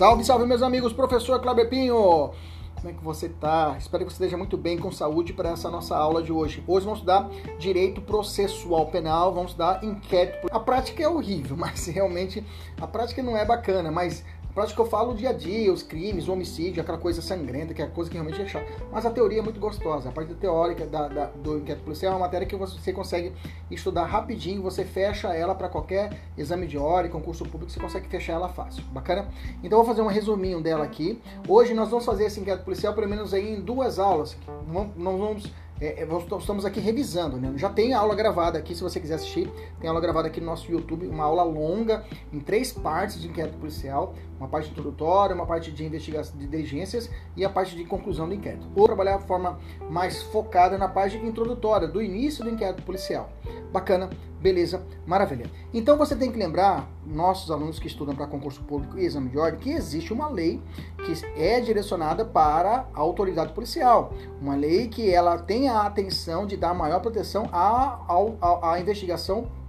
Salve, 0.00 0.24
salve, 0.24 0.46
meus 0.46 0.62
amigos, 0.62 0.94
professor 0.94 1.38
Kleber 1.42 1.68
Pinho! 1.68 2.30
Como 2.74 2.88
é 2.88 2.92
que 2.94 3.04
você 3.04 3.28
tá? 3.28 3.76
Espero 3.78 4.06
que 4.06 4.10
você 4.10 4.14
esteja 4.14 4.34
muito 4.34 4.56
bem, 4.56 4.78
com 4.78 4.90
saúde, 4.90 5.34
para 5.34 5.50
essa 5.50 5.68
nossa 5.68 5.94
aula 5.94 6.22
de 6.22 6.32
hoje. 6.32 6.64
Hoje 6.66 6.86
vamos 6.86 7.00
estudar 7.00 7.28
direito 7.58 8.00
processual 8.00 8.86
penal, 8.86 9.34
vamos 9.34 9.50
estudar 9.50 9.84
inquérito. 9.84 10.46
A 10.50 10.58
prática 10.58 11.02
é 11.02 11.06
horrível, 11.06 11.54
mas 11.60 11.84
realmente 11.84 12.42
a 12.80 12.86
prática 12.86 13.22
não 13.22 13.36
é 13.36 13.44
bacana, 13.44 13.90
mas 13.90 14.24
prática 14.60 14.76
que 14.76 14.82
eu 14.82 14.90
falo 14.90 15.12
o 15.12 15.14
dia 15.14 15.30
a 15.30 15.32
dia, 15.32 15.72
os 15.72 15.82
crimes, 15.82 16.28
o 16.28 16.32
homicídio, 16.34 16.82
aquela 16.82 16.98
coisa 16.98 17.22
sangrenta, 17.22 17.72
que 17.72 17.80
é 17.80 17.86
a 17.86 17.88
coisa 17.88 18.10
que 18.10 18.16
realmente 18.16 18.42
é 18.42 18.46
chata. 18.46 18.66
Mas 18.92 19.06
a 19.06 19.10
teoria 19.10 19.38
é 19.38 19.42
muito 19.42 19.58
gostosa. 19.58 20.10
A 20.10 20.12
parte 20.12 20.34
teórica 20.34 20.84
da, 20.86 21.08
da, 21.08 21.26
do 21.26 21.56
inquérito 21.56 21.82
policial 21.82 22.12
é 22.12 22.16
uma 22.16 22.26
matéria 22.26 22.46
que 22.46 22.54
você 22.54 22.92
consegue 22.92 23.32
estudar 23.70 24.04
rapidinho, 24.04 24.60
você 24.60 24.84
fecha 24.84 25.28
ela 25.28 25.54
para 25.54 25.70
qualquer 25.70 26.12
exame 26.36 26.66
de 26.66 26.76
ordem, 26.76 27.10
concurso 27.10 27.44
público, 27.44 27.72
você 27.72 27.80
consegue 27.80 28.06
fechar 28.08 28.34
ela 28.34 28.50
fácil. 28.50 28.84
Bacana? 28.92 29.28
Então 29.62 29.78
eu 29.78 29.84
vou 29.84 29.86
fazer 29.86 30.02
um 30.02 30.08
resuminho 30.08 30.60
dela 30.60 30.84
aqui. 30.84 31.18
Hoje 31.48 31.72
nós 31.72 31.88
vamos 31.88 32.04
fazer 32.04 32.24
esse 32.24 32.38
inquérito 32.38 32.64
policial 32.64 32.92
pelo 32.92 33.08
menos 33.08 33.32
aí 33.32 33.54
em 33.54 33.60
duas 33.62 33.98
aulas. 33.98 34.36
Nós 34.68 35.18
vamos 35.18 35.50
é, 35.80 36.02
é 36.02 36.08
estamos 36.38 36.66
aqui 36.66 36.78
revisando, 36.78 37.38
né? 37.38 37.52
Já 37.56 37.70
tem 37.70 37.94
aula 37.94 38.14
gravada 38.14 38.58
aqui, 38.58 38.74
se 38.74 38.82
você 38.82 39.00
quiser 39.00 39.14
assistir, 39.14 39.50
tem 39.80 39.88
aula 39.88 40.00
gravada 40.00 40.28
aqui 40.28 40.38
no 40.38 40.46
nosso 40.46 40.70
YouTube, 40.70 41.06
uma 41.06 41.24
aula 41.24 41.42
longa, 41.42 42.04
em 42.30 42.38
três 42.38 42.70
partes 42.70 43.18
de 43.20 43.28
inquérito 43.28 43.56
policial, 43.56 44.14
uma 44.40 44.48
parte 44.48 44.70
introdutória, 44.70 45.34
uma 45.34 45.44
parte 45.44 45.70
de 45.70 45.84
investigação 45.84 46.36
de 46.38 46.46
diligências 46.46 47.10
e 47.36 47.44
a 47.44 47.50
parte 47.50 47.76
de 47.76 47.84
conclusão 47.84 48.26
do 48.26 48.34
inquérito. 48.34 48.66
Vou 48.74 48.86
trabalhar 48.86 49.18
de 49.18 49.26
forma 49.26 49.60
mais 49.90 50.22
focada 50.22 50.78
na 50.78 50.88
parte 50.88 51.18
introdutória, 51.18 51.86
do 51.86 52.00
início 52.00 52.42
do 52.42 52.50
inquérito 52.50 52.82
policial. 52.82 53.30
Bacana, 53.70 54.08
beleza, 54.40 54.82
maravilha. 55.06 55.44
Então 55.74 55.98
você 55.98 56.16
tem 56.16 56.32
que 56.32 56.38
lembrar, 56.38 56.90
nossos 57.06 57.50
alunos 57.50 57.78
que 57.78 57.86
estudam 57.86 58.16
para 58.16 58.26
concurso 58.26 58.62
público 58.62 58.98
e 58.98 59.04
exame 59.04 59.28
de 59.28 59.38
ordem, 59.38 59.60
que 59.60 59.70
existe 59.70 60.12
uma 60.12 60.28
lei 60.28 60.60
que 61.04 61.12
é 61.40 61.60
direcionada 61.60 62.24
para 62.24 62.88
a 62.94 63.00
autoridade 63.00 63.52
policial. 63.52 64.12
Uma 64.40 64.56
lei 64.56 64.88
que 64.88 65.12
ela 65.12 65.38
tem 65.38 65.68
a 65.68 65.82
atenção 65.82 66.46
de 66.46 66.56
dar 66.56 66.74
maior 66.74 67.00
proteção 67.00 67.48
à, 67.52 68.00
à, 68.40 68.72
à 68.72 68.80
investigação 68.80 69.59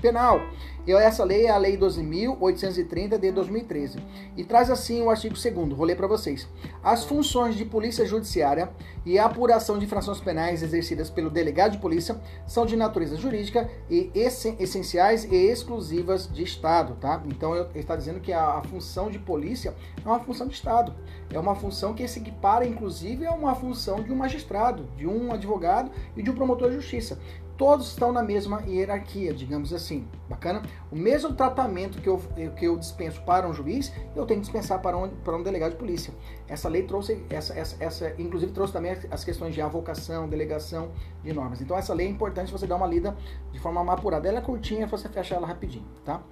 penal. 0.00 0.40
E 0.86 0.92
essa 0.92 1.24
lei 1.24 1.46
é 1.46 1.50
a 1.50 1.58
Lei 1.58 1.76
12.830 1.76 3.18
de 3.18 3.32
2013. 3.32 3.98
E 4.36 4.44
traz 4.44 4.70
assim 4.70 5.02
o 5.02 5.10
artigo 5.10 5.34
2 5.34 5.76
vou 5.76 5.84
ler 5.84 5.96
para 5.96 6.06
vocês. 6.06 6.48
As 6.82 7.04
funções 7.04 7.56
de 7.56 7.64
polícia 7.64 8.06
judiciária 8.06 8.70
e 9.04 9.18
a 9.18 9.24
apuração 9.24 9.78
de 9.78 9.84
infrações 9.84 10.20
penais 10.20 10.62
exercidas 10.62 11.10
pelo 11.10 11.28
delegado 11.28 11.72
de 11.72 11.78
polícia 11.78 12.20
são 12.46 12.64
de 12.64 12.76
natureza 12.76 13.16
jurídica 13.16 13.68
e 13.90 14.12
essenciais 14.14 15.24
e 15.24 15.34
exclusivas 15.34 16.30
de 16.32 16.44
Estado, 16.44 16.94
tá? 17.00 17.20
Então 17.26 17.56
ele 17.56 17.66
está 17.74 17.96
dizendo 17.96 18.20
que 18.20 18.32
a, 18.32 18.58
a 18.58 18.62
função 18.62 19.10
de 19.10 19.18
polícia 19.18 19.74
é 20.04 20.08
uma 20.08 20.20
função 20.20 20.46
de 20.46 20.54
Estado. 20.54 20.94
É 21.32 21.38
uma 21.40 21.56
função 21.56 21.94
que 21.94 22.06
se 22.06 22.20
equipara, 22.20 22.64
inclusive, 22.64 23.26
a 23.26 23.32
uma 23.32 23.56
função 23.56 24.04
de 24.04 24.12
um 24.12 24.16
magistrado, 24.16 24.84
de 24.96 25.04
um 25.04 25.32
advogado 25.32 25.90
e 26.16 26.22
de 26.22 26.30
um 26.30 26.34
promotor 26.34 26.68
de 26.68 26.76
justiça 26.76 27.18
todos 27.56 27.88
estão 27.88 28.12
na 28.12 28.22
mesma 28.22 28.62
hierarquia, 28.66 29.32
digamos 29.32 29.72
assim. 29.72 30.06
Bacana? 30.28 30.62
O 30.90 30.96
mesmo 30.96 31.34
tratamento 31.34 32.00
que 32.00 32.08
eu, 32.08 32.20
que 32.56 32.64
eu 32.64 32.76
dispenso 32.76 33.22
para 33.22 33.48
um 33.48 33.54
juiz, 33.54 33.92
eu 34.14 34.26
tenho 34.26 34.40
que 34.40 34.46
dispensar 34.46 34.80
para 34.80 34.96
um, 34.96 35.08
para 35.08 35.36
um 35.36 35.42
delegado 35.42 35.72
de 35.72 35.76
polícia. 35.76 36.12
Essa 36.48 36.68
lei 36.68 36.82
trouxe, 36.82 37.24
essa, 37.30 37.54
essa, 37.54 37.76
essa, 37.82 38.14
inclusive 38.18 38.52
trouxe 38.52 38.72
também 38.72 38.96
as 39.10 39.24
questões 39.24 39.54
de 39.54 39.60
avocação, 39.60 40.28
delegação 40.28 40.90
de 41.22 41.32
normas. 41.32 41.60
Então 41.60 41.76
essa 41.76 41.94
lei 41.94 42.06
é 42.06 42.10
importante 42.10 42.52
você 42.52 42.66
dar 42.66 42.76
uma 42.76 42.86
lida 42.86 43.16
de 43.52 43.58
forma 43.58 43.80
apurada. 43.92 44.28
Ela 44.28 44.38
é 44.38 44.42
curtinha, 44.42 44.86
você 44.86 45.08
fecha 45.08 45.34
ela 45.34 45.46
rapidinho, 45.46 45.86
tá? 46.04 46.22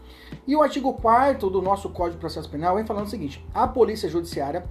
E 0.47 0.55
o 0.55 0.62
artigo 0.62 0.93
4 0.95 1.49
do 1.49 1.62
nosso 1.62 1.89
Código 1.91 2.17
de 2.17 2.21
Processo 2.21 2.51
Penal 2.51 2.77
vem 2.77 2.87
falando 2.87 3.06
o 3.06 3.11
seguinte: 3.11 3.45
a 3.55 3.67
Polícia 3.67 4.09
Judiciária 4.09 4.65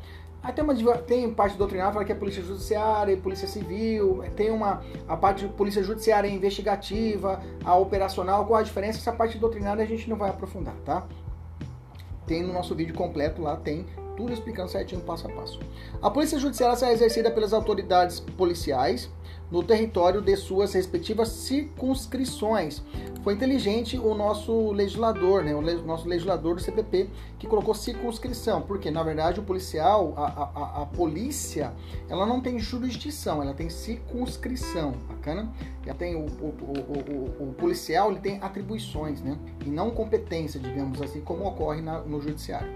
Até 0.44 0.62
uma, 0.62 0.76
tem 0.98 1.34
parte 1.34 1.58
doutrinária 1.58 1.90
que 1.90 1.94
fala 1.94 2.06
que 2.06 2.12
é 2.12 2.16
polícia 2.16 2.44
judiciária 2.44 3.16
polícia 3.16 3.48
civil, 3.48 4.22
tem 4.36 4.52
uma 4.52 4.84
a 5.08 5.16
parte 5.16 5.48
de 5.48 5.54
polícia 5.54 5.81
judiciária 5.81 6.28
investigativa, 6.28 7.42
a 7.64 7.78
operacional, 7.78 8.46
qual 8.46 8.59
a 8.59 8.64
diferença? 8.64 9.00
Essa 9.00 9.14
parte 9.14 9.38
doutrinária 9.38 9.82
a 9.82 9.88
gente 9.88 10.09
não 10.09 10.18
vai 10.18 10.30
aprofundar, 10.30 10.76
tá? 10.84 11.08
Tem 12.28 12.44
no 12.44 12.52
nosso 12.52 12.76
vídeo 12.76 12.94
completo 12.94 13.42
lá, 13.42 13.56
tem 13.56 13.86
tudo 14.18 14.34
explicando 14.34 14.70
certinho 14.70 15.02
passo 15.02 15.28
a 15.28 15.32
passo. 15.32 15.59
A 16.02 16.09
polícia 16.09 16.38
judiciária 16.38 16.86
é 16.86 16.92
exercida 16.92 17.32
pelas 17.32 17.53
autoridades 17.53 18.20
policiais 18.20 19.09
no 19.53 19.62
território 19.62 20.19
de 20.19 20.36
suas 20.36 20.74
respectivas 20.74 21.30
circunscrições. 21.30 22.81
Foi 23.24 23.36
inteligente 23.36 24.00
o 24.00 24.16
nosso 24.16 24.72
legislador, 24.72 25.44
né, 25.44 25.53
o 25.53 25.62
nosso 25.62 26.08
legislador 26.08 26.56
do 26.56 26.62
CPP, 26.62 27.08
que 27.38 27.46
colocou 27.46 27.75
circunscrição, 27.75 28.64
porque 28.64 28.90
na 28.90 29.03
verdade 29.03 29.40
o 29.40 29.44
policial, 29.44 30.16
a, 30.18 30.24
a, 30.24 30.81
a 30.81 30.86
polícia, 30.88 31.72
ela 32.09 32.25
não 32.25 32.41
tem 32.41 32.58
jurisdição, 32.58 33.44
ela 33.44 33.53
tem 33.53 33.69
circunscrição, 33.69 34.96
bacana? 35.08 35.53
Ela 35.85 35.96
tem 35.96 36.16
o, 36.16 36.25
o, 36.25 37.44
o, 37.44 37.50
o, 37.50 37.53
policial, 37.53 38.09
ele 38.09 38.22
tem 38.22 38.40
atribuições, 38.41 39.22
né, 39.22 39.38
e 39.64 39.70
não 39.70 39.91
competência, 39.91 40.59
digamos 40.59 41.00
assim, 41.00 41.22
como 41.22 41.47
ocorre 41.47 41.80
na, 41.80 42.00
no 42.00 42.20
judiciário. 42.20 42.74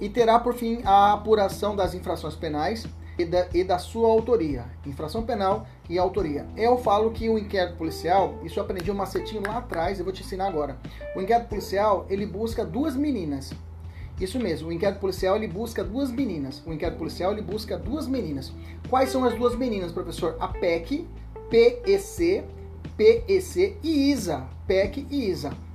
E 0.00 0.08
terá 0.08 0.40
por 0.40 0.54
fim 0.54 0.80
a 0.82 1.12
apuração 1.12 1.76
das 1.76 1.94
infrações 1.94 2.34
penais 2.34 2.84
e 3.20 3.24
da, 3.24 3.48
e 3.52 3.64
da 3.64 3.78
sua 3.78 4.08
autoria. 4.08 4.64
Infração 4.86 5.22
penal 5.22 5.66
e 5.88 5.98
autoria. 5.98 6.46
Eu 6.56 6.78
falo 6.78 7.10
que 7.10 7.28
o 7.28 7.38
inquérito 7.38 7.76
policial, 7.76 8.38
isso 8.42 8.58
eu 8.58 8.64
aprendi 8.64 8.90
um 8.90 8.94
macetinho 8.94 9.42
lá 9.46 9.58
atrás, 9.58 9.98
eu 9.98 10.04
vou 10.04 10.12
te 10.12 10.22
ensinar 10.22 10.46
agora. 10.46 10.78
O 11.14 11.20
inquérito 11.20 11.48
policial, 11.48 12.06
ele 12.08 12.26
busca 12.26 12.64
duas 12.64 12.96
meninas. 12.96 13.52
Isso 14.20 14.38
mesmo, 14.38 14.68
o 14.68 14.72
inquérito 14.72 15.00
policial 15.00 15.36
ele 15.36 15.48
busca 15.48 15.82
duas 15.82 16.10
meninas. 16.10 16.62
O 16.66 16.72
inquérito 16.72 16.98
policial 16.98 17.32
ele 17.32 17.42
busca 17.42 17.78
duas 17.78 18.06
meninas. 18.06 18.52
Quais 18.88 19.10
são 19.10 19.24
as 19.24 19.34
duas 19.34 19.56
meninas, 19.56 19.92
professor? 19.92 20.36
A 20.38 20.48
PEC, 20.48 21.06
PEC, 21.48 22.44
PEC 22.96 23.78
e 23.82 24.10
ISA. 24.10 24.46
PEC 24.66 25.06
e 25.10 25.30
ISA 25.30 25.69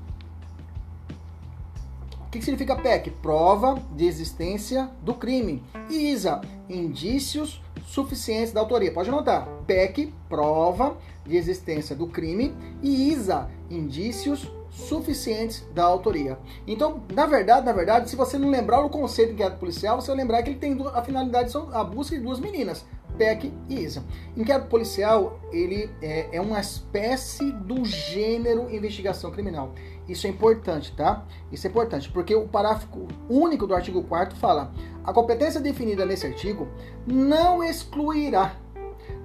que, 2.36 2.40
que 2.40 2.46
significa 2.46 2.76
PEC? 2.76 3.12
Prova 3.22 3.82
de 3.96 4.06
existência 4.06 4.90
do 5.02 5.14
crime. 5.14 5.64
E 5.90 6.12
ISA, 6.12 6.42
indícios 6.70 7.62
suficientes 7.86 8.52
da 8.52 8.60
autoria. 8.60 8.92
Pode 8.92 9.10
anotar. 9.10 9.48
PEC, 9.66 10.14
prova 10.28 10.98
de 11.26 11.38
existência 11.38 11.96
do 11.96 12.08
crime. 12.08 12.54
E 12.82 13.12
ISA, 13.12 13.50
indícios 13.70 14.52
suficientes 14.70 15.66
da 15.74 15.86
autoria. 15.86 16.38
Então, 16.68 17.02
na 17.14 17.26
verdade, 17.26 17.66
na 17.66 17.72
verdade, 17.72 18.10
se 18.10 18.16
você 18.18 18.38
não 18.38 18.50
lembrar 18.50 18.82
o 18.82 18.90
conceito 18.90 19.30
de 19.30 19.36
inquérito 19.36 19.58
policial, 19.58 20.02
você 20.02 20.08
vai 20.08 20.18
lembrar 20.18 20.44
que 20.44 20.50
ele 20.50 20.60
tem 20.60 20.78
a 20.94 21.02
finalidade 21.02 21.54
a 21.72 21.84
busca 21.84 22.18
de 22.18 22.22
duas 22.22 22.40
meninas, 22.42 22.86
PEC 23.18 23.54
e 23.70 23.84
ISA. 23.84 24.04
Inquérito 24.36 24.68
policial, 24.68 25.40
ele 25.52 25.90
é, 26.02 26.36
é 26.38 26.42
uma 26.42 26.60
espécie 26.60 27.52
do 27.52 27.84
gênero 27.86 28.70
investigação 28.74 29.32
criminal. 29.32 29.74
Isso 30.08 30.28
é 30.28 30.30
importante, 30.30 30.92
tá? 30.96 31.26
Isso 31.52 31.66
é 31.66 31.70
importante, 31.70 32.12
porque 32.12 32.36
o 32.36 32.48
parágrafo 32.48 33.08
único 33.30 33.66
do 33.66 33.74
artigo 33.74 34.04
4 34.04 34.38
fala: 34.38 34.74
a 35.04 35.12
competência 35.12 35.60
definida 35.60 36.06
nesse 36.06 36.28
artigo 36.28 36.68
não 37.08 37.64
excluirá, 37.64 38.56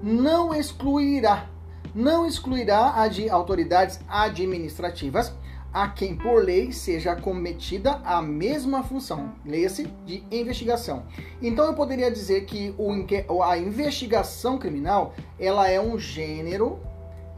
não 0.03 0.55
excluirá 0.55 1.49
não 1.95 2.27
excluirá 2.27 3.01
a 3.01 3.09
de 3.09 3.29
autoridades 3.29 4.01
administrativas 4.09 5.35
a 5.73 5.89
quem 5.89 6.17
por 6.17 6.45
lei 6.45 6.73
seja 6.73 7.15
cometida 7.15 8.01
a 8.05 8.21
mesma 8.21 8.83
função, 8.83 9.33
leia-se, 9.45 9.85
de 10.05 10.25
investigação. 10.31 11.05
Então 11.41 11.67
eu 11.67 11.75
poderia 11.75 12.11
dizer 12.11 12.45
que 12.45 12.75
o, 12.77 13.43
a 13.43 13.57
investigação 13.57 14.59
criminal 14.59 15.15
ela 15.39 15.69
é 15.69 15.81
um 15.81 15.99
gênero, 15.99 16.81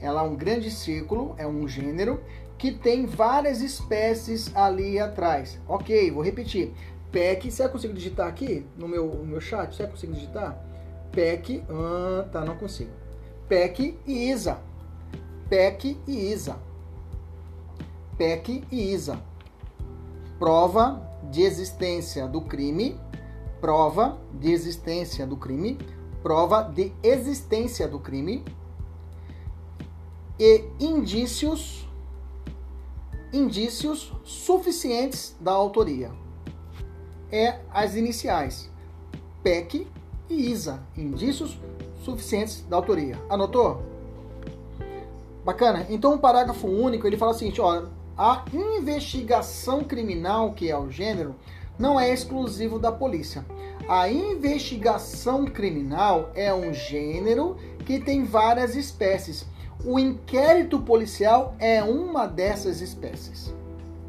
ela 0.01 0.23
é 0.23 0.25
um 0.25 0.35
grande 0.35 0.71
círculo, 0.71 1.35
é 1.37 1.47
um 1.47 1.69
gênero 1.69 2.23
que 2.57 2.73
tem 2.73 3.07
várias 3.07 3.61
espécies 3.61 4.55
ali 4.55 4.99
atrás. 4.99 5.61
Ok, 5.69 6.11
vou 6.11 6.23
repetir. 6.23 6.73
PEC, 7.11 7.51
você 7.51 7.69
consegue 7.69 7.93
digitar 7.93 8.27
aqui 8.27 8.65
no 8.79 8.89
meu, 8.89 9.07
no 9.07 9.25
meu 9.25 9.41
chat? 9.41 9.75
Você 9.75 9.87
consegue 9.87 10.15
digitar? 10.15 10.59
PEC, 11.11 11.63
ah, 11.69 12.27
tá, 12.33 12.43
não 12.43 12.57
consigo. 12.57 12.91
PEC 13.49 13.99
e 14.07 14.31
ISA. 14.31 14.59
PEC 15.51 15.99
e 16.07 16.33
ISA. 16.33 16.57
PEC 18.17 18.65
e 18.71 18.93
ISA. 18.93 19.21
Prova 20.39 21.03
de 21.31 21.43
existência 21.43 22.27
do 22.27 22.41
crime, 22.41 22.99
prova 23.61 24.19
de 24.35 24.51
existência 24.51 25.27
do 25.27 25.37
crime, 25.37 25.79
prova 26.23 26.63
de 26.63 26.93
existência 27.03 27.87
do 27.87 27.99
crime 27.99 28.45
e 30.39 30.65
indícios 30.81 31.89
indícios 33.33 34.13
suficientes 34.25 35.35
da 35.41 35.53
autoria. 35.53 36.11
É 37.31 37.61
as 37.71 37.95
iniciais 37.95 38.71
PEC 39.43 39.87
e 40.29 40.51
ISA, 40.51 40.83
indícios 40.97 41.59
suficientes 42.05 42.63
da 42.69 42.77
autoria. 42.77 43.19
Anotou? 43.31 43.83
Bacana? 45.45 45.87
Então, 45.89 46.15
o 46.15 46.19
parágrafo 46.19 46.67
único, 46.67 47.07
ele 47.07 47.17
fala 47.17 47.33
o 47.33 47.35
seguinte, 47.35 47.61
ó, 47.61 47.87
a 48.17 48.45
investigação 48.53 49.83
criminal, 49.83 50.53
que 50.53 50.71
é 50.71 50.77
o 50.77 50.91
gênero, 50.91 51.35
não 51.79 51.99
é 51.99 52.13
exclusivo 52.13 52.79
da 52.79 52.93
polícia. 52.93 53.45
A 53.89 54.09
investigação 54.09 55.47
criminal 55.47 56.31
é 56.35 56.53
um 56.53 56.73
gênero 56.73 57.57
que 57.85 57.99
tem 57.99 58.25
várias 58.25 58.77
espécies. 58.77 59.47
O 59.85 59.99
inquérito 59.99 60.79
policial 60.79 61.57
é 61.59 61.83
uma 61.83 62.27
dessas 62.27 62.81
espécies. 62.81 63.53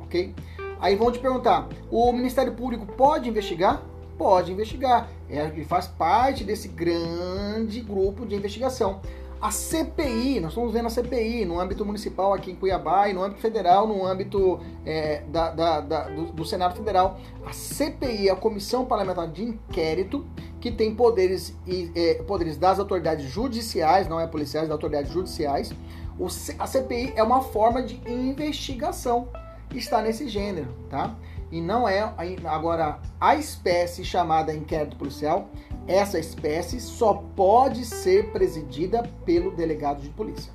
Ok? 0.01 0.35
Aí 0.79 0.95
vão 0.95 1.11
te 1.11 1.19
perguntar: 1.19 1.67
o 1.89 2.11
Ministério 2.11 2.53
Público 2.53 2.85
pode 2.85 3.29
investigar? 3.29 3.81
Pode 4.17 4.51
investigar. 4.51 5.09
É, 5.29 5.45
ele 5.47 5.65
faz 5.65 5.87
parte 5.87 6.43
desse 6.43 6.67
grande 6.67 7.81
grupo 7.81 8.25
de 8.25 8.35
investigação. 8.35 9.01
A 9.43 9.51
CPI, 9.51 10.39
nós 10.39 10.51
estamos 10.51 10.71
vendo 10.71 10.85
a 10.85 10.89
CPI 10.89 11.43
no 11.43 11.59
âmbito 11.59 11.85
municipal 11.85 12.33
aqui 12.33 12.51
em 12.51 12.55
Cuiabá 12.55 13.09
e 13.09 13.13
no 13.13 13.21
âmbito 13.21 13.41
federal, 13.41 13.85
no 13.85 14.05
âmbito 14.05 14.61
é, 14.85 15.21
da, 15.27 15.51
da, 15.51 15.81
da, 15.81 16.03
do, 16.07 16.31
do, 16.31 16.45
Senado 16.45 16.77
Federal. 16.77 17.19
A 17.45 17.51
CPI, 17.51 18.29
a 18.29 18.37
Comissão 18.37 18.85
Parlamentar 18.85 19.27
de 19.27 19.43
Inquérito, 19.43 20.25
que 20.61 20.71
tem 20.71 20.95
poderes, 20.95 21.53
e, 21.67 21.91
é, 21.93 22.13
poderes 22.23 22.55
das 22.55 22.79
autoridades 22.79 23.25
judiciais, 23.25 24.07
não 24.07 24.17
é 24.17 24.25
policiais, 24.27 24.69
das 24.69 24.71
autoridades 24.71 25.11
judiciais. 25.11 25.73
O, 26.17 26.27
a 26.57 26.65
CPI 26.65 27.11
é 27.17 27.21
uma 27.21 27.41
forma 27.41 27.83
de 27.83 27.99
investigação, 28.09 29.27
está 29.75 30.01
nesse 30.01 30.29
gênero, 30.29 30.73
tá? 30.89 31.17
E 31.51 31.59
não 31.59 31.85
é 31.85 31.99
agora 32.45 32.97
a 33.19 33.35
espécie 33.35 34.05
chamada 34.05 34.53
inquérito 34.53 34.95
policial 34.95 35.49
essa 35.87 36.17
espécie 36.17 36.79
só 36.79 37.23
pode 37.35 37.85
ser 37.85 38.31
presidida 38.31 39.03
pelo 39.25 39.51
delegado 39.51 40.01
de 40.01 40.09
polícia. 40.09 40.51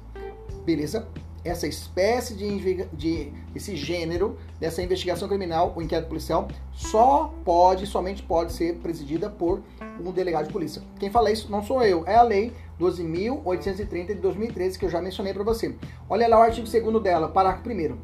Beleza? 0.65 1.07
Essa 1.45 1.67
espécie 1.67 2.35
de, 2.35 2.85
de 2.93 3.33
esse 3.55 3.77
gênero 3.77 4.37
dessa 4.59 4.83
investigação 4.83 5.29
criminal, 5.29 5.73
o 5.77 5.83
inquérito 5.83 6.09
policial, 6.09 6.49
só 6.73 7.33
pode, 7.45 7.87
somente 7.87 8.23
pode 8.23 8.53
ser 8.53 8.77
presidida 8.77 9.31
por 9.31 9.63
um 10.05 10.11
delegado 10.11 10.47
de 10.47 10.53
polícia. 10.53 10.83
Quem 10.99 11.11
fala 11.11 11.31
isso 11.31 11.51
não 11.51 11.63
sou 11.63 11.83
eu, 11.83 12.05
é 12.07 12.17
a 12.17 12.23
lei 12.23 12.53
12.830 12.81 14.07
de 14.09 14.15
2013 14.15 14.79
que 14.79 14.85
eu 14.85 14.91
já 14.91 15.01
mencionei 15.01 15.33
para 15.33 15.45
você. 15.45 15.75
Olha 16.09 16.29
lá 16.29 16.39
o 16.39 16.43
artigo 16.43 16.69
2 16.69 17.03
dela, 17.03 17.29
parágrafo 17.29 17.69
1 17.69 17.97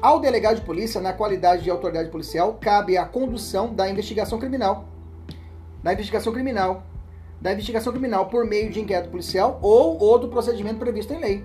Ao 0.00 0.20
delegado 0.20 0.56
de 0.56 0.62
polícia, 0.62 1.00
na 1.00 1.12
qualidade 1.12 1.62
de 1.62 1.70
autoridade 1.70 2.10
policial, 2.10 2.58
cabe 2.60 2.96
a 2.96 3.04
condução 3.04 3.74
da 3.74 3.88
investigação 3.88 4.38
criminal 4.38 4.93
da 5.84 5.92
investigação 5.92 6.32
criminal, 6.32 6.82
da 7.38 7.52
investigação 7.52 7.92
criminal 7.92 8.24
por 8.30 8.46
meio 8.46 8.70
de 8.70 8.80
inquérito 8.80 9.10
policial 9.10 9.58
ou 9.60 10.02
outro 10.02 10.30
procedimento 10.30 10.78
previsto 10.78 11.12
em 11.12 11.20
lei, 11.20 11.44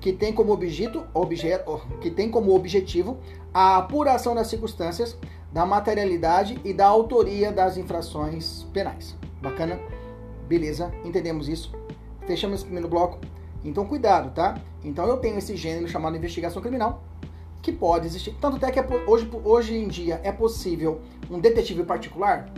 que 0.00 0.12
tem 0.12 0.32
como 0.32 0.52
objeto, 0.52 1.06
objeto, 1.14 1.80
que 2.00 2.10
tem 2.10 2.28
como 2.28 2.52
objetivo 2.56 3.18
a 3.54 3.76
apuração 3.76 4.34
das 4.34 4.48
circunstâncias, 4.48 5.16
da 5.52 5.64
materialidade 5.64 6.60
e 6.64 6.72
da 6.72 6.88
autoria 6.88 7.52
das 7.52 7.76
infrações 7.76 8.64
penais. 8.72 9.16
Bacana? 9.40 9.78
Beleza, 10.48 10.92
entendemos 11.04 11.48
isso. 11.48 11.72
Fechamos 12.26 12.56
esse 12.56 12.64
primeiro 12.64 12.88
bloco. 12.88 13.20
Então, 13.64 13.86
cuidado, 13.86 14.34
tá? 14.34 14.60
Então, 14.84 15.06
eu 15.06 15.18
tenho 15.18 15.38
esse 15.38 15.56
gênero 15.56 15.86
chamado 15.86 16.16
investigação 16.16 16.60
criminal, 16.60 17.04
que 17.62 17.70
pode 17.70 18.06
existir. 18.06 18.34
Tanto 18.40 18.56
até 18.56 18.72
que 18.72 18.80
é, 18.80 18.86
hoje, 19.06 19.30
hoje 19.44 19.76
em 19.76 19.86
dia 19.86 20.20
é 20.24 20.32
possível 20.32 21.00
um 21.30 21.38
detetive 21.38 21.84
particular 21.84 22.52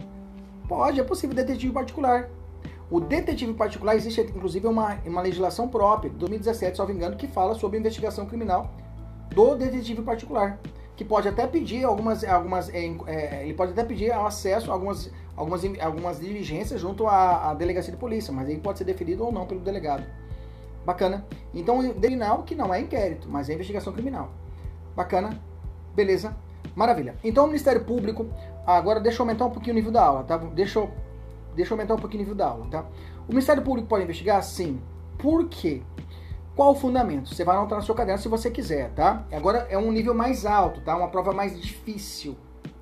Pode, 0.71 1.01
é 1.01 1.03
possível 1.03 1.35
detetive 1.35 1.73
particular. 1.73 2.31
O 2.89 3.01
detetive 3.01 3.53
particular 3.55 3.97
existe 3.97 4.21
inclusive 4.21 4.69
uma, 4.69 5.01
uma 5.05 5.21
legislação 5.21 5.67
própria, 5.67 6.09
de 6.09 6.17
2017, 6.17 6.77
salvo 6.77 6.93
engano, 6.93 7.17
que 7.17 7.27
fala 7.27 7.57
sobre 7.57 7.77
investigação 7.77 8.25
criminal 8.25 8.73
do 9.31 9.57
detetive 9.57 10.01
particular, 10.03 10.61
que 10.95 11.05
pode 11.05 11.27
até 11.27 11.45
pedir 11.45 11.83
algumas, 11.83 12.23
algumas 12.23 12.69
é, 12.69 12.85
é, 13.09 13.43
ele 13.43 13.55
pode 13.55 13.73
até 13.73 13.83
pedir 13.83 14.13
acesso 14.13 14.71
a 14.71 14.75
algumas, 14.75 15.11
algumas, 15.37 15.63
algumas 15.81 16.21
diligências 16.21 16.81
junto 16.81 17.09
à, 17.09 17.51
à 17.51 17.55
delegacia 17.55 17.91
de 17.91 17.99
polícia, 17.99 18.33
mas 18.33 18.49
ele 18.49 18.61
pode 18.61 18.79
ser 18.79 18.85
deferido 18.85 19.25
ou 19.25 19.33
não 19.33 19.47
pelo 19.47 19.59
delegado. 19.59 20.05
Bacana. 20.87 21.27
Então, 21.53 21.83
criminal 21.95 22.45
que 22.45 22.55
não 22.55 22.73
é 22.73 22.81
inquérito, 22.81 23.29
mas 23.29 23.51
é 23.51 23.55
investigação 23.55 23.93
criminal. 23.93 24.31
Bacana. 24.95 25.31
Beleza. 25.97 26.37
Maravilha. 26.77 27.17
Então, 27.25 27.45
o 27.45 27.47
Ministério 27.49 27.85
Público 27.85 28.27
Agora 28.67 29.01
deixa 29.01 29.19
eu 29.19 29.25
aumentar 29.25 29.47
um 29.47 29.51
pouquinho 29.51 29.75
o 29.75 29.77
nível 29.77 29.93
da 29.93 30.05
aula, 30.05 30.25
tá? 30.25 30.37
Deixa 30.37 30.79
eu, 30.79 30.91
deixa 31.55 31.73
eu 31.73 31.77
aumentar 31.77 31.95
um 31.95 31.99
pouquinho 31.99 32.23
o 32.23 32.25
nível 32.25 32.37
da 32.37 32.49
aula, 32.49 32.67
tá? 32.71 32.85
O 33.27 33.31
Ministério 33.31 33.63
Público 33.63 33.89
pode 33.89 34.05
investigar? 34.05 34.43
Sim. 34.43 34.81
Por 35.19 35.49
quê? 35.49 35.83
Qual 36.57 36.73
o 36.73 36.75
fundamento? 36.75 37.35
Você 37.35 37.45
vai 37.45 37.57
anotar 37.57 37.79
no 37.79 37.85
seu 37.85 37.95
caderno 37.95 38.21
se 38.21 38.29
você 38.29 38.51
quiser, 38.51 38.91
tá? 38.91 39.25
Agora 39.33 39.67
é 39.71 39.79
um 39.79 39.91
nível 39.91 40.15
mais 40.15 40.45
alto, 40.45 40.81
tá? 40.81 40.97
Uma 40.97 41.09
prova 41.09 41.33
mais 41.33 41.59
difícil, 41.61 42.37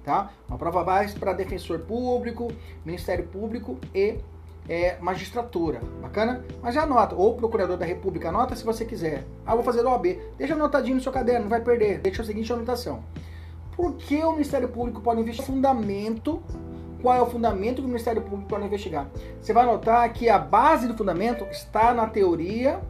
tá? 0.04 0.30
Uma 0.48 0.58
prova 0.58 0.84
mais 0.84 1.14
para 1.14 1.32
defensor 1.32 1.80
público, 1.80 2.48
Ministério 2.84 3.26
Público 3.28 3.78
e 3.94 4.18
é, 4.68 4.96
magistratura. 5.00 5.80
Bacana? 6.00 6.44
Mas 6.62 6.74
já 6.74 6.82
anota. 6.82 7.14
Ou 7.14 7.34
procurador 7.36 7.76
da 7.76 7.86
República, 7.86 8.28
anota 8.28 8.54
se 8.54 8.64
você 8.64 8.84
quiser. 8.84 9.24
Ah, 9.46 9.54
vou 9.54 9.64
fazer 9.64 9.84
o 9.84 9.90
OAB. 9.90 10.18
Deixa 10.36 10.54
anotadinho 10.54 10.96
no 10.96 11.02
seu 11.02 11.12
caderno, 11.12 11.42
não 11.42 11.48
vai 11.48 11.60
perder. 11.60 11.98
Deixa 11.98 12.22
a 12.22 12.24
seguinte 12.24 12.52
anotação. 12.52 13.02
Por 13.78 13.94
que 13.94 14.24
o 14.24 14.32
Ministério 14.32 14.68
Público 14.68 15.00
pode 15.00 15.20
investigar? 15.20 15.46
Fundamento. 15.46 16.42
Qual 17.00 17.14
é 17.14 17.22
o 17.22 17.26
fundamento 17.26 17.76
que 17.76 17.82
o 17.82 17.86
Ministério 17.86 18.20
Público 18.20 18.48
pode 18.48 18.66
investigar? 18.66 19.08
Você 19.40 19.52
vai 19.52 19.64
notar 19.64 20.12
que 20.12 20.28
a 20.28 20.36
base 20.36 20.88
do 20.88 20.96
fundamento 20.96 21.44
está 21.44 21.94
na 21.94 22.08
teoria 22.08 22.80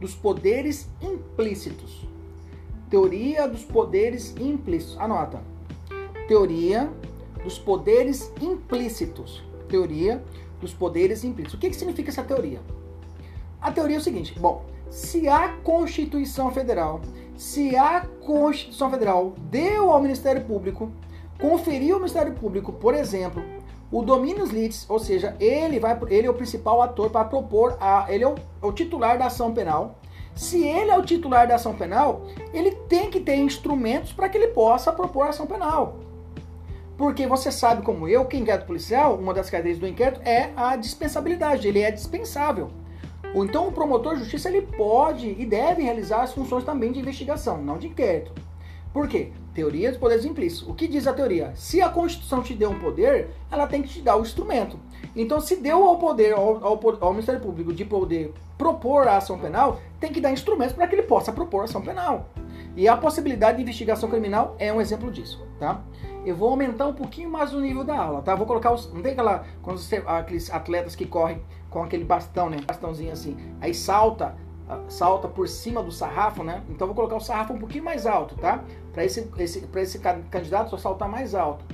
dos 0.00 0.14
poderes 0.14 0.88
implícitos. 1.02 2.08
Teoria 2.88 3.46
dos 3.46 3.62
poderes 3.62 4.34
implícitos. 4.40 4.98
Anota. 4.98 5.42
Teoria 6.26 6.90
dos 7.44 7.58
poderes 7.58 8.32
implícitos. 8.40 9.44
Teoria 9.68 10.24
dos 10.62 10.72
poderes 10.72 11.24
implícitos. 11.24 11.56
O 11.56 11.58
que, 11.58 11.68
que 11.68 11.76
significa 11.76 12.08
essa 12.08 12.22
teoria? 12.22 12.62
A 13.60 13.70
teoria 13.70 13.96
é 13.96 14.00
o 14.00 14.02
seguinte: 14.02 14.38
bom, 14.38 14.64
se 14.88 15.28
a 15.28 15.58
Constituição 15.62 16.50
Federal 16.50 17.02
se 17.36 17.76
a 17.76 18.06
Constituição 18.24 18.90
Federal 18.90 19.34
deu 19.50 19.90
ao 19.90 20.00
Ministério 20.00 20.44
Público, 20.44 20.90
conferiu 21.40 21.94
ao 21.94 22.00
Ministério 22.00 22.34
Público, 22.34 22.72
por 22.72 22.94
exemplo, 22.94 23.42
o 23.90 24.02
domínio 24.02 24.46
litis, 24.46 24.88
ou 24.88 24.98
seja, 24.98 25.36
ele 25.38 25.78
vai, 25.78 25.98
ele 26.08 26.26
é 26.26 26.30
o 26.30 26.34
principal 26.34 26.80
ator 26.80 27.10
para 27.10 27.24
propor, 27.24 27.76
a, 27.78 28.06
ele 28.08 28.24
é 28.24 28.28
o, 28.28 28.34
é 28.62 28.66
o 28.66 28.72
titular 28.72 29.18
da 29.18 29.26
ação 29.26 29.52
penal. 29.52 29.98
Se 30.34 30.66
ele 30.66 30.90
é 30.90 30.96
o 30.96 31.04
titular 31.04 31.46
da 31.46 31.56
ação 31.56 31.74
penal, 31.74 32.26
ele 32.54 32.70
tem 32.88 33.10
que 33.10 33.20
ter 33.20 33.36
instrumentos 33.36 34.12
para 34.12 34.30
que 34.30 34.38
ele 34.38 34.48
possa 34.48 34.90
propor 34.90 35.26
a 35.26 35.28
ação 35.28 35.46
penal. 35.46 35.98
Porque 36.96 37.26
você 37.26 37.52
sabe 37.52 37.82
como 37.82 38.08
eu 38.08 38.24
que 38.24 38.36
inquérito 38.36 38.66
policial, 38.66 39.16
uma 39.16 39.34
das 39.34 39.50
cadeias 39.50 39.78
do 39.78 39.86
inquérito 39.86 40.22
é 40.24 40.52
a 40.56 40.74
dispensabilidade, 40.76 41.68
ele 41.68 41.80
é 41.80 41.90
dispensável. 41.90 42.70
Ou 43.34 43.44
então 43.44 43.68
o 43.68 43.72
promotor 43.72 44.14
de 44.14 44.20
justiça 44.20 44.48
ele 44.48 44.62
pode 44.62 45.28
e 45.38 45.46
deve 45.46 45.82
realizar 45.82 46.22
as 46.22 46.32
funções 46.32 46.64
também 46.64 46.92
de 46.92 47.00
investigação, 47.00 47.62
não 47.62 47.78
de 47.78 47.88
inquérito. 47.88 48.32
Por 48.92 49.08
quê? 49.08 49.32
Teoria 49.54 49.90
dos 49.90 49.98
poderes 49.98 50.24
implícitos. 50.24 50.68
O 50.68 50.74
que 50.74 50.86
diz 50.86 51.06
a 51.06 51.14
teoria? 51.14 51.52
Se 51.54 51.80
a 51.80 51.88
Constituição 51.88 52.42
te 52.42 52.54
deu 52.54 52.70
um 52.70 52.78
poder, 52.78 53.30
ela 53.50 53.66
tem 53.66 53.82
que 53.82 53.88
te 53.88 54.02
dar 54.02 54.16
o 54.16 54.22
instrumento. 54.22 54.78
Então, 55.16 55.40
se 55.40 55.56
deu 55.56 55.84
ao 55.84 55.98
poder, 55.98 56.34
ao, 56.34 56.62
ao, 56.62 56.80
ao, 57.00 57.12
Ministério 57.12 57.40
Público 57.40 57.72
de 57.72 57.84
poder 57.84 58.34
propor 58.58 59.08
a 59.08 59.16
ação 59.16 59.38
penal, 59.38 59.80
tem 59.98 60.12
que 60.12 60.20
dar 60.20 60.30
instrumentos 60.30 60.74
para 60.74 60.86
que 60.86 60.94
ele 60.94 61.02
possa 61.02 61.32
propor 61.32 61.62
a 61.62 61.64
ação 61.64 61.80
penal. 61.80 62.28
E 62.76 62.86
a 62.86 62.96
possibilidade 62.96 63.56
de 63.56 63.62
investigação 63.62 64.08
criminal 64.08 64.56
é 64.58 64.72
um 64.72 64.80
exemplo 64.80 65.10
disso, 65.10 65.46
tá? 65.58 65.82
Eu 66.24 66.36
vou 66.36 66.50
aumentar 66.50 66.86
um 66.86 66.94
pouquinho 66.94 67.30
mais 67.30 67.52
o 67.52 67.60
nível 67.60 67.84
da 67.84 67.96
aula, 67.96 68.22
tá? 68.22 68.34
Vou 68.34 68.46
colocar 68.46 68.72
os. 68.72 68.92
Não 68.92 69.02
tem 69.02 69.12
aquela. 69.12 69.44
Quando 69.62 69.78
você, 69.78 70.02
aqueles 70.06 70.50
atletas 70.50 70.94
que 70.94 71.04
correm 71.04 71.42
com 71.72 71.82
aquele 71.82 72.04
bastão, 72.04 72.50
né? 72.50 72.58
Bastãozinho 72.66 73.12
assim. 73.12 73.36
Aí 73.60 73.74
salta, 73.74 74.36
ah, 74.68 74.80
salta 74.88 75.26
por 75.26 75.48
cima 75.48 75.82
do 75.82 75.90
sarrafo, 75.90 76.44
né? 76.44 76.62
Então 76.68 76.86
vou 76.86 76.94
colocar 76.94 77.16
o 77.16 77.20
sarrafo 77.20 77.52
um 77.54 77.58
pouquinho 77.58 77.84
mais 77.84 78.06
alto, 78.06 78.36
tá? 78.36 78.62
Para 78.92 79.04
esse, 79.04 79.28
esse, 79.38 79.68
esse 79.76 79.98
candidato 79.98 80.70
só 80.70 80.76
saltar 80.76 81.08
mais 81.08 81.34
alto. 81.34 81.64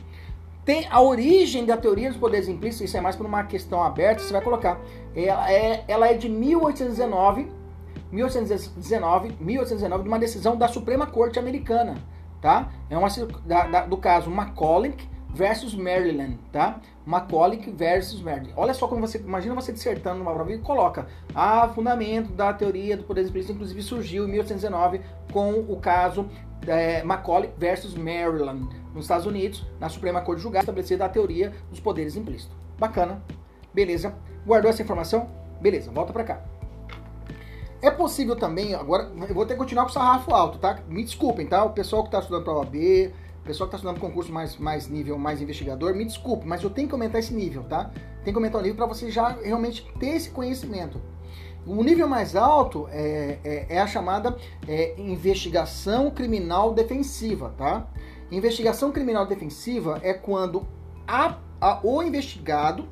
Tem 0.65 0.87
a 0.91 1.01
origem 1.01 1.65
da 1.65 1.77
teoria 1.77 2.11
dos 2.11 2.19
poderes 2.19 2.47
implícitos, 2.47 2.89
isso 2.89 2.97
é 2.97 3.01
mais 3.01 3.17
por 3.17 3.25
uma 3.25 3.45
questão 3.45 3.83
aberta, 3.83 4.23
você 4.23 4.33
vai 4.33 4.43
colocar. 4.43 4.79
Ela 5.17 5.51
é, 5.51 5.85
ela 5.89 6.09
é 6.09 6.15
de 6.15 6.29
1819, 6.29 7.51
1819, 8.13 9.35
1819, 9.41 10.03
de 10.03 10.09
uma 10.09 10.19
decisão 10.19 10.57
da 10.57 10.69
Suprema 10.69 11.07
Corte 11.07 11.39
Americana, 11.39 11.95
tá? 12.41 12.71
É 12.91 12.99
uma 12.99 13.09
da, 13.47 13.67
da, 13.67 13.87
do 13.87 13.97
caso 13.97 14.31
Macaulay 14.31 14.95
versus 15.31 15.75
Maryland, 15.75 16.39
tá? 16.53 16.81
Macaulay 17.09 17.59
versus 17.73 18.21
Maryland. 18.21 18.53
Olha 18.55 18.75
só 18.75 18.87
como 18.87 19.01
você, 19.01 19.17
imagina 19.17 19.55
você 19.55 19.73
dissertando 19.73 20.21
uma 20.21 20.35
prova 20.35 20.53
e 20.53 20.59
coloca, 20.59 21.07
ah, 21.35 21.67
fundamento 21.75 22.33
da 22.33 22.53
teoria 22.53 22.99
do 22.99 23.05
poder 23.05 23.23
explícito, 23.23 23.55
inclusive 23.55 23.83
surgiu 23.83 24.25
em 24.25 24.33
1819 24.33 25.01
com 25.33 25.53
o 25.53 25.81
caso 25.81 26.29
é, 26.67 27.03
versus 27.57 27.95
Maryland, 27.95 28.69
nos 28.93 29.07
Estados 29.07 29.25
Unidos, 29.25 29.67
na 29.81 29.89
Suprema 29.89 30.21
Corte 30.21 30.41
de 30.41 30.43
Julgar, 30.43 30.61
estabelecida 30.61 31.07
a 31.07 31.09
teoria 31.09 31.51
dos 31.71 31.81
poderes 31.81 32.15
implícitos. 32.15 32.55
Bacana, 32.79 33.23
beleza? 33.73 34.15
Guardou 34.47 34.71
essa 34.71 34.83
informação? 34.83 35.31
Beleza, 35.63 35.91
volta 35.91 36.13
para 36.13 36.25
cá. 36.25 36.43
É 37.81 37.91
possível 37.91 38.37
também, 38.37 38.75
agora 38.75 39.11
eu 39.27 39.35
vou 39.35 39.47
ter 39.47 39.55
que 39.55 39.61
continuar 39.61 39.85
com 39.85 39.91
o 39.91 39.95
sarrafo 39.95 40.35
alto, 40.35 40.59
tá? 40.59 40.81
Me 40.87 41.03
desculpem, 41.03 41.47
tá? 41.47 41.65
O 41.65 41.71
pessoal 41.71 42.03
que 42.03 42.09
está 42.09 42.19
estudando 42.19 42.45
para 42.45 42.53
a 42.53 42.57
OAB, 42.57 42.75
o 42.75 43.28
pessoal 43.49 43.67
que 43.67 43.75
está 43.75 43.89
estudando 43.89 43.99
concurso 43.99 44.31
mais, 44.31 44.59
mais 44.59 44.89
nível, 44.89 45.19
mais 45.19 45.41
investigador, 45.41 45.95
me 45.95 46.05
desculpe, 46.05 46.47
mas 46.47 46.63
eu 46.63 46.69
tenho 46.69 46.87
que 46.87 46.93
aumentar 46.93 47.19
esse 47.19 47.33
nível, 47.33 47.63
tá? 47.65 47.91
Tem 48.23 48.31
que 48.31 48.39
aumentar 48.39 48.59
o 48.59 48.61
nível 48.61 48.77
para 48.77 48.85
você 48.87 49.11
já 49.11 49.29
realmente 49.43 49.91
ter 49.99 50.09
esse 50.09 50.29
conhecimento. 50.31 51.01
O 51.67 51.83
nível 51.83 52.07
mais 52.07 52.37
alto 52.37 52.87
é, 52.93 53.39
é, 53.43 53.67
é 53.71 53.81
a 53.81 53.87
chamada 53.87 54.37
é, 54.67 55.01
investigação 55.01 56.11
criminal 56.11 56.75
defensiva, 56.75 57.55
tá? 57.57 57.89
Investigação 58.31 58.93
criminal 58.93 59.25
defensiva 59.25 59.99
é 60.03 60.13
quando 60.13 60.67
a, 61.07 61.39
a, 61.59 61.81
o 61.83 62.03
investigado 62.03 62.87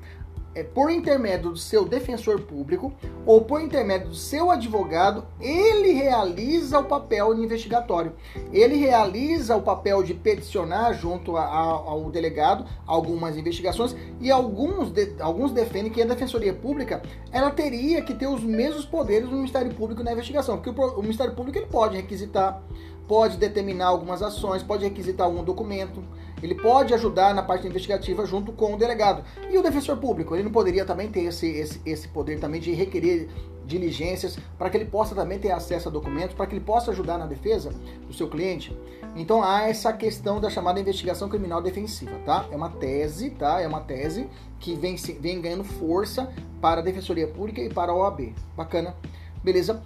é, 0.56 0.62
por 0.62 0.90
intermédio 0.90 1.50
do 1.50 1.56
seu 1.58 1.84
defensor 1.84 2.40
público 2.40 2.90
ou 3.26 3.42
por 3.42 3.60
intermédio 3.60 4.08
do 4.08 4.14
seu 4.14 4.50
advogado, 4.50 5.26
ele 5.38 5.92
realiza 5.92 6.78
o 6.78 6.84
papel 6.84 7.34
investigatório. 7.34 8.14
Ele 8.50 8.76
realiza 8.76 9.54
o 9.54 9.60
papel 9.60 10.02
de 10.02 10.14
peticionar 10.14 10.94
junto 10.94 11.36
a, 11.36 11.44
a, 11.44 11.60
ao 11.60 12.10
delegado 12.10 12.64
algumas 12.86 13.36
investigações 13.36 13.94
e 14.18 14.30
alguns, 14.30 14.90
de, 14.90 15.14
alguns 15.20 15.52
defendem 15.52 15.92
que 15.92 16.00
a 16.00 16.06
defensoria 16.06 16.54
pública 16.54 17.02
ela 17.30 17.50
teria 17.50 18.00
que 18.00 18.14
ter 18.14 18.26
os 18.26 18.42
mesmos 18.42 18.86
poderes 18.86 19.28
do 19.28 19.36
Ministério 19.36 19.74
Público 19.74 20.02
na 20.02 20.12
investigação, 20.12 20.56
porque 20.56 20.70
o, 20.70 20.86
o 20.98 21.02
Ministério 21.02 21.34
Público 21.34 21.58
ele 21.58 21.66
pode 21.66 21.96
requisitar 21.96 22.62
pode 23.06 23.36
determinar 23.36 23.86
algumas 23.86 24.22
ações, 24.22 24.62
pode 24.62 24.84
requisitar 24.84 25.26
algum 25.26 25.44
documento, 25.44 26.02
ele 26.42 26.54
pode 26.54 26.92
ajudar 26.94 27.34
na 27.34 27.42
parte 27.42 27.66
investigativa 27.66 28.26
junto 28.26 28.52
com 28.52 28.74
o 28.74 28.76
delegado. 28.76 29.24
E 29.50 29.56
o 29.56 29.62
defensor 29.62 29.96
público, 29.96 30.34
ele 30.34 30.42
não 30.42 30.50
poderia 30.50 30.84
também 30.84 31.08
ter 31.08 31.22
esse, 31.22 31.46
esse, 31.46 31.80
esse 31.84 32.08
poder 32.08 32.38
também 32.38 32.60
de 32.60 32.72
requerer 32.72 33.28
diligências 33.66 34.38
para 34.56 34.70
que 34.70 34.76
ele 34.76 34.84
possa 34.84 35.14
também 35.14 35.38
ter 35.38 35.50
acesso 35.50 35.88
a 35.88 35.92
documentos, 35.92 36.34
para 36.34 36.46
que 36.46 36.54
ele 36.54 36.64
possa 36.64 36.92
ajudar 36.92 37.18
na 37.18 37.26
defesa 37.26 37.70
do 38.06 38.14
seu 38.14 38.28
cliente. 38.28 38.76
Então 39.14 39.42
há 39.42 39.62
essa 39.62 39.92
questão 39.92 40.40
da 40.40 40.48
chamada 40.48 40.78
investigação 40.78 41.28
criminal 41.28 41.60
defensiva, 41.60 42.16
tá? 42.24 42.46
É 42.50 42.56
uma 42.56 42.70
tese, 42.70 43.30
tá? 43.30 43.60
É 43.60 43.66
uma 43.66 43.80
tese 43.80 44.28
que 44.60 44.74
vem, 44.74 44.96
vem 45.20 45.40
ganhando 45.40 45.64
força 45.64 46.32
para 46.60 46.80
a 46.80 46.84
Defensoria 46.84 47.26
Pública 47.26 47.60
e 47.60 47.68
para 47.68 47.92
a 47.92 47.94
OAB. 47.94 48.34
Bacana? 48.56 48.94
Beleza? 49.42 49.82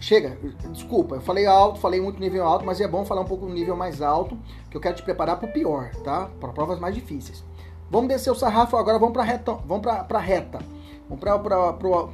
Chega, 0.00 0.36
desculpa, 0.70 1.16
eu 1.16 1.20
falei 1.20 1.46
alto, 1.46 1.78
falei 1.78 2.00
muito 2.00 2.18
nível 2.18 2.44
alto, 2.44 2.64
mas 2.64 2.80
é 2.80 2.88
bom 2.88 3.04
falar 3.04 3.20
um 3.20 3.26
pouco 3.26 3.46
no 3.46 3.54
nível 3.54 3.76
mais 3.76 4.02
alto, 4.02 4.36
que 4.68 4.76
eu 4.76 4.80
quero 4.80 4.96
te 4.96 5.02
preparar 5.02 5.38
para 5.38 5.48
o 5.48 5.52
pior, 5.52 5.90
tá? 6.02 6.28
Para 6.40 6.52
provas 6.52 6.80
mais 6.80 6.94
difíceis. 6.94 7.44
Vamos 7.90 8.08
descer 8.08 8.30
o 8.30 8.34
sarrafo 8.34 8.76
agora, 8.76 8.98
vamos 8.98 9.12
para 9.12 9.22
reta, 9.22 9.52
vamos 9.66 9.82
para 9.82 10.18
reta. 10.18 10.58
Vamos 11.08 11.20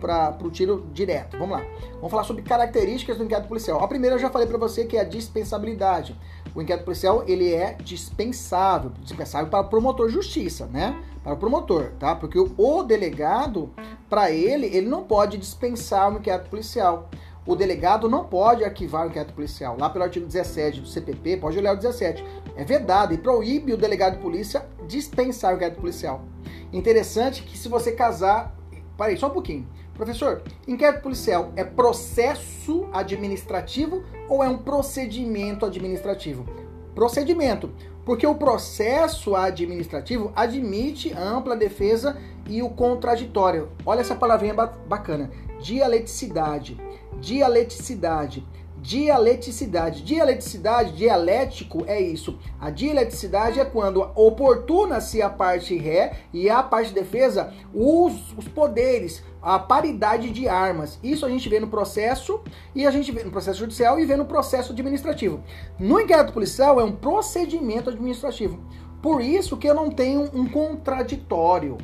para 0.00 0.37
o 0.42 0.50
tiro 0.50 0.87
direto. 0.92 1.38
Vamos 1.38 1.58
lá. 1.58 1.64
Vamos 1.94 2.11
falar 2.11 2.25
sobre 2.25 2.42
características 2.42 3.16
do 3.16 3.25
inquérito 3.25 3.47
policial. 3.47 3.82
A 3.82 3.87
primeira 3.87 4.16
eu 4.16 4.18
já 4.18 4.28
falei 4.28 4.49
para 4.49 4.58
você 4.58 4.85
que 4.87 4.97
é 4.97 5.00
a 5.00 5.04
dispensabilidade. 5.04 6.18
O 6.54 6.61
inquérito 6.61 6.85
policial 6.85 7.23
ele 7.26 7.52
é 7.54 7.75
dispensável, 7.75 8.90
dispensável 9.02 9.49
para 9.49 9.61
o 9.61 9.68
promotor 9.68 10.08
de 10.08 10.14
justiça, 10.14 10.66
né? 10.66 11.00
Para 11.23 11.35
o 11.35 11.37
promotor, 11.37 11.92
tá? 11.99 12.16
Porque 12.16 12.38
o, 12.38 12.52
o 12.56 12.82
delegado, 12.82 13.70
para 14.08 14.32
ele, 14.32 14.66
ele 14.66 14.88
não 14.88 15.04
pode 15.04 15.38
dispensar 15.38 16.12
o 16.12 16.18
inquérito 16.18 16.50
policial 16.50 17.08
o 17.49 17.57
delegado 17.57 18.11
não 18.11 18.25
pode 18.25 18.62
arquivar 18.62 19.07
o 19.07 19.09
inquérito 19.09 19.33
policial. 19.33 19.75
Lá 19.81 19.88
pelo 19.88 20.05
artigo 20.05 20.26
17 20.26 20.83
do 20.83 20.87
CPP, 20.87 21.38
pode 21.38 21.57
olhar 21.57 21.73
o 21.73 21.76
17. 21.76 22.23
É 22.55 22.62
vedado 22.62 23.14
e 23.14 23.17
proíbe 23.17 23.73
o 23.73 23.76
delegado 23.78 24.17
de 24.17 24.23
polícia 24.23 24.69
dispensar 24.87 25.55
o 25.55 25.57
inquérito 25.57 25.81
policial. 25.81 26.26
Interessante 26.71 27.43
que 27.43 27.57
se 27.57 27.67
você 27.67 27.93
casar. 27.93 28.55
Parei, 28.99 29.17
só 29.17 29.28
um 29.28 29.31
pouquinho. 29.31 29.67
Professor, 29.95 30.43
inquérito 30.67 31.02
policial 31.02 31.50
é 31.57 31.64
processo 31.64 32.87
administrativo 32.93 34.02
ou 34.28 34.45
é 34.45 34.49
um 34.49 34.59
procedimento 34.59 35.64
administrativo? 35.64 36.45
Procedimento, 36.95 37.73
porque 38.05 38.26
o 38.26 38.35
processo 38.35 39.35
administrativo 39.35 40.33
admite 40.37 41.14
ampla 41.14 41.57
defesa 41.57 42.19
e 42.47 42.62
o 42.62 42.69
contraditório. 42.69 43.71
Olha 43.87 44.00
essa 44.00 44.14
palavrinha 44.14 44.55
bacana: 44.55 45.31
dialeticidade 45.61 46.76
dialeticidade. 47.20 48.46
Dialeticidade. 48.80 50.02
Dialeticidade, 50.02 50.92
dialético 50.92 51.84
é 51.87 52.00
isso. 52.00 52.38
A 52.60 52.70
dialeticidade 52.70 53.58
é 53.58 53.64
quando 53.64 54.00
oportuna-se 54.14 55.20
a 55.20 55.28
parte 55.28 55.76
ré 55.76 56.20
e 56.32 56.48
a 56.48 56.62
parte 56.62 56.94
defesa 56.94 57.52
os, 57.75 58.32
os 58.37 58.46
poderes, 58.46 59.22
a 59.42 59.58
paridade 59.58 60.30
de 60.30 60.48
armas. 60.48 60.98
Isso 61.02 61.26
a 61.26 61.28
gente 61.28 61.48
vê 61.48 61.58
no 61.58 61.66
processo 61.66 62.40
e 62.72 62.87
a 62.87 62.90
gente 62.90 63.10
vê 63.10 63.25
no 63.25 63.32
processo 63.32 63.58
judicial 63.58 63.98
e 63.98 64.06
vê 64.06 64.16
no 64.16 64.26
processo 64.26 64.72
administrativo. 64.72 65.42
No 65.78 66.00
inquérito 66.00 66.32
policial 66.32 66.80
é 66.80 66.84
um 66.84 66.92
procedimento 66.92 67.90
administrativo. 67.90 68.60
Por 69.02 69.20
isso 69.20 69.56
que 69.56 69.68
eu 69.68 69.75
não 69.75 69.90
tenho 69.90 70.28
um 70.32 70.48
contraditório. 70.48 71.78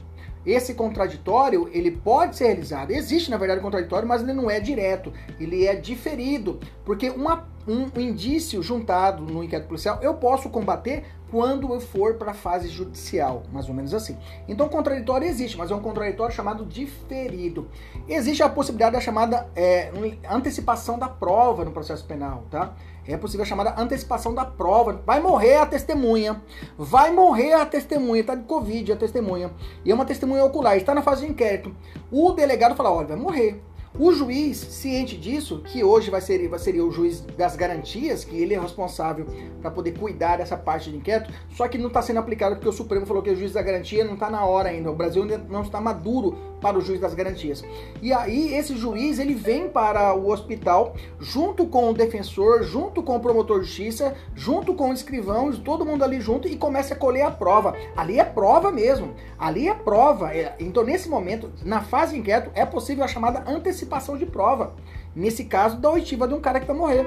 Esse 0.46 0.74
contraditório, 0.74 1.68
ele 1.72 1.90
pode 1.90 2.36
ser 2.36 2.46
realizado. 2.46 2.90
Existe, 2.90 3.30
na 3.30 3.36
verdade, 3.36 3.60
contraditório, 3.60 4.06
mas 4.06 4.22
ele 4.22 4.32
não 4.32 4.50
é 4.50 4.60
direto. 4.60 5.12
Ele 5.40 5.66
é 5.66 5.74
diferido. 5.74 6.60
Porque 6.84 7.10
uma, 7.10 7.48
um 7.66 7.88
indício 7.98 8.62
juntado 8.62 9.22
no 9.22 9.42
inquérito 9.42 9.68
policial, 9.68 9.98
eu 10.02 10.14
posso 10.14 10.50
combater 10.50 11.04
quando 11.30 11.72
eu 11.72 11.80
for 11.80 12.14
para 12.14 12.30
a 12.30 12.34
fase 12.34 12.68
judicial, 12.68 13.42
mais 13.52 13.68
ou 13.68 13.74
menos 13.74 13.92
assim. 13.92 14.16
Então, 14.46 14.68
contraditório 14.68 15.26
existe, 15.26 15.56
mas 15.56 15.70
é 15.70 15.74
um 15.74 15.80
contraditório 15.80 16.32
chamado 16.32 16.64
diferido. 16.64 17.68
Existe 18.08 18.42
a 18.42 18.48
possibilidade 18.48 18.92
da 18.92 19.00
chamada 19.00 19.48
é, 19.56 19.90
antecipação 20.30 20.96
da 20.96 21.08
prova 21.08 21.64
no 21.64 21.72
processo 21.72 22.04
penal, 22.04 22.44
tá? 22.50 22.74
É 23.06 23.16
possível 23.16 23.44
a 23.44 23.46
chamada 23.46 23.74
antecipação 23.76 24.34
da 24.34 24.44
prova. 24.44 25.02
Vai 25.04 25.20
morrer 25.20 25.56
a 25.56 25.66
testemunha. 25.66 26.42
Vai 26.78 27.10
morrer 27.10 27.52
a 27.52 27.66
testemunha. 27.66 28.20
Está 28.20 28.34
de 28.34 28.44
Covid 28.44 28.92
a 28.92 28.96
testemunha. 28.96 29.50
E 29.84 29.90
é 29.90 29.94
uma 29.94 30.06
testemunha 30.06 30.44
ocular. 30.44 30.76
Está 30.76 30.94
na 30.94 31.02
fase 31.02 31.26
de 31.26 31.30
inquérito. 31.30 31.74
O 32.10 32.32
delegado 32.32 32.74
fala: 32.74 32.90
olha, 32.90 33.08
vai 33.08 33.16
morrer. 33.16 33.62
O 33.96 34.12
juiz, 34.12 34.56
ciente 34.56 35.16
disso, 35.16 35.62
que 35.64 35.84
hoje 35.84 36.10
vai 36.10 36.20
ser, 36.20 36.48
vai 36.48 36.58
ser 36.58 36.80
o 36.80 36.90
juiz 36.90 37.20
das 37.20 37.54
garantias, 37.54 38.24
que 38.24 38.36
ele 38.36 38.52
é 38.52 38.58
responsável 38.58 39.24
para 39.62 39.70
poder 39.70 39.96
cuidar 39.96 40.38
dessa 40.38 40.56
parte 40.56 40.90
de 40.90 40.96
inquérito, 40.96 41.32
só 41.50 41.68
que 41.68 41.78
não 41.78 41.86
está 41.86 42.02
sendo 42.02 42.18
aplicado 42.18 42.56
porque 42.56 42.68
o 42.68 42.72
Supremo 42.72 43.06
falou 43.06 43.22
que 43.22 43.30
o 43.30 43.36
juiz 43.36 43.52
da 43.52 43.62
garantia 43.62 44.04
não 44.04 44.14
está 44.14 44.28
na 44.28 44.44
hora 44.44 44.70
ainda. 44.70 44.90
O 44.90 44.96
Brasil 44.96 45.22
ainda 45.22 45.38
não 45.48 45.62
está 45.62 45.80
maduro 45.80 46.36
para 46.60 46.76
o 46.76 46.80
juiz 46.80 46.98
das 46.98 47.14
garantias. 47.14 47.62
E 48.02 48.12
aí 48.12 48.54
esse 48.54 48.76
juiz 48.76 49.20
ele 49.20 49.34
vem 49.34 49.68
para 49.68 50.12
o 50.12 50.28
hospital 50.28 50.96
junto 51.20 51.64
com 51.64 51.90
o 51.90 51.94
defensor, 51.94 52.64
junto 52.64 53.00
com 53.00 53.14
o 53.14 53.20
promotor 53.20 53.60
de 53.60 53.66
justiça, 53.66 54.14
junto 54.34 54.74
com 54.74 54.90
o 54.90 54.92
escrivão, 54.92 55.52
todo 55.52 55.86
mundo 55.86 56.02
ali 56.02 56.20
junto 56.20 56.48
e 56.48 56.56
começa 56.56 56.94
a 56.94 56.96
colher 56.96 57.22
a 57.22 57.30
prova. 57.30 57.76
Ali 57.96 58.18
é 58.18 58.24
prova 58.24 58.72
mesmo. 58.72 59.14
Ali 59.38 59.68
é 59.68 59.74
prova. 59.74 60.34
É, 60.34 60.56
então 60.58 60.82
nesse 60.82 61.08
momento, 61.08 61.52
na 61.64 61.80
fase 61.80 62.14
de 62.14 62.20
inquérito, 62.20 62.50
é 62.54 62.66
possível 62.66 63.04
a 63.04 63.08
chamada 63.08 63.44
antecipação 63.46 63.83
antecipação 63.84 64.16
de 64.16 64.26
prova. 64.26 64.74
Nesse 65.14 65.44
caso, 65.44 65.76
da 65.76 65.90
oitiva 65.90 66.26
de 66.26 66.34
um 66.34 66.40
cara 66.40 66.58
que 66.58 66.66
vai 66.66 66.76
morrer. 66.76 67.06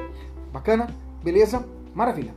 Bacana? 0.53 0.88
Beleza? 1.24 1.65
Maravilha. 1.93 2.34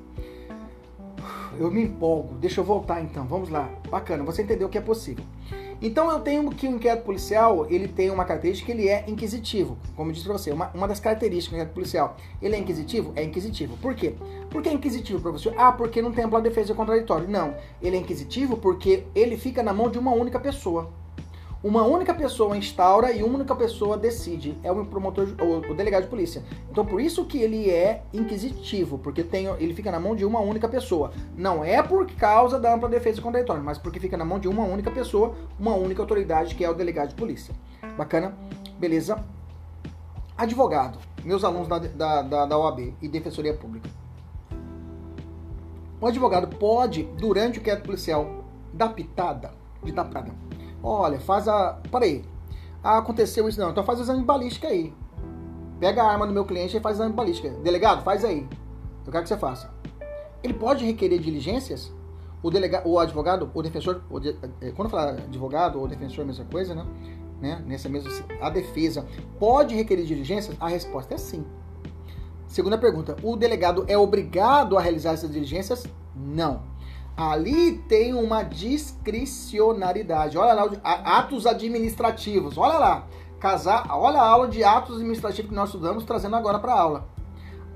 eu 1.58 1.70
me 1.70 1.84
empolgo. 1.84 2.34
Deixa 2.34 2.60
eu 2.60 2.64
voltar 2.64 3.00
então. 3.02 3.24
Vamos 3.24 3.50
lá. 3.50 3.68
Bacana, 3.88 4.24
você 4.24 4.42
entendeu 4.42 4.68
que 4.68 4.78
é 4.78 4.80
possível. 4.80 5.24
Então 5.82 6.10
eu 6.10 6.20
tenho 6.20 6.50
que 6.50 6.68
o 6.68 6.72
inquérito 6.72 7.04
policial, 7.04 7.66
ele 7.70 7.88
tem 7.88 8.10
uma 8.10 8.24
característica 8.26 8.66
que 8.66 8.78
ele 8.78 8.88
é 8.88 9.04
inquisitivo. 9.08 9.78
Como 9.96 10.10
eu 10.10 10.12
disse 10.12 10.26
para 10.26 10.36
você, 10.36 10.50
uma, 10.50 10.70
uma 10.74 10.86
das 10.86 11.00
características 11.00 11.52
do 11.52 11.56
inquérito 11.56 11.74
policial. 11.74 12.16
Ele 12.42 12.54
é 12.54 12.58
inquisitivo? 12.58 13.12
É 13.16 13.22
inquisitivo. 13.22 13.78
Por 13.78 13.94
quê? 13.94 14.14
Por 14.50 14.62
que 14.62 14.68
é 14.68 14.72
inquisitivo, 14.72 15.20
professor? 15.20 15.54
Ah, 15.56 15.72
porque 15.72 16.02
não 16.02 16.12
tem 16.12 16.24
ampla 16.24 16.40
defesa 16.42 16.74
contraditória. 16.74 17.26
Não. 17.26 17.54
Ele 17.80 17.96
é 17.96 18.00
inquisitivo 18.00 18.58
porque 18.58 19.04
ele 19.14 19.38
fica 19.38 19.62
na 19.62 19.72
mão 19.72 19.88
de 19.88 19.98
uma 19.98 20.12
única 20.12 20.38
pessoa. 20.38 20.90
Uma 21.62 21.82
única 21.82 22.14
pessoa 22.14 22.56
instaura 22.56 23.12
e 23.12 23.22
uma 23.22 23.34
única 23.34 23.54
pessoa 23.54 23.98
decide. 23.98 24.56
É 24.62 24.72
o 24.72 24.82
promotor, 24.86 25.28
o, 25.38 25.70
o 25.70 25.74
delegado 25.74 26.04
de 26.04 26.08
polícia. 26.08 26.42
Então 26.70 26.86
por 26.86 27.02
isso 27.02 27.26
que 27.26 27.36
ele 27.36 27.68
é 27.68 28.02
inquisitivo, 28.14 28.96
porque 28.96 29.22
tem, 29.22 29.46
ele 29.58 29.74
fica 29.74 29.90
na 29.90 30.00
mão 30.00 30.16
de 30.16 30.24
uma 30.24 30.40
única 30.40 30.66
pessoa. 30.66 31.12
Não 31.36 31.62
é 31.62 31.82
por 31.82 32.10
causa 32.12 32.58
da 32.58 32.74
ampla 32.74 32.88
defesa 32.88 33.20
contraditória, 33.20 33.62
mas 33.62 33.76
porque 33.76 34.00
fica 34.00 34.16
na 34.16 34.24
mão 34.24 34.38
de 34.38 34.48
uma 34.48 34.64
única 34.64 34.90
pessoa, 34.90 35.34
uma 35.58 35.74
única 35.74 36.00
autoridade, 36.00 36.54
que 36.54 36.64
é 36.64 36.70
o 36.70 36.72
delegado 36.72 37.10
de 37.10 37.14
polícia. 37.14 37.54
Bacana? 37.94 38.34
Beleza? 38.78 39.22
Advogado, 40.38 40.98
meus 41.22 41.44
alunos 41.44 41.68
da, 41.68 41.78
da, 41.78 42.22
da, 42.22 42.46
da 42.46 42.58
OAB 42.58 42.94
e 43.02 43.06
Defensoria 43.06 43.52
Pública. 43.52 43.90
O 46.00 46.06
advogado 46.06 46.56
pode, 46.56 47.02
durante 47.18 47.58
o 47.58 47.60
inquérito 47.60 47.84
policial, 47.84 48.46
dar 48.72 48.94
pitada, 48.94 49.52
de 49.84 49.92
dar 49.92 50.06
pitada 50.06 50.32
Olha, 50.82 51.20
faz 51.20 51.46
a. 51.48 51.78
Peraí. 51.90 52.24
Ah, 52.82 52.98
aconteceu 52.98 53.48
isso 53.48 53.60
não. 53.60 53.70
Então 53.70 53.84
faz 53.84 53.98
o 53.98 54.02
exame 54.02 54.22
balística 54.22 54.68
aí. 54.68 54.92
Pega 55.78 56.02
a 56.02 56.10
arma 56.10 56.26
do 56.26 56.32
meu 56.32 56.44
cliente 56.44 56.76
e 56.76 56.80
faz 56.80 56.98
o 56.98 57.02
exame 57.02 57.14
balística. 57.14 57.50
Delegado, 57.62 58.02
faz 58.02 58.24
aí. 58.24 58.46
Eu 59.06 59.12
quero 59.12 59.22
que 59.22 59.28
você 59.28 59.36
faça. 59.36 59.72
Ele 60.42 60.54
pode 60.54 60.84
requerer 60.84 61.18
diligências? 61.18 61.92
O, 62.42 62.50
delegado, 62.50 62.88
o 62.88 62.98
advogado, 62.98 63.50
o 63.52 63.62
defensor, 63.62 64.00
o 64.08 64.18
de, 64.18 64.30
eh, 64.62 64.72
quando 64.74 64.86
eu 64.86 64.90
falar 64.90 65.10
advogado 65.10 65.78
ou 65.78 65.86
defensor, 65.86 66.24
mesma 66.24 66.46
coisa, 66.46 66.74
né? 66.74 66.86
né? 67.38 67.62
Nessa 67.66 67.88
mesma, 67.88 68.10
a 68.40 68.48
defesa 68.48 69.06
pode 69.38 69.74
requerer 69.74 70.06
diligências? 70.06 70.56
A 70.58 70.68
resposta 70.68 71.14
é 71.14 71.18
sim. 71.18 71.44
Segunda 72.46 72.78
pergunta: 72.78 73.16
o 73.22 73.36
delegado 73.36 73.84
é 73.88 73.96
obrigado 73.96 74.78
a 74.78 74.80
realizar 74.80 75.12
essas 75.12 75.30
diligências? 75.30 75.86
Não. 76.16 76.69
Ali 77.20 77.76
tem 77.86 78.14
uma 78.14 78.42
discricionariedade. 78.42 80.38
Olha 80.38 80.54
lá, 80.54 80.70
atos 80.82 81.44
administrativos. 81.46 82.56
Olha 82.56 82.78
lá. 82.78 83.06
Casar, 83.38 83.86
olha 83.90 84.18
a 84.20 84.26
aula 84.26 84.48
de 84.48 84.64
atos 84.64 84.96
administrativos 84.96 85.50
que 85.50 85.54
nós 85.54 85.68
estudamos, 85.68 86.04
trazendo 86.04 86.36
agora 86.36 86.58
para 86.58 86.72
a 86.72 86.80
aula. 86.80 87.10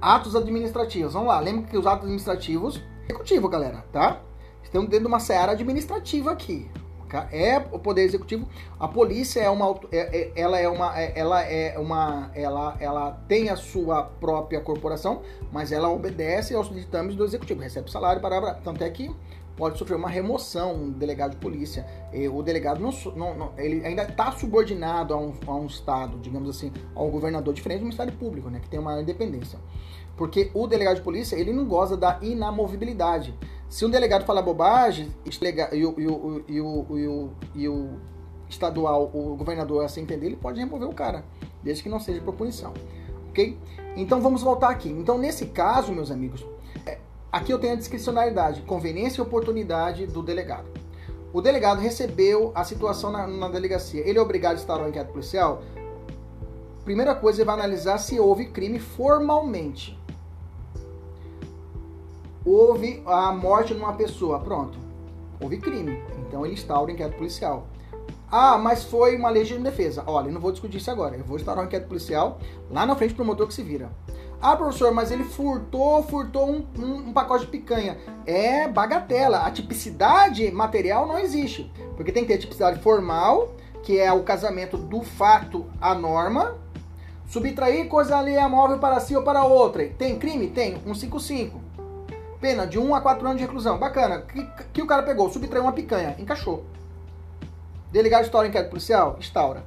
Atos 0.00 0.34
administrativos. 0.34 1.12
Vamos 1.12 1.28
lá. 1.28 1.38
Lembra 1.40 1.66
que 1.66 1.76
os 1.76 1.86
atos 1.86 2.04
administrativos. 2.04 2.80
Executivo, 3.06 3.46
galera, 3.46 3.84
tá? 3.92 4.22
Estamos 4.62 4.88
dentro 4.88 5.04
de 5.04 5.08
uma 5.08 5.20
seara 5.20 5.52
administrativa 5.52 6.32
aqui. 6.32 6.70
É 7.32 7.58
o 7.72 7.78
poder 7.78 8.02
executivo. 8.02 8.48
A 8.78 8.88
polícia 8.88 9.40
é 9.40 9.50
uma, 9.50 9.78
é, 9.90 9.98
é, 9.98 10.32
ela 10.36 10.58
é 10.58 10.68
uma, 10.68 11.00
é, 11.00 11.12
ela 11.18 11.42
é 11.42 11.78
uma, 11.78 12.30
ela, 12.34 12.76
ela 12.80 13.10
tem 13.28 13.48
a 13.50 13.56
sua 13.56 14.02
própria 14.02 14.60
corporação, 14.60 15.22
mas 15.52 15.72
ela 15.72 15.88
obedece 15.88 16.54
aos 16.54 16.72
ditames 16.72 17.14
do 17.14 17.24
executivo, 17.24 17.60
recebe 17.60 17.90
salário 17.90 18.20
para, 18.20 18.54
tanto 18.54 18.82
é 18.82 18.90
que 18.90 19.10
pode 19.56 19.78
sofrer 19.78 19.96
uma 19.96 20.08
remoção, 20.08 20.74
um 20.74 20.90
delegado 20.90 21.32
de 21.32 21.36
polícia. 21.36 21.86
O 22.32 22.42
delegado 22.42 22.80
não, 22.80 22.90
não, 23.14 23.34
não 23.34 23.52
ele 23.56 23.84
ainda 23.84 24.02
está 24.02 24.32
subordinado 24.32 25.14
a 25.14 25.16
um, 25.16 25.32
a 25.46 25.54
um 25.54 25.66
estado, 25.66 26.18
digamos 26.18 26.48
assim, 26.48 26.72
ao 26.94 27.08
governador, 27.08 27.54
diferente 27.54 27.80
do 27.80 27.84
Ministério 27.84 28.12
Público, 28.12 28.50
né, 28.50 28.60
que 28.60 28.68
tem 28.68 28.80
uma 28.80 29.00
independência. 29.00 29.58
Porque 30.16 30.50
o 30.54 30.66
delegado 30.66 30.96
de 30.96 31.02
polícia, 31.02 31.36
ele 31.36 31.52
não 31.52 31.66
goza 31.66 31.96
da 31.96 32.18
inamovibilidade. 32.22 33.34
Se 33.68 33.84
um 33.84 33.90
delegado 33.90 34.24
falar 34.24 34.42
bobagem 34.42 35.12
e 35.24 35.84
o, 35.84 35.94
e 35.98 36.06
o, 36.06 36.44
e 36.48 36.60
o, 36.60 36.86
e 36.90 37.06
o, 37.08 37.30
e 37.54 37.68
o 37.68 37.90
estadual, 38.48 39.10
o 39.12 39.36
governador 39.36 39.84
assim 39.84 40.02
entender, 40.02 40.26
ele 40.26 40.36
pode 40.36 40.60
remover 40.60 40.88
o 40.88 40.94
cara, 40.94 41.24
desde 41.62 41.82
que 41.82 41.88
não 41.88 41.98
seja 41.98 42.20
por 42.20 42.34
punição. 42.34 42.72
Ok? 43.30 43.58
Então 43.96 44.20
vamos 44.20 44.42
voltar 44.42 44.70
aqui. 44.70 44.88
Então, 44.88 45.18
nesse 45.18 45.46
caso, 45.46 45.92
meus 45.92 46.10
amigos, 46.10 46.46
aqui 47.36 47.52
eu 47.52 47.58
tenho 47.58 47.74
a 47.74 47.76
discricionalidade, 47.76 48.62
conveniência 48.62 49.20
e 49.20 49.22
oportunidade 49.22 50.06
do 50.06 50.22
delegado. 50.22 50.66
O 51.32 51.40
delegado 51.40 51.80
recebeu 51.80 52.52
a 52.54 52.62
situação 52.64 53.10
na, 53.10 53.26
na 53.26 53.48
delegacia. 53.48 54.06
Ele 54.06 54.18
é 54.18 54.22
obrigado 54.22 54.52
a 54.52 54.60
estar 54.60 54.78
no 54.78 54.88
inquérito 54.88 55.12
policial? 55.12 55.62
Primeira 56.84 57.14
coisa, 57.14 57.40
ele 57.40 57.46
vai 57.46 57.54
analisar 57.54 57.98
se 57.98 58.20
houve 58.20 58.46
crime 58.46 58.78
formalmente 58.78 59.98
houve 62.44 63.02
a 63.06 63.32
morte 63.32 63.74
de 63.74 63.80
uma 63.80 63.94
pessoa. 63.94 64.38
Pronto, 64.38 64.78
houve 65.40 65.58
crime. 65.58 66.02
Então 66.18 66.44
ele 66.44 66.54
instaura 66.54 66.90
o 66.90 66.94
inquérito 66.94 67.16
policial. 67.16 67.66
Ah, 68.30 68.58
mas 68.58 68.84
foi 68.84 69.16
uma 69.16 69.30
legítima 69.30 69.70
defesa. 69.70 70.02
Olha, 70.06 70.28
eu 70.28 70.32
não 70.32 70.40
vou 70.40 70.52
discutir 70.52 70.78
isso 70.78 70.90
agora. 70.90 71.16
Eu 71.16 71.24
vou 71.24 71.36
instaurar 71.36 71.62
um 71.62 71.66
inquérito 71.66 71.88
policial 71.88 72.38
lá 72.70 72.84
na 72.84 72.96
frente 72.96 73.12
do 73.12 73.16
promotor 73.16 73.46
que 73.46 73.54
se 73.54 73.62
vira. 73.62 73.90
Ah, 74.46 74.56
professor, 74.56 74.92
mas 74.92 75.10
ele 75.10 75.24
furtou, 75.24 76.02
furtou 76.02 76.46
um, 76.46 76.66
um, 76.78 76.94
um, 77.08 77.12
pacote 77.14 77.46
de 77.46 77.50
picanha. 77.50 77.96
É 78.26 78.68
bagatela. 78.68 79.38
A 79.38 79.50
tipicidade 79.50 80.50
material 80.50 81.08
não 81.08 81.18
existe. 81.18 81.72
Porque 81.96 82.12
tem 82.12 82.24
que 82.24 82.28
ter 82.28 82.34
a 82.34 82.38
tipicidade 82.38 82.78
formal, 82.80 83.54
que 83.82 83.98
é 83.98 84.12
o 84.12 84.22
casamento 84.22 84.76
do 84.76 85.00
fato 85.00 85.64
à 85.80 85.94
norma. 85.94 86.58
Subtrair 87.26 87.88
coisa 87.88 88.22
móvel 88.46 88.78
para 88.78 89.00
si 89.00 89.16
ou 89.16 89.22
para 89.22 89.44
outra. 89.44 89.88
Tem 89.96 90.18
crime? 90.18 90.48
Tem. 90.48 90.74
155. 90.74 91.58
Pena 92.38 92.66
de 92.66 92.78
1 92.78 92.94
a 92.94 93.00
4 93.00 93.26
anos 93.26 93.38
de 93.38 93.46
reclusão. 93.46 93.78
Bacana. 93.78 94.20
Que, 94.20 94.46
que 94.74 94.82
o 94.82 94.86
cara 94.86 95.02
pegou? 95.04 95.30
Subtraiu 95.30 95.64
uma 95.64 95.72
picanha. 95.72 96.16
Encaixou. 96.18 96.66
Delegado 97.90 98.20
de 98.20 98.26
história 98.26 98.48
inquérito 98.48 98.68
policial? 98.68 99.16
Instaura. 99.18 99.64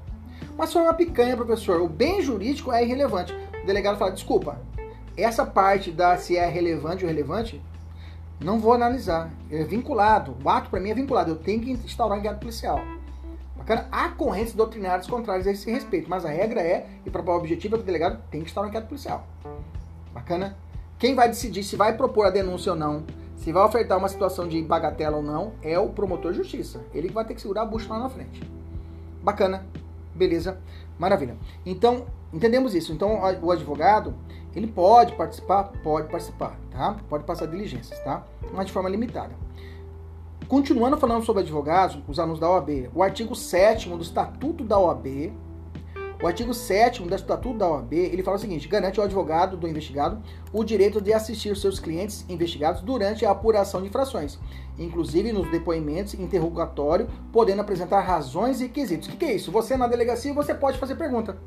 Mas 0.55 0.71
foi 0.71 0.83
uma 0.83 0.93
picanha, 0.93 1.35
professor. 1.35 1.81
O 1.81 1.89
bem 1.89 2.21
jurídico 2.21 2.71
é 2.71 2.83
irrelevante. 2.83 3.35
Delegado 3.67 3.97
fala, 3.97 4.12
desculpa, 4.12 4.62
essa 5.17 5.45
parte 5.45 5.91
da 5.91 6.15
se 6.15 6.38
é 6.38 6.47
relevante 6.47 7.03
ou 7.03 7.10
relevante, 7.10 7.62
não 8.39 8.60
vou 8.60 8.71
analisar. 8.71 9.30
É 9.51 9.62
vinculado. 9.65 10.38
O 10.41 10.49
ato 10.49 10.69
para 10.69 10.80
mim 10.80 10.89
é 10.89 10.93
vinculado. 10.93 11.32
Eu 11.32 11.36
tenho 11.36 11.60
que 11.60 11.71
instaurar 11.71 12.17
inquérito 12.17 12.39
policial. 12.39 12.80
Bacana. 13.58 13.89
Há 13.91 14.08
correntes 14.10 14.53
doutrinárias 14.53 15.06
contrárias 15.06 15.45
a 15.47 15.51
esse 15.51 15.69
respeito, 15.69 16.10
mas 16.10 16.23
a 16.23 16.30
regra 16.30 16.62
é, 16.62 16.88
e 17.06 17.10
para 17.10 17.21
o 17.21 17.36
objetivo 17.36 17.75
é 17.75 17.77
que 17.77 17.84
o 17.84 17.86
delegado 17.86 18.23
tem 18.32 18.39
que 18.39 18.47
instaurar 18.47 18.69
inquérito 18.69 18.88
policial. 18.88 19.27
Bacana? 20.13 20.56
Quem 20.97 21.13
vai 21.13 21.27
decidir 21.27 21.63
se 21.63 21.75
vai 21.75 21.97
propor 21.97 22.25
a 22.27 22.30
denúncia 22.30 22.71
ou 22.71 22.77
não, 22.77 23.03
se 23.36 23.51
vai 23.51 23.65
ofertar 23.65 23.97
uma 23.97 24.08
situação 24.08 24.47
de 24.47 24.62
bagatela 24.62 25.17
ou 25.17 25.23
não, 25.23 25.51
é 25.62 25.77
o 25.77 25.89
promotor 25.89 26.32
de 26.32 26.38
justiça. 26.38 26.80
Ele 26.93 27.10
que 27.10 27.13
vai 27.13 27.25
ter 27.25 27.34
que 27.34 27.41
segurar 27.41 27.63
a 27.63 27.65
bucha 27.65 27.89
lá 27.89 27.99
na 27.99 28.10
frente. 28.10 28.41
Bacana, 29.21 29.65
beleza, 30.15 30.58
maravilha. 30.97 31.38
Então, 31.65 32.05
entendemos 32.33 32.73
isso. 32.73 32.91
Então, 32.91 33.21
o 33.41 33.51
advogado, 33.51 34.15
ele 34.55 34.67
pode 34.67 35.15
participar? 35.15 35.71
Pode 35.83 36.10
participar, 36.10 36.57
tá? 36.71 36.97
Pode 37.10 37.23
passar 37.23 37.45
diligências, 37.47 37.99
tá? 38.03 38.23
Mas 38.53 38.67
de 38.67 38.71
forma 38.71 38.89
limitada. 38.89 39.36
Continuando 40.47 40.97
falando 40.97 41.25
sobre 41.25 41.43
advogados, 41.43 41.99
os 42.07 42.19
alunos 42.19 42.39
da 42.39 42.49
OAB, 42.49 42.89
o 42.95 43.03
artigo 43.03 43.36
7 43.36 43.89
do 43.89 44.01
Estatuto 44.01 44.63
da 44.63 44.79
OAB 44.79 45.33
o 46.21 46.25
artigo 46.25 46.53
7 46.53 47.03
do 47.03 47.13
Estatuto 47.13 47.58
da 47.58 47.69
OAB, 47.69 47.93
ele 47.93 48.23
fala 48.23 48.38
o 48.38 48.39
seguinte: 48.39 48.67
garante 48.67 48.99
ao 48.99 49.06
advogado 49.06 49.56
do 49.56 49.67
investigado 49.67 50.21
o 50.51 50.63
direito 50.63 50.99
de 50.99 51.13
assistir 51.13 51.56
seus 51.56 51.80
clientes 51.80 52.25
investigados 52.27 52.82
durante 52.82 53.25
a 53.25 53.32
apuração 53.32 53.82
de 53.82 53.88
infrações, 53.88 54.39
inclusive 54.80 55.32
nos 55.32 55.49
depoimentos 55.51 56.15
interrogatório, 56.15 57.08
podendo 57.32 57.62
apresentar 57.62 58.01
razões 58.01 58.62
e 58.62 58.69
quesitos. 58.69 59.08
O 59.08 59.12
que, 59.12 59.17
que 59.17 59.25
é 59.25 59.34
isso? 59.36 59.51
Você 59.51 59.77
na 59.77 59.88
delegacia 59.88 60.34
você 60.34 60.53
pode 60.53 60.80
fazer 60.80 60.95
pergunta. 60.95 61.38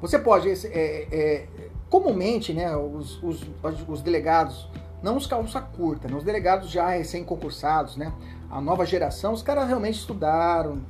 Você 0.00 0.18
pode, 0.18 0.50
é, 0.50 1.08
é, 1.10 1.46
comumente, 1.88 2.52
né, 2.52 2.76
os, 2.76 3.22
os, 3.22 3.46
os 3.88 4.02
delegados, 4.02 4.68
não 5.02 5.16
os 5.16 5.26
calça 5.26 5.60
curta, 5.60 6.08
né, 6.08 6.14
os 6.14 6.24
delegados 6.24 6.70
já 6.70 6.88
recém-concursados, 6.90 7.96
né, 7.96 8.12
a 8.50 8.60
nova 8.60 8.84
geração, 8.84 9.32
os 9.32 9.42
caras 9.42 9.66
realmente 9.66 9.98
estudaram 9.98 10.82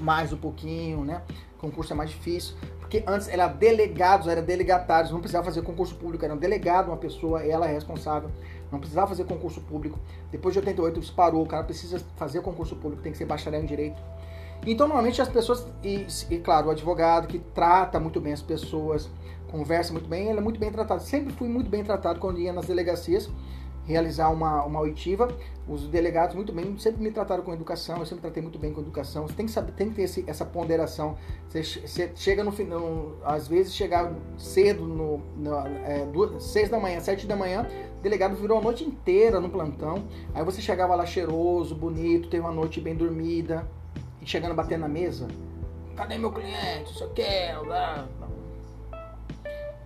mais 0.00 0.32
um 0.32 0.36
pouquinho, 0.36 1.04
né, 1.04 1.22
concurso 1.58 1.92
é 1.92 1.96
mais 1.96 2.10
difícil, 2.10 2.54
porque 2.78 3.02
antes 3.06 3.28
era 3.28 3.46
delegados, 3.46 4.26
era 4.28 4.40
delegatários, 4.40 5.12
não 5.12 5.20
precisava 5.20 5.44
fazer 5.44 5.62
concurso 5.62 5.94
público, 5.96 6.24
era 6.24 6.32
um 6.32 6.38
delegado, 6.38 6.88
uma 6.88 6.96
pessoa, 6.96 7.44
ela 7.44 7.68
é 7.68 7.72
responsável, 7.72 8.30
não 8.70 8.78
precisava 8.78 9.08
fazer 9.08 9.24
concurso 9.24 9.60
público. 9.60 9.98
Depois 10.30 10.54
de 10.54 10.60
88 10.60 11.00
isso 11.00 11.14
parou, 11.14 11.42
o 11.42 11.46
cara 11.46 11.64
precisa 11.64 12.00
fazer 12.16 12.40
concurso 12.40 12.76
público, 12.76 13.02
tem 13.02 13.12
que 13.12 13.18
ser 13.18 13.24
bacharel 13.24 13.62
em 13.62 13.66
direito. 13.66 14.00
Então, 14.66 14.86
normalmente 14.86 15.20
as 15.22 15.28
pessoas, 15.28 15.66
e, 15.82 16.06
e 16.30 16.38
claro, 16.38 16.68
o 16.68 16.70
advogado 16.70 17.28
que 17.28 17.38
trata 17.38 18.00
muito 18.00 18.20
bem 18.20 18.32
as 18.32 18.42
pessoas, 18.42 19.08
conversa 19.50 19.92
muito 19.92 20.08
bem, 20.08 20.28
ele 20.28 20.38
é 20.38 20.42
muito 20.42 20.58
bem 20.58 20.70
tratado. 20.70 21.02
Sempre 21.02 21.32
fui 21.32 21.48
muito 21.48 21.70
bem 21.70 21.84
tratado 21.84 22.18
quando 22.18 22.38
ia 22.38 22.52
nas 22.52 22.66
delegacias 22.66 23.30
realizar 23.88 24.28
uma, 24.28 24.62
uma 24.64 24.80
oitiva. 24.80 25.28
Os 25.66 25.86
delegados, 25.88 26.34
muito 26.34 26.52
bem, 26.52 26.78
sempre 26.78 27.02
me 27.02 27.10
trataram 27.10 27.42
com 27.42 27.52
educação, 27.52 27.98
eu 27.98 28.06
sempre 28.06 28.22
tratei 28.22 28.42
muito 28.42 28.58
bem 28.58 28.72
com 28.72 28.80
educação. 28.80 29.26
Você 29.26 29.34
tem 29.34 29.46
que 29.46 29.52
saber, 29.52 29.72
tem 29.72 29.88
que 29.88 29.96
ter 29.96 30.02
esse, 30.02 30.24
essa 30.26 30.44
ponderação. 30.44 31.16
Você, 31.48 31.62
você 31.62 32.10
chega 32.14 32.44
no 32.44 32.52
final, 32.52 33.16
às 33.24 33.48
vezes 33.48 33.74
chegar 33.74 34.12
cedo, 34.36 34.86
no, 34.86 35.18
no 35.36 35.56
é, 35.84 36.06
duas, 36.06 36.42
seis 36.42 36.68
da 36.68 36.78
manhã, 36.78 37.00
sete 37.00 37.26
da 37.26 37.36
manhã, 37.36 37.66
o 37.98 38.02
delegado 38.02 38.36
virou 38.36 38.58
a 38.58 38.60
noite 38.60 38.84
inteira 38.84 39.40
no 39.40 39.48
plantão. 39.48 40.04
Aí 40.34 40.44
você 40.44 40.60
chegava 40.60 40.94
lá 40.94 41.04
cheiroso, 41.04 41.74
bonito, 41.74 42.28
teve 42.28 42.42
uma 42.42 42.52
noite 42.52 42.80
bem 42.80 42.94
dormida, 42.94 43.66
e 44.22 44.26
chegando 44.26 44.54
batendo 44.54 44.82
na 44.82 44.88
mesa. 44.88 45.28
Cadê 45.96 46.16
meu 46.16 46.30
cliente? 46.30 46.92
Isso 46.92 47.04
aqui, 47.04 47.22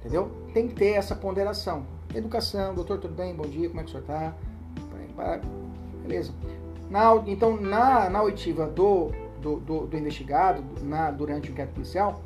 Entendeu? 0.01 0.31
Tem 0.53 0.69
que 0.69 0.75
ter 0.75 0.95
essa 0.95 1.15
ponderação. 1.15 1.87
Educação, 2.15 2.75
doutor, 2.75 2.99
tudo 2.99 3.15
bem? 3.15 3.35
Bom 3.35 3.45
dia, 3.45 3.69
como 3.69 3.81
é 3.81 3.85
que 3.85 3.89
o 3.89 3.93
senhor 3.93 4.03
está? 4.03 4.35
Beleza. 6.03 6.33
Na, 6.91 7.15
então, 7.27 7.59
na, 7.59 8.11
na 8.11 8.23
oitiva 8.23 8.67
do, 8.67 9.11
do, 9.41 9.57
do, 9.61 9.87
do 9.87 9.97
investigado, 9.97 10.63
na, 10.83 11.11
durante 11.11 11.49
o 11.49 11.53
inquérito 11.53 11.73
policial, 11.73 12.21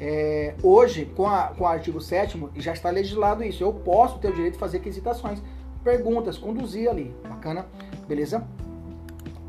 é, 0.00 0.54
hoje, 0.62 1.04
com, 1.14 1.26
a, 1.26 1.48
com 1.48 1.64
o 1.64 1.66
artigo 1.66 2.00
7 2.00 2.42
já 2.56 2.72
está 2.72 2.88
legislado 2.88 3.44
isso. 3.44 3.62
Eu 3.62 3.72
posso 3.72 4.18
ter 4.18 4.28
o 4.28 4.32
direito 4.32 4.54
de 4.54 4.58
fazer 4.58 4.78
aquisitações, 4.78 5.42
perguntas, 5.84 6.38
conduzir 6.38 6.88
ali. 6.88 7.14
Bacana? 7.28 7.66
Beleza? 8.06 8.46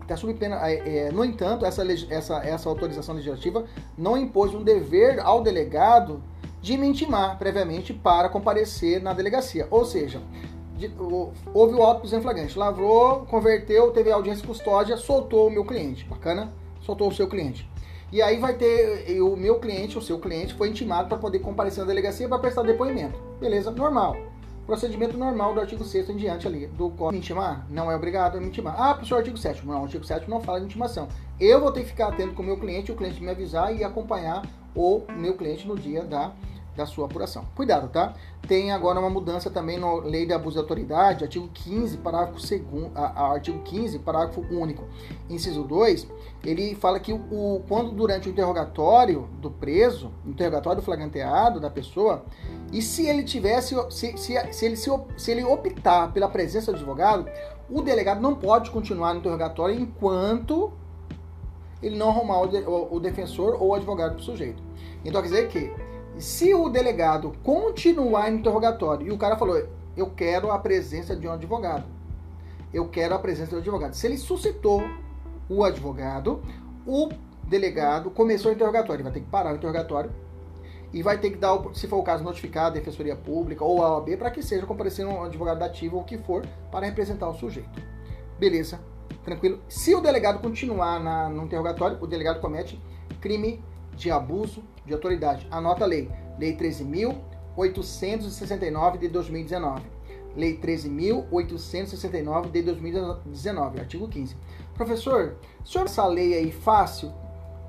Até 0.01 0.17
sob 0.17 0.33
pena. 0.33 0.59
É, 0.69 1.05
é, 1.05 1.11
no 1.11 1.23
entanto, 1.23 1.65
essa, 1.65 1.89
essa, 2.09 2.43
essa 2.43 2.67
autorização 2.67 3.15
legislativa 3.15 3.63
não 3.97 4.17
impôs 4.17 4.53
um 4.53 4.61
dever 4.61 5.21
ao 5.21 5.41
delegado 5.41 6.21
de 6.61 6.77
me 6.77 6.87
intimar 6.87 7.37
previamente 7.37 7.93
para 7.93 8.29
comparecer 8.29 9.01
na 9.01 9.13
delegacia. 9.13 9.67
Ou 9.69 9.85
seja, 9.85 10.21
de, 10.77 10.91
houve 11.53 11.75
o 11.75 11.83
auto 11.83 12.13
em 12.13 12.21
flagrante, 12.21 12.57
lavrou, 12.57 13.25
converteu, 13.25 13.91
teve 13.91 14.11
audiência 14.11 14.45
custódia, 14.45 14.97
soltou 14.97 15.47
o 15.47 15.51
meu 15.51 15.65
cliente. 15.65 16.05
Bacana? 16.05 16.51
Soltou 16.81 17.09
o 17.09 17.13
seu 17.13 17.27
cliente. 17.27 17.69
E 18.11 18.21
aí 18.21 18.39
vai 18.39 18.55
ter 18.55 19.21
o 19.21 19.35
meu 19.35 19.59
cliente, 19.59 19.97
o 19.97 20.01
seu 20.01 20.17
cliente, 20.17 20.55
foi 20.55 20.69
intimado 20.69 21.07
para 21.07 21.17
poder 21.17 21.39
comparecer 21.39 21.81
na 21.81 21.87
delegacia 21.87 22.27
para 22.27 22.39
prestar 22.39 22.63
depoimento. 22.63 23.19
Beleza? 23.39 23.69
Normal. 23.69 24.17
Procedimento 24.65 25.17
normal 25.17 25.53
do 25.53 25.59
artigo 25.59 25.83
6 25.83 26.11
em 26.11 26.15
diante 26.15 26.47
ali. 26.47 26.67
Do 26.67 26.93
me 27.11 27.17
intimar? 27.17 27.65
Não 27.69 27.91
é 27.91 27.95
obrigado 27.95 28.37
a 28.37 28.39
me 28.41 28.47
intimar. 28.47 28.75
Ah, 28.79 28.93
professor, 28.93 29.17
artigo 29.17 29.37
7 29.37 29.65
Não, 29.65 29.81
o 29.81 29.83
artigo 29.83 30.03
7 30.03 30.29
não 30.29 30.41
fala 30.41 30.59
de 30.59 30.65
intimação. 30.65 31.07
Eu 31.39 31.59
vou 31.59 31.71
ter 31.71 31.81
que 31.81 31.87
ficar 31.87 32.09
atento 32.09 32.33
com 32.33 32.43
o 32.43 32.45
meu 32.45 32.57
cliente, 32.57 32.91
o 32.91 32.95
cliente 32.95 33.21
me 33.21 33.29
avisar 33.29 33.75
e 33.75 33.83
acompanhar 33.83 34.43
o 34.75 35.03
meu 35.09 35.35
cliente 35.35 35.67
no 35.67 35.75
dia 35.75 36.03
da 36.03 36.33
da 36.79 36.85
sua 36.85 37.05
apuração. 37.05 37.45
Cuidado, 37.55 37.89
tá? 37.89 38.13
Tem 38.47 38.71
agora 38.71 38.99
uma 38.99 39.09
mudança 39.09 39.49
também 39.49 39.77
na 39.77 39.93
Lei 39.95 40.25
de 40.25 40.33
Abuso 40.33 40.55
de 40.55 40.59
Autoridade, 40.59 41.25
artigo 41.25 41.47
15, 41.53 41.97
parágrafo 41.97 42.39
segundo, 42.39 42.91
artigo 42.95 43.59
15, 43.63 43.99
parágrafo 43.99 44.41
único, 44.49 44.85
inciso 45.29 45.63
2, 45.63 46.07
ele 46.43 46.73
fala 46.75 46.99
que 46.99 47.11
o, 47.11 47.61
quando 47.67 47.91
durante 47.91 48.29
o 48.29 48.31
interrogatório 48.31 49.27
do 49.41 49.51
preso, 49.51 50.11
interrogatório 50.25 50.81
flagranteado 50.81 51.59
da 51.59 51.69
pessoa, 51.69 52.23
e 52.71 52.81
se 52.81 53.05
ele 53.05 53.23
tivesse, 53.23 53.75
se, 53.91 54.17
se, 54.17 54.53
se, 54.53 54.65
ele, 54.65 54.77
se, 54.77 54.89
se 55.17 55.31
ele 55.31 55.43
optar 55.43 56.13
pela 56.13 56.29
presença 56.29 56.71
do 56.71 56.77
advogado, 56.77 57.29
o 57.69 57.81
delegado 57.81 58.21
não 58.21 58.33
pode 58.33 58.71
continuar 58.71 59.13
no 59.13 59.19
interrogatório 59.19 59.75
enquanto 59.79 60.71
ele 61.81 61.97
não 61.97 62.09
arrumar 62.09 62.41
o, 62.41 62.95
o 62.95 62.99
defensor 62.99 63.61
ou 63.61 63.69
o 63.69 63.73
advogado 63.73 64.15
do 64.15 64.21
sujeito. 64.21 64.61
Então 65.03 65.21
quer 65.21 65.27
dizer 65.27 65.47
que 65.47 65.71
se 66.17 66.53
o 66.53 66.69
delegado 66.69 67.33
continuar 67.43 68.29
no 68.31 68.39
interrogatório 68.39 69.07
e 69.07 69.11
o 69.11 69.17
cara 69.17 69.37
falou, 69.37 69.65
eu 69.95 70.09
quero 70.09 70.51
a 70.51 70.59
presença 70.59 71.15
de 71.15 71.27
um 71.27 71.31
advogado, 71.31 71.85
eu 72.73 72.87
quero 72.89 73.15
a 73.15 73.19
presença 73.19 73.51
do 73.51 73.59
advogado. 73.59 73.93
Se 73.93 74.05
ele 74.05 74.17
suscitou 74.17 74.81
o 75.49 75.63
advogado, 75.63 76.41
o 76.85 77.09
delegado 77.43 78.11
começou 78.11 78.51
o 78.51 78.53
interrogatório, 78.53 78.97
ele 78.97 79.03
vai 79.03 79.13
ter 79.13 79.21
que 79.21 79.29
parar 79.29 79.53
o 79.53 79.55
interrogatório 79.55 80.11
e 80.91 81.01
vai 81.01 81.17
ter 81.17 81.29
que 81.31 81.37
dar, 81.37 81.57
se 81.73 81.87
for 81.87 81.97
o 81.97 82.03
caso, 82.03 82.23
notificar 82.23 82.65
a 82.65 82.69
Defensoria 82.69 83.15
Pública 83.15 83.63
ou 83.63 83.83
a 83.83 83.95
OAB 83.95 84.17
para 84.17 84.31
que 84.31 84.41
seja 84.41 84.65
comparecendo 84.65 85.11
um 85.11 85.23
advogado 85.23 85.61
ativo 85.61 85.97
ou 85.97 86.01
o 86.01 86.05
que 86.05 86.17
for 86.17 86.45
para 86.71 86.85
representar 86.85 87.29
o 87.29 87.33
sujeito. 87.33 87.81
Beleza, 88.39 88.79
tranquilo. 89.29 89.59
Se 89.69 89.93
o 89.93 90.01
delegado 90.01 90.39
continuar 90.39 90.99
na, 90.99 91.29
no 91.29 91.45
interrogatório, 91.45 91.99
o 92.01 92.07
delegado 92.07 92.41
comete 92.41 92.81
crime 93.21 93.63
de 93.95 94.09
abuso 94.09 94.63
de 94.85 94.93
autoridade. 94.93 95.47
Anota 95.51 95.83
a 95.83 95.87
lei. 95.87 96.09
Lei 96.39 96.57
13.869 96.57 98.97
de 98.97 99.07
2019. 99.07 99.83
Lei 100.35 100.57
13.869 100.57 102.49
de 102.51 102.63
2019, 102.63 103.79
artigo 103.79 104.07
15. 104.07 104.35
Professor, 104.75 105.35
senhor 105.65 105.85
essa 105.85 106.07
lei 106.07 106.35
aí 106.35 106.51
fácil? 106.51 107.11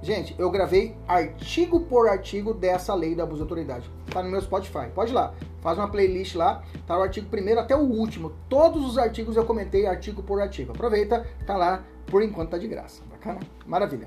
Gente, 0.03 0.35
eu 0.39 0.51
gravei 0.51 0.97
artigo 1.07 1.81
por 1.81 2.09
artigo 2.09 2.55
dessa 2.55 2.95
lei 2.95 3.15
da 3.15 3.25
abuso 3.25 3.37
de 3.39 3.43
autoridade. 3.43 3.91
Tá 4.11 4.23
no 4.23 4.31
meu 4.31 4.41
Spotify. 4.41 4.89
Pode 4.95 5.11
ir 5.11 5.15
lá. 5.15 5.35
Faz 5.61 5.79
uma 5.79 5.89
playlist 5.89 6.35
lá. 6.35 6.63
Tá 6.87 6.99
o 6.99 7.03
artigo 7.03 7.29
primeiro 7.29 7.61
até 7.61 7.77
o 7.77 7.81
último. 7.81 8.33
Todos 8.49 8.85
os 8.85 8.99
artigos 8.99 9.37
eu 9.37 9.45
comentei 9.45 9.87
artigo 9.87 10.23
por 10.23 10.41
artigo. 10.41 10.73
Aproveita, 10.73 11.27
tá 11.47 11.57
lá. 11.57 11.85
Por 12.07 12.23
enquanto 12.23 12.51
tá 12.51 12.59
de 12.59 12.67
graça. 12.67 13.03
Bacana? 13.11 13.41
Maravilha. 13.67 14.07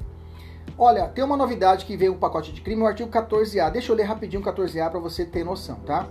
Olha, 0.78 1.08
tem 1.08 1.24
uma 1.24 1.38
novidade 1.38 1.86
que 1.86 1.96
veio 1.96 2.14
o 2.14 2.18
pacote 2.18 2.52
de 2.52 2.62
crime, 2.62 2.82
o 2.82 2.88
artigo 2.88 3.10
14A. 3.10 3.70
Deixa 3.72 3.92
eu 3.92 3.96
ler 3.96 4.04
rapidinho 4.04 4.42
o 4.42 4.46
14A 4.46 4.90
para 4.90 5.00
você 5.00 5.26
ter 5.26 5.44
noção, 5.44 5.76
tá? 5.86 6.08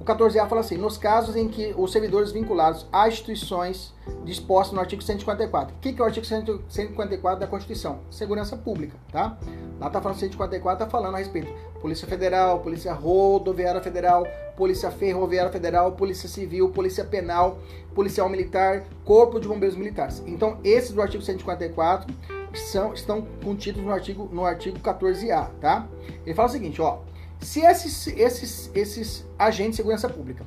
O 0.00 0.04
14A 0.04 0.46
fala 0.48 0.60
assim: 0.60 0.76
nos 0.76 0.96
casos 0.96 1.34
em 1.34 1.48
que 1.48 1.74
os 1.76 1.90
servidores 1.90 2.30
vinculados 2.30 2.86
a 2.92 3.08
instituições 3.08 3.92
dispostas 4.24 4.74
no 4.74 4.80
artigo 4.80 5.02
154. 5.02 5.74
O 5.74 5.78
que, 5.80 5.92
que 5.92 6.00
é 6.00 6.02
o 6.02 6.06
artigo 6.06 6.26
154 6.26 7.40
da 7.40 7.46
Constituição? 7.46 8.00
Segurança 8.10 8.56
Pública, 8.56 8.96
tá? 9.10 9.36
Lá 9.80 9.90
tá 9.90 10.00
falando 10.00 10.18
154, 10.18 10.84
tá 10.84 10.90
falando 10.90 11.14
a 11.14 11.18
respeito 11.18 11.52
Polícia 11.84 12.08
Federal, 12.08 12.60
Polícia 12.60 12.94
Rodoviária 12.94 13.78
Federal, 13.82 14.26
Polícia 14.56 14.90
Ferroviária 14.90 15.52
Federal, 15.52 15.92
Polícia 15.92 16.26
Civil, 16.26 16.70
Polícia 16.70 17.04
Penal, 17.04 17.58
Policial 17.94 18.26
Militar, 18.26 18.84
Corpo 19.04 19.38
de 19.38 19.46
Bombeiros 19.46 19.76
Militares. 19.76 20.22
Então, 20.26 20.58
esses 20.64 20.92
do 20.92 21.02
artigo 21.02 21.22
154 21.22 22.10
são, 22.54 22.94
estão 22.94 23.20
contidos 23.44 23.82
no 23.82 23.92
artigo, 23.92 24.30
no 24.32 24.46
artigo 24.46 24.78
14A, 24.78 25.50
tá? 25.60 25.86
Ele 26.24 26.34
fala 26.34 26.48
o 26.48 26.52
seguinte, 26.52 26.80
ó. 26.80 27.00
Se 27.38 27.60
esses, 27.60 28.06
esses, 28.06 28.70
esses 28.74 29.26
agentes 29.38 29.72
de 29.72 29.76
segurança 29.76 30.08
pública 30.08 30.42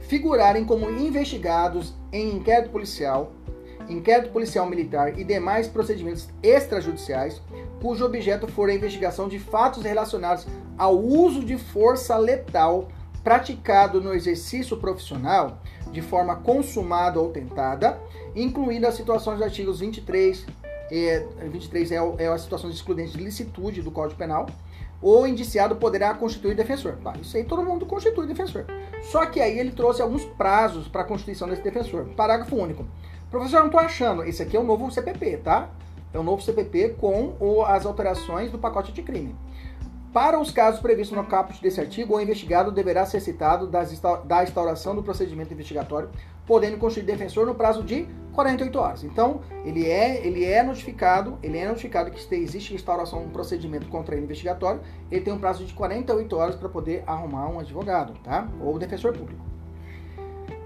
figurarem 0.00 0.64
como 0.64 0.90
investigados 0.90 1.94
em 2.12 2.34
inquérito 2.34 2.70
policial, 2.70 3.30
inquérito 3.92 4.30
policial 4.30 4.68
militar 4.68 5.18
e 5.18 5.24
demais 5.24 5.66
procedimentos 5.66 6.28
extrajudiciais, 6.42 7.40
cujo 7.80 8.04
objeto 8.04 8.46
for 8.46 8.68
a 8.68 8.74
investigação 8.74 9.28
de 9.28 9.38
fatos 9.38 9.82
relacionados 9.82 10.46
ao 10.78 10.96
uso 10.98 11.44
de 11.44 11.56
força 11.56 12.16
letal 12.16 12.88
praticado 13.22 14.00
no 14.00 14.14
exercício 14.14 14.76
profissional 14.76 15.58
de 15.90 16.00
forma 16.00 16.36
consumada 16.36 17.20
ou 17.20 17.30
tentada, 17.30 18.00
incluindo 18.34 18.86
as 18.86 18.94
situações 18.94 19.38
dos 19.38 19.44
artigos 19.44 19.80
23, 19.80 20.46
é, 20.90 21.26
23 21.50 21.92
é, 21.92 21.96
é 22.18 22.26
a 22.28 22.38
situação 22.38 22.70
de 22.70 22.76
excludente 22.76 23.16
de 23.16 23.22
licitude 23.22 23.82
do 23.82 23.90
Código 23.90 24.18
Penal, 24.18 24.46
o 25.02 25.26
indiciado 25.26 25.76
poderá 25.76 26.12
constituir 26.14 26.54
defensor. 26.54 26.98
Isso 27.20 27.36
aí 27.36 27.44
todo 27.44 27.62
mundo 27.62 27.86
constitui 27.86 28.26
defensor. 28.26 28.66
Só 29.02 29.24
que 29.26 29.40
aí 29.40 29.58
ele 29.58 29.70
trouxe 29.70 30.02
alguns 30.02 30.24
prazos 30.24 30.88
para 30.88 31.00
a 31.00 31.04
constituição 31.04 31.48
desse 31.48 31.62
defensor. 31.62 32.04
Parágrafo 32.16 32.54
único. 32.54 32.84
Professor, 33.30 33.58
eu 33.58 33.60
não 33.60 33.66
estou 33.66 33.80
achando. 33.80 34.24
Esse 34.24 34.42
aqui 34.42 34.56
é 34.56 34.60
o 34.60 34.64
novo 34.64 34.90
CPP, 34.90 35.36
tá? 35.36 35.70
É 36.12 36.18
o 36.18 36.22
novo 36.22 36.42
CPP 36.42 36.96
com 37.00 37.36
o, 37.38 37.62
as 37.62 37.86
alterações 37.86 38.50
do 38.50 38.58
pacote 38.58 38.90
de 38.90 39.02
crime. 39.02 39.36
Para 40.12 40.40
os 40.40 40.50
casos 40.50 40.80
previstos 40.80 41.16
no 41.16 41.24
caput 41.24 41.62
desse 41.62 41.80
artigo, 41.80 42.16
o 42.16 42.20
investigado 42.20 42.72
deverá 42.72 43.06
ser 43.06 43.20
citado 43.20 43.68
das, 43.68 43.96
da 44.24 44.42
instauração 44.42 44.96
do 44.96 45.04
procedimento 45.04 45.54
investigatório, 45.54 46.10
podendo 46.44 46.76
constituir 46.78 47.06
defensor 47.06 47.46
no 47.46 47.54
prazo 47.54 47.84
de 47.84 48.08
48 48.32 48.76
horas. 48.76 49.04
Então, 49.04 49.42
ele 49.64 49.88
é, 49.88 50.26
ele 50.26 50.44
é 50.44 50.64
notificado, 50.64 51.38
ele 51.40 51.58
é 51.58 51.68
notificado 51.68 52.10
que 52.10 52.34
existe 52.34 52.74
instauração 52.74 53.20
de 53.20 53.28
um 53.28 53.30
procedimento 53.30 53.86
contra 53.86 54.16
ele 54.16 54.24
investigatório, 54.24 54.80
ele 55.08 55.20
tem 55.20 55.32
um 55.32 55.38
prazo 55.38 55.64
de 55.64 55.72
48 55.72 56.36
horas 56.36 56.56
para 56.56 56.68
poder 56.68 57.04
arrumar 57.06 57.48
um 57.48 57.60
advogado, 57.60 58.14
tá? 58.24 58.48
Ou 58.60 58.76
defensor 58.76 59.16
público 59.16 59.49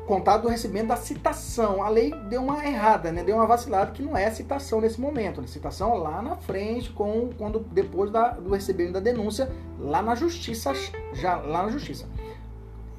contado 0.06 0.42
do 0.42 0.48
recebimento 0.48 0.88
da 0.88 0.96
citação. 0.96 1.82
A 1.82 1.88
lei 1.88 2.12
deu 2.28 2.42
uma 2.42 2.64
errada, 2.66 3.10
né? 3.10 3.24
Deu 3.24 3.36
uma 3.36 3.46
vacilada 3.46 3.92
que 3.92 4.02
não 4.02 4.16
é 4.16 4.30
citação 4.30 4.80
nesse 4.80 5.00
momento. 5.00 5.40
Né? 5.40 5.46
Citação 5.46 5.94
lá 5.96 6.20
na 6.22 6.36
frente, 6.36 6.90
com 6.90 7.30
quando 7.36 7.60
depois 7.60 8.10
da, 8.10 8.30
do 8.30 8.50
recebimento 8.50 8.94
da 8.94 9.00
denúncia 9.00 9.50
lá 9.78 10.02
na 10.02 10.14
justiça, 10.14 10.72
já 11.12 11.36
lá 11.36 11.62
na 11.64 11.70
justiça. 11.70 12.06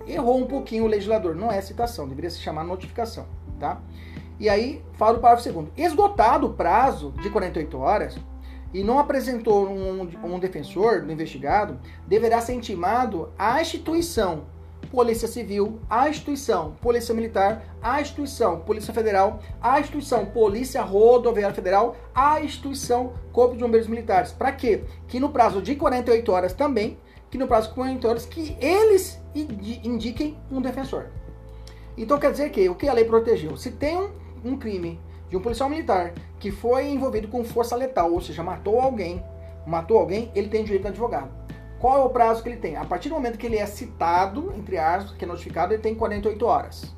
Errou 0.07 0.37
um 0.37 0.45
pouquinho 0.45 0.83
o 0.83 0.87
legislador, 0.87 1.35
não 1.35 1.51
é 1.51 1.59
citação, 1.61 2.07
deveria 2.07 2.29
se 2.29 2.39
chamar 2.39 2.63
notificação, 2.63 3.25
tá? 3.59 3.81
E 4.39 4.47
aí, 4.47 4.83
fala 4.93 5.17
o 5.17 5.21
parágrafo 5.21 5.43
segundo. 5.43 5.71
Esgotado 5.75 6.47
o 6.47 6.53
prazo 6.53 7.11
de 7.23 7.29
48 7.29 7.77
horas 7.77 8.17
e 8.73 8.83
não 8.83 8.99
apresentou 8.99 9.67
um, 9.67 10.01
um 10.23 10.37
defensor 10.37 11.01
do 11.01 11.11
investigado, 11.11 11.79
deverá 12.05 12.41
ser 12.41 12.53
intimado 12.53 13.31
à 13.39 13.61
instituição 13.61 14.43
Polícia 14.91 15.27
Civil, 15.27 15.79
a 15.89 16.09
instituição 16.09 16.73
Polícia 16.81 17.13
Militar, 17.13 17.63
a 17.81 18.01
instituição 18.01 18.59
Polícia 18.59 18.93
Federal, 18.93 19.39
a 19.61 19.79
instituição 19.79 20.25
Polícia 20.25 20.81
Rodoviária 20.81 21.55
Federal, 21.55 21.95
a 22.13 22.41
instituição 22.41 23.13
Corpo 23.31 23.55
de 23.55 23.63
Bombeiros 23.63 23.87
Militares. 23.87 24.31
Para 24.31 24.51
quê? 24.51 24.83
Que 25.07 25.19
no 25.19 25.29
prazo 25.29 25.61
de 25.61 25.75
48 25.75 26.31
horas 26.31 26.53
também, 26.53 26.97
que 27.29 27.37
no 27.37 27.47
prazo 27.47 27.69
de 27.69 27.75
48 27.75 28.07
horas, 28.07 28.25
que 28.25 28.57
eles 28.59 29.19
indiquem 29.35 30.37
um 30.51 30.61
defensor. 30.61 31.07
Então 31.97 32.19
quer 32.19 32.31
dizer 32.31 32.49
que 32.49 32.67
o 32.69 32.75
que 32.75 32.87
a 32.87 32.93
lei 32.93 33.05
protegeu? 33.05 33.55
Se 33.57 33.71
tem 33.71 33.97
um, 33.97 34.09
um 34.43 34.57
crime 34.57 34.99
de 35.29 35.37
um 35.37 35.41
policial 35.41 35.69
militar 35.69 36.13
que 36.39 36.51
foi 36.51 36.87
envolvido 36.87 37.27
com 37.27 37.43
força 37.43 37.75
letal, 37.75 38.11
ou 38.11 38.21
seja, 38.21 38.43
matou 38.43 38.79
alguém, 38.79 39.23
matou 39.65 39.97
alguém, 39.97 40.31
ele 40.35 40.47
tem 40.47 40.63
direito 40.63 40.83
de 40.83 40.89
advogado. 40.89 41.44
Qual 41.79 42.01
é 42.01 42.05
o 42.05 42.09
prazo 42.09 42.41
que 42.41 42.49
ele 42.49 42.57
tem? 42.57 42.75
A 42.75 42.85
partir 42.85 43.09
do 43.09 43.15
momento 43.15 43.37
que 43.37 43.45
ele 43.45 43.57
é 43.57 43.65
citado, 43.65 44.53
entre 44.55 44.77
aspas, 44.77 45.15
que 45.15 45.25
é 45.25 45.27
notificado, 45.27 45.73
ele 45.73 45.81
tem 45.81 45.93
48 45.93 46.45
horas. 46.45 46.95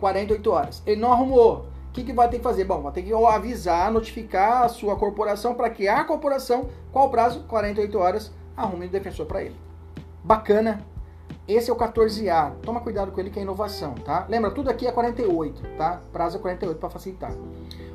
48 0.00 0.50
horas. 0.50 0.82
Ele 0.86 1.00
não 1.00 1.12
arrumou. 1.12 1.66
O 1.88 1.92
que, 1.92 2.04
que 2.04 2.12
vai 2.12 2.28
ter 2.28 2.38
que 2.38 2.42
fazer? 2.42 2.64
Bom, 2.64 2.80
vai 2.80 2.92
ter 2.92 3.02
que 3.02 3.12
avisar, 3.12 3.92
notificar 3.92 4.62
a 4.62 4.68
sua 4.68 4.96
corporação 4.96 5.54
para 5.54 5.68
que 5.68 5.86
a 5.86 6.02
corporação, 6.04 6.70
qual 6.90 7.08
o 7.08 7.10
prazo? 7.10 7.44
48 7.44 7.98
horas, 7.98 8.32
arrume 8.56 8.86
um 8.86 8.90
defensor 8.90 9.26
para 9.26 9.42
ele. 9.42 9.56
Bacana. 10.24 10.80
Esse 11.46 11.70
é 11.70 11.72
o 11.72 11.76
14A. 11.76 12.52
Toma 12.62 12.80
cuidado 12.80 13.10
com 13.12 13.20
ele 13.20 13.28
que 13.28 13.38
é 13.38 13.42
inovação, 13.42 13.94
tá? 13.94 14.24
Lembra, 14.28 14.50
tudo 14.50 14.70
aqui 14.70 14.86
é 14.86 14.92
48, 14.92 15.62
tá? 15.76 16.00
Prazo 16.12 16.38
é 16.38 16.40
48 16.40 16.78
para 16.78 16.88
facilitar. 16.88 17.32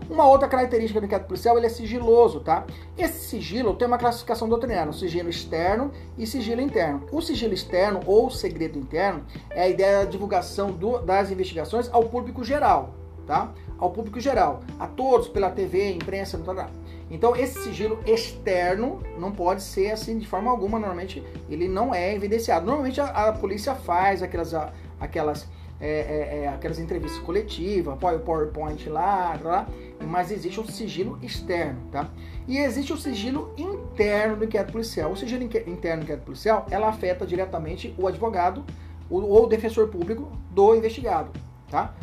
Uma 0.09 0.25
outra 0.25 0.47
característica 0.47 1.01
do 1.01 1.05
inquérito 1.05 1.27
policial, 1.27 1.57
ele 1.57 1.65
é 1.65 1.69
sigiloso, 1.69 2.39
tá? 2.39 2.65
Esse 2.97 3.27
sigilo 3.27 3.75
tem 3.75 3.87
uma 3.87 3.97
classificação 3.97 4.47
doutrinária, 4.47 4.91
sigilo 4.93 5.29
externo 5.29 5.91
e 6.17 6.25
sigilo 6.25 6.61
interno. 6.61 7.05
O 7.11 7.21
sigilo 7.21 7.53
externo 7.53 7.99
ou 8.05 8.29
segredo 8.29 8.79
interno 8.79 9.25
é 9.49 9.63
a 9.63 9.69
ideia 9.69 9.99
da 9.99 10.05
divulgação 10.05 10.71
do, 10.71 10.99
das 10.99 11.29
investigações 11.29 11.89
ao 11.91 12.03
público 12.03 12.43
geral, 12.43 12.95
tá? 13.25 13.51
Ao 13.77 13.91
público 13.91 14.19
geral, 14.19 14.61
a 14.79 14.87
todos 14.87 15.27
pela 15.27 15.51
TV, 15.51 15.91
imprensa, 15.91 16.37
tal, 16.43 16.55
tal. 16.55 16.69
Então 17.11 17.35
esse 17.35 17.61
sigilo 17.61 17.99
externo 18.05 19.01
não 19.19 19.31
pode 19.31 19.61
ser 19.61 19.91
assim 19.91 20.17
de 20.17 20.27
forma 20.27 20.49
alguma, 20.49 20.79
normalmente 20.79 21.23
ele 21.49 21.67
não 21.67 21.93
é 21.93 22.13
evidenciado. 22.13 22.65
Normalmente 22.65 22.99
a, 22.99 23.07
a 23.07 23.33
polícia 23.33 23.75
faz 23.75 24.23
aquelas 24.23 24.53
aquelas 24.99 25.47
é, 25.79 25.89
é, 25.89 26.39
é, 26.43 26.47
aquelas 26.47 26.79
entrevistas 26.79 27.19
coletivas, 27.21 27.97
põe 27.99 28.15
o 28.15 28.19
PowerPoint 28.19 28.89
lá, 28.89 29.39
lá, 29.41 29.67
mas 30.07 30.31
existe 30.31 30.59
um 30.59 30.65
sigilo 30.65 31.19
externo, 31.21 31.79
tá? 31.91 32.09
E 32.47 32.57
existe 32.57 32.91
o 32.93 32.97
sigilo 32.97 33.53
interno 33.57 34.37
do 34.37 34.45
inquérito 34.45 34.71
policial. 34.71 35.11
O 35.11 35.15
sigilo 35.15 35.43
interno 35.43 36.01
do 36.01 36.03
inquérito 36.03 36.25
policial, 36.25 36.65
ela 36.71 36.87
afeta 36.89 37.25
diretamente 37.25 37.93
o 37.97 38.07
advogado 38.07 38.65
ou 39.09 39.43
o 39.43 39.47
defensor 39.47 39.87
público 39.89 40.31
do 40.51 40.75
investigado, 40.75 41.31
tá? 41.69 41.93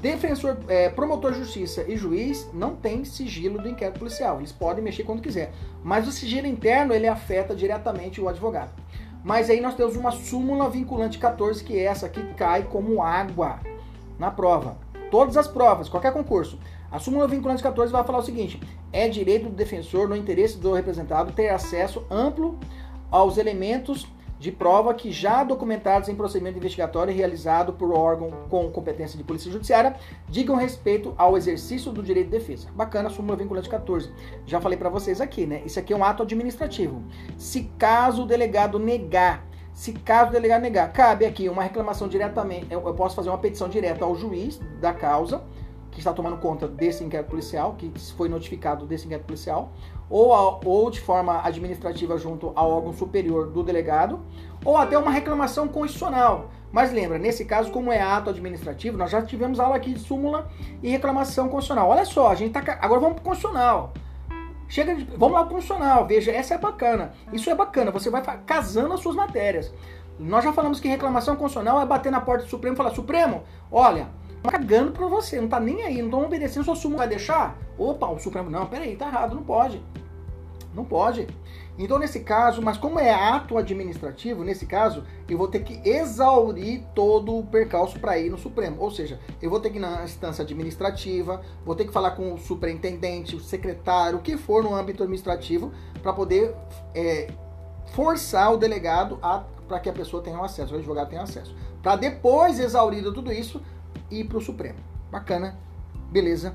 Defensor, 0.00 0.58
é, 0.68 0.90
promotor 0.90 1.32
de 1.32 1.38
justiça 1.38 1.82
e 1.88 1.96
juiz 1.96 2.46
não 2.52 2.76
tem 2.76 3.06
sigilo 3.06 3.58
do 3.58 3.68
inquérito 3.68 3.98
policial. 3.98 4.38
Eles 4.38 4.52
podem 4.52 4.84
mexer 4.84 5.02
quando 5.02 5.22
quiser. 5.22 5.50
Mas 5.82 6.06
o 6.06 6.12
sigilo 6.12 6.46
interno, 6.46 6.92
ele 6.92 7.08
afeta 7.08 7.54
diretamente 7.54 8.20
o 8.20 8.28
advogado. 8.28 8.70
Mas 9.24 9.48
aí 9.48 9.58
nós 9.58 9.74
temos 9.74 9.96
uma 9.96 10.10
súmula 10.10 10.68
vinculante 10.68 11.18
14, 11.18 11.64
que 11.64 11.78
é 11.78 11.84
essa 11.84 12.10
que 12.10 12.22
cai 12.34 12.64
como 12.64 13.02
água 13.02 13.58
na 14.18 14.30
prova. 14.30 14.76
Todas 15.10 15.38
as 15.38 15.48
provas, 15.48 15.88
qualquer 15.88 16.12
concurso. 16.12 16.58
A 16.92 16.98
súmula 16.98 17.26
vinculante 17.26 17.62
14 17.62 17.90
vai 17.90 18.04
falar 18.04 18.18
o 18.18 18.22
seguinte: 18.22 18.60
é 18.92 19.08
direito 19.08 19.48
do 19.48 19.56
defensor, 19.56 20.08
no 20.08 20.14
interesse 20.14 20.58
do 20.58 20.74
representado, 20.74 21.32
ter 21.32 21.48
acesso 21.48 22.04
amplo 22.10 22.58
aos 23.10 23.38
elementos 23.38 24.06
de 24.44 24.52
prova 24.52 24.92
que 24.92 25.10
já 25.10 25.42
documentados 25.42 26.10
em 26.10 26.14
procedimento 26.14 26.58
investigatório 26.58 27.14
realizado 27.14 27.72
por 27.72 27.90
órgão 27.90 28.30
com 28.50 28.70
competência 28.70 29.16
de 29.16 29.24
polícia 29.24 29.50
judiciária 29.50 29.96
digam 30.28 30.54
respeito 30.54 31.14
ao 31.16 31.34
exercício 31.34 31.90
do 31.90 32.02
direito 32.02 32.26
de 32.26 32.32
defesa. 32.32 32.68
Bacana, 32.76 33.08
súmula 33.08 33.36
vinculante 33.36 33.70
14. 33.70 34.12
Já 34.44 34.60
falei 34.60 34.76
para 34.76 34.90
vocês 34.90 35.18
aqui, 35.18 35.46
né? 35.46 35.62
Isso 35.64 35.78
aqui 35.78 35.94
é 35.94 35.96
um 35.96 36.04
ato 36.04 36.24
administrativo. 36.24 37.02
Se 37.38 37.70
caso 37.78 38.24
o 38.24 38.26
delegado 38.26 38.78
negar, 38.78 39.46
se 39.72 39.94
caso 39.94 40.28
o 40.28 40.32
delegado 40.34 40.60
negar, 40.60 40.92
cabe 40.92 41.24
aqui 41.24 41.48
uma 41.48 41.62
reclamação 41.62 42.06
diretamente, 42.06 42.66
eu 42.70 42.82
posso 42.92 43.16
fazer 43.16 43.30
uma 43.30 43.38
petição 43.38 43.70
direta 43.70 44.04
ao 44.04 44.14
juiz 44.14 44.60
da 44.78 44.92
causa 44.92 45.42
que 45.90 46.00
está 46.00 46.12
tomando 46.12 46.36
conta 46.36 46.68
desse 46.68 47.02
inquérito 47.02 47.30
policial, 47.30 47.76
que 47.78 47.90
foi 48.16 48.28
notificado 48.28 48.84
desse 48.84 49.06
inquérito 49.06 49.26
policial, 49.26 49.72
ou, 50.08 50.34
a, 50.34 50.60
ou 50.64 50.90
de 50.90 51.00
forma 51.00 51.40
administrativa 51.44 52.16
junto 52.18 52.52
ao 52.54 52.70
órgão 52.70 52.92
superior 52.92 53.48
do 53.48 53.62
delegado, 53.62 54.20
ou 54.64 54.76
até 54.76 54.96
uma 54.96 55.10
reclamação 55.10 55.68
constitucional. 55.68 56.50
Mas 56.72 56.92
lembra, 56.92 57.18
nesse 57.18 57.44
caso, 57.44 57.70
como 57.70 57.92
é 57.92 58.00
ato 58.00 58.30
administrativo, 58.30 58.98
nós 58.98 59.10
já 59.10 59.22
tivemos 59.22 59.60
aula 59.60 59.76
aqui 59.76 59.92
de 59.92 60.00
súmula 60.00 60.50
e 60.82 60.90
reclamação 60.90 61.48
constitucional. 61.48 61.88
Olha 61.88 62.04
só, 62.04 62.30
a 62.30 62.34
gente 62.34 62.52
tá. 62.52 62.78
Agora 62.80 63.00
vamos 63.00 63.14
para 63.14 63.22
o 63.22 63.24
constitucional. 63.24 63.92
Chega 64.68 64.94
de, 64.94 65.04
vamos 65.16 65.34
lá 65.34 65.44
para 65.44 65.52
o 65.52 65.54
constitucional. 65.54 66.06
Veja, 66.06 66.32
essa 66.32 66.54
é 66.54 66.58
bacana. 66.58 67.12
Isso 67.32 67.48
é 67.48 67.54
bacana, 67.54 67.92
você 67.92 68.10
vai 68.10 68.22
casando 68.44 68.92
as 68.92 69.00
suas 69.00 69.14
matérias. 69.14 69.72
Nós 70.18 70.42
já 70.44 70.52
falamos 70.52 70.80
que 70.80 70.88
reclamação 70.88 71.36
constitucional 71.36 71.80
é 71.80 71.86
bater 71.86 72.10
na 72.10 72.20
porta 72.20 72.44
do 72.44 72.50
Supremo 72.50 72.74
e 72.74 72.76
falar: 72.76 72.90
Supremo, 72.90 73.44
olha, 73.70 74.08
cagando 74.50 74.92
pra 74.92 75.06
você, 75.06 75.40
não 75.40 75.48
tá 75.48 75.58
nem 75.58 75.82
aí, 75.82 75.98
não 75.98 76.06
estão 76.06 76.24
obedecendo, 76.24 76.64
sua 76.64 76.76
súmula 76.76 77.00
vai 77.00 77.08
deixar? 77.08 77.58
Opa, 77.78 78.06
o 78.08 78.18
Supremo, 78.18 78.50
não, 78.50 78.66
peraí, 78.66 78.96
tá 78.96 79.06
errado, 79.06 79.34
não 79.34 79.42
pode. 79.42 79.82
Não 80.74 80.84
pode. 80.84 81.26
Então, 81.78 81.98
nesse 81.98 82.20
caso, 82.20 82.62
mas 82.62 82.76
como 82.76 83.00
é 83.00 83.12
ato 83.12 83.58
administrativo, 83.58 84.44
nesse 84.44 84.64
caso, 84.64 85.04
eu 85.28 85.36
vou 85.36 85.48
ter 85.48 85.64
que 85.64 85.80
exaurir 85.88 86.82
todo 86.94 87.36
o 87.36 87.44
percalço 87.44 87.98
para 87.98 88.18
ir 88.18 88.30
no 88.30 88.38
Supremo. 88.38 88.76
Ou 88.80 88.90
seja, 88.90 89.18
eu 89.42 89.50
vou 89.50 89.58
ter 89.58 89.70
que 89.70 89.78
ir 89.78 89.80
na 89.80 90.04
instância 90.04 90.42
administrativa, 90.42 91.42
vou 91.64 91.74
ter 91.74 91.84
que 91.84 91.92
falar 91.92 92.12
com 92.12 92.34
o 92.34 92.38
superintendente, 92.38 93.34
o 93.34 93.40
secretário, 93.40 94.18
o 94.18 94.22
que 94.22 94.36
for 94.36 94.62
no 94.62 94.74
âmbito 94.74 95.02
administrativo, 95.02 95.72
para 96.00 96.12
poder 96.12 96.54
é, 96.94 97.28
forçar 97.92 98.52
o 98.52 98.56
delegado 98.56 99.18
para 99.66 99.80
que 99.80 99.88
a 99.88 99.92
pessoa 99.92 100.22
tenha 100.22 100.38
acesso, 100.38 100.74
o 100.74 100.76
advogado 100.76 101.08
tenha 101.08 101.22
acesso. 101.22 101.54
Para 101.82 101.96
depois, 101.96 102.58
exaurido 102.58 103.12
tudo 103.12 103.32
isso, 103.32 103.60
ir 104.10 104.24
para 104.24 104.38
o 104.38 104.40
Supremo. 104.40 104.78
Bacana, 105.10 105.58
beleza. 106.10 106.54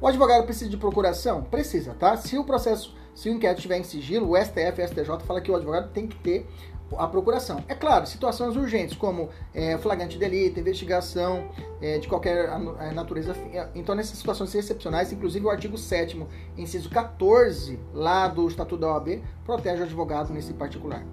O 0.00 0.06
advogado 0.06 0.44
precisa 0.44 0.70
de 0.70 0.76
procuração? 0.76 1.42
Precisa, 1.42 1.94
tá? 1.94 2.16
Se 2.16 2.38
o 2.38 2.44
processo, 2.44 2.96
se 3.14 3.28
o 3.28 3.32
inquérito 3.32 3.58
estiver 3.58 3.78
em 3.78 3.84
sigilo, 3.84 4.30
o 4.30 4.36
STF 4.36 4.80
e 4.80 4.84
o 4.84 4.88
STJ 4.88 5.20
fala 5.26 5.40
que 5.40 5.50
o 5.50 5.56
advogado 5.56 5.92
tem 5.92 6.06
que 6.06 6.16
ter 6.16 6.48
a 6.96 7.06
procuração. 7.06 7.62
É 7.68 7.74
claro, 7.74 8.06
situações 8.06 8.56
urgentes, 8.56 8.96
como 8.96 9.28
é, 9.54 9.76
flagrante 9.78 10.18
delito, 10.18 10.58
investigação 10.58 11.48
é, 11.80 11.98
de 11.98 12.08
qualquer 12.08 12.48
é, 12.80 12.90
natureza. 12.92 13.36
É, 13.52 13.68
então, 13.74 13.94
nessas 13.94 14.18
situações 14.18 14.54
excepcionais, 14.54 15.12
inclusive 15.12 15.44
o 15.44 15.50
artigo 15.50 15.78
7 15.78 16.26
inciso 16.56 16.90
14, 16.90 17.78
lá 17.92 18.26
do 18.26 18.48
Estatuto 18.48 18.80
da 18.80 18.88
OAB, 18.88 19.22
protege 19.44 19.82
o 19.82 19.84
advogado 19.84 20.32
nesse 20.32 20.52
particular. 20.54 21.04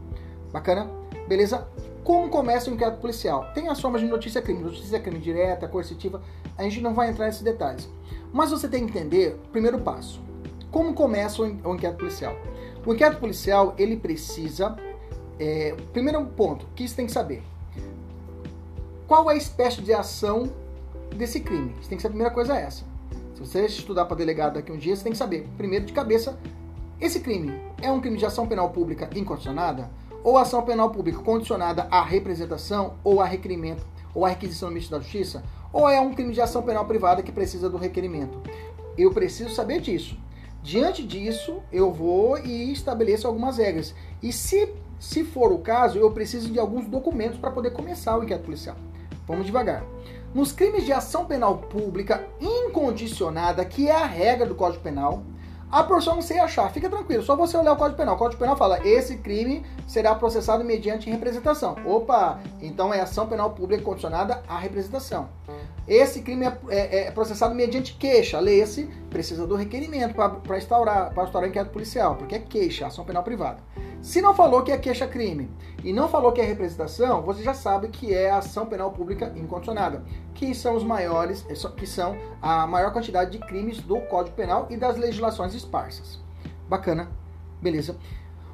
Bacana? 0.52 1.07
Beleza? 1.28 1.68
Como 2.04 2.30
começa 2.30 2.72
o 2.72 2.74
inquérito 2.74 3.00
policial? 3.00 3.52
Tem 3.54 3.68
as 3.68 3.82
formas 3.82 4.02
de 4.02 4.08
notícia 4.08 4.42
crime, 4.42 4.64
notícia 4.64 5.00
crime 5.00 5.20
direta, 5.20 5.68
coercitiva, 5.68 6.22
a 6.58 6.64
gente 6.64 6.80
não 6.80 6.94
vai 6.94 7.10
entrar 7.10 7.26
nesses 7.26 7.42
detalhes. 7.42 7.90
Mas 8.32 8.50
você 8.50 8.68
tem 8.68 8.88
que 8.88 8.98
entender, 8.98 9.38
primeiro 9.52 9.80
passo, 9.80 10.22
como 10.72 10.94
começa 10.94 11.42
o 11.42 11.76
inquérito 11.76 12.00
policial. 12.00 12.36
O 12.86 12.94
inquérito 12.94 13.20
policial, 13.20 13.76
ele 13.78 13.98
precisa, 13.98 14.78
é, 15.38 15.76
primeiro 15.92 16.26
ponto, 16.28 16.66
que 16.74 16.88
você 16.88 16.96
tem 16.96 17.06
que 17.06 17.12
saber, 17.12 17.44
qual 19.06 19.30
é 19.30 19.34
a 19.34 19.38
espécie 19.38 19.82
de 19.82 19.94
ação 19.94 20.50
desse 21.14 21.42
crime? 21.42 21.76
Você 21.82 21.90
tem 21.90 21.98
que 21.98 22.02
saber, 22.02 22.14
a 22.14 22.16
primeira 22.16 22.34
coisa 22.34 22.56
é 22.56 22.62
essa. 22.62 22.86
Se 23.36 23.42
você 23.42 23.66
estudar 23.66 24.06
para 24.06 24.16
delegado 24.16 24.54
daqui 24.54 24.72
um 24.72 24.78
dia, 24.78 24.96
você 24.96 25.04
tem 25.04 25.12
que 25.12 25.18
saber, 25.18 25.46
primeiro 25.58 25.86
de 25.86 25.92
cabeça, 25.92 26.40
esse 27.02 27.20
crime 27.20 27.54
é 27.82 27.92
um 27.92 28.00
crime 28.00 28.18
de 28.18 28.26
ação 28.26 28.48
penal 28.48 28.70
pública 28.70 29.10
incondicionada? 29.14 29.92
Ou 30.28 30.38
ação 30.38 30.62
penal 30.62 30.90
pública 30.90 31.20
condicionada 31.20 31.88
à 31.90 32.02
representação 32.02 32.96
ou 33.02 33.22
a 33.22 33.26
requerimento 33.26 33.88
ou 34.14 34.26
à 34.26 34.30
requisição 34.30 34.68
do 34.68 34.74
Ministério 34.74 35.02
da 35.02 35.10
Justiça, 35.10 35.42
ou 35.72 35.88
é 35.88 36.02
um 36.02 36.14
crime 36.14 36.34
de 36.34 36.42
ação 36.42 36.62
penal 36.64 36.84
privada 36.84 37.24
que 37.24 37.32
precisa 37.32 37.70
do 37.70 37.78
requerimento. 37.78 38.38
Eu 38.98 39.14
preciso 39.14 39.52
saber 39.52 39.80
disso. 39.80 40.18
Diante 40.62 41.02
disso, 41.02 41.62
eu 41.72 41.94
vou 41.94 42.38
e 42.40 42.74
estabeleço 42.74 43.26
algumas 43.26 43.58
regras. 43.58 43.96
E 44.22 44.34
se, 44.34 44.74
se 45.00 45.24
for 45.24 45.54
o 45.54 45.60
caso, 45.60 45.98
eu 45.98 46.12
preciso 46.12 46.52
de 46.52 46.60
alguns 46.60 46.88
documentos 46.88 47.40
para 47.40 47.50
poder 47.50 47.72
começar 47.72 48.18
o 48.20 48.24
inquérito 48.26 48.48
policial. 48.48 48.76
Vamos 49.26 49.46
devagar. 49.46 49.86
Nos 50.34 50.52
crimes 50.52 50.84
de 50.84 50.92
ação 50.92 51.24
penal 51.24 51.60
pública 51.60 52.28
incondicionada, 52.42 53.64
que 53.64 53.88
é 53.88 53.96
a 53.96 54.06
regra 54.06 54.46
do 54.46 54.56
Código 54.56 54.84
Penal, 54.84 55.24
a 55.72 55.84
pessoa 55.84 56.16
não 56.16 56.22
sei 56.22 56.40
achar, 56.40 56.72
fica 56.72 56.90
tranquilo, 56.90 57.22
só 57.24 57.36
você 57.36 57.58
olhar 57.58 57.74
o 57.74 57.78
Código 57.78 57.98
Penal. 57.98 58.16
O 58.16 58.18
Código 58.18 58.40
Penal 58.40 58.56
fala: 58.56 58.86
esse 58.88 59.18
crime 59.18 59.66
será 59.86 60.16
processado 60.16 60.64
mediante 60.64 61.10
representação. 61.10 61.76
Opa, 61.86 62.40
então 62.62 62.94
é 62.94 63.02
ação 63.02 63.28
penal 63.28 63.52
pública 63.52 63.84
condicionada 63.84 64.42
à 64.48 64.58
representação. 64.58 65.28
Esse 65.88 66.22
crime 66.22 66.46
é, 66.46 66.58
é, 66.70 67.08
é 67.08 67.12
processado 67.12 67.56
mediante 67.56 67.94
queixa. 67.94 68.40
Lê-se, 68.40 68.90
precisa 69.10 69.48
do 69.48 69.56
requerimento 69.56 70.14
para 70.16 70.58
instaurar, 70.58 71.14
para 71.14 71.24
instaurar 71.24 71.50
inquérito 71.50 71.72
policial, 71.72 72.16
porque 72.16 72.36
é 72.36 72.40
queixa, 72.40 72.88
ação 72.88 73.06
penal 73.06 73.24
privada. 73.24 73.60
Se 74.02 74.22
não 74.22 74.36
falou 74.36 74.62
que 74.64 74.72
é 74.72 74.78
queixa-crime 74.78 75.50
e 75.84 75.92
não 75.92 76.08
falou 76.08 76.32
que 76.32 76.42
é 76.42 76.44
representação, 76.44 77.22
você 77.22 77.42
já 77.42 77.54
sabe 77.54 77.88
que 77.88 78.14
é 78.14 78.30
ação 78.30 78.66
penal 78.66 78.92
pública 78.92 79.34
incondicionada, 79.36 80.04
que 80.36 80.54
são 80.54 80.76
os 80.76 80.84
maiores, 80.84 81.46
que 81.76 81.88
são 81.88 82.18
a 82.42 82.68
maior 82.68 82.92
quantidade 82.94 83.32
de 83.32 83.40
crimes 83.40 83.80
do 83.80 84.00
Código 84.02 84.36
Penal 84.36 84.68
e 84.70 84.78
das 84.78 84.98
legislações 84.98 85.54
esparsas. 85.54 86.20
Bacana, 86.70 87.10
beleza? 87.62 87.98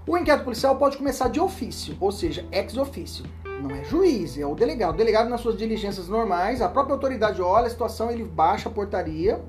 O 0.08 0.18
inquérito 0.18 0.44
policial 0.44 0.76
pode 0.78 0.98
começar 0.98 1.30
de 1.30 1.40
ofício, 1.40 1.98
ou 2.00 2.12
seja, 2.12 2.46
ex 2.52 2.78
ofício 2.78 3.26
não 3.64 3.76
é 3.76 3.84
juiz, 3.84 4.38
é 4.38 4.46
o 4.46 4.54
delegado. 4.54 4.94
O 4.94 4.98
delegado, 4.98 5.30
nas 5.30 5.42
suas 5.42 5.58
diligências 5.58 6.08
normais, 6.08 6.62
a 6.62 6.70
própria 6.70 6.94
autoridade 6.94 7.42
olha 7.42 7.68
a 7.68 7.70
situação, 7.70 8.12
ele 8.12 8.24
baixa 8.24 8.70
a 8.70 8.72
portaria 8.72 9.42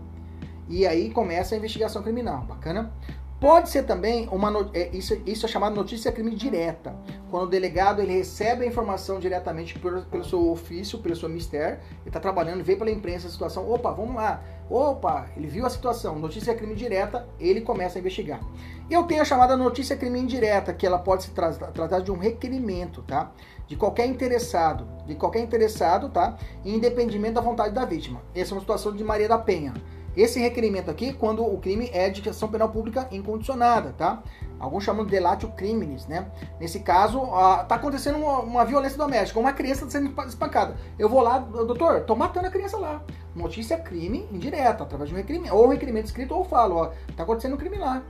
e 0.68 0.86
aí 0.86 1.10
começa 1.10 1.54
a 1.54 1.58
investigação 1.58 2.02
criminal. 2.02 2.44
Bacana? 2.44 2.92
Pode 3.40 3.68
ser 3.68 3.82
também 3.82 4.26
uma 4.32 4.70
é, 4.72 4.88
isso, 4.96 5.20
isso 5.26 5.44
é 5.44 5.48
chamado 5.48 5.74
notícia 5.74 6.10
crime 6.10 6.34
direta, 6.34 6.96
quando 7.30 7.44
o 7.44 7.50
delegado 7.50 8.00
ele 8.00 8.12
recebe 8.12 8.64
a 8.64 8.66
informação 8.66 9.18
diretamente 9.18 9.78
por, 9.78 10.02
pelo 10.06 10.24
seu 10.24 10.50
ofício, 10.50 11.00
pelo 11.00 11.14
seu 11.14 11.28
mistério, 11.28 11.78
ele 12.00 12.06
está 12.06 12.18
trabalhando, 12.18 12.64
vê 12.64 12.74
pela 12.74 12.90
imprensa 12.90 13.26
a 13.26 13.30
situação, 13.30 13.70
opa, 13.70 13.90
vamos 13.90 14.14
lá, 14.14 14.42
opa, 14.70 15.26
ele 15.36 15.46
viu 15.46 15.66
a 15.66 15.68
situação, 15.68 16.18
notícia 16.18 16.54
crime 16.54 16.74
direta, 16.74 17.28
ele 17.38 17.60
começa 17.60 17.98
a 17.98 18.00
investigar. 18.00 18.40
Eu 18.88 19.02
tenho 19.04 19.20
a 19.20 19.24
chamada 19.26 19.56
notícia 19.56 19.96
crime 19.96 20.20
indireta, 20.20 20.72
que 20.72 20.86
ela 20.86 20.98
pode 20.98 21.24
se 21.24 21.30
tra 21.30 21.52
tratar 21.52 22.00
de 22.00 22.10
um 22.10 22.16
requerimento, 22.16 23.02
tá? 23.02 23.30
De 23.66 23.76
qualquer 23.76 24.06
interessado, 24.06 24.86
de 25.06 25.14
qualquer 25.14 25.40
interessado, 25.40 26.08
tá? 26.10 26.36
Independente 26.64 27.32
da 27.32 27.40
vontade 27.40 27.74
da 27.74 27.84
vítima. 27.84 28.20
Essa 28.34 28.52
é 28.52 28.54
uma 28.54 28.60
situação 28.60 28.92
de 28.92 29.02
Maria 29.02 29.28
da 29.28 29.38
Penha. 29.38 29.72
Esse 30.16 30.38
requerimento 30.38 30.90
aqui, 30.90 31.12
quando 31.12 31.44
o 31.44 31.58
crime 31.58 31.90
é 31.92 32.08
de 32.08 32.28
ação 32.28 32.48
penal 32.48 32.68
pública 32.68 33.08
incondicionada, 33.10 33.92
tá? 33.98 34.22
Alguns 34.60 34.84
chamam 34.84 35.04
de 35.04 35.10
delatio 35.10 35.48
criminis, 35.50 36.06
né? 36.06 36.30
Nesse 36.60 36.80
caso, 36.80 37.20
tá 37.68 37.74
acontecendo 37.74 38.18
uma, 38.18 38.38
uma, 38.38 38.64
violência 38.64 38.96
doméstica, 38.96 39.40
uma 39.40 39.52
criança 39.52 39.90
sendo 39.90 40.14
espancada. 40.28 40.76
Eu 40.96 41.08
vou 41.08 41.20
lá, 41.20 41.40
doutor, 41.40 42.02
tô 42.02 42.14
matando 42.14 42.46
a 42.46 42.50
criança 42.50 42.78
lá. 42.78 43.02
Notícia 43.34 43.76
crime 43.76 44.28
indireta, 44.30 44.84
através 44.84 45.08
de 45.08 45.14
um 45.14 45.18
requerimento, 45.18 45.52
ou 45.52 45.68
requerimento 45.68 46.06
escrito, 46.06 46.32
ou 46.32 46.44
falo, 46.44 46.76
ó, 46.76 46.92
tá 47.16 47.24
acontecendo 47.24 47.54
um 47.54 47.58
crime 47.58 47.76
lá. 47.76 48.00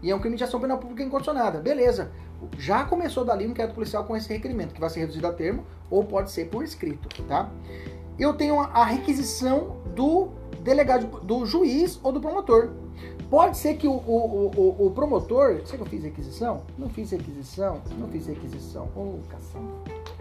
E 0.00 0.10
é 0.10 0.14
um 0.14 0.20
crime 0.20 0.36
de 0.36 0.44
ação 0.44 0.60
penal 0.60 0.78
pública 0.78 1.02
incondicionada. 1.02 1.58
Beleza. 1.58 2.12
Já 2.56 2.84
começou 2.84 3.24
dali 3.24 3.46
um 3.46 3.50
inquérito 3.50 3.74
policial 3.74 4.04
com 4.04 4.16
esse 4.16 4.28
requerimento, 4.28 4.74
que 4.74 4.80
vai 4.80 4.90
ser 4.90 5.00
reduzido 5.00 5.26
a 5.26 5.32
termo, 5.32 5.64
ou 5.90 6.04
pode 6.04 6.30
ser 6.30 6.46
por 6.46 6.62
escrito, 6.64 7.08
tá? 7.24 7.50
Eu 8.18 8.34
tenho 8.34 8.60
a 8.60 8.84
requisição 8.84 9.76
do 9.94 10.28
delegado, 10.62 11.20
do 11.20 11.46
juiz 11.46 11.98
ou 12.02 12.12
do 12.12 12.20
promotor. 12.20 12.70
Pode 13.30 13.58
ser 13.58 13.76
que 13.76 13.86
o, 13.86 13.92
o, 13.92 14.50
o, 14.56 14.86
o 14.86 14.90
promotor. 14.90 15.60
Será 15.64 15.76
que 15.76 15.82
eu 15.82 15.86
fiz 15.86 16.02
requisição? 16.02 16.62
Não 16.78 16.88
fiz 16.88 17.10
requisição? 17.10 17.82
Não 17.98 18.08
fiz 18.08 18.26
requisição. 18.26 18.88
Ô, 18.96 19.20
oh. 19.20 19.78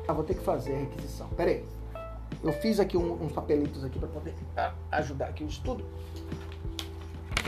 Ah, 0.07 0.13
vou 0.13 0.23
ter 0.23 0.35
que 0.35 0.43
fazer 0.43 0.75
a 0.75 0.79
requisição. 0.79 1.27
Pera 1.29 1.51
aí. 1.51 1.65
Eu 2.43 2.51
fiz 2.53 2.79
aqui 2.79 2.97
um, 2.97 3.13
uns 3.23 3.31
papelitos 3.31 3.83
aqui 3.83 3.97
para 3.97 4.09
poder 4.09 4.35
ajudar 4.91 5.27
aqui 5.27 5.43
o 5.43 5.47
estudo. 5.47 5.85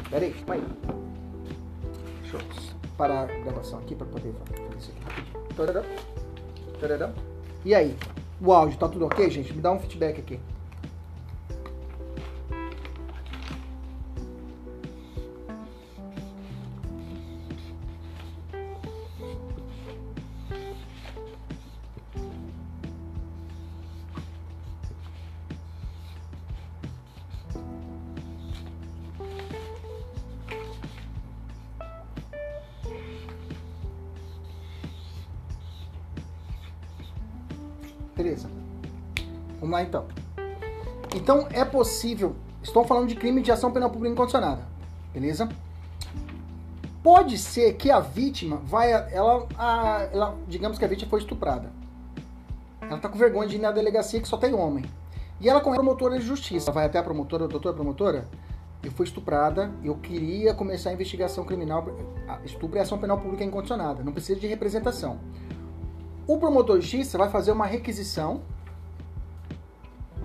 Pera 0.10 0.26
aí, 0.26 0.32
vai. 0.48 0.64
Deixa 2.22 2.38
eu 2.38 2.79
parar 3.00 3.22
a 3.22 3.26
gravação 3.26 3.80
aqui 3.80 3.96
para 3.96 4.06
poder 4.06 4.34
fazer 4.46 4.78
isso 4.78 4.92
aqui 4.92 5.02
rapidinho. 5.06 5.56
E 7.64 7.74
aí? 7.74 7.96
O 8.42 8.52
áudio 8.52 8.78
tá 8.78 8.90
tudo 8.90 9.06
ok, 9.06 9.30
gente? 9.30 9.54
Me 9.54 9.62
dá 9.62 9.72
um 9.72 9.80
feedback 9.80 10.20
aqui. 10.20 10.38
Possível. 41.80 42.36
Estou 42.62 42.84
falando 42.84 43.08
de 43.08 43.16
crime 43.16 43.42
de 43.42 43.54
ação 43.54 43.72
penal 43.72 43.90
pública 43.90 44.12
incondicionada. 44.12 44.64
Beleza? 45.14 45.48
Pode 47.02 47.38
ser 47.38 47.74
que 47.76 47.90
a 47.90 48.02
vítima 48.02 48.58
vai. 48.58 48.92
Ela, 48.92 49.48
a, 49.58 50.10
ela, 50.12 50.38
digamos 50.46 50.78
que 50.78 50.84
a 50.84 50.88
vítima 50.90 51.10
foi 51.10 51.20
estuprada. 51.20 51.72
Ela 52.82 52.98
tá 52.98 53.08
com 53.08 53.18
vergonha 53.18 53.48
de 53.48 53.56
ir 53.56 53.60
na 53.60 53.72
delegacia 53.72 54.20
que 54.20 54.28
só 54.28 54.36
tem 54.36 54.54
homem. 54.54 54.84
E 55.40 55.48
ela 55.48 55.62
com 55.62 55.72
a 55.72 55.76
promotora 55.76 56.20
de 56.20 56.26
justiça. 56.26 56.70
Vai 56.70 56.86
até 56.86 57.00
a 57.00 57.04
promotora, 57.04 57.48
doutora 57.48 57.74
promotora? 57.74 58.28
Eu 58.84 58.92
fui 58.92 59.06
estuprada, 59.06 59.72
eu 59.82 59.96
queria 59.96 60.54
começar 60.54 60.90
a 60.90 60.94
investigação 60.94 61.46
criminal. 61.46 61.88
Estupro 62.44 62.78
é 62.78 62.82
ação 62.82 62.98
penal 62.98 63.18
pública 63.18 63.44
incondicionada. 63.46 64.04
Não 64.04 64.12
precisa 64.12 64.38
de 64.38 64.48
representação. 64.48 65.18
O 66.28 66.38
promotor 66.38 66.78
de 66.78 66.82
justiça 66.86 67.18
vai 67.18 67.30
fazer 67.30 67.54
uma 67.54 67.66
requisição. 67.66 68.42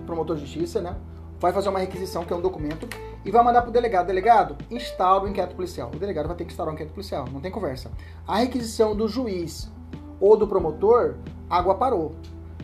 Promotor 0.05 0.35
de 0.35 0.41
justiça, 0.41 0.81
né? 0.81 0.95
Vai 1.39 1.51
fazer 1.51 1.69
uma 1.69 1.79
requisição, 1.79 2.23
que 2.23 2.33
é 2.33 2.35
um 2.35 2.41
documento, 2.41 2.87
e 3.23 3.31
vai 3.31 3.43
mandar 3.43 3.61
para 3.61 3.69
o 3.69 3.73
delegado. 3.73 4.07
Delegado, 4.07 4.57
instaura 4.69 5.25
o 5.25 5.27
inquérito 5.27 5.55
policial. 5.55 5.91
O 5.93 5.99
delegado 5.99 6.27
vai 6.27 6.35
ter 6.35 6.45
que 6.45 6.51
instaurar 6.51 6.73
o 6.73 6.75
inquérito 6.75 6.93
policial, 6.93 7.25
não 7.31 7.41
tem 7.41 7.51
conversa. 7.51 7.91
A 8.27 8.37
requisição 8.37 8.95
do 8.95 9.07
juiz 9.07 9.71
ou 10.19 10.37
do 10.37 10.47
promotor, 10.47 11.15
água 11.49 11.75
parou. 11.75 12.13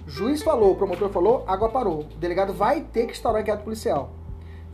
Juiz 0.07 0.41
falou, 0.41 0.75
promotor 0.75 1.09
falou, 1.09 1.43
água 1.47 1.69
parou. 1.69 2.01
O 2.01 2.17
delegado 2.17 2.53
vai 2.53 2.81
ter 2.81 3.05
que 3.05 3.11
instaurar 3.11 3.39
o 3.39 3.41
inquérito 3.43 3.63
policial. 3.63 4.11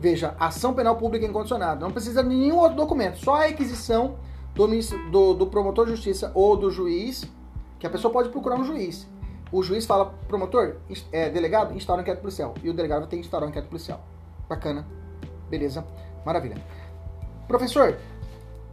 Veja, 0.00 0.34
ação 0.38 0.74
penal 0.74 0.96
pública 0.96 1.26
incondicionada. 1.26 1.80
Não 1.80 1.90
precisa 1.90 2.22
de 2.22 2.28
nenhum 2.28 2.56
outro 2.56 2.76
documento, 2.76 3.18
só 3.18 3.34
a 3.34 3.46
requisição 3.46 4.16
do, 4.54 4.66
do, 5.10 5.34
do 5.34 5.46
promotor 5.46 5.86
de 5.86 5.92
justiça 5.92 6.30
ou 6.34 6.56
do 6.56 6.70
juiz 6.70 7.24
que 7.78 7.86
a 7.86 7.90
pessoa 7.90 8.12
pode 8.12 8.28
procurar 8.28 8.56
um 8.56 8.64
juiz. 8.64 9.08
O 9.50 9.62
juiz 9.62 9.86
fala, 9.86 10.14
promotor, 10.26 10.76
é, 11.10 11.30
delegado, 11.30 11.74
instaura 11.74 12.02
inquérito 12.02 12.20
policial. 12.20 12.54
E 12.62 12.68
o 12.68 12.74
delegado 12.74 13.06
tem 13.06 13.18
que 13.18 13.24
instaurar 13.24 13.48
inquérito 13.48 13.70
policial. 13.70 14.00
Bacana. 14.48 14.86
Beleza. 15.48 15.84
Maravilha. 16.24 16.56
Professor, 17.46 17.96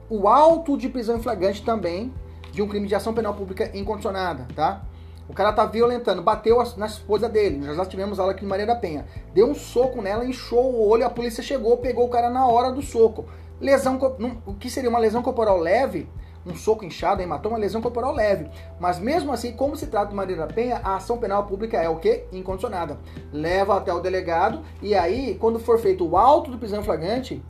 o 0.10 0.28
auto 0.28 0.78
de 0.78 0.90
prisão 0.90 1.18
em 1.18 1.22
flagrante 1.22 1.64
também 1.64 2.14
de 2.52 2.62
um 2.62 2.68
crime 2.68 2.88
de 2.88 2.96
ação 2.96 3.14
penal 3.14 3.34
pública 3.34 3.72
incondicionada, 3.78 4.48
tá? 4.56 4.84
O 5.28 5.34
cara 5.34 5.52
tá 5.52 5.66
violentando, 5.66 6.22
bateu 6.22 6.58
na 6.78 6.86
esposa 6.86 7.28
dele. 7.28 7.58
Nós 7.58 7.76
já 7.76 7.86
tivemos 7.86 8.20
aula 8.20 8.34
aqui 8.34 8.46
em 8.46 8.48
Maria 8.48 8.66
da 8.66 8.76
Penha. 8.76 9.06
Deu 9.34 9.50
um 9.50 9.56
soco 9.56 10.02
nela, 10.02 10.26
inchou 10.26 10.74
o 10.74 10.88
olho, 10.88 11.06
a 11.06 11.10
polícia 11.10 11.42
chegou, 11.42 11.78
pegou 11.78 12.06
o 12.06 12.10
cara 12.10 12.30
na 12.30 12.46
hora 12.46 12.72
do 12.72 12.82
soco. 12.82 13.26
Lesão, 13.60 13.98
o 14.46 14.54
que 14.54 14.70
seria 14.70 14.90
uma 14.90 15.00
lesão 15.00 15.24
corporal 15.24 15.58
leve? 15.58 16.08
Um 16.46 16.56
soco 16.56 16.86
inchado, 16.86 17.22
hematou 17.22 17.52
uma 17.52 17.58
lesão 17.58 17.82
corporal 17.82 18.14
leve. 18.14 18.50
Mas 18.80 19.00
mesmo 19.00 19.32
assim, 19.32 19.54
como 19.54 19.76
se 19.76 19.88
trata 19.88 20.10
de 20.10 20.16
Maria 20.16 20.36
da 20.36 20.48
Penha, 20.48 20.80
a 20.84 20.96
ação 20.96 21.18
penal 21.18 21.46
pública 21.46 21.78
é 21.78 21.90
o 21.90 21.98
quê? 21.98 22.26
Incondicionada. 22.32 23.00
Leva 23.34 23.78
até 23.78 23.94
o 23.94 24.00
delegado 24.00 24.62
e 24.82 24.94
aí, 24.94 25.36
quando 25.40 25.60
for 25.60 25.80
feito 25.80 26.08
o 26.08 26.18
auto 26.18 26.52
do 26.52 26.58
prisão 26.58 26.84
flagrante, 26.84 27.44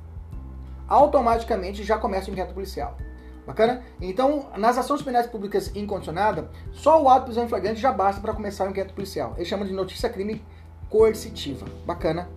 automaticamente 0.87 1.83
já 1.83 1.97
começa 1.97 2.29
o 2.29 2.33
inquérito 2.33 2.53
policial. 2.53 2.97
Bacana? 3.45 3.83
Então, 4.01 4.47
nas 4.57 4.77
ações 4.77 5.03
penais 5.03 5.27
públicas 5.27 5.71
incondicionadas, 5.75 6.45
só 6.71 7.01
o 7.01 7.07
auto 7.07 7.21
de 7.21 7.25
prisão 7.25 7.47
flagrante 7.47 7.79
já 7.79 7.91
basta 7.91 8.19
para 8.19 8.33
começar 8.33 8.65
o 8.65 8.71
inquérito 8.71 8.95
policial. 8.95 9.33
Eles 9.35 9.47
chamam 9.47 9.67
de 9.67 9.73
notícia 9.73 10.09
crime 10.09 10.43
coercitiva. 10.89 11.65
Bacana? 11.85 12.27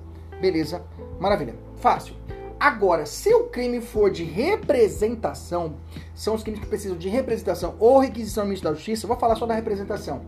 Beleza? 0.40 0.83
Maravilha. 1.18 1.55
Fácil. 1.77 2.14
Agora, 2.59 3.07
se 3.07 3.33
o 3.33 3.44
crime 3.44 3.81
for 3.81 4.11
de 4.11 4.25
representação, 4.25 5.77
são 6.14 6.35
os 6.35 6.42
crimes 6.42 6.61
que 6.61 6.66
precisam 6.66 6.97
de 6.97 7.09
representação 7.09 7.77
ou 7.79 7.99
requisição 7.99 8.44
do 8.44 8.49
Ministério 8.49 8.75
da 8.75 8.79
Justiça, 8.79 9.05
eu 9.05 9.09
vou 9.09 9.16
falar 9.16 9.37
só 9.37 9.47
da 9.47 9.55
representação. 9.55 10.23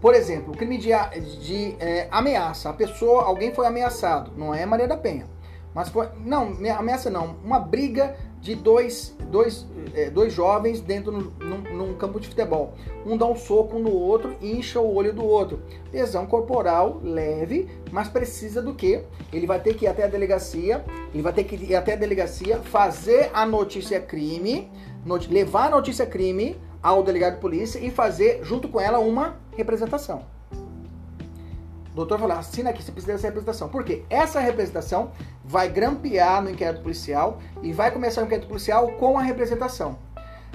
Por 0.00 0.14
exemplo, 0.14 0.52
o 0.52 0.56
crime 0.56 0.78
de, 0.78 0.90
de 1.40 1.76
é, 1.80 2.08
ameaça. 2.10 2.70
A 2.70 2.72
pessoa, 2.72 3.24
alguém 3.24 3.54
foi 3.54 3.66
ameaçado, 3.66 4.32
não 4.36 4.54
é 4.54 4.64
Maria 4.66 4.86
da 4.86 4.96
Penha. 4.96 5.26
Mas 5.74 5.88
foi. 5.88 6.08
Não, 6.24 6.56
ameaça 6.76 7.08
não. 7.10 7.36
Uma 7.42 7.58
briga 7.58 8.16
de 8.42 8.56
dois, 8.56 9.16
dois, 9.30 9.64
é, 9.94 10.10
dois 10.10 10.32
jovens 10.32 10.80
dentro 10.80 11.12
no, 11.12 11.30
num, 11.38 11.76
num, 11.76 11.94
campo 11.94 12.18
de 12.18 12.26
futebol. 12.26 12.74
Um 13.06 13.16
dá 13.16 13.24
um 13.24 13.36
soco 13.36 13.78
no 13.78 13.92
outro 13.92 14.34
e 14.40 14.58
incha 14.58 14.80
o 14.80 14.94
olho 14.94 15.12
do 15.12 15.24
outro. 15.24 15.62
Lesão 15.92 16.26
corporal 16.26 17.00
leve, 17.04 17.70
mas 17.92 18.08
precisa 18.08 18.60
do 18.60 18.74
que? 18.74 19.04
Ele 19.32 19.46
vai 19.46 19.60
ter 19.60 19.74
que 19.74 19.84
ir 19.84 19.88
até 19.88 20.04
a 20.04 20.08
delegacia, 20.08 20.84
ele 21.14 21.22
vai 21.22 21.32
ter 21.32 21.44
que 21.44 21.54
ir 21.54 21.76
até 21.76 21.92
a 21.92 21.96
delegacia, 21.96 22.58
fazer 22.58 23.30
a 23.32 23.46
notícia 23.46 24.00
crime, 24.00 24.68
not, 25.06 25.32
levar 25.32 25.68
a 25.68 25.70
notícia 25.70 26.04
crime 26.04 26.60
ao 26.82 27.04
delegado 27.04 27.34
de 27.34 27.40
polícia 27.40 27.78
e 27.78 27.92
fazer 27.92 28.40
junto 28.42 28.68
com 28.68 28.80
ela 28.80 28.98
uma 28.98 29.36
representação. 29.56 30.24
O 31.92 31.94
doutor 31.94 32.18
falou, 32.18 32.36
assina 32.36 32.70
aqui, 32.70 32.82
você 32.82 32.90
precisa 32.90 33.12
dessa 33.12 33.26
representação. 33.26 33.68
Por 33.68 33.84
quê? 33.84 34.02
Essa 34.08 34.40
representação 34.40 35.12
vai 35.44 35.68
grampear 35.68 36.42
no 36.42 36.48
inquérito 36.48 36.82
policial 36.82 37.38
e 37.62 37.70
vai 37.70 37.90
começar 37.90 38.22
o 38.22 38.24
inquérito 38.24 38.48
policial 38.48 38.92
com 38.92 39.18
a 39.18 39.22
representação. 39.22 39.98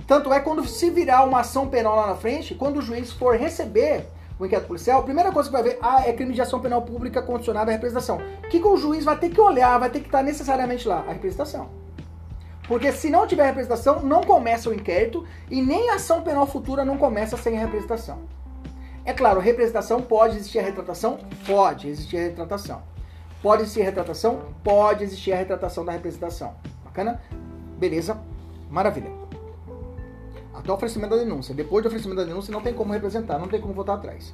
Tanto 0.08 0.34
é 0.34 0.40
quando 0.40 0.68
se 0.68 0.90
virar 0.90 1.24
uma 1.26 1.42
ação 1.42 1.68
penal 1.68 1.96
lá 1.96 2.08
na 2.08 2.16
frente, 2.16 2.56
quando 2.56 2.78
o 2.78 2.82
juiz 2.82 3.12
for 3.12 3.36
receber 3.36 4.08
o 4.40 4.46
inquérito 4.48 4.68
policial, 4.68 5.02
a 5.02 5.04
primeira 5.04 5.32
coisa 5.32 5.48
que 5.48 5.54
vai 5.54 5.64
ver, 5.64 5.78
ah, 5.80 6.02
é 6.08 6.14
crime 6.14 6.34
de 6.34 6.42
ação 6.42 6.60
penal 6.60 6.82
pública 6.82 7.22
condicionada 7.22 7.70
à 7.70 7.74
representação. 7.74 8.18
O 8.44 8.50
que, 8.50 8.60
que 8.60 8.68
o 8.68 8.78
juiz 8.78 9.06
vai 9.06 9.18
ter 9.18 9.30
que 9.30 9.40
olhar, 9.40 9.78
vai 9.78 9.92
ter 9.92 10.00
que 10.00 10.08
estar 10.08 10.24
necessariamente 10.24 10.88
lá? 10.88 11.06
A 11.08 11.14
representação. 11.14 11.70
Porque 12.68 12.92
se 12.92 13.12
não 13.12 13.28
tiver 13.28 13.46
representação, 13.46 14.02
não 14.02 14.22
começa 14.22 14.70
o 14.70 14.74
inquérito 14.74 15.24
e 15.52 15.62
nem 15.62 15.92
a 15.92 15.96
ação 15.96 16.22
penal 16.22 16.48
futura 16.48 16.84
não 16.84 16.98
começa 16.98 17.38
sem 17.38 17.56
a 17.56 17.60
representação. 17.62 18.20
É 19.08 19.14
claro, 19.14 19.40
representação 19.40 20.02
pode 20.02 20.36
existir 20.36 20.60
a 20.60 20.64
retratação? 20.64 21.18
Pode 21.46 21.88
existir 21.88 22.18
a 22.18 22.24
retratação. 22.24 22.84
Pode 23.42 23.62
existir 23.62 23.82
a 23.82 23.86
retratação? 23.86 24.42
Pode 24.62 25.06
existir 25.06 25.32
a 25.32 25.38
retratação 25.38 25.86
da 25.86 25.94
representação. 25.94 26.56
Bacana? 26.84 27.22
Beleza? 27.80 28.20
Maravilha. 28.70 29.10
Até 30.54 30.70
o 30.70 30.76
oferecimento 30.76 31.12
da 31.12 31.24
denúncia. 31.24 31.56
Depois 31.56 31.84
do 31.84 31.88
oferecimento 31.88 32.20
da 32.20 32.28
denúncia, 32.28 32.52
não 32.52 32.60
tem 32.60 32.74
como 32.74 32.92
representar, 32.92 33.40
não 33.40 33.48
tem 33.48 33.62
como 33.62 33.74
voltar 33.74 33.94
atrás. 33.94 34.34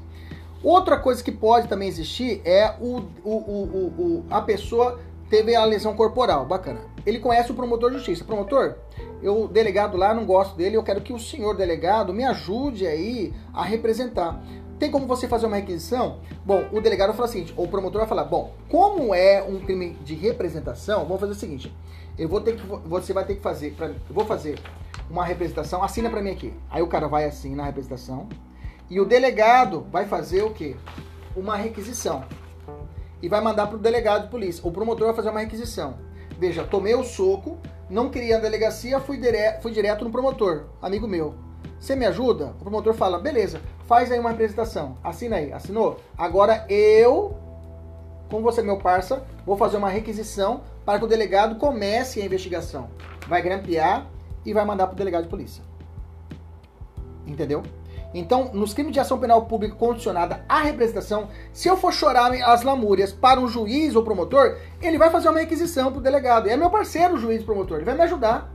Outra 0.64 0.98
coisa 0.98 1.24
que 1.24 1.32
pode 1.32 1.68
também 1.68 1.88
existir 1.88 2.42
é 2.44 2.74
o, 2.82 2.98
o, 3.24 3.32
o, 3.32 3.94
o, 3.96 4.26
a 4.32 4.42
pessoa 4.42 5.00
teve 5.30 5.56
a 5.56 5.64
lesão 5.66 5.96
corporal. 5.96 6.48
Bacana. 6.48 6.82
Ele 7.06 7.20
conhece 7.20 7.52
o 7.52 7.54
promotor 7.54 7.92
de 7.92 7.98
justiça. 7.98 8.24
Promotor, 8.24 8.76
eu, 9.22 9.48
delegado 9.48 9.98
lá, 9.98 10.14
não 10.14 10.26
gosto 10.26 10.56
dele, 10.56 10.78
eu 10.78 10.84
quero 10.84 11.02
que 11.02 11.14
o 11.14 11.20
senhor 11.20 11.56
delegado 11.56 12.14
me 12.14 12.24
ajude 12.24 12.88
aí 12.88 13.34
a 13.54 13.64
representar. 13.64 14.42
Tem 14.84 14.92
como 14.92 15.08
você 15.08 15.30
fazer 15.30 15.46
uma 15.46 15.56
requisição? 15.56 16.20
Bom, 16.44 16.66
o 16.74 16.82
delegado 16.82 17.14
fala 17.14 17.26
o 17.26 17.32
seguinte, 17.32 17.54
ou 17.56 17.64
o 17.64 17.68
promotor 17.70 18.00
vai 18.00 18.08
falar, 18.10 18.26
bom, 18.26 18.54
como 18.68 19.16
é 19.16 19.42
um 19.42 19.62
crime 19.62 19.92
de 20.04 20.14
representação, 20.14 21.06
vamos 21.06 21.22
fazer 21.22 21.32
o 21.32 21.36
seguinte, 21.36 21.74
eu 22.18 22.28
vou 22.28 22.42
ter 22.42 22.58
que, 22.58 22.68
você 22.86 23.14
vai 23.14 23.24
ter 23.24 23.36
que 23.36 23.42
fazer, 23.42 23.76
pra, 23.76 23.88
eu 23.88 23.96
vou 24.10 24.26
fazer 24.26 24.60
uma 25.10 25.24
representação, 25.24 25.82
assina 25.82 26.10
para 26.10 26.22
mim 26.22 26.32
aqui. 26.32 26.54
Aí 26.70 26.82
o 26.82 26.88
cara 26.88 27.08
vai 27.08 27.24
assim 27.24 27.56
na 27.56 27.64
representação 27.64 28.28
e 28.90 29.00
o 29.00 29.06
delegado 29.06 29.88
vai 29.90 30.06
fazer 30.06 30.44
o 30.44 30.50
quê? 30.50 30.76
Uma 31.34 31.56
requisição 31.56 32.26
e 33.22 33.30
vai 33.30 33.40
mandar 33.40 33.68
para 33.68 33.78
o 33.78 33.80
delegado 33.80 34.24
de 34.24 34.32
polícia. 34.32 34.68
O 34.68 34.72
promotor 34.74 35.08
vai 35.08 35.16
fazer 35.16 35.30
uma 35.30 35.40
requisição. 35.40 35.96
Veja, 36.38 36.66
tomei 36.66 36.94
o 36.94 37.06
soco, 37.06 37.58
não 37.90 38.10
queria 38.10 38.36
a 38.36 38.42
delegacia, 38.42 39.00
fui, 39.00 39.16
dire... 39.16 39.62
fui 39.62 39.72
direto 39.72 40.04
no 40.04 40.12
promotor, 40.12 40.66
amigo 40.82 41.08
meu. 41.08 41.36
Você 41.84 41.98
me 41.98 42.06
ajuda? 42.06 42.46
O 42.46 42.64
promotor 42.64 42.94
fala, 42.94 43.20
beleza, 43.20 43.60
faz 43.86 44.10
aí 44.10 44.18
uma 44.18 44.30
apresentação. 44.30 44.98
Assina 45.04 45.36
aí, 45.36 45.52
assinou? 45.52 46.00
Agora 46.18 46.66
eu, 46.70 47.36
como 48.30 48.42
você 48.42 48.62
meu 48.62 48.78
parça, 48.78 49.22
vou 49.46 49.58
fazer 49.58 49.76
uma 49.76 49.90
requisição 49.90 50.62
para 50.86 50.98
que 50.98 51.04
o 51.04 51.10
delegado 51.10 51.58
comece 51.58 52.22
a 52.22 52.26
investigação. 52.26 52.90
Vai 53.28 53.42
grampear 53.42 54.08
e 54.46 54.54
vai 54.54 54.64
mandar 54.64 54.88
para 54.88 54.94
o 54.94 54.98
delegado 54.98 55.24
de 55.24 55.30
polícia. 55.30 55.62
Entendeu? 57.28 57.64
Então, 58.14 58.52
nos 58.54 58.74
crimes 58.74 58.94
de 58.94 59.02
ação 59.02 59.20
penal 59.20 59.46
pública 59.46 59.76
condicionada 59.76 60.46
à 60.48 60.62
representação, 60.62 61.28
se 61.52 61.68
eu 61.68 61.76
for 61.76 61.92
chorar 61.92 62.32
as 62.32 62.64
lamúrias 62.64 63.12
para 63.12 63.42
um 63.42 63.50
juiz 63.50 63.94
ou 63.94 64.04
promotor, 64.04 64.58
ele 64.82 64.98
vai 64.98 65.10
fazer 65.10 65.28
uma 65.28 65.40
requisição 65.40 65.92
para 65.92 66.00
o 66.00 66.04
delegado. 66.04 66.48
É 66.48 66.56
meu 66.56 66.70
parceiro 66.70 67.16
o 67.16 67.20
juiz 67.20 67.42
e 67.42 67.46
promotor, 67.46 67.80
ele 67.80 67.86
vai 67.86 67.96
me 67.96 68.04
ajudar. 68.04 68.53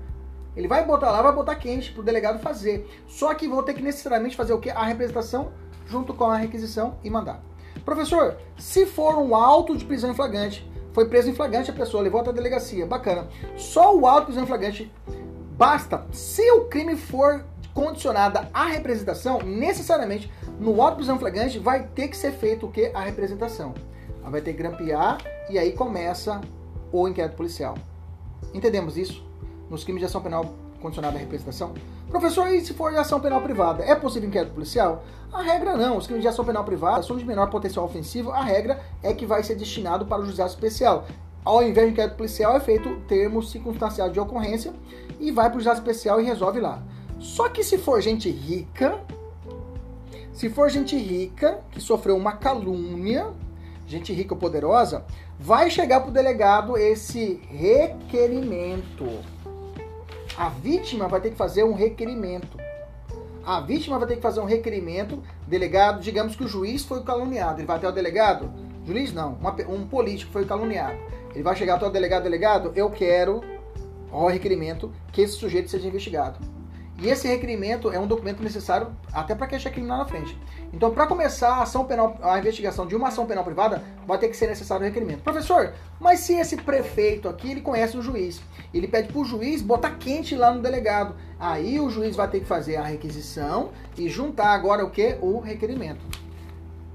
Ele 0.59 0.67
vai 0.67 0.85
botar 0.85 1.13
lá, 1.13 1.23
vai 1.23 1.33
botar 1.33 1.55
quente 1.55 1.93
para 1.93 2.01
o 2.01 2.05
delegado 2.05 2.41
fazer. 2.41 2.85
Só 3.07 3.33
que 3.33 3.47
vou 3.47 3.63
ter 3.63 3.75
que 3.75 3.81
necessariamente 3.81 4.35
fazer 4.35 4.53
o 4.53 4.59
que? 4.59 4.69
A 4.69 4.83
representação 4.83 5.53
junto 5.87 6.13
com 6.13 6.25
a 6.25 6.37
requisição 6.37 6.99
e 7.05 7.09
mandar. 7.09 7.41
Professor, 7.85 8.37
se 8.59 8.85
for 8.85 9.17
um 9.19 9.37
auto 9.37 9.77
de 9.77 9.85
prisão 9.85 10.11
em 10.11 10.15
flagrante, 10.15 10.69
foi 10.93 11.09
preso 11.09 11.31
em 11.31 11.33
flagrante 11.33 11.71
a 11.71 11.75
pessoa, 11.75 12.03
levou 12.03 12.21
até 12.21 12.31
a 12.31 12.33
delegacia, 12.33 12.85
bacana. 12.85 13.29
Só 13.57 13.97
o 13.97 14.05
auto 14.05 14.23
de 14.23 14.25
prisão 14.27 14.43
em 14.43 14.47
flagrante 14.49 14.93
basta. 15.57 16.05
Se 16.11 16.51
o 16.51 16.65
crime 16.65 16.97
for 16.97 17.45
condicionada 17.73 18.51
à 18.53 18.67
representação, 18.67 19.39
necessariamente 19.39 20.29
no 20.59 20.83
auto 20.83 20.97
prisão 20.97 21.21
flagrante 21.21 21.61
vai 21.61 21.85
ter 21.85 22.09
que 22.09 22.17
ser 22.17 22.33
feito 22.33 22.67
o 22.67 22.73
que? 22.73 22.91
A 22.93 23.03
representação. 23.03 23.75
Vai 24.25 24.41
ter 24.41 24.55
que 24.55 24.59
grampear 24.59 25.19
e 25.49 25.57
aí 25.57 25.73
começa 25.73 26.41
o 26.91 27.07
inquérito 27.07 27.37
policial. 27.37 27.79
Entendemos 28.53 28.97
isso? 28.97 29.28
Nos 29.71 29.85
crimes 29.85 30.01
de 30.01 30.07
ação 30.07 30.21
penal 30.21 30.55
condicionada 30.81 31.17
à 31.17 31.21
representação? 31.21 31.75
Professor, 32.09 32.49
e 32.49 32.61
se 32.61 32.73
for 32.73 32.91
de 32.91 32.97
ação 32.97 33.21
penal 33.21 33.41
privada, 33.43 33.85
é 33.85 33.95
possível 33.95 34.29
inquérito 34.29 34.55
policial? 34.55 35.05
A 35.33 35.43
regra 35.43 35.77
não. 35.77 35.99
Os 35.99 36.07
crimes 36.07 36.23
de 36.23 36.29
ação 36.29 36.45
penal 36.45 36.65
privada 36.65 37.03
são 37.03 37.17
de 37.17 37.25
menor 37.25 37.51
potencial 37.51 37.85
ofensivo. 37.85 38.31
A 38.31 38.43
regra 38.43 38.81
é 39.03 39.13
que 39.13 39.27
vai 39.27 39.43
ser 39.43 39.57
destinado 39.57 40.07
para 40.07 40.23
o 40.23 40.25
juizado 40.25 40.51
especial. 40.51 41.07
Ao 41.45 41.63
invés 41.63 41.87
de 41.87 41.93
inquérito 41.93 42.17
policial, 42.17 42.57
é 42.57 42.61
feito 42.61 42.97
termo 43.09 43.43
circunstancial 43.43 44.11
de 44.11 44.19
ocorrência 44.19 44.73
e 45.21 45.31
vai 45.31 45.49
para 45.49 45.57
o 45.57 45.61
juizado 45.61 45.79
especial 45.79 46.21
e 46.21 46.25
resolve 46.25 46.61
lá. 46.61 46.83
Só 47.19 47.49
que 47.49 47.63
se 47.63 47.79
for 47.79 48.01
gente 48.01 48.31
rica, 48.31 48.99
se 50.33 50.49
for 50.49 50.71
gente 50.71 50.97
rica 50.97 51.61
que 51.71 51.81
sofreu 51.81 52.17
uma 52.17 52.33
calúnia, 52.33 53.27
gente 53.87 54.13
rica 54.13 54.35
ou 54.35 54.41
poderosa, 54.41 55.05
vai 55.39 55.71
chegar 55.71 56.01
para 56.01 56.11
o 56.11 56.13
delegado 56.13 56.77
esse 56.77 57.41
requerimento. 57.49 59.07
A 60.39 60.51
vítima 60.51 61.09
vai 61.09 61.21
ter 61.21 61.31
que 61.31 61.37
fazer 61.37 61.65
um 61.65 61.75
requerimento. 61.75 62.57
A 63.45 63.61
vítima 63.61 63.99
vai 63.99 64.07
ter 64.07 64.15
que 64.15 64.23
fazer 64.23 64.39
um 64.39 64.45
requerimento. 64.45 65.21
Delegado, 65.49 66.01
digamos 66.01 66.37
que 66.37 66.45
o 66.45 66.49
juiz 66.49 66.85
foi 66.85 67.03
caluniado. 67.03 67.59
Ele 67.59 67.67
vai 67.67 67.77
até 67.77 67.89
o 67.89 67.93
delegado? 67.93 68.49
Juiz 68.87 69.13
não, 69.13 69.33
uma, 69.33 69.51
um 69.69 69.85
político 69.85 70.31
foi 70.31 70.45
caluniado. 70.45 70.97
Ele 71.35 71.43
vai 71.43 71.57
chegar 71.57 71.75
até 71.75 71.87
o 71.87 71.91
delegado, 71.91 72.23
delegado, 72.23 72.73
eu 72.77 72.89
quero, 72.89 73.43
ó, 74.13 74.29
requerimento, 74.29 74.93
que 75.11 75.23
esse 75.23 75.35
sujeito 75.35 75.71
seja 75.71 75.89
investigado. 75.89 76.39
E 77.01 77.09
esse 77.09 77.29
requerimento 77.29 77.93
é 77.93 77.99
um 77.99 78.09
documento 78.09 78.43
necessário 78.43 78.89
até 79.13 79.33
para 79.33 79.47
queixa 79.47 79.71
criminal 79.71 79.99
na 79.99 80.05
frente. 80.05 80.37
Então, 80.73 80.91
para 80.91 81.07
começar 81.07 81.51
a 81.51 81.63
ação 81.63 81.85
penal, 81.85 82.19
a 82.21 82.39
investigação 82.41 82.87
de 82.89 82.97
uma 82.97 83.09
ação 83.09 83.25
penal 83.25 83.45
privada, 83.45 83.85
vai 84.05 84.19
ter 84.19 84.29
que 84.29 84.37
ser 84.37 84.49
necessário 84.49 84.83
o 84.83 84.87
requerimento. 84.87 85.23
Professor, 85.23 85.73
mas 86.01 86.21
se 86.21 86.35
esse 86.35 86.57
prefeito 86.57 87.29
aqui 87.29 87.53
ele 87.53 87.61
conhece 87.61 87.97
o 87.97 88.03
juiz, 88.03 88.43
ele 88.75 88.89
pede 88.89 89.13
para 89.13 89.21
o 89.21 89.25
juiz 89.25 89.63
botar 89.63 89.93
quente 89.93 90.35
lá 90.35 90.53
no 90.53 90.61
delegado, 90.61 91.15
aí 91.39 91.79
o 91.79 91.89
juiz 91.89 92.17
vai 92.17 92.27
ter 92.27 92.41
que 92.41 92.47
fazer 92.47 92.77
a 92.77 92.83
requisição 92.83 93.71
e 93.97 94.09
juntar 94.09 94.49
agora 94.49 94.85
o 94.85 94.91
que? 94.91 95.17
O 95.21 95.39
requerimento. 95.39 96.05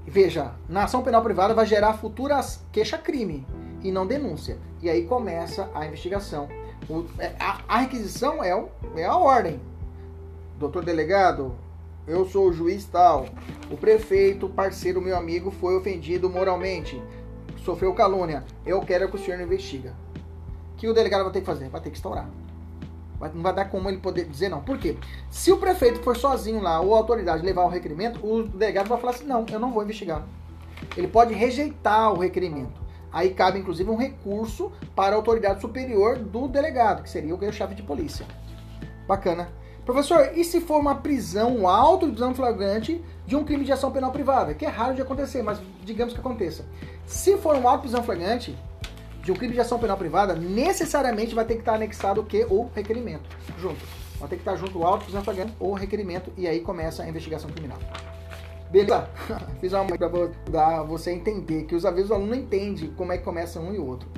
Veja, 0.06 0.52
na 0.68 0.84
ação 0.84 1.02
penal 1.02 1.22
privada 1.22 1.54
vai 1.54 1.64
gerar 1.64 1.94
futuras 1.94 2.60
queixa-crime 2.70 3.46
e 3.82 3.90
não 3.90 4.06
denúncia. 4.06 4.58
E 4.82 4.90
aí 4.90 5.06
começa 5.06 5.70
a 5.74 5.86
investigação. 5.86 6.46
O, 6.90 7.06
é, 7.18 7.32
a, 7.40 7.60
a, 7.66 7.78
requisição 7.78 8.44
é, 8.44 8.54
o, 8.54 8.68
é 8.96 9.06
a 9.06 9.16
ordem 9.16 9.58
doutor 10.58 10.84
delegado, 10.84 11.54
eu 12.06 12.26
sou 12.26 12.48
o 12.48 12.52
juiz 12.52 12.84
tal. 12.84 13.26
O 13.70 13.76
prefeito, 13.76 14.48
parceiro, 14.48 15.00
meu 15.00 15.16
amigo, 15.16 15.50
foi 15.50 15.76
ofendido 15.76 16.28
moralmente, 16.28 17.02
sofreu 17.64 17.94
calúnia. 17.94 18.44
Eu 18.64 18.80
quero 18.80 19.08
que 19.08 19.16
o 19.16 19.18
senhor 19.18 19.40
investiga. 19.40 19.94
O 20.72 20.76
que 20.76 20.88
o 20.88 20.94
delegado 20.94 21.24
vai 21.24 21.32
ter 21.32 21.40
que 21.40 21.46
fazer? 21.46 21.68
Vai 21.68 21.80
ter 21.80 21.90
que 21.90 21.96
instaurar. 21.96 22.28
Não 23.32 23.42
vai 23.42 23.54
dar 23.54 23.66
como 23.66 23.88
ele 23.88 23.98
poder 23.98 24.26
dizer 24.26 24.48
não. 24.48 24.60
Por 24.60 24.76
quê? 24.76 24.98
Se 25.30 25.50
o 25.50 25.56
prefeito 25.56 26.00
for 26.00 26.16
sozinho 26.16 26.60
lá, 26.60 26.80
ou 26.80 26.94
a 26.94 26.98
autoridade 26.98 27.44
levar 27.44 27.64
o 27.64 27.68
requerimento, 27.68 28.20
o 28.24 28.42
delegado 28.42 28.88
vai 28.88 29.00
falar 29.00 29.12
assim: 29.12 29.24
não, 29.24 29.46
eu 29.50 29.58
não 29.58 29.72
vou 29.72 29.82
investigar. 29.82 30.26
Ele 30.96 31.08
pode 31.08 31.32
rejeitar 31.32 32.12
o 32.12 32.18
requerimento. 32.18 32.82
Aí 33.10 33.30
cabe 33.30 33.60
inclusive 33.60 33.88
um 33.88 33.96
recurso 33.96 34.72
para 34.94 35.14
a 35.14 35.16
autoridade 35.16 35.60
superior 35.60 36.18
do 36.18 36.48
delegado, 36.48 37.02
que 37.02 37.08
seria 37.08 37.34
o 37.34 37.52
chefe 37.52 37.74
de 37.74 37.82
polícia. 37.82 38.26
Bacana. 39.06 39.48
Professor, 39.84 40.30
e 40.34 40.42
se 40.44 40.60
for 40.60 40.80
uma 40.80 40.94
prisão, 40.94 41.56
um 41.56 41.68
auto 41.68 42.06
de 42.06 42.12
prisão 42.12 42.34
flagrante 42.34 43.04
de 43.26 43.36
um 43.36 43.44
crime 43.44 43.64
de 43.64 43.72
ação 43.72 43.90
penal 43.90 44.10
privada? 44.10 44.54
Que 44.54 44.64
é 44.64 44.68
raro 44.68 44.94
de 44.94 45.02
acontecer, 45.02 45.42
mas 45.42 45.60
digamos 45.82 46.14
que 46.14 46.20
aconteça. 46.20 46.64
Se 47.06 47.36
for 47.36 47.54
um 47.54 47.68
auto 47.68 47.82
de 47.82 47.88
prisão 47.88 48.02
flagrante 48.02 48.56
de 49.22 49.30
um 49.30 49.34
crime 49.34 49.52
de 49.52 49.60
ação 49.60 49.78
penal 49.78 49.96
privada, 49.96 50.34
necessariamente 50.34 51.34
vai 51.34 51.44
ter 51.44 51.54
que 51.54 51.60
estar 51.60 51.74
anexado 51.74 52.22
o 52.22 52.24
que? 52.24 52.46
O 52.48 52.70
requerimento. 52.74 53.24
Junto. 53.58 53.84
Vai 54.18 54.28
ter 54.28 54.36
que 54.36 54.42
estar 54.42 54.56
junto 54.56 54.78
o 54.78 54.84
auto 54.84 55.00
de 55.00 55.04
prisão 55.04 55.22
flagrante 55.22 55.52
ou 55.60 55.72
o 55.72 55.74
requerimento 55.74 56.32
e 56.36 56.46
aí 56.46 56.60
começa 56.60 57.02
a 57.02 57.08
investigação 57.08 57.50
criminal. 57.50 57.78
Beleza? 58.70 59.08
Fiz 59.60 59.72
uma 59.72 59.84
para 59.84 60.82
você 60.82 61.12
entender 61.12 61.64
que 61.64 61.74
os 61.74 61.84
avisos 61.84 62.08
do 62.08 62.14
aluno 62.14 62.30
não 62.30 62.38
entendem 62.38 62.90
como 62.96 63.12
é 63.12 63.18
que 63.18 63.24
começa 63.24 63.60
um 63.60 63.74
e 63.74 63.78
o 63.78 63.86
outro. 63.86 64.08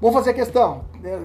Vamos 0.00 0.16
fazer 0.16 0.30
a 0.30 0.34
questão. 0.34 0.84
É, 1.02 1.18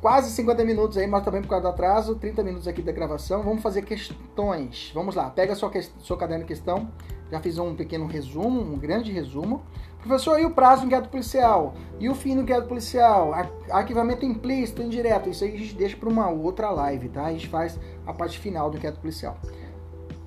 quase 0.00 0.30
50 0.30 0.64
minutos 0.64 0.96
aí, 0.96 1.06
mas 1.06 1.24
também 1.24 1.42
por 1.42 1.48
causa 1.48 1.62
do 1.62 1.68
atraso, 1.68 2.14
30 2.14 2.42
minutos 2.42 2.68
aqui 2.68 2.80
da 2.80 2.92
gravação. 2.92 3.42
Vamos 3.42 3.62
fazer 3.62 3.82
questões. 3.82 4.90
Vamos 4.94 5.14
lá, 5.14 5.28
pega 5.30 5.54
sua, 5.54 5.70
seu 6.02 6.16
caderno 6.16 6.44
de 6.44 6.48
questão. 6.48 6.88
Já 7.30 7.40
fiz 7.40 7.58
um 7.58 7.74
pequeno 7.74 8.06
resumo, 8.06 8.60
um 8.60 8.78
grande 8.78 9.10
resumo. 9.10 9.62
Professor, 10.02 10.38
e 10.38 10.44
o 10.44 10.50
prazo 10.50 10.82
do 10.82 10.86
inquérito 10.86 11.08
policial? 11.08 11.74
E 11.98 12.08
o 12.08 12.14
fim 12.14 12.34
do 12.34 12.42
inquérito 12.42 12.68
policial? 12.68 13.32
Arquivamento 13.70 14.26
implícito, 14.26 14.82
indireto? 14.82 15.28
Isso 15.28 15.44
aí 15.44 15.54
a 15.54 15.58
gente 15.58 15.74
deixa 15.74 15.96
para 15.96 16.08
uma 16.08 16.28
outra 16.28 16.70
live, 16.70 17.08
tá? 17.08 17.24
A 17.24 17.32
gente 17.32 17.48
faz 17.48 17.78
a 18.06 18.12
parte 18.12 18.38
final 18.38 18.68
do 18.68 18.76
inquérito 18.76 19.00
policial. 19.00 19.36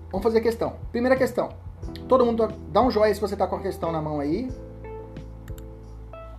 Vamos 0.09 0.23
fazer 0.23 0.39
a 0.39 0.41
questão. 0.41 0.73
Primeira 0.91 1.15
questão. 1.15 1.49
Todo 2.07 2.25
mundo 2.25 2.47
dá 2.71 2.81
um 2.81 2.89
joinha 2.89 3.13
se 3.13 3.21
você 3.21 3.35
tá 3.35 3.45
com 3.45 3.57
a 3.57 3.59
questão 3.61 3.91
na 3.91 4.01
mão 4.01 4.19
aí. 4.19 4.49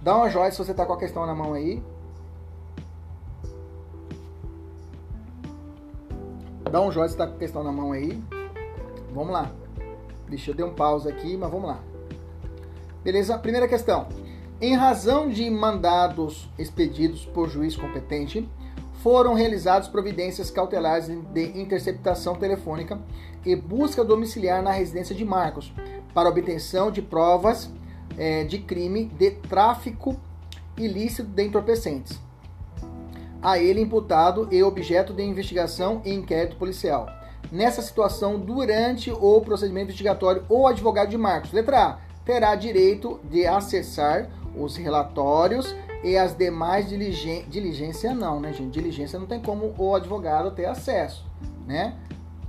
Dá 0.07 0.17
uma 0.17 0.31
joia 0.31 0.53
se 0.53 0.59
você 0.59 0.73
tá 0.73 0.87
com 0.87 0.93
a 0.93 0.97
questão 0.97 1.27
na 1.27 1.35
mão 1.35 1.53
aí. 1.53 1.83
Dá 6.71 6.81
um 6.81 6.93
joia 6.93 7.09
se 7.09 7.17
tá 7.17 7.27
com 7.27 7.35
a 7.35 7.39
questão 7.39 7.65
na 7.65 7.73
mão 7.73 7.91
aí. 7.91 8.23
Vamos 9.13 9.33
lá. 9.33 9.51
Deixa 10.29 10.53
eu 10.53 10.55
dar 10.55 10.67
um 10.67 10.75
pause 10.75 11.09
aqui, 11.09 11.37
mas 11.37 11.51
vamos 11.51 11.69
lá. 11.69 11.81
Beleza? 13.03 13.37
Primeira 13.37 13.67
questão. 13.67 14.07
Em 14.61 14.77
razão 14.77 15.29
de 15.29 15.51
mandados 15.51 16.49
expedidos 16.57 17.27
por 17.27 17.49
juiz 17.49 17.75
competente, 17.75 18.49
foram 19.03 19.35
realizadas 19.35 19.89
providências 19.89 20.53
cautelares 20.53 21.09
de 21.09 21.61
interceptação 21.61 22.37
telefônica 22.37 22.97
e 23.45 23.57
busca 23.57 24.05
domiciliar 24.05 24.63
na 24.63 24.71
residência 24.71 25.17
de 25.17 25.25
Marcos 25.25 25.75
para 26.15 26.29
obtenção 26.29 26.93
de 26.93 27.03
provas 27.03 27.69
é, 28.17 28.45
de 28.45 28.59
crime 28.59 29.07
de 29.07 29.31
tráfico 29.31 30.17
ilícito 30.77 31.29
de 31.29 31.43
entorpecentes. 31.45 32.19
A 33.43 33.59
ele 33.59 33.81
imputado 33.81 34.49
e 34.51 34.63
objeto 34.63 35.13
de 35.13 35.23
investigação 35.23 36.03
e 36.05 36.13
inquérito 36.13 36.57
policial. 36.57 37.09
Nessa 37.51 37.81
situação, 37.81 38.39
durante 38.39 39.11
o 39.11 39.41
procedimento 39.41 39.87
investigatório, 39.87 40.45
o 40.49 40.67
advogado 40.67 41.11
de 41.11 41.19
Marcos, 41.19 41.53
letra 41.53 41.85
A, 41.85 41.99
terá 42.25 42.55
direito 42.57 43.21
de 43.25 43.47
acessar 43.47 44.29
os 44.57 44.77
relatórios 44.77 45.75
e 46.03 46.17
as 46.17 46.37
demais 46.37 46.89
diligências. 46.89 47.49
Diligência 47.49 48.15
não, 48.15 48.41
né, 48.41 48.53
gente? 48.53 48.73
Diligência 48.73 49.19
não 49.19 49.27
tem 49.27 49.41
como 49.41 49.75
o 49.79 49.95
advogado 49.95 50.51
ter 50.51 50.67
acesso, 50.67 51.25
né? 51.67 51.97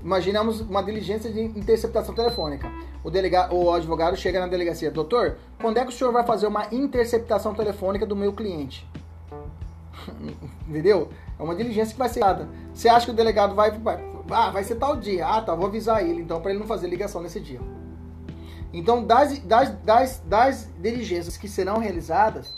Imaginamos 0.07 0.61
uma 0.61 0.81
diligência 0.81 1.29
de 1.29 1.41
interceptação 1.41 2.15
telefônica. 2.15 2.71
O, 3.03 3.09
delegado, 3.11 3.53
o 3.53 3.73
advogado 3.73 4.15
chega 4.15 4.39
na 4.39 4.47
delegacia, 4.47 4.89
doutor, 4.89 5.35
quando 5.59 5.79
é 5.79 5.83
que 5.83 5.89
o 5.89 5.91
senhor 5.91 6.13
vai 6.13 6.23
fazer 6.23 6.47
uma 6.47 6.73
interceptação 6.73 7.53
telefônica 7.53 8.05
do 8.05 8.15
meu 8.15 8.31
cliente? 8.31 8.87
Entendeu? 10.65 11.09
É 11.37 11.43
uma 11.43 11.53
diligência 11.53 11.91
que 11.91 11.99
vai 11.99 12.07
ser 12.07 12.21
dada. 12.21 12.47
Você 12.73 12.87
acha 12.87 13.05
que 13.05 13.11
o 13.11 13.13
delegado 13.13 13.53
vai, 13.53 13.77
ah, 14.31 14.49
vai 14.49 14.63
ser 14.63 14.75
tal 14.75 14.95
dia? 14.95 15.27
Ah, 15.27 15.41
tá, 15.41 15.53
vou 15.53 15.67
avisar 15.67 16.01
ele 16.01 16.21
então 16.21 16.39
para 16.39 16.51
ele 16.51 16.59
não 16.61 16.67
fazer 16.67 16.87
ligação 16.87 17.21
nesse 17.21 17.41
dia. 17.41 17.59
Então, 18.71 19.03
das, 19.03 19.37
das, 19.39 19.71
das, 19.83 20.23
das 20.25 20.69
diligências 20.79 21.35
que 21.35 21.49
serão 21.49 21.79
realizadas, 21.79 22.55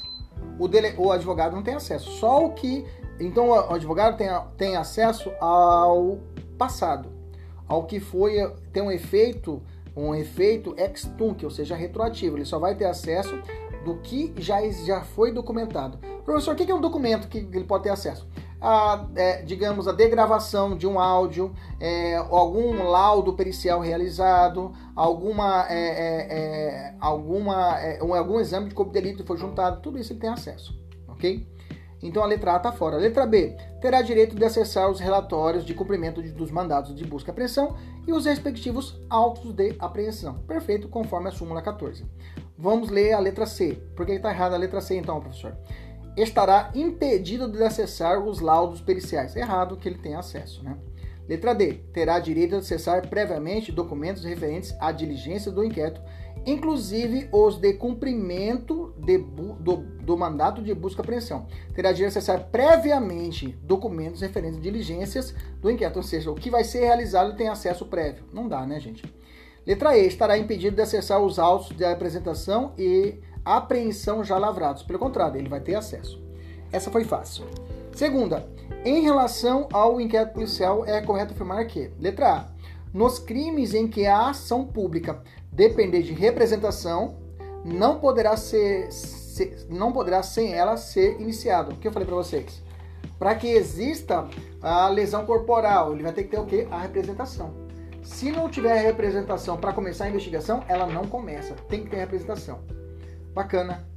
o, 0.59 0.67
dele, 0.67 0.93
o 0.99 1.11
advogado 1.11 1.55
não 1.55 1.63
tem 1.63 1.73
acesso. 1.73 2.11
Só 2.11 2.45
o 2.45 2.51
que. 2.51 2.85
Então, 3.19 3.49
o 3.49 3.73
advogado 3.73 4.17
tem, 4.17 4.29
tem 4.55 4.75
acesso 4.77 5.31
ao 5.41 6.19
passado, 6.59 7.17
ao 7.69 7.85
que 7.85 7.99
foi. 7.99 8.35
tem 8.73 8.83
um 8.83 8.91
efeito, 8.91 9.61
um 9.95 10.13
efeito 10.13 10.73
ex 10.77 11.09
tunc, 11.17 11.45
ou 11.45 11.51
seja, 11.51 11.75
retroativo. 11.75 12.35
Ele 12.35 12.45
só 12.45 12.59
vai 12.59 12.75
ter 12.75 12.85
acesso 12.85 13.39
do 13.85 13.95
que 13.99 14.33
já, 14.37 14.59
já 14.69 15.01
foi 15.01 15.31
documentado. 15.31 15.97
Professor, 16.25 16.53
o 16.53 16.57
que 16.57 16.69
é 16.69 16.75
um 16.75 16.81
documento 16.81 17.29
que 17.29 17.37
ele 17.37 17.63
pode 17.63 17.83
ter 17.83 17.89
acesso? 17.89 18.27
a, 18.61 19.07
é, 19.15 19.41
digamos, 19.41 19.87
a 19.87 19.91
degravação 19.91 20.75
de 20.75 20.85
um 20.85 20.99
áudio, 20.99 21.53
é, 21.79 22.15
algum 22.15 22.83
laudo 22.83 23.33
pericial 23.33 23.79
realizado, 23.79 24.73
alguma, 24.95 25.65
é, 25.69 26.93
alguma, 26.99 27.79
é, 27.79 27.99
algum 27.99 28.39
exame 28.39 28.69
de 28.69 28.75
corpo 28.75 28.91
de 28.91 29.01
delito 29.01 29.25
foi 29.25 29.37
juntado, 29.37 29.81
tudo 29.81 29.97
isso 29.97 30.11
ele 30.11 30.19
tem 30.19 30.29
acesso, 30.29 30.77
ok? 31.07 31.47
Então 32.01 32.23
a 32.23 32.25
letra 32.25 32.53
A 32.53 32.57
está 32.57 32.71
fora. 32.71 32.95
A 32.95 32.99
letra 32.99 33.25
B 33.25 33.55
terá 33.81 34.01
direito 34.01 34.35
de 34.35 34.45
acessar 34.45 34.89
os 34.89 34.99
relatórios 34.99 35.65
de 35.65 35.73
cumprimento 35.73 36.21
dos 36.21 36.51
mandados 36.51 36.95
de 36.95 37.05
busca 37.05 37.29
e 37.29 37.31
apreensão 37.31 37.75
e 38.07 38.13
os 38.13 38.25
respectivos 38.25 38.99
autos 39.09 39.53
de 39.53 39.75
apreensão. 39.79 40.35
Perfeito, 40.47 40.87
conforme 40.87 41.29
a 41.29 41.31
súmula 41.31 41.61
14. 41.61 42.05
Vamos 42.57 42.89
ler 42.89 43.13
a 43.13 43.19
letra 43.19 43.45
C. 43.45 43.81
Por 43.95 44.05
que 44.05 44.13
está 44.13 44.31
errada 44.31 44.55
a 44.55 44.59
letra 44.59 44.81
C 44.81 44.95
então, 44.95 45.19
professor? 45.19 45.55
estará 46.21 46.71
impedido 46.73 47.47
de 47.47 47.63
acessar 47.63 48.19
os 48.19 48.39
laudos 48.39 48.81
periciais. 48.81 49.35
Errado 49.35 49.77
que 49.77 49.87
ele 49.87 49.97
tenha 49.97 50.19
acesso, 50.19 50.63
né? 50.63 50.77
Letra 51.27 51.53
D. 51.53 51.73
Terá 51.93 52.19
direito 52.19 52.51
de 52.51 52.57
acessar 52.57 53.07
previamente 53.07 53.71
documentos 53.71 54.23
referentes 54.23 54.75
à 54.79 54.91
diligência 54.91 55.51
do 55.51 55.63
inquérito, 55.63 56.01
inclusive 56.45 57.29
os 57.31 57.57
de 57.57 57.73
cumprimento 57.73 58.93
de 58.97 59.17
do, 59.17 59.77
do, 59.77 60.17
mandato 60.17 60.61
de 60.61 60.73
busca 60.73 61.01
e 61.01 61.03
apreensão. 61.03 61.47
Terá 61.73 61.91
de 61.91 62.03
acessar 62.05 62.49
previamente 62.51 63.57
documentos 63.63 64.21
referentes 64.21 64.59
a 64.59 64.61
diligências 64.61 65.33
do 65.61 65.69
inquérito, 65.69 65.97
ou 65.97 66.03
seja, 66.03 66.31
o 66.31 66.35
que 66.35 66.49
vai 66.49 66.63
ser 66.63 66.79
realizado 66.79 67.35
tem 67.35 67.47
acesso 67.47 67.85
prévio. 67.85 68.25
Não 68.33 68.47
dá, 68.47 68.65
né, 68.65 68.79
gente? 68.79 69.03
Letra 69.65 69.97
E. 69.97 70.07
Estará 70.07 70.37
impedido 70.37 70.75
de 70.75 70.81
acessar 70.81 71.21
os 71.21 71.37
autos 71.37 71.75
de 71.75 71.85
apresentação 71.85 72.73
e 72.77 73.19
apreensão 73.43 74.23
já 74.23 74.37
lavrados. 74.37 74.83
Pelo 74.83 74.99
contrário, 74.99 75.37
ele 75.37 75.49
vai 75.49 75.59
ter 75.59 75.75
acesso. 75.75 76.21
Essa 76.71 76.89
foi 76.91 77.03
fácil. 77.03 77.45
Segunda, 77.93 78.47
em 78.85 79.01
relação 79.01 79.67
ao 79.73 79.99
inquérito 79.99 80.33
policial, 80.33 80.85
é 80.85 81.01
correto 81.01 81.33
afirmar 81.33 81.65
que, 81.67 81.91
letra 81.99 82.33
A, 82.33 82.45
nos 82.93 83.19
crimes 83.19 83.73
em 83.73 83.87
que 83.87 84.05
a 84.05 84.29
ação 84.29 84.65
pública 84.65 85.21
depender 85.51 86.01
de 86.01 86.13
representação, 86.13 87.17
não 87.63 87.99
poderá 87.99 88.37
ser, 88.37 88.91
ser 88.91 89.67
não 89.69 89.91
poderá 89.91 90.23
sem 90.23 90.53
ela 90.53 90.77
ser 90.77 91.19
iniciado. 91.19 91.73
O 91.73 91.77
que 91.77 91.87
eu 91.87 91.91
falei 91.91 92.07
para 92.07 92.15
vocês? 92.15 92.61
Para 93.17 93.35
que 93.35 93.47
exista 93.47 94.27
a 94.61 94.87
lesão 94.87 95.25
corporal, 95.25 95.93
ele 95.93 96.03
vai 96.03 96.13
ter 96.13 96.23
que 96.23 96.29
ter 96.29 96.39
o 96.39 96.45
quê? 96.45 96.67
A 96.71 96.79
representação. 96.79 97.53
Se 98.01 98.31
não 98.31 98.49
tiver 98.49 98.81
representação 98.81 99.57
para 99.57 99.73
começar 99.73 100.05
a 100.05 100.09
investigação, 100.09 100.63
ela 100.67 100.87
não 100.87 101.05
começa. 101.05 101.53
Tem 101.67 101.83
que 101.83 101.89
ter 101.89 101.97
representação. 101.97 102.59
Bacana. 103.33 103.87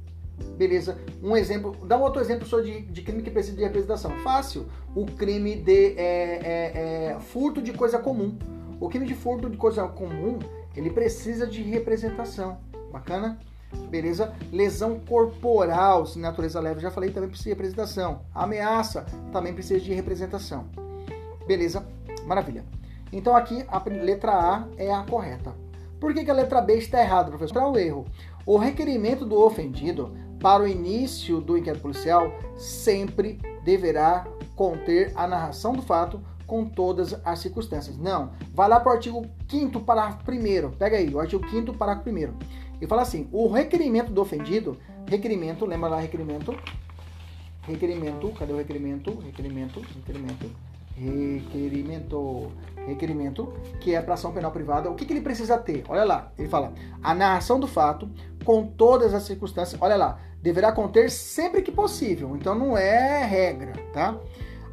Beleza. 0.57 0.97
Um 1.21 1.37
exemplo, 1.37 1.75
dá 1.85 1.97
um 1.97 2.01
outro 2.01 2.21
exemplo 2.21 2.45
só 2.45 2.59
de, 2.59 2.81
de 2.81 3.01
crime 3.01 3.23
que 3.23 3.31
precisa 3.31 3.55
de 3.55 3.63
representação. 3.63 4.11
Fácil. 4.19 4.65
O 4.95 5.05
crime 5.05 5.55
de 5.55 5.95
é, 5.97 6.39
é, 6.43 7.11
é, 7.13 7.19
furto 7.19 7.61
de 7.61 7.71
coisa 7.71 7.97
comum. 7.97 8.37
O 8.79 8.89
crime 8.89 9.05
de 9.05 9.13
furto 9.13 9.49
de 9.49 9.57
coisa 9.57 9.87
comum, 9.87 10.39
ele 10.75 10.89
precisa 10.89 11.45
de 11.45 11.61
representação. 11.61 12.57
Bacana? 12.91 13.39
Beleza? 13.89 14.33
Lesão 14.51 14.99
corporal, 14.99 16.05
se 16.05 16.19
natureza 16.19 16.59
leve, 16.59 16.79
já 16.79 16.91
falei, 16.91 17.11
também 17.11 17.29
precisa 17.29 17.49
de 17.49 17.55
representação. 17.55 18.21
Ameaça, 18.33 19.05
também 19.31 19.53
precisa 19.53 19.79
de 19.79 19.93
representação. 19.93 20.65
Beleza? 21.47 21.85
Maravilha. 22.25 22.63
Então 23.11 23.35
aqui 23.35 23.65
a 23.67 23.81
letra 23.89 24.31
A 24.31 24.67
é 24.77 24.91
a 24.91 25.03
correta. 25.03 25.53
Por 25.99 26.13
que, 26.13 26.23
que 26.23 26.31
a 26.31 26.33
letra 26.33 26.61
B 26.61 26.75
está 26.75 27.01
errada, 27.01 27.29
professor? 27.29 27.53
Para 27.53 27.69
o 27.69 27.77
erro. 27.77 28.05
O 28.45 28.57
requerimento 28.57 29.25
do 29.25 29.41
ofendido 29.41 30.13
para 30.39 30.63
o 30.63 30.67
início 30.67 31.39
do 31.39 31.57
inquérito 31.57 31.81
policial 31.81 32.33
sempre 32.57 33.39
deverá 33.63 34.27
conter 34.55 35.13
a 35.15 35.25
narração 35.25 35.73
do 35.73 35.81
fato 35.81 36.21
com 36.45 36.65
todas 36.65 37.15
as 37.25 37.39
circunstâncias. 37.39 37.97
Não, 37.97 38.31
vai 38.53 38.67
lá 38.67 38.79
para 38.79 38.91
o 38.91 38.95
artigo 38.95 39.25
5 39.49 39.79
parágrafo 39.81 40.23
1 40.29 40.71
pega 40.71 40.97
aí, 40.97 41.13
o 41.13 41.19
artigo 41.19 41.47
5 41.49 41.73
parágrafo 41.73 42.09
1 42.09 42.33
e 42.81 42.87
fala 42.87 43.01
assim, 43.01 43.29
o 43.31 43.47
requerimento 43.47 44.11
do 44.11 44.21
ofendido, 44.21 44.77
requerimento, 45.07 45.65
lembra 45.65 45.89
lá 45.89 45.99
requerimento, 45.99 46.53
requerimento, 47.61 48.29
cadê 48.37 48.51
o 48.51 48.57
requerimento, 48.57 49.17
requerimento, 49.19 49.79
requerimento, 49.95 50.51
requerimento, 50.95 52.51
requerimento, 52.85 53.53
que 53.79 53.95
é 53.95 54.01
para 54.01 54.15
ação 54.15 54.33
penal 54.33 54.51
privada, 54.51 54.89
o 54.89 54.95
que, 54.95 55.05
que 55.05 55.13
ele 55.13 55.21
precisa 55.21 55.57
ter? 55.57 55.83
Olha 55.87 56.03
lá, 56.03 56.31
ele 56.37 56.49
fala, 56.49 56.73
a 57.01 57.15
narração 57.15 57.59
do 57.59 57.67
fato 57.67 58.09
com 58.43 58.67
todas 58.67 59.13
as 59.13 59.23
circunstâncias, 59.23 59.81
olha 59.81 59.95
lá, 59.95 60.19
deverá 60.41 60.71
conter 60.71 61.09
sempre 61.09 61.61
que 61.61 61.71
possível, 61.71 62.35
então 62.35 62.53
não 62.53 62.77
é 62.77 63.23
regra, 63.23 63.73
tá? 63.93 64.17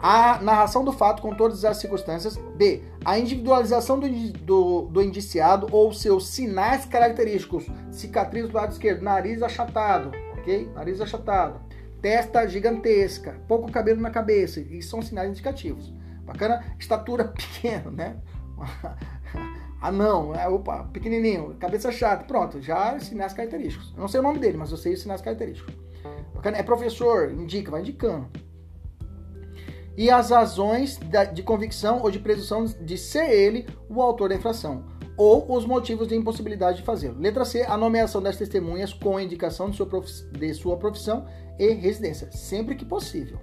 A 0.02 0.40
narração 0.40 0.82
do 0.82 0.92
fato 0.92 1.20
com 1.20 1.34
todas 1.34 1.64
as 1.64 1.76
circunstâncias. 1.76 2.36
B. 2.56 2.82
A 3.04 3.18
individualização 3.18 3.98
do, 3.98 4.08
do, 4.38 4.82
do 4.82 5.02
indiciado 5.02 5.66
ou 5.70 5.92
seus 5.92 6.28
sinais 6.28 6.86
característicos. 6.86 7.66
Cicatriz 7.90 8.48
do 8.48 8.54
lado 8.54 8.72
esquerdo, 8.72 9.02
nariz 9.02 9.42
achatado, 9.42 10.10
ok? 10.32 10.70
Nariz 10.74 11.00
achatado. 11.00 11.60
Testa 12.00 12.46
gigantesca, 12.46 13.38
pouco 13.46 13.70
cabelo 13.70 14.00
na 14.00 14.10
cabeça. 14.10 14.60
Isso 14.60 14.90
são 14.90 15.02
sinais 15.02 15.30
indicativos. 15.30 15.92
Bacana? 16.24 16.64
Estatura 16.78 17.24
pequena, 17.28 17.90
né? 17.90 18.16
ah, 19.82 19.92
não, 19.92 20.34
é, 20.34 20.48
opa, 20.48 20.84
pequenininho, 20.84 21.56
cabeça 21.60 21.92
chata. 21.92 22.24
Pronto, 22.24 22.58
já 22.62 22.98
sinais 23.00 23.34
característicos. 23.34 23.92
Eu 23.94 24.00
não 24.00 24.08
sei 24.08 24.20
o 24.20 24.22
nome 24.22 24.38
dele, 24.38 24.56
mas 24.56 24.70
eu 24.70 24.78
sei 24.78 24.94
os 24.94 25.02
sinais 25.02 25.20
característicos. 25.20 25.74
Bacana? 26.34 26.56
É 26.56 26.62
professor, 26.62 27.30
indica, 27.32 27.70
vai 27.70 27.82
indicando. 27.82 28.30
E 29.96 30.10
as 30.10 30.30
razões 30.30 30.98
de 31.34 31.42
convicção 31.42 32.00
ou 32.02 32.10
de 32.10 32.18
presunção 32.18 32.64
de 32.64 32.96
ser 32.96 33.30
ele 33.30 33.66
o 33.88 34.00
autor 34.00 34.28
da 34.30 34.36
infração 34.36 34.84
ou 35.20 35.54
os 35.54 35.66
motivos 35.66 36.08
de 36.08 36.16
impossibilidade 36.16 36.78
de 36.78 36.82
fazê-lo. 36.82 37.20
Letra 37.20 37.44
C, 37.44 37.62
a 37.62 37.76
nomeação 37.76 38.22
das 38.22 38.38
testemunhas 38.38 38.94
com 38.94 39.20
indicação 39.20 39.68
de 39.68 39.76
sua, 39.76 39.86
de 40.32 40.54
sua 40.54 40.78
profissão 40.78 41.26
e 41.58 41.74
residência, 41.74 42.32
sempre 42.32 42.74
que 42.74 42.86
possível. 42.86 43.38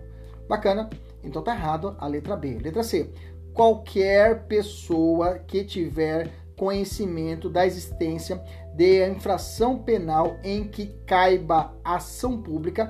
Bacana? 0.50 0.90
Então 1.24 1.44
tá 1.44 1.54
errado 1.54 1.96
a 2.00 2.08
letra 2.08 2.36
B. 2.36 2.58
Letra 2.58 2.82
C. 2.82 3.12
Qualquer 3.54 4.48
pessoa 4.48 5.38
que 5.38 5.64
tiver 5.64 6.32
conhecimento 6.56 7.48
da 7.48 7.68
existência 7.68 8.42
de 8.74 9.08
infração 9.08 9.78
penal 9.78 10.40
em 10.44 10.64
que 10.64 10.88
caiba 11.06 11.76
ação 11.84 12.42
pública, 12.42 12.90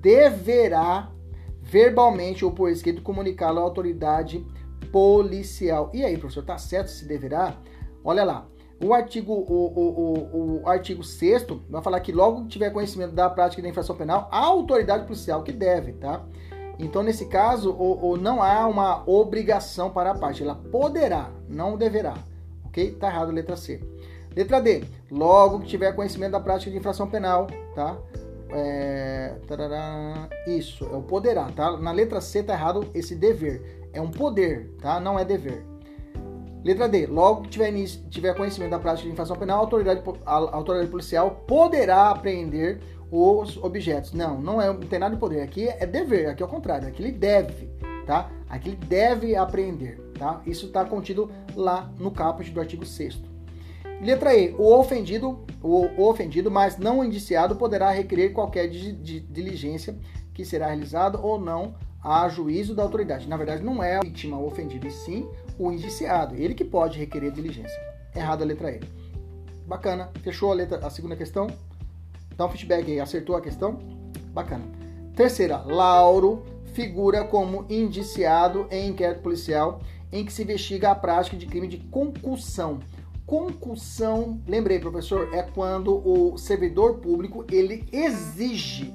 deverá 0.00 1.13
verbalmente 1.74 2.44
ou 2.44 2.52
por 2.52 2.70
escrito 2.70 3.02
comunicá-lo 3.02 3.58
à 3.58 3.62
autoridade 3.62 4.46
policial. 4.92 5.90
E 5.92 6.04
aí, 6.04 6.16
professor, 6.16 6.44
tá 6.44 6.56
certo 6.56 6.86
se 6.86 7.04
deverá? 7.04 7.56
Olha 8.04 8.22
lá, 8.22 8.46
o 8.80 8.94
artigo, 8.94 9.32
o, 9.32 9.42
o, 9.42 10.62
o, 10.62 10.68
artigo 10.68 11.02
6 11.02 11.46
vai 11.68 11.82
falar 11.82 11.98
que 11.98 12.12
logo 12.12 12.42
que 12.42 12.50
tiver 12.50 12.70
conhecimento 12.70 13.12
da 13.12 13.28
prática 13.28 13.60
da 13.60 13.68
infração 13.68 13.96
penal, 13.96 14.28
a 14.30 14.38
autoridade 14.38 15.04
policial 15.04 15.42
que 15.42 15.50
deve, 15.50 15.94
tá? 15.94 16.24
Então, 16.78 17.02
nesse 17.02 17.26
caso, 17.26 17.72
o, 17.72 18.10
o, 18.10 18.16
não 18.16 18.40
há 18.40 18.68
uma 18.68 19.02
obrigação 19.10 19.90
para 19.90 20.12
a 20.12 20.14
parte, 20.14 20.44
ela 20.44 20.54
poderá, 20.54 21.32
não 21.48 21.76
deverá. 21.76 22.14
Ok? 22.66 22.92
Tá 22.92 23.08
errado 23.08 23.32
letra 23.32 23.56
C. 23.56 23.80
Letra 24.36 24.60
D. 24.60 24.84
Logo 25.10 25.58
que 25.58 25.66
tiver 25.66 25.92
conhecimento 25.92 26.32
da 26.32 26.40
prática 26.40 26.70
de 26.70 26.76
infração 26.76 27.08
penal, 27.10 27.48
tá? 27.74 27.96
É, 28.50 29.34
tarará, 29.46 30.28
isso, 30.46 30.84
é 30.84 30.96
o 30.96 31.02
poderá, 31.02 31.50
tá? 31.52 31.76
Na 31.76 31.92
letra 31.92 32.20
C 32.20 32.42
tá 32.42 32.52
errado 32.52 32.88
esse 32.94 33.14
dever. 33.14 33.88
É 33.92 34.00
um 34.00 34.10
poder, 34.10 34.74
tá? 34.80 35.00
Não 35.00 35.18
é 35.18 35.24
dever. 35.24 35.64
Letra 36.64 36.88
D. 36.88 37.06
Logo 37.06 37.42
que 37.42 37.50
tiver, 37.50 37.72
tiver 38.10 38.34
conhecimento 38.34 38.70
da 38.70 38.78
prática 38.78 39.06
de 39.06 39.12
infração 39.12 39.36
penal, 39.36 39.58
a 39.58 39.60
autoridade, 39.60 40.02
a 40.24 40.56
autoridade 40.56 40.90
policial 40.90 41.42
poderá 41.46 42.10
apreender 42.10 42.80
os 43.10 43.56
objetos. 43.58 44.12
Não, 44.12 44.40
não, 44.40 44.60
é, 44.60 44.66
não 44.66 44.80
tem 44.80 44.98
nada 44.98 45.14
de 45.14 45.20
poder. 45.20 45.42
Aqui 45.42 45.68
é 45.68 45.86
dever, 45.86 46.28
aqui 46.28 46.42
é 46.42 46.46
o 46.46 46.48
contrário. 46.48 46.88
Aqui 46.88 47.02
ele 47.02 47.12
deve, 47.12 47.68
tá? 48.06 48.30
Aqui 48.48 48.70
ele 48.70 48.76
deve 48.76 49.36
apreender, 49.36 50.00
tá? 50.18 50.40
Isso 50.46 50.66
está 50.66 50.84
contido 50.84 51.30
lá 51.54 51.92
no 51.98 52.10
caput 52.10 52.50
do 52.50 52.60
artigo 52.60 52.86
6 52.86 53.33
Letra 54.00 54.34
E. 54.34 54.54
O 54.58 54.72
ofendido, 54.74 55.44
o, 55.62 55.86
o, 55.96 56.08
ofendido, 56.08 56.50
mas 56.50 56.76
não 56.78 57.04
indiciado, 57.04 57.56
poderá 57.56 57.90
requerer 57.90 58.32
qualquer 58.32 58.68
diligência 58.68 59.96
que 60.32 60.44
será 60.44 60.66
realizada 60.66 61.18
ou 61.18 61.40
não 61.40 61.74
a 62.02 62.28
juízo 62.28 62.74
da 62.74 62.82
autoridade. 62.82 63.28
Na 63.28 63.36
verdade, 63.36 63.62
não 63.62 63.82
é 63.82 63.96
a 63.96 64.00
vítima 64.00 64.36
o 64.38 64.46
ofendido, 64.46 64.86
e 64.86 64.90
sim 64.90 65.28
o 65.58 65.72
indiciado. 65.72 66.34
Ele 66.34 66.54
que 66.54 66.64
pode 66.64 66.98
requerer 66.98 67.30
diligência. 67.30 67.80
Errado 68.14 68.42
a 68.42 68.44
letra 68.44 68.70
E. 68.70 68.80
Bacana. 69.66 70.10
Fechou 70.22 70.52
a, 70.52 70.54
letra, 70.54 70.86
a 70.86 70.90
segunda 70.90 71.16
questão? 71.16 71.46
Dá 72.36 72.44
um 72.44 72.50
feedback 72.50 72.90
aí. 72.90 73.00
Acertou 73.00 73.36
a 73.36 73.40
questão? 73.40 73.78
Bacana. 74.32 74.64
Terceira. 75.14 75.58
Lauro 75.58 76.44
figura 76.74 77.24
como 77.24 77.64
indiciado 77.70 78.66
em 78.70 78.88
inquérito 78.88 79.22
policial 79.22 79.80
em 80.12 80.24
que 80.24 80.32
se 80.32 80.42
investiga 80.42 80.90
a 80.90 80.94
prática 80.94 81.36
de 81.36 81.46
crime 81.46 81.68
de 81.68 81.78
concussão. 81.78 82.80
Concussão, 83.26 84.42
lembrei, 84.46 84.78
professor, 84.78 85.32
é 85.32 85.42
quando 85.42 85.96
o 86.06 86.36
servidor 86.36 86.98
público 86.98 87.44
ele 87.50 87.86
exige, 87.90 88.94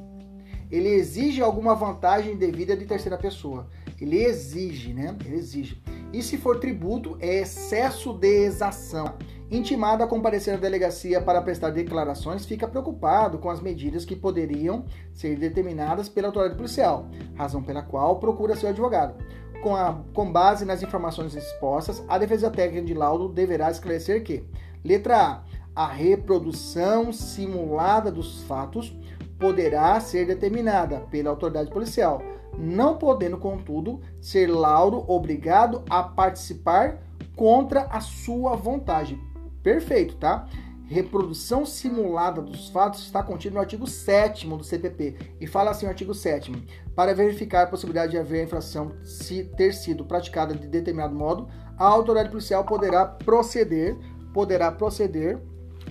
ele 0.71 0.89
exige 0.89 1.41
alguma 1.41 1.73
vantagem 1.73 2.37
devida 2.37 2.77
de 2.77 2.85
terceira 2.85 3.17
pessoa. 3.17 3.67
Ele 3.99 4.23
exige, 4.23 4.93
né? 4.93 5.17
Ele 5.25 5.35
exige. 5.35 5.81
E 6.13 6.21
se 6.21 6.37
for 6.37 6.59
tributo, 6.59 7.17
é 7.19 7.39
excesso 7.39 8.13
de 8.13 8.45
exação. 8.45 9.15
Intimado 9.49 10.03
a 10.03 10.07
comparecer 10.07 10.53
à 10.53 10.57
delegacia 10.57 11.19
para 11.19 11.41
prestar 11.41 11.71
declarações, 11.71 12.45
fica 12.45 12.67
preocupado 12.67 13.39
com 13.39 13.49
as 13.49 13.59
medidas 13.59 14.05
que 14.05 14.15
poderiam 14.15 14.85
ser 15.11 15.37
determinadas 15.37 16.07
pela 16.07 16.27
autoridade 16.27 16.55
policial, 16.55 17.07
razão 17.33 17.63
pela 17.63 17.81
qual 17.81 18.19
procura 18.19 18.55
seu 18.55 18.69
advogado. 18.69 19.15
Com, 19.61 19.75
a, 19.75 20.01
com 20.13 20.31
base 20.31 20.63
nas 20.65 20.81
informações 20.81 21.35
expostas, 21.35 22.03
a 22.07 22.17
defesa 22.17 22.49
técnica 22.49 22.85
de 22.85 22.93
laudo 22.93 23.27
deverá 23.27 23.69
esclarecer 23.69 24.23
que: 24.23 24.43
letra 24.83 25.17
A. 25.17 25.43
A 25.75 25.87
reprodução 25.87 27.13
simulada 27.13 28.11
dos 28.11 28.41
fatos 28.43 28.93
poderá 29.37 29.99
ser 29.99 30.25
determinada 30.25 31.01
pela 31.09 31.29
autoridade 31.29 31.69
policial 31.69 32.21
não 32.59 32.97
podendo, 32.97 33.37
contudo, 33.37 34.01
ser 34.19 34.47
Lauro 34.47 35.05
obrigado 35.07 35.81
a 35.89 36.03
participar 36.03 36.99
contra 37.35 37.83
a 37.83 38.01
sua 38.01 38.55
vontade. 38.55 39.17
Perfeito, 39.63 40.15
tá? 40.17 40.47
Reprodução 40.89 41.67
simulada 41.67 42.41
dos 42.41 42.69
fatos 42.69 43.01
está 43.01 43.21
contido 43.21 43.53
no 43.53 43.59
artigo 43.59 43.85
7 43.85 44.47
do 44.47 44.63
CPP 44.63 45.17
e 45.39 45.45
fala 45.45 45.69
assim 45.69 45.85
o 45.85 45.89
artigo 45.89 46.15
7 46.15 46.51
para 46.95 47.13
verificar 47.13 47.61
a 47.61 47.67
possibilidade 47.67 48.13
de 48.13 48.17
haver 48.17 48.41
a 48.41 48.43
infração 48.45 48.93
se 49.03 49.43
ter 49.43 49.71
sido 49.75 50.03
praticada 50.03 50.55
de 50.55 50.67
determinado 50.67 51.13
modo, 51.13 51.47
a 51.77 51.85
autoridade 51.85 52.31
policial 52.31 52.65
poderá 52.65 53.05
proceder, 53.05 53.95
poderá 54.33 54.71
proceder 54.71 55.39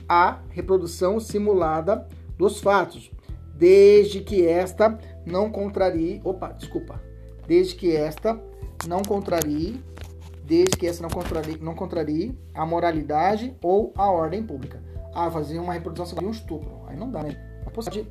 à 0.09 0.40
reprodução 0.51 1.20
simulada 1.20 2.09
dos 2.36 2.61
fatos, 2.61 3.12
desde 3.55 4.20
que 4.20 4.49
esta 4.49 4.99
não 5.24 5.49
contrarie, 5.49 6.20
opa, 6.24 6.49
desculpa, 6.49 7.01
desde 7.46 7.76
que 7.76 7.94
esta 7.94 8.36
não 8.88 9.03
contrarie, 9.03 9.80
desde 10.42 10.76
que 10.76 10.88
esta 10.88 11.03
não 11.05 11.11
contrarie, 11.11 11.57
não 11.61 11.76
contrarie 11.76 12.36
a 12.53 12.66
moralidade 12.66 13.57
ou 13.62 13.92
a 13.96 14.11
ordem 14.11 14.42
pública. 14.42 14.88
Ah, 15.21 15.29
fazer 15.33 15.59
uma 15.59 15.73
reprodução 15.73 16.16
de 16.16 16.25
um 16.25 16.31
estupro, 16.31 16.83
aí 16.87 16.97
não 16.97 17.11
dá, 17.11 17.25
né? 17.25 17.37
Pode, 17.75 18.07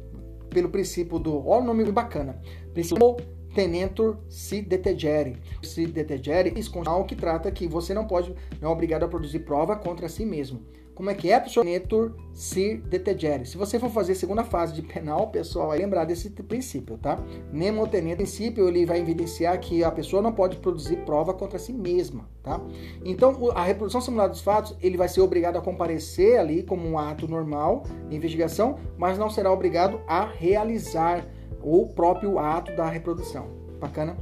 pelo 0.49 0.68
princípio 0.68 1.18
do, 1.18 1.47
olha 1.47 1.64
o 1.64 1.66
nome 1.66 1.89
bacana, 1.89 2.41
princípio 2.74 3.16
tenentur 3.55 4.18
si 4.30 4.62
detegere. 4.62 5.38
Si 5.64 5.88
detegere, 5.88 6.49
é 6.49 7.05
que 7.05 7.16
trata 7.16 7.49
que 7.49 7.66
você 7.66 7.93
não 7.93 8.05
pode, 8.05 8.36
não 8.60 8.70
é 8.70 8.74
obrigado 8.74 9.03
a 9.03 9.08
produzir 9.08 9.39
prova 9.39 9.78
contra 9.78 10.10
si 10.10 10.26
mesmo 10.26 10.66
como 10.97 11.11
é 11.11 11.13
que 11.13 11.31
é, 11.31 11.39
pessoal? 11.39 11.63
Netur 11.63 12.15
sir 12.33 12.81
detegere. 12.81 13.45
Se 13.45 13.55
você 13.55 13.77
for 13.77 13.91
fazer 13.91 14.15
segunda 14.15 14.43
fase 14.43 14.73
de 14.73 14.81
penal, 14.81 15.27
pessoal, 15.27 15.67
vai 15.67 15.77
lembrar 15.77 16.05
desse 16.05 16.31
princípio, 16.31 16.97
tá? 16.97 17.23
Nemo 17.53 17.87
tenente, 17.87 18.15
princípio, 18.15 18.67
ele 18.67 18.83
vai 18.83 18.99
evidenciar 18.99 19.59
que 19.59 19.83
a 19.83 19.91
pessoa 19.91 20.23
não 20.23 20.33
pode 20.33 20.57
produzir 20.57 20.97
prova 21.05 21.35
contra 21.35 21.59
si 21.59 21.71
mesma, 21.71 22.27
tá? 22.41 22.59
Então, 23.05 23.51
a 23.53 23.63
reprodução 23.63 24.01
simulada 24.01 24.29
dos 24.29 24.41
fatos, 24.41 24.75
ele 24.81 24.97
vai 24.97 25.07
ser 25.07 25.21
obrigado 25.21 25.57
a 25.57 25.61
comparecer 25.61 26.39
ali 26.39 26.63
como 26.63 26.87
um 26.87 26.97
ato 26.97 27.27
normal 27.27 27.83
de 28.09 28.15
investigação, 28.15 28.79
mas 28.97 29.19
não 29.19 29.29
será 29.29 29.51
obrigado 29.51 30.01
a 30.07 30.25
realizar 30.25 31.27
o 31.61 31.89
próprio 31.89 32.39
ato 32.39 32.75
da 32.75 32.89
reprodução. 32.89 33.47
Bacana? 33.79 34.17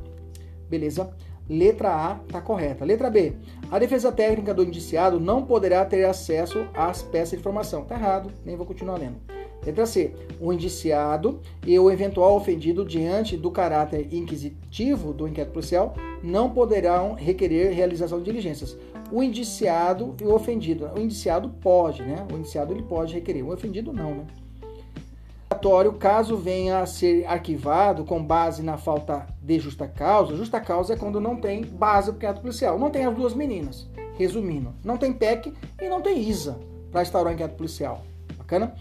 Beleza? 0.69 1.15
Letra 1.50 1.89
A 1.89 2.20
está 2.26 2.41
correta. 2.41 2.84
Letra 2.84 3.10
B. 3.10 3.34
A 3.72 3.78
defesa 3.78 4.12
técnica 4.12 4.54
do 4.54 4.64
indiciado 4.64 5.20
não 5.20 5.46
poderá 5.46 5.86
ter 5.86 6.06
acesso 6.06 6.66
às 6.74 7.04
peças 7.04 7.32
de 7.32 7.38
informação. 7.38 7.84
Está 7.84 7.96
errado, 7.96 8.32
nem 8.43 8.56
vou 8.56 8.66
continuar 8.66 8.98
lendo. 8.98 9.18
Letra 9.66 9.86
C. 9.86 10.14
O 10.39 10.54
indiciado 10.54 11.39
e 11.66 11.78
o 11.78 11.89
eventual 11.89 12.36
ofendido, 12.36 12.86
diante 12.86 13.36
do 13.36 13.50
caráter 13.50 14.14
inquisitivo 14.14 15.14
do 15.14 15.28
inquérito 15.28 15.54
policial, 15.54 15.96
não 16.22 16.50
poderão 16.52 17.14
requerer 17.14 17.74
realização 17.74 18.20
de 18.20 18.26
diligências. 18.26 18.78
O 19.12 19.24
indiciado 19.24 20.16
e 20.22 20.24
o 20.24 20.34
ofendido. 20.34 20.89
O 20.96 21.00
indiciado 21.00 21.50
pode, 21.62 22.02
né? 22.04 22.26
O 22.32 22.38
indiciado 22.38 22.74
ele 22.74 22.84
pode 22.84 23.14
requerer. 23.14 23.43
O 23.43 23.52
ofendido 23.52 23.93
não, 23.93 24.16
né? 24.16 24.26
Caso 25.99 26.38
venha 26.38 26.80
a 26.80 26.86
ser 26.86 27.26
arquivado 27.26 28.03
com 28.03 28.24
base 28.24 28.62
na 28.64 28.78
falta 28.78 29.28
de 29.41 29.60
justa 29.60 29.88
causa, 29.88 30.36
justa 30.36 30.60
causa 30.60 30.93
é 30.93 30.97
quando 30.97 31.20
não 31.20 31.36
tem 31.36 31.64
base 31.64 32.12
para 32.12 32.18
inquérito 32.18 32.41
policial. 32.41 32.80
Não 32.80 32.89
tem 32.89 33.06
as 33.06 33.16
duas 33.16 33.34
meninas, 33.34 33.88
resumindo. 34.18 34.74
Não 34.84 34.97
tem 34.97 35.14
PEC 35.14 35.53
e 35.82 35.89
não 35.89 36.01
tem 36.01 36.20
ISA 36.20 36.60
para 36.91 37.01
instaurar 37.01 37.32
o 37.32 37.36
inquérito 37.36 37.58
policial. 37.58 38.03
Bacana? 38.38 38.74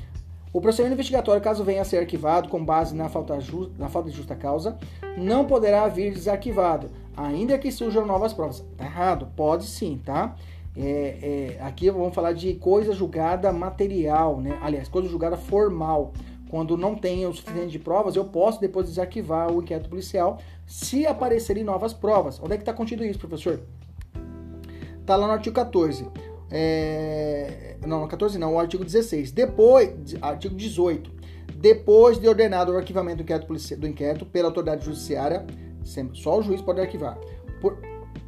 O 0.53 0.61
procedimento 0.61 0.95
investigatório, 0.95 1.43
caso 1.43 1.65
venha 1.65 1.83
a 1.83 1.85
ser 1.85 1.99
arquivado 1.99 2.49
com 2.49 2.65
base 2.65 2.95
na 2.95 3.09
falta, 3.09 3.37
na 3.77 3.89
falta 3.89 4.09
de 4.09 4.17
justa 4.17 4.37
causa, 4.37 4.79
não 5.17 5.45
poderá 5.45 5.89
vir 5.89 6.13
desarquivado, 6.13 6.91
ainda 7.17 7.59
que 7.59 7.73
surjam 7.73 8.07
novas 8.07 8.33
provas. 8.33 8.65
Tá 8.77 8.85
errado? 8.85 9.29
Pode 9.35 9.65
sim, 9.65 10.01
tá? 10.05 10.37
É, 10.77 11.57
é, 11.59 11.63
aqui 11.63 11.91
vamos 11.91 12.15
falar 12.15 12.33
de 12.33 12.55
coisa 12.55 12.93
julgada 12.93 13.53
material, 13.53 14.41
né? 14.41 14.59
Aliás, 14.61 14.89
coisa 14.89 15.09
julgada 15.09 15.37
formal 15.37 16.13
quando 16.51 16.77
não 16.77 16.95
tenho 16.95 17.29
o 17.31 17.35
suficiente 17.35 17.73
de 17.73 17.79
provas, 17.79 18.17
eu 18.17 18.25
posso 18.25 18.61
depois 18.61 18.87
desarquivar 18.87 19.51
o 19.53 19.63
inquérito 19.63 19.89
policial 19.89 20.39
se 20.67 21.07
aparecerem 21.07 21.65
novas 21.65 21.93
provas. 21.93 22.41
Onde 22.43 22.55
é 22.55 22.57
que 22.57 22.63
está 22.63 22.73
contido 22.73 23.05
isso, 23.05 23.19
professor? 23.19 23.61
Está 25.01 25.17
lá 25.17 25.27
no 25.27 25.33
artigo 25.33 25.55
14. 25.55 26.07
É... 26.51 27.77
Não, 27.87 28.01
no 28.01 28.09
14 28.09 28.39
não, 28.39 28.55
o 28.55 28.59
artigo 28.59 28.85
16. 28.85 29.33
Depois, 29.33 29.93
artigo 30.23 30.55
18. 30.55 31.13
Depois 31.57 32.19
de 32.19 32.29
ordenado 32.29 32.73
o 32.73 32.77
arquivamento 32.77 33.19
do 33.19 33.23
inquérito, 33.23 33.77
do 33.77 33.87
inquérito 33.87 34.27
pela 34.27 34.49
autoridade 34.49 34.85
judiciária, 34.85 35.45
só 36.13 36.39
o 36.39 36.43
juiz 36.43 36.61
pode 36.61 36.81
arquivar. 36.81 37.19
Por, 37.61 37.79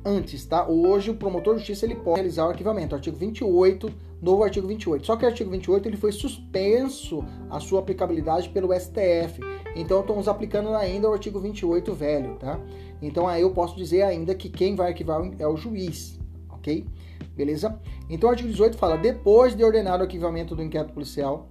antes, 0.05 0.45
tá? 0.45 0.67
Hoje 0.69 1.11
o 1.11 1.17
promotor 1.17 1.55
de 1.55 1.61
justiça 1.61 1.85
ele 1.85 1.97
pode 1.97 2.17
realizar 2.17 2.47
o 2.47 2.51
arquivamento. 2.51 2.95
Artigo 2.95 3.17
28 3.17 3.93
novo 4.21 4.43
artigo 4.43 4.67
28. 4.67 5.07
Só 5.07 5.17
que 5.17 5.25
o 5.25 5.29
artigo 5.29 5.51
28 5.51 5.89
ele 5.89 5.97
foi 5.97 6.13
suspenso 6.13 7.25
a 7.51 7.61
sua 7.61 7.81
aplicabilidade 7.81 8.49
pelo 8.49 8.73
STF. 8.73 9.41
Então 9.75 10.01
estamos 10.01 10.27
aplicando 10.29 10.75
ainda 10.75 11.09
o 11.09 11.13
artigo 11.13 11.39
28 11.39 11.93
velho, 11.93 12.37
tá? 12.37 12.59
Então 13.01 13.29
aí 13.29 13.43
eu 13.43 13.51
posso 13.51 13.77
dizer 13.77 14.03
ainda 14.03 14.35
que 14.35 14.49
quem 14.49 14.75
vai 14.75 14.89
arquivar 14.89 15.21
é 15.39 15.47
o 15.47 15.57
juiz, 15.57 16.19
ok? 16.51 16.87
Beleza? 17.35 17.79
Então 18.09 18.29
o 18.29 18.31
artigo 18.31 18.49
18 18.49 18.77
fala: 18.79 18.97
depois 18.97 19.55
de 19.55 19.63
ordenar 19.63 20.01
o 20.01 20.03
arquivamento 20.03 20.57
do 20.57 20.63
inquérito 20.63 20.95
policial 20.95 21.49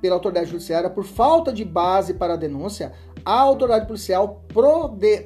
pela 0.00 0.16
autoridade 0.16 0.50
judiciária 0.50 0.90
por 0.90 1.04
falta 1.04 1.52
de 1.52 1.64
base 1.64 2.14
para 2.14 2.34
a 2.34 2.36
denúncia, 2.36 2.92
a 3.24 3.40
autoridade 3.40 3.86
policial 3.86 4.44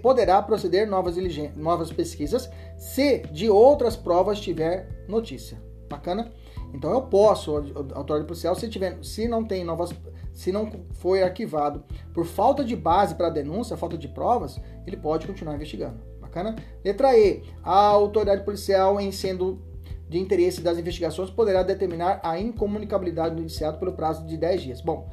poderá 0.03 0.43
proceder 0.43 0.87
novas, 0.87 1.17
novas 1.57 1.91
pesquisas 1.93 2.51
se 2.77 3.19
de 3.33 3.49
outras 3.49 3.97
provas 3.97 4.41
tiver 4.41 4.89
notícia. 5.09 5.61
Bacana? 5.89 6.33
Então 6.75 6.91
eu 6.91 7.03
posso, 7.03 7.57
autoridade 7.95 8.27
policial, 8.27 8.55
se 8.55 8.69
tiver, 8.69 8.99
se 9.03 9.29
não 9.29 9.45
tem 9.45 9.65
novas, 9.65 9.95
se 10.33 10.51
não 10.53 10.71
foi 10.95 11.23
arquivado 11.23 11.85
por 12.13 12.27
falta 12.27 12.65
de 12.65 12.75
base 12.77 13.15
para 13.15 13.31
denúncia, 13.31 13.77
falta 13.77 13.97
de 13.97 14.09
provas, 14.09 14.61
ele 14.87 14.97
pode 14.97 15.27
continuar 15.27 15.55
investigando. 15.55 15.99
Bacana? 16.21 16.57
Letra 16.85 17.17
E. 17.17 17.43
A 17.63 17.73
autoridade 17.73 18.45
policial, 18.45 19.01
em 19.01 19.13
sendo 19.13 19.63
de 20.09 20.19
interesse 20.19 20.61
das 20.61 20.77
investigações, 20.79 21.31
poderá 21.31 21.63
determinar 21.63 22.21
a 22.23 22.39
incomunicabilidade 22.39 23.37
do 23.37 23.43
indiciado 23.43 23.79
pelo 23.79 23.93
prazo 23.93 24.27
de 24.27 24.37
10 24.37 24.63
dias. 24.63 24.81
Bom, 24.81 25.09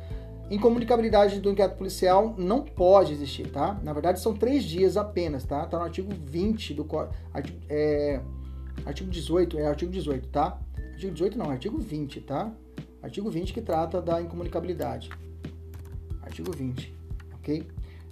incomunicabilidade 0.54 1.40
do 1.40 1.52
inquérito 1.52 1.78
policial 1.78 2.36
não 2.38 2.62
pode 2.62 3.14
existir, 3.14 3.50
tá? 3.50 3.80
Na 3.84 3.94
verdade, 3.94 4.20
são 4.20 4.34
3 4.34 4.64
dias 4.64 4.98
apenas, 4.98 5.44
tá? 5.44 5.66
Tá 5.66 5.78
no 5.78 5.84
artigo 5.84 6.12
20 6.26 6.74
do 6.74 6.86
artigo, 7.34 7.60
é, 7.70 8.22
artigo 8.86 9.10
18, 9.10 9.58
é 9.60 9.68
artigo 9.68 9.92
18, 9.92 10.28
tá? 10.30 10.60
Artigo 10.92 11.14
18 11.14 11.38
não, 11.38 11.50
artigo 11.50 11.78
20, 11.78 12.22
tá? 12.22 12.52
Artigo 13.02 13.30
20 13.30 13.54
que 13.54 13.62
trata 13.62 14.02
da 14.02 14.22
incomunicabilidade. 14.22 15.10
Artigo 16.22 16.52
20, 16.52 16.96
ok? 17.36 17.68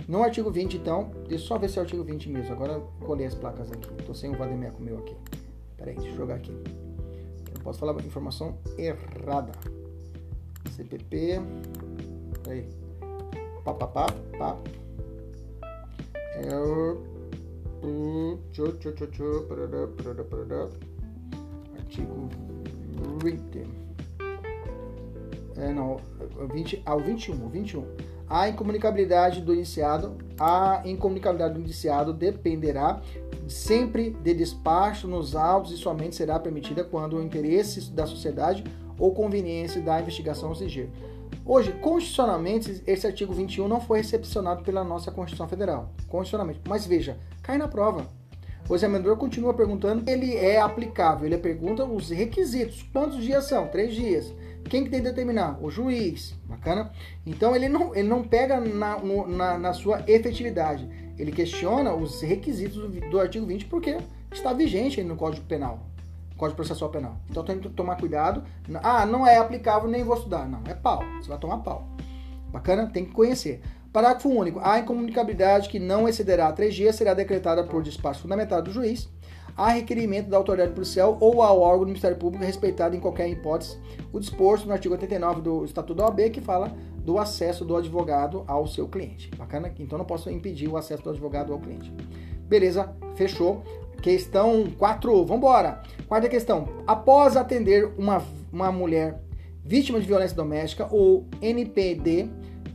No 0.07 0.23
artigo 0.23 0.51
20, 0.51 0.77
então, 0.77 1.11
deixa 1.27 1.43
eu 1.43 1.47
só 1.47 1.57
ver 1.57 1.69
se 1.69 1.77
é 1.77 1.81
o 1.81 1.83
artigo 1.83 2.03
20 2.03 2.29
mesmo. 2.29 2.51
Agora 2.53 2.73
eu 2.73 2.91
colei 3.05 3.25
as 3.25 3.35
placas 3.35 3.71
aqui. 3.71 3.89
Tô 4.03 4.13
sem 4.13 4.31
o 4.31 4.37
vademeco 4.37 4.81
meu 4.81 4.97
aqui. 4.97 5.15
Peraí, 5.77 5.95
deixa 5.95 6.09
eu 6.09 6.15
jogar 6.15 6.35
aqui. 6.35 6.51
Eu 6.51 7.61
posso 7.63 7.79
falar 7.79 7.93
informação 8.01 8.57
errada. 8.77 9.51
CPP. 10.71 11.39
Peraí. 12.43 12.67
Pá, 13.63 13.73
pá, 13.73 13.87
pá, 13.87 14.07
pá. 14.37 14.57
É 16.35 16.55
o. 16.55 17.01
Artigo 21.77 22.29
20. 23.23 23.67
É, 25.57 25.73
não, 25.73 25.97
20, 26.53 26.81
ao 26.85 26.99
21, 26.99 27.49
21. 27.49 27.85
A 28.29 28.47
incomunicabilidade 28.47 29.41
do 29.41 29.53
iniciado, 29.53 30.17
a 30.39 30.81
incomunicabilidade 30.85 31.53
do 31.55 31.59
indiciado 31.59 32.13
dependerá 32.13 33.01
sempre 33.47 34.11
de 34.11 34.33
despacho 34.33 35.07
nos 35.07 35.35
autos 35.35 35.71
e 35.73 35.77
somente 35.77 36.15
será 36.15 36.39
permitida 36.39 36.83
quando 36.83 37.17
o 37.17 37.21
interesse 37.21 37.91
da 37.91 38.05
sociedade 38.05 38.63
ou 38.97 39.13
conveniência 39.13 39.81
da 39.81 39.99
investigação 39.99 40.51
exigir. 40.53 40.89
Hoje, 41.45 41.71
constitucionalmente, 41.73 42.83
esse 42.85 43.07
artigo 43.07 43.33
21 43.33 43.67
não 43.67 43.81
foi 43.81 43.97
recepcionado 43.99 44.63
pela 44.63 44.83
nossa 44.83 45.11
Constituição 45.11 45.47
Federal. 45.47 45.91
Constitucionalmente. 46.07 46.61
Mas 46.67 46.85
veja, 46.85 47.17
cai 47.41 47.57
na 47.57 47.67
prova. 47.67 48.07
O 48.69 48.75
examinador 48.75 49.17
continua 49.17 49.53
perguntando, 49.53 50.09
ele 50.09 50.35
é 50.35 50.61
aplicável, 50.61 51.25
ele 51.25 51.37
pergunta 51.37 51.83
os 51.83 52.09
requisitos. 52.09 52.83
Quantos 52.93 53.23
dias 53.23 53.45
são? 53.45 53.67
Três 53.67 53.93
dias. 53.93 54.31
Quem 54.69 54.83
que 54.83 54.89
tem 54.89 55.01
que 55.01 55.09
determinar? 55.09 55.57
O 55.61 55.69
juiz. 55.69 56.35
Bacana? 56.45 56.91
Então 57.25 57.55
ele 57.55 57.67
não, 57.67 57.93
ele 57.93 58.07
não 58.07 58.23
pega 58.23 58.61
na, 58.61 58.97
no, 58.99 59.27
na, 59.27 59.57
na, 59.57 59.73
sua 59.73 60.03
efetividade. 60.07 60.87
Ele 61.17 61.31
questiona 61.31 61.93
os 61.93 62.21
requisitos 62.21 62.77
do, 62.77 63.09
do 63.09 63.19
artigo 63.19 63.45
20 63.45 63.65
porque 63.65 63.97
está 64.31 64.53
vigente 64.53 65.03
no 65.03 65.17
Código 65.17 65.45
Penal. 65.45 65.90
Código 66.41 66.55
Processual 66.55 66.89
Penal. 66.89 67.17
Então 67.29 67.43
tem 67.43 67.59
que 67.59 67.69
tomar 67.69 67.97
cuidado. 67.97 68.43
Ah, 68.81 69.05
não 69.05 69.27
é 69.27 69.37
aplicável, 69.37 69.87
nem 69.87 70.03
vou 70.03 70.15
estudar. 70.15 70.49
Não, 70.49 70.59
é 70.65 70.73
pau. 70.73 71.03
Você 71.21 71.29
vai 71.29 71.37
tomar 71.37 71.59
pau. 71.59 71.87
Bacana? 72.51 72.87
Tem 72.87 73.05
que 73.05 73.11
conhecer. 73.11 73.61
Parágrafo 73.93 74.27
único. 74.27 74.59
A 74.63 74.79
incomunicabilidade 74.79 75.69
que 75.69 75.77
não 75.77 76.09
excederá 76.09 76.51
três 76.51 76.73
dias 76.73 76.95
será 76.95 77.13
decretada 77.13 77.63
por 77.63 77.83
despacho 77.83 78.23
fundamental 78.23 78.59
do 78.59 78.71
juiz 78.71 79.07
a 79.55 79.69
requerimento 79.69 80.29
da 80.29 80.37
autoridade 80.37 80.73
policial 80.73 81.15
ou 81.19 81.43
ao 81.43 81.59
órgão 81.59 81.81
do 81.81 81.87
Ministério 81.87 82.17
Público 82.17 82.43
respeitado 82.43 82.95
em 82.95 82.99
qualquer 82.99 83.29
hipótese 83.29 83.77
o 84.11 84.19
disposto 84.19 84.65
no 84.65 84.71
artigo 84.71 84.95
89 84.95 85.41
do 85.41 85.65
Estatuto 85.65 85.93
da 85.93 86.05
OAB 86.05 86.31
que 86.31 86.41
fala 86.41 86.71
do 86.97 87.19
acesso 87.19 87.63
do 87.63 87.75
advogado 87.75 88.43
ao 88.47 88.65
seu 88.65 88.87
cliente. 88.87 89.29
Bacana? 89.37 89.71
Então 89.77 89.97
não 89.97 90.05
posso 90.05 90.29
impedir 90.31 90.67
o 90.67 90.77
acesso 90.77 91.03
do 91.03 91.09
advogado 91.11 91.53
ao 91.53 91.59
cliente. 91.59 91.93
Beleza, 92.47 92.95
fechou. 93.15 93.63
Questão 94.01 94.65
4, 94.77 95.11
vamos 95.25 95.37
embora. 95.37 95.81
Quarta 96.07 96.27
questão. 96.27 96.67
Após 96.87 97.37
atender 97.37 97.93
uma, 97.97 98.23
uma 98.51 98.71
mulher 98.71 99.21
vítima 99.63 99.99
de 99.99 100.07
violência 100.07 100.35
doméstica, 100.35 100.87
o 100.91 101.25
NPD 101.39 102.27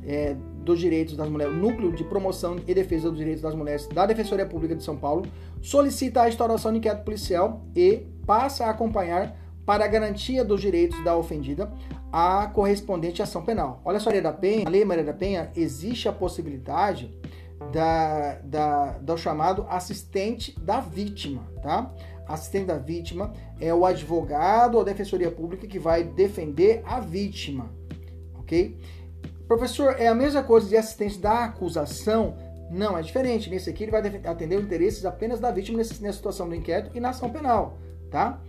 é, 0.06 0.36
dos 0.62 0.78
Direitos 0.78 1.16
das 1.16 1.28
Mulheres, 1.28 1.54
Núcleo 1.54 1.92
de 1.92 2.04
Promoção 2.04 2.56
e 2.66 2.72
Defesa 2.72 3.08
dos 3.08 3.18
Direitos 3.18 3.42
das 3.42 3.54
Mulheres 3.54 3.88
da 3.88 4.06
Defensoria 4.06 4.46
Pública 4.46 4.74
de 4.76 4.84
São 4.84 4.96
Paulo, 4.96 5.26
solicita 5.60 6.22
a 6.22 6.28
instauração 6.28 6.70
de 6.72 6.78
inquérito 6.78 7.04
policial 7.04 7.64
e 7.74 8.06
passa 8.24 8.66
a 8.66 8.70
acompanhar 8.70 9.36
para 9.64 9.84
a 9.84 9.88
garantia 9.88 10.44
dos 10.44 10.60
direitos 10.60 11.02
da 11.02 11.16
ofendida 11.16 11.72
a 12.12 12.46
correspondente 12.46 13.20
ação 13.20 13.44
penal. 13.44 13.80
Olha 13.84 13.98
só, 13.98 14.10
Maria 14.10 14.22
da 14.22 14.32
Penha, 14.32 14.64
a 14.66 14.70
Lei 14.70 14.84
Maria 14.84 15.04
da 15.04 15.12
Penha, 15.12 15.50
existe 15.56 16.08
a 16.08 16.12
possibilidade 16.12 17.12
da, 17.72 18.38
da, 18.44 18.98
do 18.98 19.16
chamado 19.16 19.66
assistente 19.68 20.58
da 20.60 20.80
vítima, 20.80 21.42
tá? 21.62 21.92
Assistente 22.26 22.66
da 22.66 22.76
vítima 22.76 23.32
é 23.60 23.72
o 23.72 23.86
advogado 23.86 24.76
ou 24.76 24.84
defensoria 24.84 25.30
pública 25.30 25.66
que 25.66 25.78
vai 25.78 26.02
defender 26.02 26.82
a 26.84 27.00
vítima, 27.00 27.70
ok? 28.34 28.76
Professor, 29.46 29.94
é 29.98 30.08
a 30.08 30.14
mesma 30.14 30.42
coisa 30.42 30.68
de 30.68 30.76
assistente 30.76 31.18
da 31.18 31.44
acusação? 31.44 32.36
Não, 32.68 32.98
é 32.98 33.02
diferente. 33.02 33.48
Nesse 33.48 33.70
aqui 33.70 33.84
ele 33.84 33.92
vai 33.92 34.00
atender 34.24 34.56
os 34.56 34.64
interesses 34.64 35.04
apenas 35.04 35.38
da 35.38 35.52
vítima 35.52 35.78
nessa 35.78 35.94
situação 35.94 36.48
do 36.48 36.54
inquérito 36.54 36.90
e 36.94 37.00
na 37.00 37.10
ação 37.10 37.30
penal, 37.30 37.78
tá? 38.10 38.40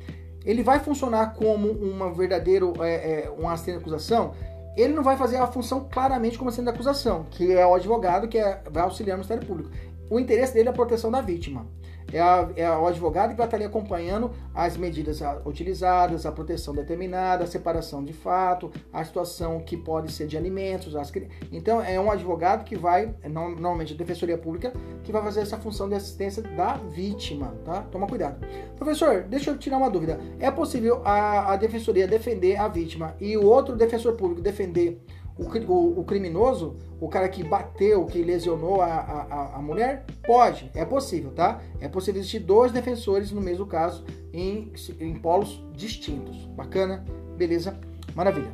Ele 0.43 0.63
vai 0.63 0.79
funcionar 0.79 1.35
como 1.35 1.69
uma 1.69 2.11
verdadeiro 2.11 2.73
é, 2.83 3.25
é, 3.25 3.31
um 3.31 3.47
assistente 3.47 3.75
de 3.75 3.81
acusação? 3.81 4.33
Ele 4.77 4.93
não 4.93 5.03
vai 5.03 5.17
fazer 5.17 5.37
a 5.37 5.47
função 5.47 5.89
claramente 5.91 6.37
como 6.37 6.49
assistente 6.49 6.69
de 6.69 6.75
acusação, 6.75 7.25
que 7.31 7.51
é 7.51 7.65
o 7.65 7.73
advogado 7.73 8.27
que 8.27 8.37
é, 8.37 8.61
vai 8.69 8.83
auxiliar 8.83 9.15
o 9.15 9.17
Ministério 9.17 9.45
Público. 9.45 9.71
O 10.09 10.19
interesse 10.19 10.53
dele 10.53 10.69
é 10.69 10.71
a 10.71 10.75
proteção 10.75 11.11
da 11.11 11.19
vítima 11.19 11.65
é, 12.11 12.19
a, 12.19 12.49
é 12.55 12.69
o 12.69 12.87
advogado 12.87 13.31
que 13.31 13.37
vai 13.37 13.47
estar 13.47 13.57
ali 13.57 13.65
acompanhando 13.65 14.31
as 14.53 14.77
medidas 14.77 15.21
utilizadas, 15.45 16.25
a 16.25 16.31
proteção 16.31 16.73
determinada, 16.73 17.43
a 17.43 17.47
separação 17.47 18.03
de 18.03 18.13
fato, 18.13 18.71
a 18.91 19.03
situação 19.03 19.59
que 19.59 19.75
pode 19.75 20.11
ser 20.11 20.27
de 20.27 20.37
alimentos. 20.37 20.95
As, 20.95 21.11
então, 21.51 21.81
é 21.81 21.99
um 21.99 22.11
advogado 22.11 22.63
que 22.63 22.75
vai, 22.75 23.13
normalmente 23.29 23.93
a 23.93 23.97
defensoria 23.97 24.37
pública, 24.37 24.73
que 25.03 25.11
vai 25.11 25.21
fazer 25.21 25.41
essa 25.41 25.57
função 25.57 25.87
de 25.87 25.95
assistência 25.95 26.41
da 26.41 26.73
vítima, 26.73 27.55
tá? 27.63 27.81
Toma 27.91 28.07
cuidado. 28.07 28.45
Professor, 28.75 29.23
deixa 29.23 29.51
eu 29.51 29.57
tirar 29.57 29.77
uma 29.77 29.89
dúvida. 29.89 30.19
É 30.39 30.49
possível 30.49 31.01
a, 31.03 31.53
a 31.53 31.55
defensoria 31.55 32.07
defender 32.07 32.57
a 32.57 32.67
vítima 32.67 33.15
e 33.19 33.37
o 33.37 33.45
outro 33.45 33.75
defensor 33.75 34.13
público 34.13 34.41
defender 34.41 35.01
o, 35.37 35.99
o, 35.99 36.03
criminoso, 36.03 36.75
o 36.99 37.07
cara 37.07 37.29
que 37.29 37.43
bateu, 37.43 38.05
que 38.05 38.21
lesionou 38.23 38.81
a, 38.81 38.87
a, 38.87 39.55
a, 39.57 39.61
mulher? 39.61 40.05
Pode, 40.25 40.71
é 40.73 40.83
possível, 40.83 41.31
tá? 41.31 41.61
É 41.79 41.87
possível 41.87 42.19
existir 42.19 42.39
dois 42.39 42.71
defensores 42.71 43.31
no 43.31 43.41
mesmo 43.41 43.65
caso 43.65 44.03
em, 44.33 44.71
em 44.99 45.13
polos 45.15 45.63
distintos. 45.73 46.45
Bacana? 46.55 47.05
Beleza? 47.37 47.77
Maravilha. 48.15 48.51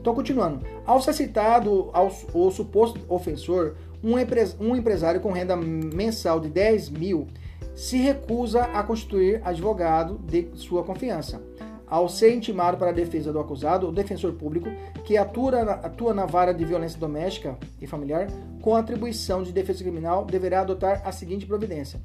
Então, 0.00 0.14
continuando. 0.14 0.64
Ao 0.86 1.00
ser 1.00 1.12
citado 1.12 1.90
ao, 1.92 2.10
o 2.32 2.50
suposto 2.50 3.00
ofensor, 3.08 3.74
um, 4.02 4.18
empres, 4.18 4.56
um 4.60 4.74
empresário 4.74 5.20
com 5.20 5.32
renda 5.32 5.56
mensal 5.56 6.40
de 6.40 6.48
10 6.48 6.90
mil 6.90 7.26
se 7.74 7.96
recusa 7.96 8.62
a 8.62 8.82
constituir 8.82 9.40
advogado 9.44 10.18
de 10.18 10.48
sua 10.54 10.84
confiança 10.84 11.42
ao 11.86 12.08
ser 12.08 12.34
intimado 12.34 12.76
para 12.76 12.90
a 12.90 12.92
defesa 12.92 13.32
do 13.32 13.38
acusado, 13.38 13.88
o 13.88 13.92
defensor 13.92 14.32
público, 14.32 14.68
que 15.04 15.16
atua, 15.16 15.60
atua 15.60 16.14
na 16.14 16.26
vara 16.26 16.52
de 16.52 16.64
violência 16.64 16.98
doméstica 16.98 17.58
e 17.80 17.86
familiar, 17.86 18.28
com 18.62 18.74
atribuição 18.74 19.42
de 19.42 19.52
defesa 19.52 19.82
criminal, 19.82 20.24
deverá 20.24 20.60
adotar 20.60 21.02
a 21.04 21.12
seguinte 21.12 21.46
providência. 21.46 22.00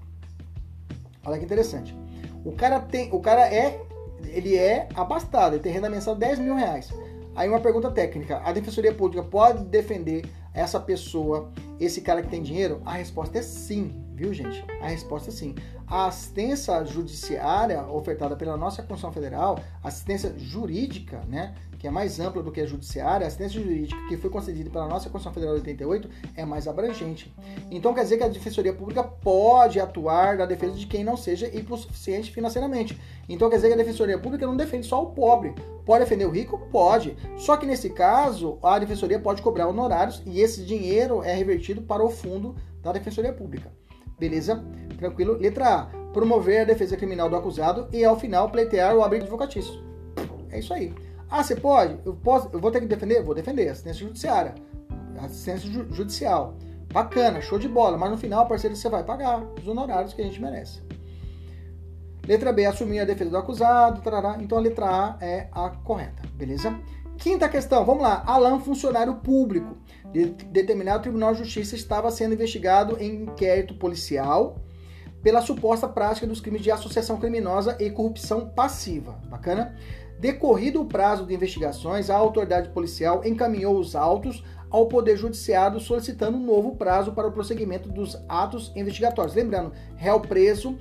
Olha 1.26 1.38
que 1.38 1.46
interessante. 1.46 1.96
O 2.44 2.52
cara 2.52 2.80
tem, 2.80 3.10
o 3.14 3.20
cara 3.20 3.42
é, 3.54 3.82
ele 4.26 4.56
é 4.56 4.88
abastado, 4.96 5.56
ele 5.56 5.64
tem 5.64 5.72
renda 5.72 5.90
mensal 5.90 6.14
de 6.14 6.22
10 6.22 6.40
mil 6.40 6.56
reais. 6.56 6.90
Aí 7.36 7.48
uma 7.48 7.60
pergunta 7.60 7.92
técnica: 7.92 8.42
a 8.44 8.52
defensoria 8.52 8.94
pública 8.94 9.24
pode 9.24 9.64
defender 9.66 10.26
essa 10.54 10.80
pessoa, 10.80 11.52
esse 11.80 12.02
cara 12.02 12.22
que 12.22 12.30
tem 12.30 12.42
dinheiro? 12.42 12.82
A 12.86 12.94
resposta 12.94 13.38
é 13.38 13.42
sim 13.42 14.09
viu, 14.20 14.34
gente? 14.34 14.66
A 14.82 14.88
resposta 14.90 15.30
é 15.30 15.32
sim. 15.32 15.56
A 15.88 16.08
assistência 16.08 16.84
judiciária 16.84 17.82
ofertada 17.88 18.36
pela 18.36 18.58
nossa 18.58 18.84
Constituição 18.84 19.14
Federal, 19.14 19.60
assistência 19.82 20.34
jurídica, 20.38 21.22
né, 21.28 21.56
que 21.80 21.88
é 21.88 21.90
mais 21.90 22.20
ampla 22.20 22.44
do 22.44 22.52
que 22.52 22.60
a 22.60 22.66
judiciária, 22.66 23.26
a 23.26 23.28
assistência 23.28 23.62
jurídica 23.62 24.00
que 24.10 24.18
foi 24.18 24.30
concedida 24.30 24.70
pela 24.70 24.88
nossa 24.88 25.10
Constituição 25.10 25.34
Federal 25.34 25.56
de 25.56 25.62
88 25.62 26.10
é 26.36 26.44
mais 26.44 26.68
abrangente. 26.68 27.34
Então 27.72 27.94
quer 27.94 28.04
dizer 28.04 28.18
que 28.18 28.24
a 28.24 28.28
Defensoria 28.28 28.74
Pública 28.74 29.02
pode 29.02 29.80
atuar 29.80 30.38
na 30.38 30.46
defesa 30.46 30.74
de 30.74 30.86
quem 30.86 31.04
não 31.04 31.16
seja 31.16 31.48
hipossuficiente 31.48 32.30
financeiramente. 32.30 33.00
Então 33.30 33.50
quer 33.50 33.56
dizer 33.56 33.70
que 33.70 33.76
a 33.76 33.78
Defensoria 33.78 34.20
Pública 34.20 34.46
não 34.46 34.58
defende 34.58 34.86
só 34.86 35.02
o 35.02 35.12
pobre. 35.12 35.56
Pode 35.86 36.04
defender 36.04 36.26
o 36.26 36.32
rico? 36.32 36.60
Pode. 36.72 37.16
Só 37.38 37.56
que 37.56 37.66
nesse 37.66 37.90
caso, 37.90 38.60
a 38.62 38.78
Defensoria 38.78 39.20
pode 39.20 39.42
cobrar 39.42 39.70
honorários 39.70 40.22
e 40.26 40.42
esse 40.42 40.66
dinheiro 40.66 41.24
é 41.24 41.34
revertido 41.34 41.82
para 41.82 42.04
o 42.04 42.10
fundo 42.10 42.56
da 42.82 42.92
Defensoria 42.92 43.32
Pública. 43.32 43.79
Beleza? 44.20 44.64
Tranquilo? 44.98 45.34
Letra 45.34 45.76
A. 45.76 45.86
Promover 46.12 46.62
a 46.62 46.66
defesa 46.66 46.98
criminal 46.98 47.30
do 47.30 47.36
acusado 47.36 47.88
e, 47.94 48.04
ao 48.04 48.20
final, 48.20 48.50
pleitear 48.50 48.96
o 48.96 49.04
abrigo 49.04 49.24
advocatício. 49.24 49.84
É 50.50 50.60
isso 50.60 50.74
aí. 50.74 50.94
Ah, 51.30 51.44
você 51.44 51.56
pode? 51.56 52.00
Eu, 52.04 52.16
posso, 52.16 52.50
eu 52.52 52.60
vou 52.60 52.72
ter 52.72 52.82
que 52.82 52.88
defender? 52.88 53.24
Vou 53.24 53.36
defender. 53.36 53.70
Assistência 53.70 54.06
judiciária. 54.06 54.56
Assistência 55.20 55.70
ju 55.70 55.88
judicial. 55.92 56.56
Bacana, 56.92 57.40
show 57.40 57.60
de 57.60 57.68
bola. 57.68 57.98
Mas 57.98 58.10
no 58.10 58.18
final, 58.18 58.48
parceiro, 58.48 58.76
você 58.76 58.90
vai 58.90 59.04
pagar 59.04 59.44
os 59.60 59.68
honorários 59.68 60.14
que 60.14 60.22
a 60.22 60.26
gente 60.26 60.42
merece. 60.42 60.82
Letra 62.28 62.52
B, 62.52 62.66
assumir 62.66 63.00
a 63.00 63.06
defesa 63.06 63.30
do 63.30 63.38
acusado. 63.38 64.02
Tarará. 64.02 64.38
Então 64.42 64.58
a 64.58 64.62
letra 64.62 64.86
A 64.88 65.18
é 65.22 65.48
a 65.52 65.70
correta. 65.70 66.24
Beleza? 66.34 66.80
Quinta 67.20 67.50
questão, 67.50 67.86
vamos 67.86 68.02
lá. 68.02 68.24
Alan, 68.26 68.60
funcionário 68.60 69.16
público 69.16 69.78
de 70.12 70.26
determinado 70.26 71.04
Tribunal 71.04 71.34
de 71.34 71.40
Justiça, 71.40 71.76
estava 71.76 72.10
sendo 72.12 72.34
investigado 72.34 72.98
em 73.00 73.24
inquérito 73.24 73.76
policial 73.76 74.58
pela 75.22 75.42
suposta 75.42 75.88
prática 75.88 76.26
dos 76.26 76.40
crimes 76.40 76.62
de 76.62 76.72
associação 76.72 77.18
criminosa 77.18 77.76
e 77.80 77.90
corrupção 77.90 78.50
passiva. 78.50 79.20
Bacana? 79.30 79.76
Decorrido 80.20 80.82
o 80.82 80.86
prazo 80.86 81.26
de 81.26 81.34
investigações, 81.34 82.10
a 82.10 82.16
autoridade 82.18 82.70
policial 82.70 83.22
encaminhou 83.26 83.78
os 83.78 83.96
autos 83.96 84.44
ao 84.70 84.88
Poder 84.88 85.18
Judiciário 85.18 85.80
solicitando 85.80 86.38
um 86.38 86.46
novo 86.46 86.76
prazo 86.76 87.14
para 87.14 87.28
o 87.28 87.32
prosseguimento 87.32 87.90
dos 87.90 88.18
atos 88.28 88.72
investigatórios. 88.76 89.36
Lembrando, 89.36 89.74
réu 89.96 90.20
preso, 90.20 90.78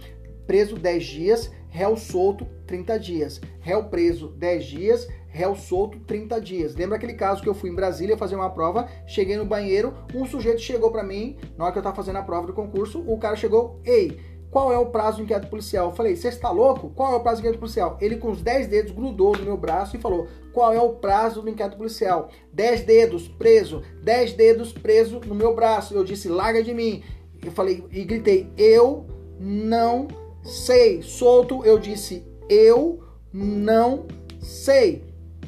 preso 0.49 0.77
10 0.77 1.05
dias, 1.05 1.53
réu 1.69 1.95
solto 1.95 2.47
30 2.67 2.99
dias. 2.99 3.39
Réu 3.61 3.85
preso 3.85 4.29
10 4.29 4.65
dias, 4.65 5.09
réu 5.29 5.55
solto 5.55 6.01
30 6.01 6.41
dias. 6.41 6.75
Lembra 6.75 6.97
aquele 6.97 7.13
caso 7.13 7.43
que 7.43 7.49
eu 7.49 7.55
fui 7.55 7.69
em 7.69 7.75
Brasília 7.75 8.17
fazer 8.17 8.35
uma 8.35 8.49
prova, 8.49 8.89
cheguei 9.07 9.37
no 9.37 9.45
banheiro, 9.45 9.93
um 10.15 10.25
sujeito 10.25 10.63
chegou 10.63 10.91
para 10.91 11.05
mim, 11.05 11.37
na 11.57 11.65
hora 11.65 11.73
que 11.75 11.79
eu 11.79 11.83
tava 11.83 11.95
fazendo 11.95 12.17
a 12.17 12.23
prova 12.23 12.47
do 12.47 12.55
concurso, 12.55 13.05
o 13.07 13.19
cara 13.19 13.37
chegou, 13.37 13.79
ei, 13.85 14.19
qual 14.51 14.73
é 14.73 14.79
o 14.79 14.87
prazo 14.87 15.19
do 15.19 15.25
inquérito 15.25 15.51
policial? 15.51 15.91
Eu 15.91 15.95
falei, 15.95 16.17
você 16.17 16.29
está 16.29 16.51
louco? 16.51 16.89
Qual 16.95 17.13
é 17.13 17.17
o 17.17 17.21
prazo 17.21 17.37
do 17.37 17.45
inquérito 17.45 17.61
policial? 17.61 17.99
Ele 18.01 18.17
com 18.17 18.31
os 18.31 18.41
10 18.41 18.69
dedos 18.69 18.93
grudou 18.93 19.37
no 19.37 19.45
meu 19.45 19.59
braço 19.59 19.97
e 19.97 20.01
falou, 20.01 20.29
qual 20.55 20.73
é 20.73 20.81
o 20.81 20.95
prazo 20.95 21.43
do 21.43 21.51
inquérito 21.51 21.77
policial? 21.77 22.31
10 22.55 22.85
dedos 22.85 23.29
preso, 23.29 23.83
10 24.03 24.33
dedos 24.33 24.73
preso 24.73 25.21
no 25.27 25.35
meu 25.35 25.55
braço. 25.55 25.95
Eu 25.95 26.03
disse, 26.03 26.27
larga 26.27 26.63
de 26.63 26.73
mim. 26.73 27.03
Eu 27.45 27.53
falei 27.53 27.85
e 27.93 28.03
gritei, 28.05 28.51
eu 28.57 29.07
não 29.39 30.09
sei. 30.49 31.03
Solto, 31.03 31.65
eu 31.65 31.79
disse, 31.79 32.27
eu 32.49 33.05
não 33.33 34.07
sei. 34.41 35.05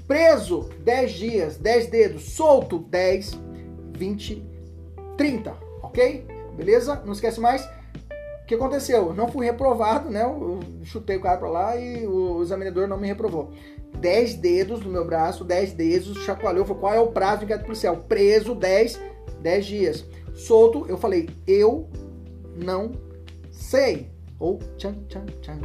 Preso, 0.07 0.69
10 0.81 1.13
dias, 1.13 1.57
10 1.57 1.87
dedos. 1.89 2.23
Solto, 2.35 2.79
10, 2.79 3.39
20, 3.97 4.45
30. 5.17 5.55
Ok? 5.83 6.27
Beleza? 6.57 7.03
Não 7.05 7.13
esquece 7.13 7.41
mais 7.41 7.69
que 8.51 8.57
aconteceu? 8.57 9.15
Não 9.15 9.29
fui 9.29 9.47
reprovado, 9.47 10.11
né? 10.11 10.25
Eu 10.25 10.59
chutei 10.83 11.17
o 11.17 11.21
cara 11.21 11.37
pra 11.39 11.49
lá 11.49 11.77
e 11.77 12.05
o 12.05 12.43
examinador 12.43 12.89
não 12.89 12.99
me 12.99 13.07
reprovou. 13.07 13.53
10 13.97 14.35
dedos 14.35 14.81
no 14.81 14.91
meu 14.91 15.05
braço, 15.05 15.45
10 15.45 15.73
dedos, 15.75 16.25
chacoalhou, 16.25 16.65
falou, 16.65 16.81
qual 16.81 16.95
é 16.95 16.99
o 16.99 17.13
prazo 17.13 17.39
de 17.39 17.45
inquérito 17.45 17.67
policial? 17.67 17.99
Preso 18.09 18.57
10, 18.57 19.01
10 19.41 19.67
dias. 19.67 20.05
Solto, 20.35 20.85
eu 20.89 20.99
falei, 20.99 21.29
eu 21.47 21.89
não 22.57 22.91
sei. 23.53 24.10
Ou 24.41 24.59
tchan, 24.77 24.95
tchan, 25.09 25.27
tchan. 25.43 25.61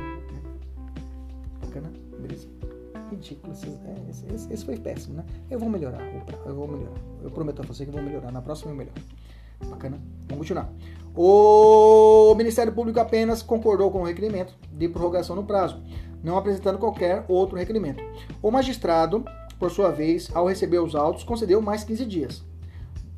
Bacana? 1.62 1.92
Beleza? 2.20 2.48
Ridículo. 3.10 3.54
É, 3.54 4.10
esse, 4.10 4.26
esse, 4.34 4.54
esse, 4.54 4.66
foi 4.66 4.78
péssimo, 4.78 5.16
né? 5.16 5.26
Eu 5.50 5.58
vou 5.58 5.70
melhorar. 5.70 6.02
Eu 6.46 6.54
vou 6.54 6.68
melhorar. 6.68 7.00
Eu 7.24 7.32
prometo 7.32 7.62
a 7.62 7.66
você 7.66 7.86
que 7.86 7.92
vou 7.92 8.02
melhorar. 8.02 8.32
Na 8.32 8.42
próxima 8.42 8.72
eu 8.72 8.76
melhoro. 8.76 9.02
Bacana? 9.70 9.98
Vamos 10.28 10.40
continuar. 10.40 10.70
O 11.16 12.36
Ministério 12.36 12.74
Público 12.74 13.00
apenas 13.00 13.42
concordou 13.42 13.90
com 13.90 14.02
o 14.02 14.06
requerimento 14.06 14.54
de 14.72 14.90
prorrogação 14.90 15.36
no 15.36 15.46
prazo, 15.46 15.82
não 16.22 16.38
apresentando 16.38 16.78
qualquer 16.78 17.24
outro 17.30 17.58
requerimento. 17.58 18.04
O 18.42 18.52
magistrado, 18.52 19.24
por 19.58 19.72
sua 19.72 19.92
vez, 19.92 20.30
ao 20.36 20.48
receber 20.48 20.80
os 20.80 20.94
autos, 20.94 21.24
concedeu 21.24 21.62
mais 21.62 21.86
15 21.86 22.06
dias 22.06 22.44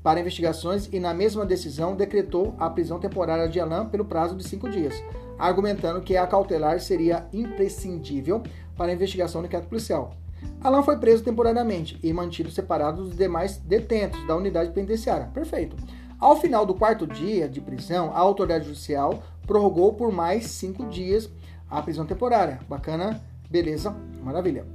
para 0.04 0.20
investigações 0.22 0.88
e, 0.94 1.00
na 1.00 1.14
mesma 1.14 1.46
decisão, 1.46 1.96
decretou 1.96 2.56
a 2.58 2.70
prisão 2.70 3.00
temporária 3.00 3.50
de 3.50 3.60
Alain 3.60 3.90
pelo 3.90 4.06
prazo 4.06 4.38
de 4.38 4.48
cinco 4.48 4.70
dias, 4.70 4.96
argumentando 5.38 6.02
que 6.02 6.18
a 6.18 6.28
cautelar 6.28 6.80
seria 6.80 7.28
imprescindível 7.32 8.42
para 8.76 8.92
a 8.92 8.96
investigação 8.96 9.42
do 9.42 9.48
inquérito 9.48 9.70
policial. 9.70 10.14
Alain 10.62 10.84
foi 10.84 10.98
preso 10.98 11.24
temporariamente 11.24 12.00
e 12.04 12.14
mantido 12.14 12.52
separado 12.52 13.04
dos 13.04 13.16
demais 13.16 13.58
detentos 13.58 14.26
da 14.28 14.36
unidade 14.36 14.72
penitenciária. 14.72 15.30
Perfeito. 15.34 15.76
Ao 16.20 16.36
final 16.36 16.66
do 16.66 16.74
quarto 16.74 17.06
dia 17.06 17.48
de 17.48 17.62
prisão, 17.62 18.12
a 18.12 18.20
autoridade 18.20 18.66
judicial 18.66 19.22
prorrogou 19.46 19.94
por 19.94 20.12
mais 20.12 20.48
cinco 20.48 20.86
dias 20.88 21.30
a 21.70 21.82
prisão 21.82 22.06
temporária. 22.06 22.60
Bacana? 22.68 23.22
Beleza? 23.50 23.96
Maravilha. 24.24 24.66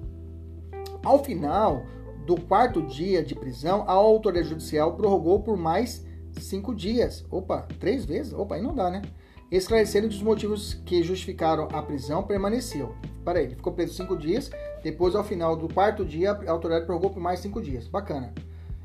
Ao 1.04 1.22
final 1.22 1.82
do 2.26 2.40
quarto 2.40 2.80
dia 2.82 3.24
de 3.24 3.34
prisão, 3.34 3.84
a 3.88 3.92
autoridade 3.92 4.50
judicial 4.50 4.94
prorrogou 4.94 5.40
por 5.40 5.56
mais 5.56 6.06
cinco 6.38 6.74
dias. 6.74 7.24
Opa, 7.30 7.66
três 7.80 8.04
vezes? 8.04 8.32
Opa, 8.32 8.54
aí 8.54 8.62
não 8.62 8.74
dá, 8.74 8.88
né? 8.88 9.02
Esclarecendo 9.52 10.08
que 10.08 10.16
os 10.16 10.22
motivos 10.22 10.74
que 10.84 11.02
justificaram 11.02 11.68
a 11.72 11.82
prisão 11.82 12.22
permaneciam. 12.22 12.94
Para 13.24 13.40
ele, 13.40 13.54
ficou 13.54 13.72
preso 13.72 13.94
cinco 13.94 14.16
dias. 14.16 14.50
Depois, 14.82 15.14
ao 15.14 15.22
final 15.22 15.54
do 15.54 15.72
quarto 15.72 16.04
dia, 16.04 16.32
a 16.32 16.50
autoridade 16.50 16.86
prorrogou 16.86 17.10
por 17.10 17.20
mais 17.20 17.38
cinco 17.38 17.60
dias. 17.60 17.86
Bacana 17.86 18.32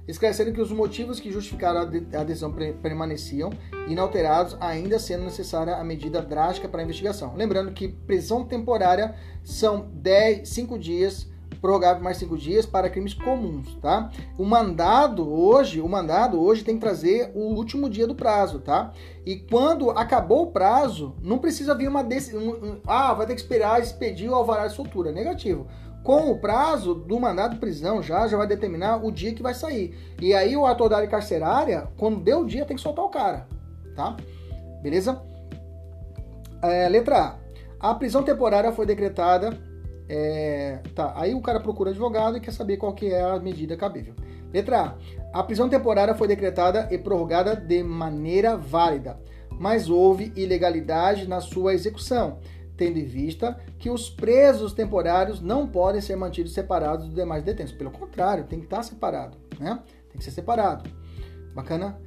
esclarecendo 0.07 0.53
que 0.53 0.61
os 0.61 0.71
motivos 0.71 1.19
que 1.19 1.31
justificaram 1.31 1.81
a 1.81 2.23
decisão 2.23 2.53
permaneciam 2.81 3.49
inalterados, 3.87 4.55
ainda 4.59 4.97
sendo 4.97 5.25
necessária 5.25 5.75
a 5.75 5.83
medida 5.83 6.21
drástica 6.21 6.69
para 6.69 6.81
a 6.81 6.83
investigação. 6.83 7.35
Lembrando 7.35 7.73
que 7.73 7.89
prisão 7.89 8.45
temporária 8.45 9.15
são 9.43 9.89
10, 9.93 10.47
5 10.47 10.79
dias, 10.79 11.29
prorrogável 11.59 12.03
mais 12.03 12.17
5 12.17 12.37
dias 12.37 12.65
para 12.65 12.89
crimes 12.89 13.13
comuns, 13.13 13.75
tá? 13.81 14.11
O 14.37 14.45
mandado 14.45 15.27
hoje, 15.27 15.81
o 15.81 15.87
mandado 15.87 16.41
hoje 16.41 16.63
tem 16.63 16.75
que 16.75 16.81
trazer 16.81 17.31
o 17.35 17.55
último 17.55 17.89
dia 17.89 18.07
do 18.07 18.15
prazo, 18.15 18.59
tá? 18.59 18.93
E 19.25 19.35
quando 19.35 19.89
acabou 19.91 20.43
o 20.43 20.51
prazo, 20.51 21.15
não 21.21 21.37
precisa 21.37 21.75
vir 21.75 21.87
uma 21.87 22.03
decisão, 22.03 22.41
um, 22.41 22.79
ah, 22.87 23.13
vai 23.13 23.25
ter 23.25 23.35
que 23.35 23.41
esperar 23.41 23.81
expedir 23.81 24.29
o 24.29 24.35
alvará 24.35 24.67
de 24.67 24.73
soltura, 24.73 25.11
negativo 25.11 25.67
com 26.07 26.31
o 26.31 26.39
prazo 26.39 26.95
do 26.95 27.19
mandado 27.19 27.55
de 27.55 27.59
prisão 27.59 28.01
já, 28.01 28.29
já 28.29 28.37
vai 28.37 28.47
determinar 28.47 29.03
o 29.03 29.11
dia 29.11 29.33
que 29.33 29.43
vai 29.43 29.53
sair. 29.53 29.93
E 30.21 30.33
aí 30.33 30.55
o 30.55 30.65
autoridade 30.65 31.05
carcerária, 31.07 31.89
quando 31.97 32.21
deu 32.21 32.39
o 32.39 32.45
dia, 32.45 32.63
tem 32.63 32.77
que 32.77 32.81
soltar 32.81 33.03
o 33.03 33.09
cara, 33.09 33.45
tá? 33.93 34.15
Beleza? 34.81 35.21
É, 36.61 36.87
letra 36.87 37.37
A. 37.79 37.89
A 37.89 37.93
prisão 37.93 38.23
temporária 38.23 38.71
foi 38.71 38.85
decretada. 38.85 39.57
É, 40.09 40.79
tá, 40.95 41.13
aí 41.15 41.33
o 41.33 41.41
cara 41.41 41.59
procura 41.59 41.89
advogado 41.89 42.37
e 42.37 42.41
quer 42.41 42.51
saber 42.51 42.77
qual 42.77 42.93
que 42.93 43.07
é 43.07 43.21
a 43.21 43.39
medida 43.39 43.75
cabível. 43.75 44.13
Letra 44.53 44.95
A. 45.33 45.39
A 45.39 45.43
prisão 45.43 45.67
temporária 45.67 46.15
foi 46.15 46.27
decretada 46.27 46.87
e 46.89 46.97
prorrogada 46.97 47.55
de 47.55 47.83
maneira 47.83 48.55
válida, 48.55 49.19
mas 49.51 49.89
houve 49.89 50.31
ilegalidade 50.35 51.27
na 51.27 51.41
sua 51.41 51.73
execução 51.73 52.39
tendo 52.77 52.99
em 52.99 53.05
vista 53.05 53.59
que 53.79 53.89
os 53.89 54.09
presos 54.09 54.71
temporários 54.71 55.41
não 55.41 55.67
podem 55.67 55.99
ser 55.99 56.15
mantidos 56.15 56.53
separados 56.53 57.07
dos 57.07 57.15
demais 57.15 57.43
detentos. 57.43 57.73
Pelo 57.73 57.91
contrário, 57.91 58.45
tem 58.45 58.59
que 58.59 58.65
estar 58.65 58.83
separado, 58.83 59.35
né? 59.59 59.79
Tem 60.09 60.19
que 60.19 60.23
ser 60.23 60.31
separado. 60.31 60.87
Bacana? 61.55 61.99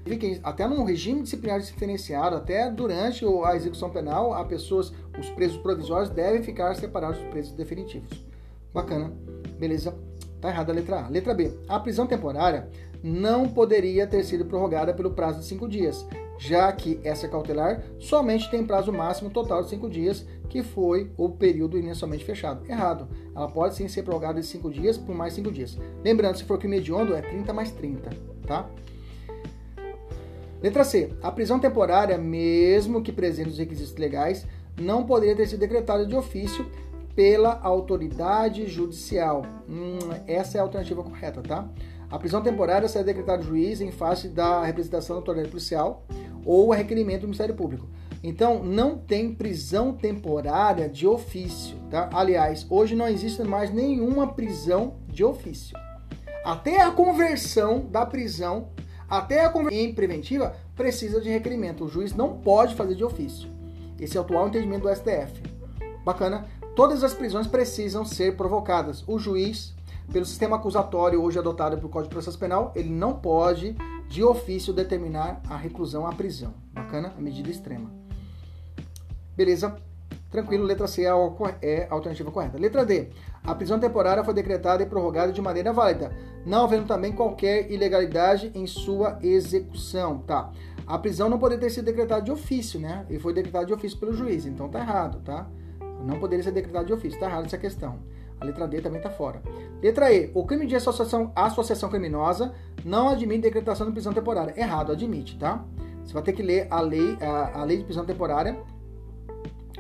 Até 0.45 0.67
num 0.69 0.85
regime 0.85 1.23
disciplinar 1.23 1.59
diferenciado, 1.59 2.37
até 2.37 2.71
durante 2.71 3.25
a 3.45 3.57
execução 3.57 3.91
penal, 3.91 4.33
a 4.33 4.45
pessoas, 4.45 4.93
os 5.21 5.31
presos 5.31 5.59
provisórios 5.59 6.11
devem 6.11 6.43
ficar 6.43 6.75
separados 6.75 7.18
dos 7.18 7.29
presos 7.29 7.53
definitivos. 7.53 8.25
Bacana? 8.73 9.12
Beleza? 9.59 9.95
Tá 10.41 10.49
errada 10.49 10.73
a 10.73 10.75
letra 10.75 11.05
A. 11.05 11.09
Letra 11.09 11.35
B. 11.35 11.53
A 11.68 11.79
prisão 11.79 12.07
temporária 12.07 12.68
não 13.03 13.49
poderia 13.49 14.07
ter 14.07 14.25
sido 14.25 14.45
prorrogada 14.45 14.93
pelo 14.95 15.11
prazo 15.11 15.41
de 15.41 15.47
cinco 15.47 15.68
dias, 15.68 16.07
já 16.39 16.73
que 16.73 16.99
essa 17.05 17.29
cautelar 17.29 17.83
somente 17.99 18.51
tem 18.51 18.64
prazo 18.64 18.93
máximo 18.93 19.31
total 19.31 19.62
de 19.62 19.68
5 19.68 19.91
dias, 19.91 20.27
que 20.49 20.62
foi 20.62 21.12
o 21.16 21.29
período 21.29 21.79
inicialmente 21.79 22.25
fechado. 22.25 22.64
Errado. 22.66 23.07
Ela 23.37 23.47
pode 23.47 23.77
sim 23.77 23.87
ser 23.89 24.03
prorrogada 24.03 24.41
de 24.41 24.47
5 24.47 24.71
dias 24.71 24.97
por 24.97 25.14
mais 25.14 25.35
5 25.35 25.53
dias. 25.53 25.79
Lembrando, 26.03 26.39
se 26.39 26.45
for 26.45 26.59
crime 26.59 26.79
hediondo, 26.79 27.14
é 27.14 27.21
30 27.21 27.53
mais 27.53 27.71
30, 27.71 28.11
tá? 28.47 28.68
Letra 30.62 30.83
C. 30.83 31.12
A 31.23 31.31
prisão 31.31 31.59
temporária, 31.59 32.16
mesmo 32.18 33.03
que 33.03 33.12
presente 33.12 33.51
os 33.51 33.59
requisitos 33.59 33.97
legais, 33.97 34.47
não 34.81 35.05
poderia 35.05 35.37
ter 35.37 35.47
sido 35.47 35.61
decretada 35.61 36.07
de 36.07 36.16
ofício 36.16 36.66
pela 37.14 37.61
autoridade 37.62 38.66
judicial. 38.66 39.43
Hum, 39.68 39.99
essa 40.26 40.59
é 40.59 40.61
a 40.61 40.64
alternativa 40.64 41.03
correta, 41.03 41.43
tá? 41.43 41.68
A 42.11 42.18
prisão 42.18 42.43
temporária 42.43 42.89
será 42.89 43.05
decretada 43.05 43.43
juiz 43.43 43.81
em 43.81 43.91
face 43.91 44.28
da 44.28 44.64
representação 44.64 45.16
da 45.16 45.20
autoridade 45.20 45.51
policial 45.51 46.05
ou 46.45 46.72
a 46.72 46.76
requerimento 46.76 47.20
do 47.20 47.26
Ministério 47.28 47.55
Público. 47.55 47.87
Então, 48.22 48.62
não 48.62 48.99
tem 48.99 49.35
prisão 49.35 49.93
temporária 49.93 50.89
de 50.89 51.07
ofício, 51.07 51.76
tá? 51.91 52.11
Aliás, 52.12 52.66
hoje 52.68 52.95
não 52.95 53.09
existe 53.09 53.43
mais 53.43 53.72
nenhuma 53.72 54.33
prisão 54.33 54.97
de 55.07 55.24
ofício. 55.24 55.76
Até 56.45 56.83
a 56.83 56.91
conversão 56.91 57.87
da 57.87 58.05
prisão, 58.05 58.68
até 59.09 59.45
a 59.45 59.49
conversão 59.49 59.78
em 59.78 59.95
preventiva, 59.95 60.55
precisa 60.74 61.20
de 61.20 61.31
requerimento. 61.31 61.85
O 61.85 61.89
juiz 61.89 62.14
não 62.14 62.39
pode 62.39 62.74
fazer 62.74 62.95
de 62.95 63.05
ofício. 63.05 63.49
Esse 64.01 64.17
é 64.17 64.21
o 64.21 64.25
atual 64.25 64.49
entendimento 64.49 64.83
do 64.89 64.95
STF. 64.95 65.43
Bacana? 66.05 66.47
Todas 66.75 67.05
as 67.05 67.13
prisões 67.13 67.47
precisam 67.47 68.05
ser 68.05 68.37
provocadas. 68.37 69.05
O 69.07 69.19
juiz, 69.19 69.75
pelo 70.13 70.25
sistema 70.25 70.57
acusatório 70.57 71.23
hoje 71.23 71.39
adotado 71.39 71.77
pelo 71.77 71.89
Código 71.89 72.09
de 72.09 72.15
Processo 72.15 72.39
Penal, 72.39 72.73
ele 72.75 72.91
não 72.91 73.15
pode, 73.15 73.77
de 74.09 74.25
ofício, 74.25 74.73
determinar 74.73 75.43
a 75.49 75.57
reclusão 75.57 76.07
à 76.07 76.13
prisão. 76.13 76.55
Bacana? 76.73 77.13
A 77.17 77.21
medida 77.21 77.51
extrema. 77.51 77.91
Beleza? 79.37 79.77
Tranquilo, 80.31 80.65
letra 80.65 80.87
C 80.87 81.03
é, 81.03 81.09
é 81.61 81.89
a 81.91 81.95
alternativa 81.95 82.31
correta. 82.31 82.57
Letra 82.57 82.87
D. 82.87 83.09
A 83.43 83.55
prisão 83.55 83.81
temporária 83.81 84.23
foi 84.23 84.33
decretada 84.33 84.83
e 84.83 84.87
prorrogada 84.87 85.33
de 85.33 85.43
maneira 85.43 85.73
válida, 85.73 86.13
não 86.47 86.65
havendo 86.65 86.87
também 86.87 87.13
qualquer 87.13 87.71
ilegalidade 87.71 88.53
em 88.55 88.67
sua 88.67 89.19
execução. 89.23 90.19
Tá. 90.19 90.53
A 90.91 90.99
prisão 90.99 91.28
não 91.28 91.38
poderia 91.38 91.61
ter 91.61 91.70
sido 91.70 91.84
decretada 91.84 92.20
de 92.20 92.32
ofício, 92.32 92.80
né? 92.80 93.07
E 93.09 93.16
foi 93.16 93.32
decretada 93.32 93.64
de 93.64 93.72
ofício 93.72 93.97
pelo 93.97 94.12
juiz, 94.12 94.45
então 94.45 94.68
tá 94.68 94.80
errado, 94.80 95.20
tá? 95.24 95.49
Não 96.05 96.18
poderia 96.18 96.43
ser 96.43 96.51
decretada 96.51 96.84
de 96.84 96.93
ofício, 96.93 97.18
tá 97.20 97.26
errado 97.26 97.47
essa 97.47 97.57
questão. 97.57 98.01
A 98.41 98.45
letra 98.45 98.66
D 98.66 98.80
também 98.80 99.01
tá 99.01 99.09
fora. 99.09 99.41
Letra 99.80 100.12
E. 100.12 100.32
O 100.34 100.45
crime 100.45 100.66
de 100.66 100.74
associação, 100.74 101.30
associação 101.36 101.88
criminosa 101.91 102.53
não 102.84 103.09
admite 103.09 103.43
decretação 103.43 103.86
de 103.86 103.93
prisão 103.93 104.12
temporária. 104.12 104.53
Errado, 104.59 104.91
admite, 104.91 105.38
tá? 105.38 105.64
Você 106.05 106.12
vai 106.12 106.24
ter 106.24 106.32
que 106.32 106.43
ler 106.43 106.66
a 106.70 106.80
lei, 106.80 107.16
a, 107.20 107.61
a 107.61 107.64
lei 107.64 107.76
de 107.76 107.84
prisão 107.84 108.05
temporária 108.05 108.59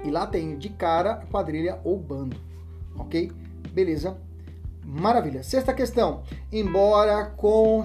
e 0.04 0.10
lá 0.12 0.28
tem 0.28 0.56
de 0.58 0.68
cara, 0.68 1.26
quadrilha 1.28 1.80
ou 1.82 1.98
bando. 1.98 2.36
Ok? 2.96 3.32
Beleza? 3.72 4.16
Maravilha. 4.84 5.42
Sexta 5.42 5.72
questão. 5.72 6.22
Embora 6.52 7.24
com 7.36 7.82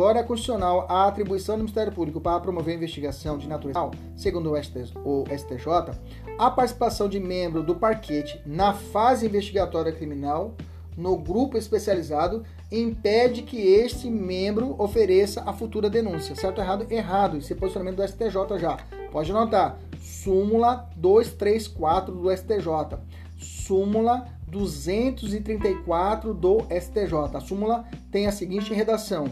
Embora 0.00 0.24
constitucional 0.24 0.86
a 0.88 1.06
atribuição 1.06 1.56
do 1.56 1.64
Ministério 1.64 1.92
Público 1.92 2.22
para 2.22 2.40
promover 2.40 2.74
investigação 2.74 3.36
de 3.36 3.46
natureza, 3.46 3.90
segundo 4.16 4.50
o 4.50 4.56
STJ, 4.56 5.92
a 6.38 6.50
participação 6.50 7.06
de 7.06 7.20
membro 7.20 7.62
do 7.62 7.74
parquete 7.74 8.40
na 8.46 8.72
fase 8.72 9.26
investigatória 9.26 9.92
criminal 9.92 10.54
no 10.96 11.18
grupo 11.18 11.58
especializado 11.58 12.44
impede 12.72 13.42
que 13.42 13.58
este 13.58 14.08
membro 14.08 14.74
ofereça 14.78 15.42
a 15.44 15.52
futura 15.52 15.90
denúncia. 15.90 16.34
Certo 16.34 16.62
errado? 16.62 16.86
Errado. 16.88 17.36
Isso 17.36 17.52
é 17.52 17.56
posicionamento 17.56 17.96
do 17.96 18.08
STJ 18.08 18.58
já. 18.58 18.78
Pode 19.12 19.30
anotar. 19.30 19.78
Súmula 20.00 20.88
234 20.96 22.14
do 22.14 22.34
STJ. 22.34 22.96
Súmula 23.36 24.26
234 24.48 26.32
do 26.32 26.62
STJ. 26.70 27.36
A 27.36 27.40
súmula 27.40 27.84
tem 28.10 28.26
a 28.26 28.32
seguinte 28.32 28.72
redação: 28.72 29.26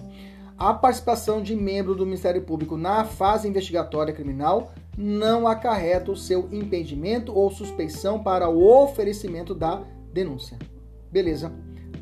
a 0.59 0.75
participação 0.75 1.41
de 1.41 1.55
membro 1.55 1.95
do 1.95 2.05
Ministério 2.05 2.43
Público 2.43 2.77
na 2.77 3.05
fase 3.05 3.47
investigatória 3.47 4.13
criminal 4.13 4.73
não 4.97 5.47
acarreta 5.47 6.11
o 6.11 6.17
seu 6.17 6.49
impedimento 6.51 7.33
ou 7.33 7.49
suspeição 7.51 8.21
para 8.21 8.49
o 8.49 8.83
oferecimento 8.83 9.55
da 9.55 9.85
denúncia. 10.13 10.59
Beleza? 11.13 11.53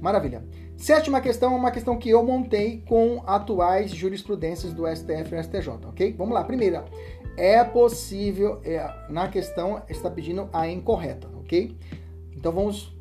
Maravilha. 0.01 0.43
Sétima 0.77 1.21
questão 1.21 1.53
é 1.53 1.57
uma 1.57 1.71
questão 1.71 1.99
que 1.99 2.09
eu 2.09 2.23
montei 2.23 2.83
com 2.87 3.23
atuais 3.27 3.91
jurisprudências 3.91 4.73
do 4.73 4.87
STF 4.87 5.35
e 5.35 5.43
STJ, 5.43 5.69
ok? 5.87 6.15
Vamos 6.17 6.35
lá. 6.35 6.43
Primeira, 6.43 6.85
é 7.37 7.63
possível, 7.63 8.61
é, 8.65 8.91
na 9.11 9.29
questão 9.29 9.83
está 9.89 10.11
pedindo 10.11 10.49
a 10.53 10.67
incorreta, 10.67 11.29
ok? 11.39 11.77
Então 12.35 12.53
vamos 12.53 12.95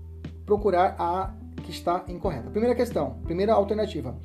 procurar 0.46 0.96
a 1.00 1.34
que 1.64 1.72
está 1.72 2.04
incorreta. 2.08 2.50
Primeira 2.50 2.76
questão, 2.76 3.20
primeira 3.24 3.54
alternativa. 3.54 4.16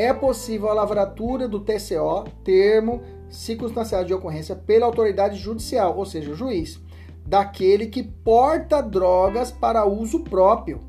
É 0.00 0.14
possível 0.14 0.70
a 0.70 0.72
lavratura 0.72 1.46
do 1.46 1.60
TCO, 1.60 2.24
termo 2.42 3.02
circunstanciado 3.28 4.06
de 4.06 4.14
ocorrência, 4.14 4.56
pela 4.56 4.86
autoridade 4.86 5.36
judicial, 5.36 5.94
ou 5.94 6.06
seja, 6.06 6.30
o 6.30 6.34
juiz, 6.34 6.80
daquele 7.26 7.86
que 7.86 8.02
porta 8.02 8.80
drogas 8.80 9.52
para 9.52 9.84
uso 9.84 10.20
próprio. 10.20 10.80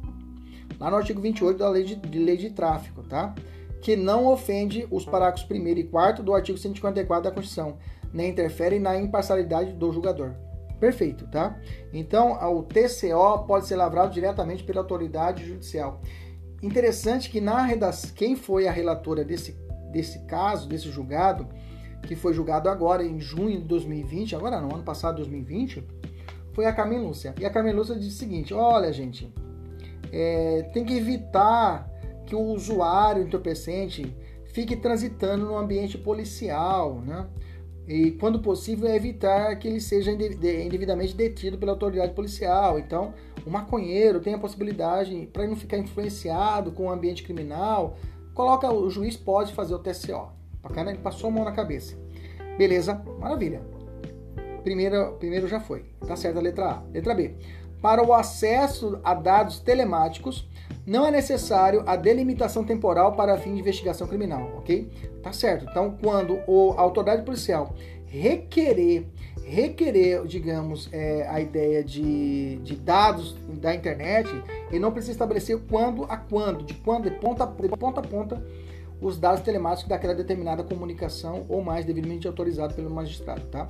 Lá 0.79 0.89
no 0.89 0.95
artigo 0.95 1.19
28 1.19 1.57
da 1.57 1.67
lei 1.67 1.83
de, 1.83 1.97
de 1.97 2.19
lei 2.19 2.37
de 2.37 2.51
tráfico, 2.51 3.03
tá? 3.03 3.35
Que 3.81 3.97
não 3.97 4.27
ofende 4.27 4.87
os 4.89 5.03
parágrafos 5.03 5.45
1 5.51 5.55
e 5.67 5.83
4 5.83 6.23
do 6.23 6.33
artigo 6.33 6.57
154 6.57 7.23
da 7.25 7.35
Constituição, 7.35 7.79
nem 8.13 8.29
interfere 8.29 8.79
na 8.79 8.97
imparcialidade 8.97 9.73
do 9.73 9.91
julgador. 9.91 10.35
Perfeito, 10.79 11.27
tá? 11.27 11.59
Então, 11.91 12.31
o 12.57 12.63
TCO 12.63 13.45
pode 13.45 13.67
ser 13.67 13.75
lavrado 13.75 14.13
diretamente 14.13 14.63
pela 14.63 14.79
autoridade 14.79 15.45
judicial. 15.45 15.99
Interessante 16.61 17.29
que 17.29 17.41
na 17.41 17.63
redação, 17.63 18.11
quem 18.15 18.35
foi 18.35 18.67
a 18.67 18.71
relatora 18.71 19.23
desse, 19.23 19.57
desse 19.91 20.19
caso, 20.25 20.69
desse 20.69 20.89
julgado, 20.89 21.47
que 22.03 22.15
foi 22.15 22.33
julgado 22.33 22.69
agora 22.69 23.03
em 23.03 23.19
junho 23.19 23.59
de 23.59 23.67
2020, 23.67 24.35
agora 24.35 24.61
não, 24.61 24.69
ano 24.69 24.83
passado, 24.83 25.17
2020, 25.17 25.83
foi 26.53 26.65
a 26.65 26.73
Carmen 26.73 26.99
Lúcia. 26.99 27.33
E 27.39 27.45
a 27.45 27.49
Carmen 27.49 27.73
Lúcia 27.73 27.95
disse 27.95 28.15
o 28.15 28.19
seguinte: 28.19 28.53
olha, 28.53 28.91
gente, 28.93 29.33
é, 30.11 30.69
tem 30.73 30.85
que 30.85 30.93
evitar 30.93 31.89
que 32.25 32.35
o 32.35 32.41
usuário 32.41 33.23
entorpecente 33.23 34.15
fique 34.53 34.75
transitando 34.75 35.45
no 35.45 35.57
ambiente 35.57 35.97
policial, 35.97 37.01
né? 37.01 37.27
e, 37.87 38.11
quando 38.11 38.39
possível, 38.39 38.87
é 38.87 38.95
evitar 38.95 39.55
que 39.57 39.67
ele 39.67 39.81
seja 39.81 40.11
indevidamente 40.11 41.15
detido 41.15 41.57
pela 41.57 41.73
autoridade 41.73 42.13
policial. 42.13 42.79
Então, 42.79 43.13
o 43.45 43.49
maconheiro 43.49 44.19
tem 44.19 44.33
a 44.33 44.39
possibilidade, 44.39 45.29
para 45.31 45.47
não 45.47 45.55
ficar 45.55 45.77
influenciado 45.77 46.71
com 46.71 46.87
o 46.87 46.91
ambiente 46.91 47.23
criminal, 47.23 47.97
coloca 48.33 48.71
o 48.71 48.89
juiz 48.89 49.17
pode 49.17 49.53
fazer 49.53 49.73
o 49.73 49.79
TCO. 49.79 50.29
Bacana, 50.61 50.91
ele 50.91 50.99
passou 50.99 51.29
a 51.29 51.33
mão 51.33 51.43
na 51.43 51.51
cabeça. 51.51 51.97
Beleza, 52.57 53.01
maravilha. 53.19 53.61
Primeiro, 54.63 55.13
primeiro 55.13 55.47
já 55.47 55.59
foi. 55.59 55.85
Tá 56.07 56.15
certo 56.15 56.37
a 56.37 56.41
letra 56.41 56.65
A. 56.65 56.83
Letra 56.93 57.15
B. 57.15 57.35
Para 57.81 58.03
o 58.05 58.13
acesso 58.13 58.99
a 59.03 59.15
dados 59.15 59.59
telemáticos, 59.59 60.47
não 60.85 61.05
é 61.05 61.11
necessário 61.11 61.83
a 61.87 61.95
delimitação 61.95 62.63
temporal 62.63 63.13
para 63.13 63.37
fim 63.37 63.55
de 63.55 63.59
investigação 63.59 64.07
criminal, 64.07 64.51
ok? 64.57 64.91
Tá 65.23 65.33
certo. 65.33 65.65
Então, 65.69 65.97
quando 66.01 66.37
a 66.77 66.81
autoridade 66.81 67.23
policial 67.23 67.73
requerer 68.05 69.07
requerer, 69.45 70.25
digamos, 70.25 70.89
é, 70.91 71.27
a 71.27 71.41
ideia 71.41 71.83
de, 71.83 72.57
de 72.57 72.75
dados 72.75 73.35
da 73.59 73.75
internet, 73.75 74.29
ele 74.69 74.79
não 74.79 74.91
precisa 74.91 75.11
estabelecer 75.11 75.59
quando 75.69 76.05
a 76.05 76.17
quando, 76.17 76.63
de 76.63 76.73
quando, 76.75 77.09
de 77.09 77.15
ponta, 77.17 77.45
de 77.45 77.69
ponta 77.69 77.99
a 77.99 78.03
ponta, 78.03 78.41
os 79.01 79.17
dados 79.17 79.41
telemáticos 79.41 79.89
daquela 79.89 80.13
determinada 80.13 80.63
comunicação 80.63 81.43
ou 81.49 81.63
mais 81.63 81.83
devidamente 81.85 82.27
autorizado 82.27 82.75
pelo 82.75 82.89
magistrado, 82.89 83.41
tá? 83.47 83.67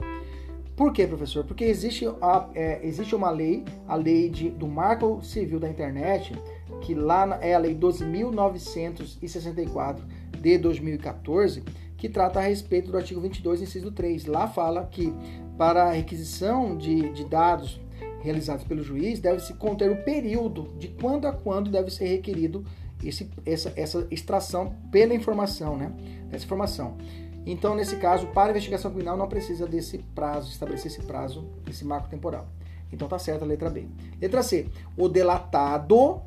Por 0.76 0.94
quê, 0.94 1.08
professor? 1.08 1.46
Porque 1.46 1.64
existe, 1.64 2.06
a, 2.22 2.50
é, 2.56 2.86
existe 2.86 3.16
uma 3.16 3.30
lei, 3.30 3.64
a 3.88 3.96
lei 3.96 4.28
de, 4.30 4.50
do 4.50 4.68
Marco 4.68 5.24
Civil 5.24 5.60
da 5.60 5.70
Internet, 5.70 6.34
que 6.82 6.96
lá 6.96 7.38
é 7.42 7.54
a 7.54 7.60
lei 7.60 7.76
12.964 7.76 10.00
de 10.40 10.58
2014, 10.58 11.64
que 12.02 12.10
trata 12.10 12.40
a 12.40 12.42
respeito 12.42 12.90
do 12.90 12.98
artigo 12.98 13.22
22, 13.22 13.62
inciso 13.62 13.92
3. 13.92 14.26
Lá 14.26 14.48
fala 14.48 14.88
que 14.88 15.14
para 15.56 15.84
a 15.84 15.92
requisição 15.92 16.76
de, 16.76 17.12
de 17.12 17.24
dados 17.26 17.80
realizados 18.22 18.66
pelo 18.66 18.82
juiz, 18.82 19.20
deve-se 19.20 19.54
conter 19.54 19.92
o 19.92 20.04
período 20.04 20.74
de 20.80 20.88
quando 20.88 21.28
a 21.28 21.32
quando 21.32 21.70
deve 21.70 21.92
ser 21.92 22.08
requerido 22.08 22.66
esse, 23.04 23.30
essa, 23.46 23.72
essa 23.76 24.08
extração 24.10 24.76
pela 24.92 25.14
informação, 25.14 25.78
né? 25.78 25.94
Essa 26.32 26.44
informação. 26.44 26.98
Então, 27.46 27.76
nesse 27.76 27.96
caso, 27.98 28.26
para 28.28 28.48
a 28.48 28.50
investigação 28.50 28.90
criminal 28.90 29.16
não 29.16 29.28
precisa 29.28 29.68
desse 29.68 30.00
prazo, 30.16 30.50
estabelecer 30.50 30.92
esse 30.92 31.04
prazo, 31.04 31.46
esse 31.70 31.86
marco 31.86 32.10
temporal. 32.10 32.48
Então 32.92 33.08
tá 33.08 33.20
certa 33.20 33.46
a 33.46 33.48
letra 33.48 33.70
B. 33.70 33.86
Letra 34.20 34.42
C. 34.42 34.68
O 34.98 35.08
delatado, 35.08 36.20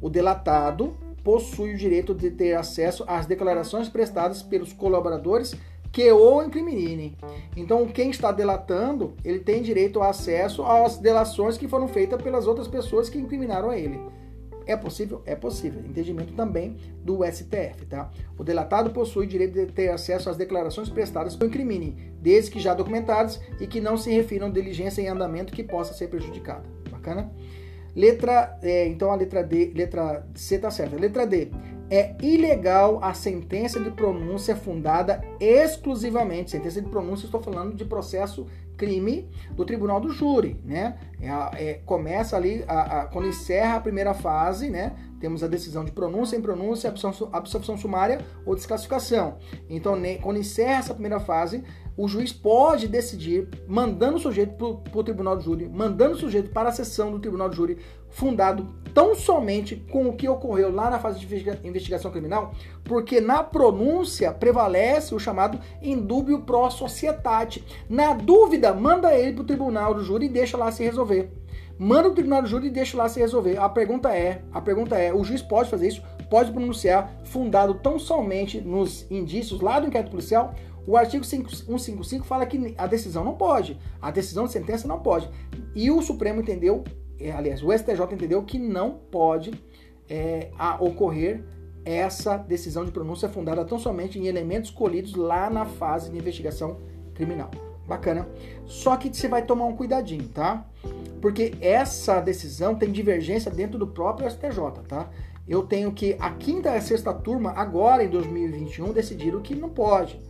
o 0.00 0.08
delatado 0.08 0.96
possui 1.24 1.74
o 1.74 1.76
direito 1.76 2.14
de 2.14 2.30
ter 2.30 2.54
acesso 2.54 3.04
às 3.06 3.26
declarações 3.26 3.88
prestadas 3.88 4.42
pelos 4.42 4.72
colaboradores 4.72 5.54
que 5.92 6.10
o 6.12 6.42
incrimininem. 6.42 7.16
Então, 7.56 7.86
quem 7.86 8.10
está 8.10 8.30
delatando, 8.30 9.14
ele 9.24 9.40
tem 9.40 9.62
direito 9.62 10.00
a 10.00 10.10
acesso 10.10 10.62
às 10.62 10.98
delações 10.98 11.58
que 11.58 11.68
foram 11.68 11.88
feitas 11.88 12.20
pelas 12.22 12.46
outras 12.46 12.68
pessoas 12.68 13.08
que 13.08 13.18
incriminaram 13.18 13.70
a 13.70 13.76
ele. 13.76 14.00
É 14.66 14.76
possível? 14.76 15.20
É 15.26 15.34
possível. 15.34 15.80
Entendimento 15.84 16.32
também 16.34 16.76
do 17.02 17.24
STF, 17.24 17.86
tá? 17.88 18.08
O 18.38 18.44
delatado 18.44 18.90
possui 18.90 19.26
direito 19.26 19.54
de 19.54 19.66
ter 19.66 19.88
acesso 19.88 20.30
às 20.30 20.36
declarações 20.36 20.88
prestadas 20.88 21.34
pelo 21.34 21.50
incrimine, 21.50 22.12
desde 22.20 22.52
que 22.52 22.60
já 22.60 22.72
documentadas 22.72 23.40
e 23.58 23.66
que 23.66 23.80
não 23.80 23.96
se 23.96 24.12
refiram 24.12 24.46
a 24.46 24.50
diligência 24.50 25.02
em 25.02 25.08
andamento 25.08 25.52
que 25.52 25.64
possa 25.64 25.92
ser 25.92 26.06
prejudicada. 26.06 26.62
Bacana? 26.88 27.32
Letra, 27.94 28.58
é, 28.62 28.86
então 28.86 29.10
a 29.10 29.14
letra 29.14 29.42
D, 29.42 29.72
letra 29.74 30.26
C 30.34 30.58
tá 30.58 30.70
certa. 30.70 30.96
Letra 30.96 31.26
D. 31.26 31.50
É 31.92 32.14
ilegal 32.22 33.00
a 33.02 33.12
sentença 33.12 33.80
de 33.80 33.90
pronúncia 33.90 34.54
fundada 34.54 35.20
exclusivamente, 35.40 36.52
sentença 36.52 36.80
de 36.80 36.88
pronúncia, 36.88 37.24
estou 37.24 37.42
falando 37.42 37.74
de 37.74 37.84
processo 37.84 38.46
crime 38.80 39.28
do 39.50 39.62
tribunal 39.66 40.00
do 40.00 40.10
júri, 40.10 40.58
né? 40.64 40.98
É, 41.20 41.28
é, 41.70 41.74
começa 41.84 42.34
ali, 42.34 42.64
a, 42.66 43.00
a, 43.00 43.06
quando 43.06 43.28
encerra 43.28 43.76
a 43.76 43.80
primeira 43.80 44.14
fase, 44.14 44.70
né? 44.70 44.96
Temos 45.20 45.44
a 45.44 45.46
decisão 45.46 45.84
de 45.84 45.92
pronúncia, 45.92 46.34
em 46.34 46.40
pronúncia, 46.40 46.88
absolvição, 46.88 47.28
absolvição 47.30 47.76
sumária 47.76 48.24
ou 48.46 48.54
desclassificação. 48.54 49.36
Então, 49.68 49.96
ne, 49.96 50.16
quando 50.16 50.38
encerra 50.38 50.78
essa 50.78 50.94
primeira 50.94 51.20
fase, 51.20 51.62
o 51.96 52.08
juiz 52.08 52.32
pode 52.32 52.88
decidir, 52.88 53.48
mandando 53.66 54.16
o 54.16 54.20
sujeito 54.20 54.54
para 54.54 54.98
o 54.98 55.04
tribunal 55.04 55.36
do 55.36 55.42
júri, 55.42 55.68
mandando 55.68 56.14
o 56.14 56.18
sujeito 56.18 56.50
para 56.50 56.68
a 56.68 56.72
sessão 56.72 57.10
do 57.10 57.18
tribunal 57.18 57.48
do 57.48 57.56
júri, 57.56 57.78
fundado 58.08 58.68
tão 58.94 59.14
somente 59.14 59.76
com 59.90 60.08
o 60.08 60.14
que 60.14 60.28
ocorreu 60.28 60.72
lá 60.72 60.90
na 60.90 60.98
fase 60.98 61.20
de 61.20 61.66
investigação 61.66 62.10
criminal, 62.10 62.52
porque 62.84 63.20
na 63.20 63.42
pronúncia 63.42 64.32
prevalece 64.32 65.14
o 65.14 65.18
chamado 65.18 65.60
indúbio 65.80 66.40
pro 66.40 66.70
societate. 66.70 67.64
Na 67.88 68.14
dúvida, 68.14 68.72
manda 68.74 69.14
ele 69.14 69.34
para 69.34 69.42
o 69.42 69.46
tribunal 69.46 69.94
do 69.94 70.02
júri 70.02 70.26
e 70.26 70.28
deixa 70.28 70.56
lá 70.56 70.72
se 70.72 70.82
resolver. 70.82 71.30
Manda 71.78 72.08
o 72.08 72.14
tribunal 72.14 72.42
do 72.42 72.48
júri 72.48 72.66
e 72.66 72.70
deixa 72.70 72.96
lá 72.96 73.08
se 73.08 73.20
resolver. 73.20 73.58
A 73.58 73.68
pergunta 73.68 74.14
é, 74.14 74.42
a 74.52 74.60
pergunta 74.60 74.98
é, 74.98 75.14
o 75.14 75.24
juiz 75.24 75.40
pode 75.40 75.70
fazer 75.70 75.88
isso? 75.88 76.02
Pode 76.28 76.52
pronunciar 76.52 77.10
fundado 77.24 77.74
tão 77.74 77.98
somente 77.98 78.60
nos 78.60 79.10
indícios 79.10 79.60
lá 79.60 79.80
do 79.80 79.86
inquérito 79.86 80.10
policial? 80.10 80.54
O 80.86 80.96
artigo 80.96 81.24
155 81.24 82.24
fala 82.24 82.46
que 82.46 82.74
a 82.76 82.86
decisão 82.86 83.24
não 83.24 83.34
pode, 83.34 83.78
a 84.00 84.10
decisão 84.10 84.44
de 84.44 84.52
sentença 84.52 84.88
não 84.88 85.00
pode. 85.00 85.28
E 85.74 85.90
o 85.90 86.00
Supremo 86.02 86.40
entendeu, 86.40 86.84
é, 87.18 87.32
aliás, 87.32 87.62
o 87.62 87.72
STJ 87.72 88.02
entendeu 88.12 88.42
que 88.42 88.58
não 88.58 88.92
pode 89.10 89.52
é, 90.08 90.50
ocorrer 90.78 91.44
essa 91.84 92.36
decisão 92.36 92.84
de 92.84 92.90
pronúncia 92.90 93.28
fundada 93.28 93.64
tão 93.64 93.78
somente 93.78 94.18
em 94.18 94.26
elementos 94.26 94.70
colhidos 94.70 95.14
lá 95.14 95.48
na 95.48 95.64
fase 95.64 96.10
de 96.10 96.18
investigação 96.18 96.78
criminal. 97.14 97.50
Bacana. 97.86 98.28
Só 98.66 98.96
que 98.96 99.12
você 99.12 99.26
vai 99.26 99.42
tomar 99.44 99.64
um 99.64 99.74
cuidadinho, 99.74 100.28
tá? 100.28 100.64
Porque 101.20 101.54
essa 101.60 102.20
decisão 102.20 102.74
tem 102.76 102.92
divergência 102.92 103.50
dentro 103.50 103.78
do 103.78 103.86
próprio 103.86 104.30
STJ, 104.30 104.84
tá? 104.86 105.10
Eu 105.48 105.64
tenho 105.64 105.90
que 105.90 106.16
a 106.20 106.30
quinta 106.30 106.70
e 106.70 106.76
a 106.76 106.80
sexta 106.80 107.12
turma, 107.12 107.52
agora 107.56 108.04
em 108.04 108.08
2021, 108.08 108.92
decidiram 108.92 109.40
que 109.40 109.56
não 109.56 109.68
pode 109.68 110.20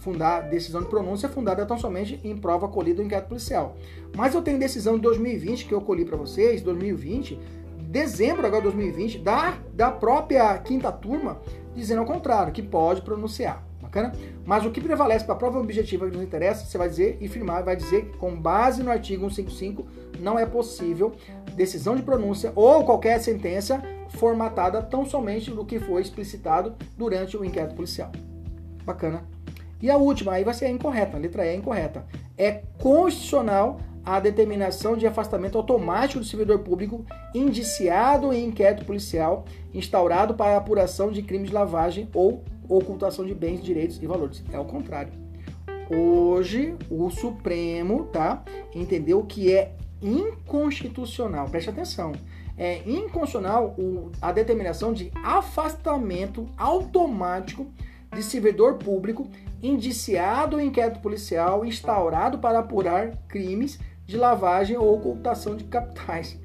fundar 0.00 0.48
decisão 0.48 0.82
de 0.82 0.88
pronúncia 0.88 1.28
fundada 1.28 1.64
tão 1.66 1.78
somente 1.78 2.20
em 2.24 2.36
prova 2.36 2.68
colhida 2.68 2.96
do 2.96 3.06
inquérito 3.06 3.28
policial. 3.28 3.76
Mas 4.16 4.34
eu 4.34 4.42
tenho 4.42 4.58
decisão 4.58 4.96
de 4.96 5.02
2020 5.02 5.66
que 5.66 5.74
eu 5.74 5.80
colhi 5.80 6.04
para 6.04 6.16
vocês, 6.16 6.62
2020, 6.62 7.38
dezembro 7.88 8.46
agora 8.46 8.62
de 8.62 8.68
2020, 8.68 9.18
da, 9.18 9.58
da 9.72 9.90
própria 9.90 10.56
quinta 10.58 10.92
turma, 10.92 11.40
dizendo 11.74 12.00
ao 12.00 12.06
contrário, 12.06 12.52
que 12.52 12.62
pode 12.62 13.02
pronunciar. 13.02 13.66
Bacana? 13.80 14.12
Mas 14.44 14.66
o 14.66 14.70
que 14.70 14.80
prevalece 14.80 15.24
para 15.24 15.34
a 15.34 15.38
prova 15.38 15.58
objetiva 15.58 16.06
que 16.06 16.14
nos 16.14 16.24
interessa, 16.24 16.66
você 16.66 16.76
vai 16.76 16.88
dizer 16.88 17.16
e 17.20 17.28
firmar, 17.28 17.64
vai 17.64 17.74
dizer 17.74 18.06
que 18.06 18.18
com 18.18 18.36
base 18.36 18.82
no 18.82 18.90
artigo 18.90 19.30
155 19.30 19.86
não 20.20 20.38
é 20.38 20.44
possível 20.44 21.12
decisão 21.54 21.96
de 21.96 22.02
pronúncia 22.02 22.52
ou 22.54 22.84
qualquer 22.84 23.18
sentença 23.20 23.82
formatada 24.10 24.82
tão 24.82 25.06
somente 25.06 25.50
do 25.50 25.64
que 25.64 25.80
foi 25.80 26.02
explicitado 26.02 26.74
durante 26.96 27.36
o 27.36 27.44
inquérito 27.44 27.74
policial. 27.74 28.12
Bacana? 28.84 29.24
E 29.80 29.90
a 29.90 29.96
última, 29.96 30.32
aí 30.32 30.44
vai 30.44 30.54
ser 30.54 30.66
a 30.66 30.70
incorreta, 30.70 31.16
a 31.16 31.20
letra 31.20 31.44
E 31.44 31.50
é 31.50 31.54
incorreta. 31.54 32.04
É 32.36 32.62
constitucional 32.78 33.80
a 34.04 34.18
determinação 34.20 34.96
de 34.96 35.06
afastamento 35.06 35.58
automático 35.58 36.20
do 36.20 36.24
servidor 36.24 36.60
público 36.60 37.04
indiciado 37.34 38.32
em 38.32 38.46
inquérito 38.46 38.84
policial 38.84 39.44
instaurado 39.74 40.34
para 40.34 40.56
apuração 40.56 41.12
de 41.12 41.22
crimes 41.22 41.48
de 41.48 41.54
lavagem 41.54 42.08
ou 42.14 42.42
ocultação 42.68 43.26
de 43.26 43.34
bens, 43.34 43.62
direitos 43.62 44.02
e 44.02 44.06
valores. 44.06 44.42
É 44.52 44.58
o 44.58 44.64
contrário. 44.64 45.12
Hoje, 45.90 46.74
o 46.90 47.10
Supremo, 47.10 48.04
tá, 48.04 48.42
entendeu 48.74 49.22
que 49.24 49.52
é 49.52 49.72
inconstitucional. 50.02 51.48
Preste 51.48 51.70
atenção. 51.70 52.12
É 52.56 52.78
inconstitucional 52.86 53.76
a 54.20 54.32
determinação 54.32 54.92
de 54.92 55.10
afastamento 55.22 56.46
automático 56.56 57.66
de 58.14 58.22
servidor 58.22 58.74
público 58.74 59.28
indiciado 59.62 60.60
em 60.60 60.68
inquérito 60.68 61.00
policial 61.00 61.64
instaurado 61.64 62.38
para 62.38 62.60
apurar 62.60 63.16
crimes 63.28 63.78
de 64.06 64.16
lavagem 64.16 64.76
ou 64.76 64.94
ocultação 64.94 65.54
de 65.54 65.64
capitais. 65.64 66.38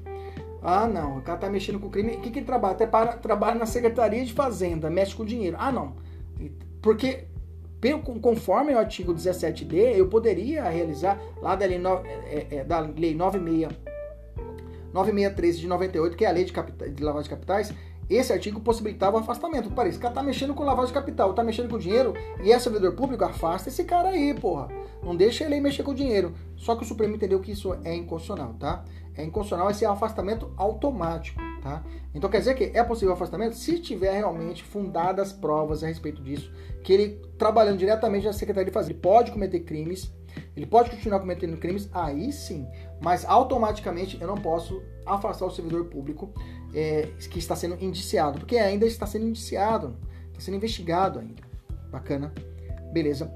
Ah, 0.62 0.86
não, 0.86 1.18
o 1.18 1.22
cara 1.22 1.38
tá 1.38 1.50
mexendo 1.50 1.78
com 1.78 1.90
crime. 1.90 2.12
O 2.12 2.20
que, 2.20 2.30
que 2.30 2.38
ele 2.38 2.46
trabalha? 2.46 2.74
Até 2.74 2.86
para, 2.86 3.12
trabalha 3.14 3.58
na 3.58 3.66
Secretaria 3.66 4.24
de 4.24 4.32
Fazenda, 4.32 4.88
mexe 4.88 5.14
com 5.14 5.24
dinheiro. 5.24 5.56
Ah, 5.60 5.70
não. 5.70 5.94
Porque, 6.80 7.26
conforme 8.22 8.74
o 8.74 8.78
artigo 8.78 9.14
17D, 9.14 9.94
eu 9.94 10.08
poderia 10.08 10.64
realizar 10.64 11.20
lá 11.42 11.54
da 11.54 11.66
lei, 11.66 11.78
no, 11.78 11.98
é, 12.26 12.46
é, 12.50 12.64
da 12.64 12.80
lei 12.80 13.14
96, 13.14 13.78
9613 14.92 15.60
de 15.60 15.66
98, 15.66 16.16
que 16.16 16.24
é 16.24 16.28
a 16.28 16.32
lei 16.32 16.44
de, 16.44 16.52
de 16.52 17.02
lavagem 17.02 17.24
de 17.24 17.30
capitais, 17.30 17.74
esse 18.08 18.32
artigo 18.32 18.60
possibilitava 18.60 19.16
o 19.16 19.20
afastamento. 19.20 19.70
Parece 19.70 19.98
que 19.98 20.10
tá 20.10 20.22
mexendo 20.22 20.54
com 20.54 20.64
lavagem 20.64 20.88
de 20.88 20.94
capital, 20.94 21.32
tá 21.32 21.42
mexendo 21.42 21.68
com 21.68 21.78
dinheiro 21.78 22.14
e 22.42 22.52
é 22.52 22.58
servidor 22.58 22.94
público, 22.94 23.24
afasta 23.24 23.68
esse 23.68 23.84
cara 23.84 24.10
aí, 24.10 24.34
porra. 24.34 24.68
Não 25.02 25.14
deixa 25.14 25.44
ele 25.44 25.60
mexer 25.60 25.82
com 25.82 25.94
dinheiro. 25.94 26.34
Só 26.56 26.74
que 26.74 26.82
o 26.82 26.86
Supremo 26.86 27.14
entendeu 27.14 27.40
que 27.40 27.52
isso 27.52 27.74
é 27.84 27.94
inconstitucional, 27.94 28.54
tá? 28.54 28.84
É 29.16 29.22
inconstitucional 29.22 29.70
esse 29.70 29.84
afastamento 29.84 30.52
automático, 30.56 31.40
tá? 31.62 31.84
Então 32.14 32.28
quer 32.28 32.38
dizer 32.38 32.54
que 32.54 32.76
é 32.76 32.82
possível 32.82 33.14
afastamento 33.14 33.54
se 33.54 33.78
tiver 33.78 34.12
realmente 34.12 34.64
fundadas 34.64 35.32
provas 35.32 35.84
a 35.84 35.86
respeito 35.86 36.22
disso, 36.22 36.50
que 36.82 36.92
ele 36.92 37.22
trabalhando 37.38 37.78
diretamente 37.78 38.26
na 38.26 38.32
Secretaria 38.32 38.66
de 38.66 38.72
Fazenda, 38.72 38.94
ele 38.94 39.00
pode 39.00 39.30
cometer 39.30 39.60
crimes, 39.60 40.12
ele 40.56 40.66
pode 40.66 40.90
continuar 40.90 41.20
cometendo 41.20 41.56
crimes, 41.56 41.88
aí 41.92 42.32
sim, 42.32 42.66
mas 43.00 43.24
automaticamente 43.24 44.20
eu 44.20 44.26
não 44.26 44.36
posso 44.36 44.82
afastar 45.06 45.46
o 45.46 45.50
servidor 45.50 45.84
público 45.86 46.32
é, 46.74 47.08
que 47.30 47.38
está 47.38 47.54
sendo 47.54 47.76
indiciado, 47.82 48.38
porque 48.38 48.56
ainda 48.56 48.86
está 48.86 49.06
sendo 49.06 49.26
indiciado, 49.26 49.96
está 50.28 50.40
sendo 50.40 50.56
investigado 50.56 51.18
ainda. 51.18 51.42
Bacana? 51.90 52.32
Beleza. 52.92 53.32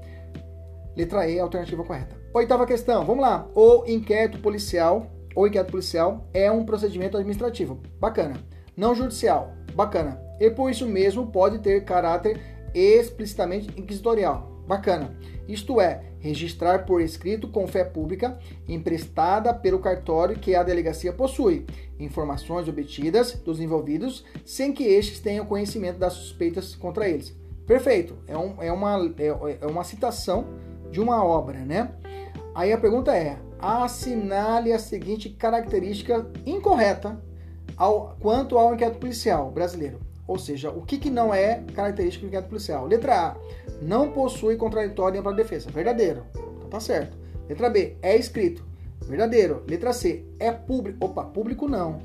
Letra 0.95 1.27
E, 1.29 1.39
alternativa 1.39 1.83
correta. 1.83 2.17
Oitava 2.33 2.65
questão, 2.65 3.05
vamos 3.05 3.21
lá. 3.21 3.47
O 3.55 3.85
inquérito 3.87 4.39
policial, 4.39 5.09
ou 5.35 5.47
inquérito 5.47 5.71
policial 5.71 6.27
é 6.33 6.51
um 6.51 6.65
procedimento 6.65 7.17
administrativo. 7.17 7.79
Bacana. 7.99 8.35
Não 8.75 8.93
judicial. 8.93 9.53
Bacana. 9.73 10.19
E 10.39 10.49
por 10.49 10.69
isso 10.69 10.87
mesmo 10.87 11.27
pode 11.31 11.59
ter 11.59 11.85
caráter 11.85 12.39
explicitamente 12.73 13.69
inquisitorial. 13.79 14.63
Bacana. 14.67 15.15
Isto 15.47 15.81
é, 15.81 16.08
registrar 16.19 16.85
por 16.85 17.01
escrito 17.01 17.47
com 17.47 17.67
fé 17.67 17.83
pública, 17.83 18.37
emprestada 18.67 19.53
pelo 19.53 19.79
cartório 19.79 20.37
que 20.37 20.55
a 20.55 20.63
delegacia 20.63 21.13
possui, 21.13 21.65
informações 21.99 22.67
obtidas 22.67 23.33
dos 23.33 23.59
envolvidos 23.59 24.23
sem 24.45 24.73
que 24.73 24.83
estes 24.83 25.19
tenham 25.19 25.45
conhecimento 25.45 25.97
das 25.97 26.13
suspeitas 26.13 26.75
contra 26.75 27.07
eles. 27.07 27.35
Perfeito, 27.65 28.17
é, 28.27 28.37
um, 28.37 28.55
é, 28.61 28.71
uma, 28.71 29.13
é, 29.17 29.57
é 29.61 29.67
uma 29.67 29.83
citação 29.83 30.47
de 30.91 30.99
uma 30.99 31.23
obra, 31.23 31.59
né? 31.59 31.91
Aí 32.55 32.73
a 32.73 32.77
pergunta 32.77 33.15
é: 33.15 33.37
assinale 33.59 34.73
a 34.73 34.79
seguinte 34.79 35.29
característica 35.29 36.27
incorreta 36.45 37.21
ao, 37.77 38.17
quanto 38.19 38.57
ao 38.57 38.73
inquérito 38.73 38.99
policial 38.99 39.51
brasileiro. 39.51 40.08
Ou 40.29 40.37
seja, 40.37 40.69
o 40.69 40.83
que, 40.83 40.99
que 40.99 41.09
não 41.09 41.33
é 41.33 41.63
característica 41.73 42.23
do 42.23 42.27
inquérito 42.27 42.49
policial? 42.49 42.85
Letra 42.85 43.29
A, 43.29 43.35
não 43.81 44.11
possui 44.11 44.57
contraditório 44.57 45.17
em 45.17 45.19
ampla 45.19 45.33
defesa. 45.33 45.71
Verdadeiro. 45.71 46.23
Então 46.35 46.69
tá 46.69 46.79
certo. 46.79 47.17
Letra 47.49 47.67
B, 47.67 47.97
é 47.99 48.15
escrito. 48.15 48.63
Verdadeiro. 49.01 49.63
Letra 49.67 49.91
C, 49.91 50.23
é 50.39 50.51
público. 50.51 51.03
Opa, 51.03 51.23
público 51.23 51.67
não. 51.67 51.97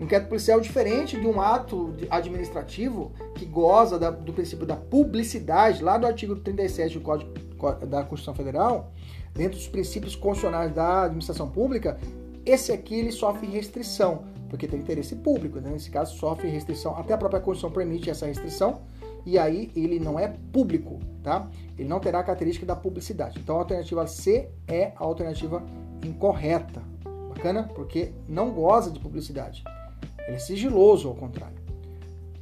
Inquérito 0.00 0.28
policial 0.28 0.58
é 0.58 0.62
diferente 0.62 1.20
de 1.20 1.26
um 1.28 1.40
ato 1.40 1.94
administrativo 2.10 3.12
que 3.36 3.44
goza 3.44 3.96
da, 3.96 4.10
do 4.10 4.32
princípio 4.32 4.66
da 4.66 4.74
publicidade, 4.74 5.84
lá 5.84 5.96
do 5.96 6.08
artigo 6.08 6.34
37 6.34 6.98
do 6.98 7.04
Código 7.04 7.30
da 7.86 8.02
Constituição 8.02 8.34
Federal, 8.34 8.92
dentro 9.34 9.56
dos 9.56 9.68
princípios 9.68 10.16
constitucionais 10.16 10.74
da 10.74 11.04
administração 11.04 11.48
pública, 11.48 11.96
esse 12.44 12.72
aqui 12.72 12.96
ele 12.98 13.12
sofre 13.12 13.46
restrição 13.46 14.24
porque 14.50 14.66
tem 14.66 14.80
interesse 14.80 15.16
público, 15.16 15.60
né? 15.60 15.70
nesse 15.70 15.90
caso 15.90 16.16
sofre 16.18 16.48
restrição, 16.48 16.96
até 16.96 17.14
a 17.14 17.18
própria 17.18 17.40
Constituição 17.40 17.70
permite 17.70 18.10
essa 18.10 18.26
restrição, 18.26 18.82
e 19.24 19.38
aí 19.38 19.70
ele 19.76 20.00
não 20.00 20.18
é 20.18 20.28
público, 20.52 20.98
tá? 21.22 21.48
Ele 21.78 21.88
não 21.88 22.00
terá 22.00 22.20
a 22.20 22.24
característica 22.24 22.66
da 22.66 22.74
publicidade. 22.74 23.38
Então 23.38 23.56
a 23.56 23.58
alternativa 23.60 24.06
C 24.06 24.50
é 24.66 24.92
a 24.96 25.04
alternativa 25.04 25.62
incorreta. 26.04 26.82
Bacana? 27.28 27.70
Porque 27.74 28.12
não 28.28 28.50
goza 28.50 28.90
de 28.90 28.98
publicidade. 28.98 29.62
Ele 30.26 30.36
é 30.36 30.38
sigiloso, 30.38 31.08
ao 31.08 31.14
contrário. 31.14 31.56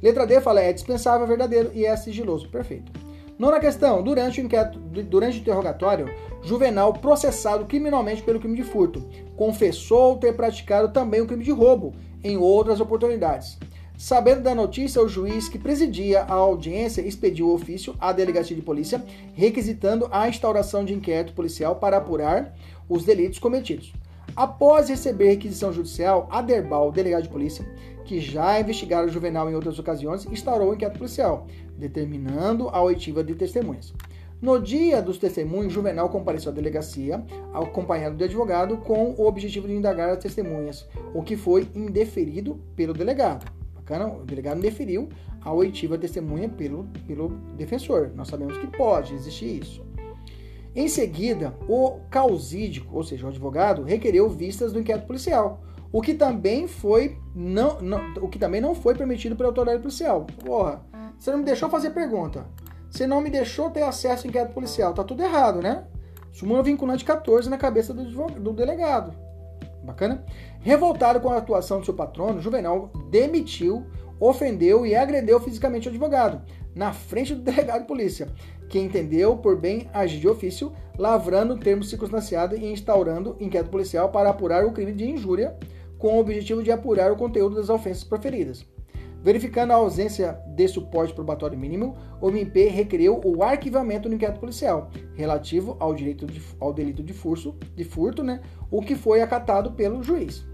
Letra 0.01 0.25
D 0.25 0.39
fala 0.39 0.61
é 0.61 0.71
dispensável, 0.71 1.27
verdadeiro 1.27 1.71
e 1.73 1.85
é 1.85 1.95
sigiloso. 1.95 2.49
Perfeito. 2.49 2.91
Nona 3.39 3.57
questão. 3.57 4.03
Durante 4.03 4.41
o, 4.41 4.43
inquérito, 4.43 4.77
durante 4.77 5.37
o 5.37 5.39
interrogatório, 5.39 6.13
Juvenal, 6.43 6.91
processado 6.93 7.65
criminalmente 7.65 8.21
pelo 8.21 8.39
crime 8.39 8.57
de 8.57 8.63
furto, 8.63 9.01
confessou 9.37 10.17
ter 10.17 10.33
praticado 10.33 10.89
também 10.89 11.21
o 11.21 11.25
crime 11.25 11.43
de 11.43 11.51
roubo 11.51 11.93
em 12.21 12.35
outras 12.35 12.81
oportunidades. 12.81 13.57
Sabendo 13.97 14.41
da 14.41 14.53
notícia, 14.53 15.01
o 15.01 15.07
juiz 15.07 15.47
que 15.47 15.57
presidia 15.57 16.21
a 16.21 16.33
audiência 16.33 17.01
expediu 17.01 17.47
o 17.47 17.53
ofício 17.53 17.95
à 17.99 18.11
delegacia 18.11 18.55
de 18.55 18.61
polícia, 18.61 19.03
requisitando 19.33 20.09
a 20.11 20.27
instauração 20.27 20.83
de 20.83 20.93
inquérito 20.93 21.33
policial 21.33 21.75
para 21.77 21.97
apurar 21.97 22.53
os 22.89 23.05
delitos 23.05 23.39
cometidos. 23.39 23.93
Após 24.35 24.89
receber 24.89 25.29
requisição 25.29 25.71
judicial, 25.73 26.27
Aderbal, 26.31 26.91
delegado 26.91 27.23
de 27.23 27.29
polícia, 27.29 27.65
que 28.09 28.19
já 28.19 28.59
investigara 28.59 29.05
o 29.05 29.09
juvenal 29.09 29.51
em 29.51 29.53
outras 29.53 29.77
ocasiões, 29.77 30.25
instaurou 30.25 30.71
o 30.71 30.73
inquérito 30.73 30.97
policial, 30.97 31.45
determinando 31.77 32.67
a 32.69 32.81
oitiva 32.81 33.23
de 33.23 33.35
testemunhas. 33.35 33.93
No 34.41 34.59
dia 34.59 34.99
dos 34.99 35.19
testemunhos, 35.19 35.71
Juvenal 35.71 36.09
compareceu 36.09 36.51
à 36.51 36.55
delegacia, 36.55 37.23
acompanhado 37.53 38.15
de 38.15 38.23
advogado, 38.23 38.77
com 38.77 39.13
o 39.15 39.27
objetivo 39.27 39.67
de 39.67 39.75
indagar 39.75 40.09
as 40.09 40.17
testemunhas, 40.17 40.87
o 41.13 41.21
que 41.21 41.37
foi 41.37 41.69
indeferido 41.75 42.59
pelo 42.75 42.95
delegado. 42.95 43.45
Bacana? 43.75 44.07
O 44.07 44.25
delegado 44.25 44.57
indeferiu 44.57 45.09
a 45.39 45.53
oitiva 45.53 45.95
testemunha 45.95 46.49
pelo, 46.49 46.85
pelo 47.05 47.29
defensor. 47.55 48.11
Nós 48.15 48.27
sabemos 48.27 48.57
que 48.57 48.65
pode 48.75 49.13
existir 49.13 49.61
isso. 49.61 49.85
Em 50.75 50.87
seguida, 50.87 51.53
o 51.67 51.99
causídico, 52.09 52.95
ou 52.95 53.03
seja, 53.03 53.27
o 53.27 53.29
advogado, 53.29 53.83
requereu 53.83 54.27
vistas 54.29 54.73
do 54.73 54.79
inquérito 54.79 55.05
policial, 55.05 55.61
o 55.91 56.01
que 56.01 56.13
também 56.13 56.67
foi 56.67 57.17
não, 57.33 57.81
não, 57.81 58.13
o 58.21 58.27
que 58.27 58.37
também 58.37 58.61
não 58.61 58.75
foi 58.75 58.95
permitido 58.95 59.35
pela 59.35 59.49
autoridade 59.49 59.81
policial. 59.81 60.25
Porra, 60.45 60.83
você 61.17 61.31
não 61.31 61.39
me 61.39 61.45
deixou 61.45 61.69
fazer 61.69 61.91
pergunta. 61.91 62.45
Você 62.89 63.05
não 63.05 63.21
me 63.21 63.29
deixou 63.29 63.69
ter 63.69 63.83
acesso 63.83 64.25
ao 64.25 64.29
inquérito 64.29 64.53
policial. 64.53 64.93
Tá 64.93 65.03
tudo 65.03 65.23
errado, 65.23 65.61
né? 65.61 65.85
Súmula 66.31 66.63
vinculante 66.63 67.03
14 67.03 67.49
na 67.49 67.57
cabeça 67.57 67.93
do, 67.93 68.03
do 68.39 68.53
delegado. 68.53 69.13
Bacana? 69.83 70.23
Revoltado 70.59 71.19
com 71.19 71.29
a 71.29 71.37
atuação 71.37 71.79
do 71.79 71.85
seu 71.85 71.93
patrono, 71.93 72.41
Juvenal 72.41 72.91
demitiu, 73.09 73.85
ofendeu 74.19 74.85
e 74.85 74.95
agrediu 74.95 75.39
fisicamente 75.39 75.87
o 75.87 75.89
advogado, 75.89 76.41
na 76.75 76.93
frente 76.93 77.33
do 77.33 77.41
delegado 77.43 77.81
de 77.81 77.87
polícia, 77.87 78.29
que 78.67 78.79
entendeu 78.79 79.37
por 79.37 79.57
bem 79.57 79.89
agir 79.93 80.19
de 80.19 80.27
ofício, 80.27 80.71
lavrando 80.97 81.57
termo 81.57 81.83
circunstanciado 81.83 82.55
e 82.55 82.71
instaurando 82.71 83.35
inquérito 83.39 83.71
policial 83.71 84.09
para 84.09 84.29
apurar 84.29 84.65
o 84.65 84.71
crime 84.71 84.93
de 84.93 85.09
injúria, 85.09 85.57
com 85.99 86.15
o 86.15 86.19
objetivo 86.19 86.63
de 86.63 86.71
apurar 86.71 87.11
o 87.11 87.15
conteúdo 87.15 87.55
das 87.55 87.69
ofensas 87.69 88.03
proferidas. 88.03 88.65
Verificando 89.21 89.71
a 89.71 89.75
ausência 89.75 90.39
de 90.47 90.67
suporte 90.69 91.13
probatório 91.13 91.59
mínimo, 91.59 91.97
o 92.21 92.29
MP 92.29 92.69
requeriu 92.69 93.19
o 93.23 93.43
arquivamento 93.43 94.07
do 94.07 94.15
inquérito 94.15 94.39
policial 94.39 94.89
relativo 95.13 95.75
ao, 95.77 95.93
direito 95.93 96.25
de, 96.25 96.41
ao 96.57 96.73
delito 96.73 97.03
de 97.03 97.11
furto, 97.11 97.53
de 97.75 97.83
furto 97.83 98.23
né, 98.23 98.41
o 98.71 98.81
que 98.81 98.95
foi 98.95 99.21
acatado 99.21 99.73
pelo 99.73 100.01
juiz. 100.01 100.47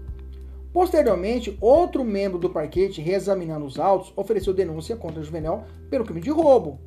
Posteriormente, 0.72 1.56
outro 1.60 2.04
membro 2.04 2.38
do 2.38 2.50
parquete, 2.50 3.00
reexaminando 3.00 3.64
os 3.64 3.78
autos, 3.78 4.12
ofereceu 4.16 4.52
denúncia 4.52 4.96
contra 4.96 5.20
o 5.20 5.24
Juvenal 5.24 5.64
pelo 5.88 6.04
crime 6.04 6.20
de 6.20 6.28
roubo, 6.28 6.80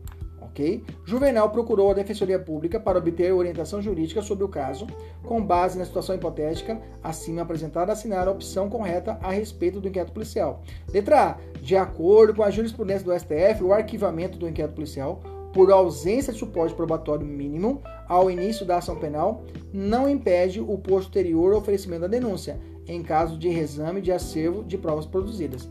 Juvenal 1.06 1.50
procurou 1.50 1.92
a 1.92 1.94
Defensoria 1.94 2.38
Pública 2.38 2.80
para 2.80 2.98
obter 2.98 3.34
orientação 3.34 3.82
jurídica 3.82 4.22
sobre 4.22 4.44
o 4.44 4.50
caso, 4.50 4.86
com 5.24 5.42
base 5.42 5.78
na 5.78 5.86
situação 5.86 6.16
hipotética 6.16 6.80
acima 7.02 7.42
apresentada, 7.42 7.94
assinar 7.94 8.28
a 8.28 8.32
opção 8.32 8.70
correta 8.70 9.18
a 9.22 9.32
respeito 9.32 9.80
do 9.80 9.88
inquérito 9.88 10.14
policial. 10.14 10.62
Letra 10.92 11.30
A. 11.32 11.38
De 11.62 11.76
acordo 11.76 12.34
com 12.34 12.44
a 12.44 12.52
jurisprudência 12.52 13.06
do 13.06 13.18
STF, 13.18 13.64
o 13.64 13.74
arquivamento 13.74 14.38
do 14.38 14.48
inquérito 14.48 14.76
policial 14.76 15.22
por 15.54 15.72
ausência 15.72 16.32
de 16.32 16.40
suporte 16.40 16.76
probatório 16.76 17.26
mínimo 17.26 17.82
ao 18.08 18.30
início 18.30 18.66
da 18.66 18.78
ação 18.78 18.96
penal, 18.96 19.44
não 19.74 20.08
impede 20.08 20.60
o 20.60 20.78
posterior 20.78 21.54
oferecimento 21.54 22.02
da 22.02 22.08
denúncia, 22.08 22.60
em 22.88 23.02
caso 23.02 23.38
de 23.38 23.50
reexame 23.50 24.02
de 24.02 24.12
acervo 24.12 24.64
de 24.64 24.78
provas 24.78 25.06
produzidas 25.06 25.68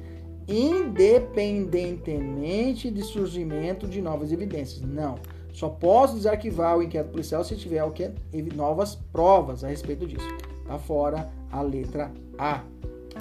independentemente 0.48 2.90
de 2.90 3.02
surgimento 3.02 3.86
de 3.86 4.00
novas 4.00 4.32
evidências. 4.32 4.80
Não. 4.80 5.16
Só 5.52 5.68
posso 5.68 6.14
desarquivar 6.14 6.78
o 6.78 6.82
inquérito 6.82 7.10
policial 7.10 7.44
se 7.44 7.54
tiver 7.56 7.86
que 7.90 8.10
novas 8.54 8.94
provas 8.94 9.62
a 9.62 9.68
respeito 9.68 10.06
disso. 10.06 10.26
Tá 10.66 10.78
fora 10.78 11.28
a 11.50 11.60
letra 11.60 12.10
A. 12.38 12.62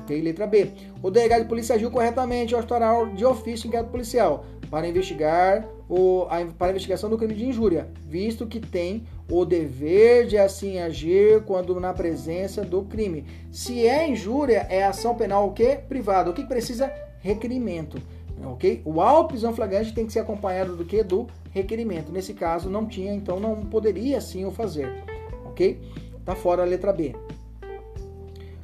Ok? 0.02 0.22
Letra 0.22 0.46
B. 0.46 0.70
O 1.02 1.10
delegado 1.10 1.42
de 1.42 1.50
polícia 1.50 1.76
agiu 1.76 1.90
corretamente 1.90 2.54
ao 2.54 2.62
instaurar 2.62 3.14
de 3.14 3.26
ofício 3.26 3.68
inquérito 3.68 3.90
policial 3.90 4.46
para 4.70 4.88
investigar 4.88 5.68
o, 5.90 6.28
a, 6.30 6.46
para 6.58 6.68
a 6.68 6.70
investigação 6.72 7.10
do 7.10 7.18
crime 7.18 7.34
de 7.34 7.46
injúria, 7.46 7.88
visto 8.06 8.46
que 8.46 8.60
tem 8.60 9.08
o 9.32 9.46
dever 9.46 10.28
de 10.28 10.38
assim 10.38 10.78
agir 10.78 11.42
quando 11.44 11.80
na 11.80 11.94
presença 11.94 12.64
do 12.64 12.84
crime. 12.84 13.26
Se 13.52 13.88
é 13.88 14.08
injúria, 14.08 14.68
é 14.70 14.84
ação 14.84 15.16
penal 15.16 15.48
o 15.48 15.54
quê? 15.54 15.80
Privada. 15.88 16.30
O 16.30 16.34
que 16.34 16.46
precisa? 16.46 16.92
Requerimento. 17.20 18.02
Ok? 18.44 18.82
O 18.86 19.02
auto 19.02 19.30
prisão 19.30 19.54
flagrante 19.54 19.94
tem 19.94 20.06
que 20.06 20.14
ser 20.14 20.20
acompanhado 20.20 20.76
do 20.76 20.86
que? 20.86 21.04
Do 21.04 21.28
requerimento. 21.52 22.12
Nesse 22.12 22.34
caso 22.34 22.70
não 22.70 22.86
tinha, 22.86 23.14
então 23.14 23.40
não 23.40 23.66
poderia 23.66 24.22
sim 24.22 24.46
o 24.46 24.52
fazer. 24.52 25.04
Ok? 25.46 25.80
Tá 26.24 26.36
fora 26.36 26.62
a 26.62 26.66
letra 26.66 26.94
B. 26.94 27.16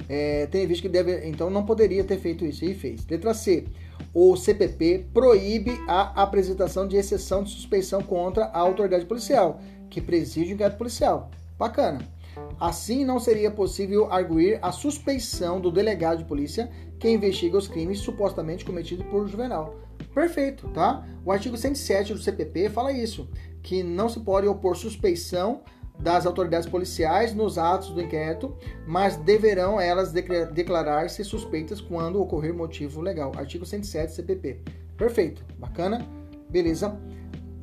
É, 0.08 0.46
tem 0.46 0.66
visto 0.66 0.82
que 0.82 0.88
deve, 0.88 1.26
então 1.26 1.48
não 1.50 1.64
poderia 1.64 2.04
ter 2.04 2.18
feito 2.18 2.44
isso 2.44 2.64
e 2.64 2.74
fez. 2.74 3.06
Letra 3.06 3.34
C. 3.34 3.64
O 4.12 4.36
CPP 4.36 5.06
proíbe 5.12 5.72
a 5.88 6.22
apresentação 6.22 6.86
de 6.86 6.96
exceção 6.96 7.42
de 7.42 7.50
suspeição 7.50 8.02
contra 8.02 8.44
a 8.44 8.58
autoridade 8.58 9.06
policial, 9.06 9.60
que 9.90 10.00
preside 10.00 10.52
o 10.52 10.54
inquérito 10.54 10.78
policial. 10.78 11.30
Bacana. 11.58 12.00
Assim, 12.60 13.04
não 13.04 13.18
seria 13.18 13.50
possível 13.50 14.12
arguir 14.12 14.58
a 14.60 14.72
suspeição 14.72 15.60
do 15.60 15.70
delegado 15.70 16.18
de 16.18 16.24
polícia 16.24 16.70
que 17.04 17.10
investiga 17.10 17.58
os 17.58 17.68
crimes 17.68 17.98
supostamente 17.98 18.64
cometidos 18.64 19.04
por 19.08 19.28
Juvenal. 19.28 19.76
Perfeito, 20.14 20.66
tá? 20.68 21.06
O 21.22 21.30
artigo 21.30 21.54
107 21.54 22.14
do 22.14 22.18
CPP 22.18 22.70
fala 22.70 22.92
isso, 22.92 23.28
que 23.62 23.82
não 23.82 24.08
se 24.08 24.20
pode 24.20 24.48
opor 24.48 24.74
suspeição 24.74 25.60
das 25.98 26.24
autoridades 26.24 26.66
policiais 26.66 27.34
nos 27.34 27.58
atos 27.58 27.90
do 27.90 28.00
inquérito, 28.00 28.56
mas 28.86 29.18
deverão 29.18 29.78
elas 29.78 30.12
declarar-se 30.12 31.22
suspeitas 31.24 31.78
quando 31.78 32.18
ocorrer 32.22 32.54
motivo 32.54 33.02
legal. 33.02 33.32
Artigo 33.36 33.66
107 33.66 34.06
do 34.06 34.14
CPP. 34.14 34.60
Perfeito, 34.96 35.44
bacana, 35.58 36.08
beleza. 36.48 36.98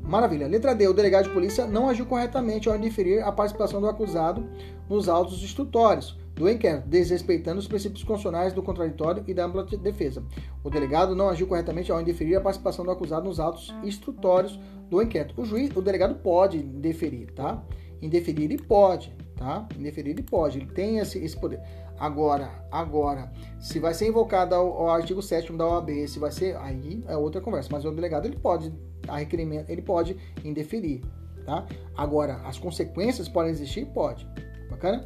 Maravilha. 0.04 0.46
Letra 0.46 0.76
D. 0.76 0.88
O 0.88 0.94
delegado 0.94 1.24
de 1.24 1.34
polícia 1.34 1.66
não 1.66 1.90
agiu 1.90 2.06
corretamente 2.06 2.70
ao 2.70 2.76
indeferir 2.76 3.24
a 3.24 3.32
participação 3.32 3.82
do 3.82 3.88
acusado 3.88 4.48
nos 4.88 5.10
autos 5.10 5.42
instrutórios 5.42 6.21
do 6.42 6.50
inquérito, 6.50 6.88
desrespeitando 6.88 7.60
os 7.60 7.68
princípios 7.68 8.04
constitucionais 8.04 8.52
do 8.52 8.64
contraditório 8.64 9.24
e 9.28 9.34
da 9.34 9.46
ampla 9.46 9.64
defesa. 9.64 10.24
O 10.64 10.70
delegado 10.72 11.16
não 11.16 11.30
agiu 11.30 11.46
corretamente 11.46 11.92
ao 11.92 12.02
indeferir 12.02 12.36
a 12.36 12.42
participação 12.42 12.84
do 12.84 12.90
acusado 12.90 13.28
nos 13.28 13.40
autos 13.40 13.72
instrutórios 13.84 14.60
do 14.90 15.00
inquérito. 15.02 15.40
O 15.40 15.46
juiz, 15.46 15.70
o 15.76 15.82
delegado 15.82 16.16
pode 16.16 16.58
deferir, 16.64 17.32
tá? 17.34 17.64
indeferir 18.02 18.46
ele 18.46 18.58
pode, 18.58 19.16
tá? 19.38 19.68
Indeferir 19.78 20.14
ele 20.14 20.24
pode, 20.24 20.58
ele 20.58 20.66
tem 20.72 20.98
esse, 20.98 21.20
esse 21.20 21.40
poder. 21.40 21.62
Agora, 22.00 22.66
agora, 22.72 23.32
se 23.60 23.80
vai 23.80 23.94
ser 23.94 24.08
invocado 24.08 24.56
o 24.56 24.90
artigo 24.90 25.22
7 25.22 25.54
da 25.54 25.68
OAB, 25.68 26.08
se 26.08 26.18
vai 26.18 26.32
ser, 26.32 26.58
aí 26.58 27.04
é 27.08 27.16
outra 27.16 27.40
conversa, 27.40 27.70
mas 27.72 27.86
o 27.86 27.92
delegado 27.92 28.26
ele 28.26 28.38
pode, 28.38 28.74
a 29.08 29.18
requerimento, 29.18 29.70
ele 29.70 29.84
pode 29.84 30.18
indeferir, 30.44 31.02
tá? 31.46 31.68
Agora, 31.96 32.42
as 32.44 32.58
consequências 32.58 33.30
podem 33.30 33.52
existir? 33.52 33.86
Pode. 33.86 34.28
Bacana? 34.72 35.06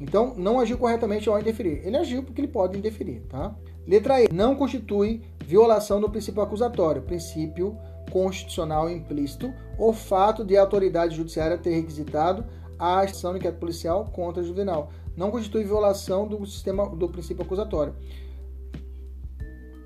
Então, 0.00 0.34
não 0.36 0.60
agiu 0.60 0.78
corretamente 0.78 1.28
ao 1.28 1.38
indeferir. 1.38 1.80
Ele 1.84 1.96
agiu 1.96 2.22
porque 2.22 2.40
ele 2.40 2.48
pode 2.48 2.78
indeferir, 2.78 3.22
tá? 3.28 3.54
Letra 3.86 4.22
E. 4.22 4.28
Não 4.32 4.54
constitui 4.54 5.22
violação 5.44 6.00
do 6.00 6.10
princípio 6.10 6.42
acusatório, 6.42 7.02
princípio 7.02 7.76
constitucional 8.10 8.88
implícito, 8.90 9.52
o 9.78 9.92
fato 9.92 10.44
de 10.44 10.56
a 10.56 10.62
autoridade 10.62 11.16
judiciária 11.16 11.58
ter 11.58 11.74
requisitado 11.74 12.44
a 12.78 13.00
ação 13.00 13.32
de 13.32 13.38
inquérito 13.38 13.58
policial 13.58 14.06
contra 14.12 14.42
juvenal. 14.42 14.90
Não 15.16 15.30
constitui 15.30 15.64
violação 15.64 16.26
do 16.28 16.44
sistema 16.46 16.88
do 16.88 17.08
princípio 17.08 17.42
acusatório. 17.42 17.94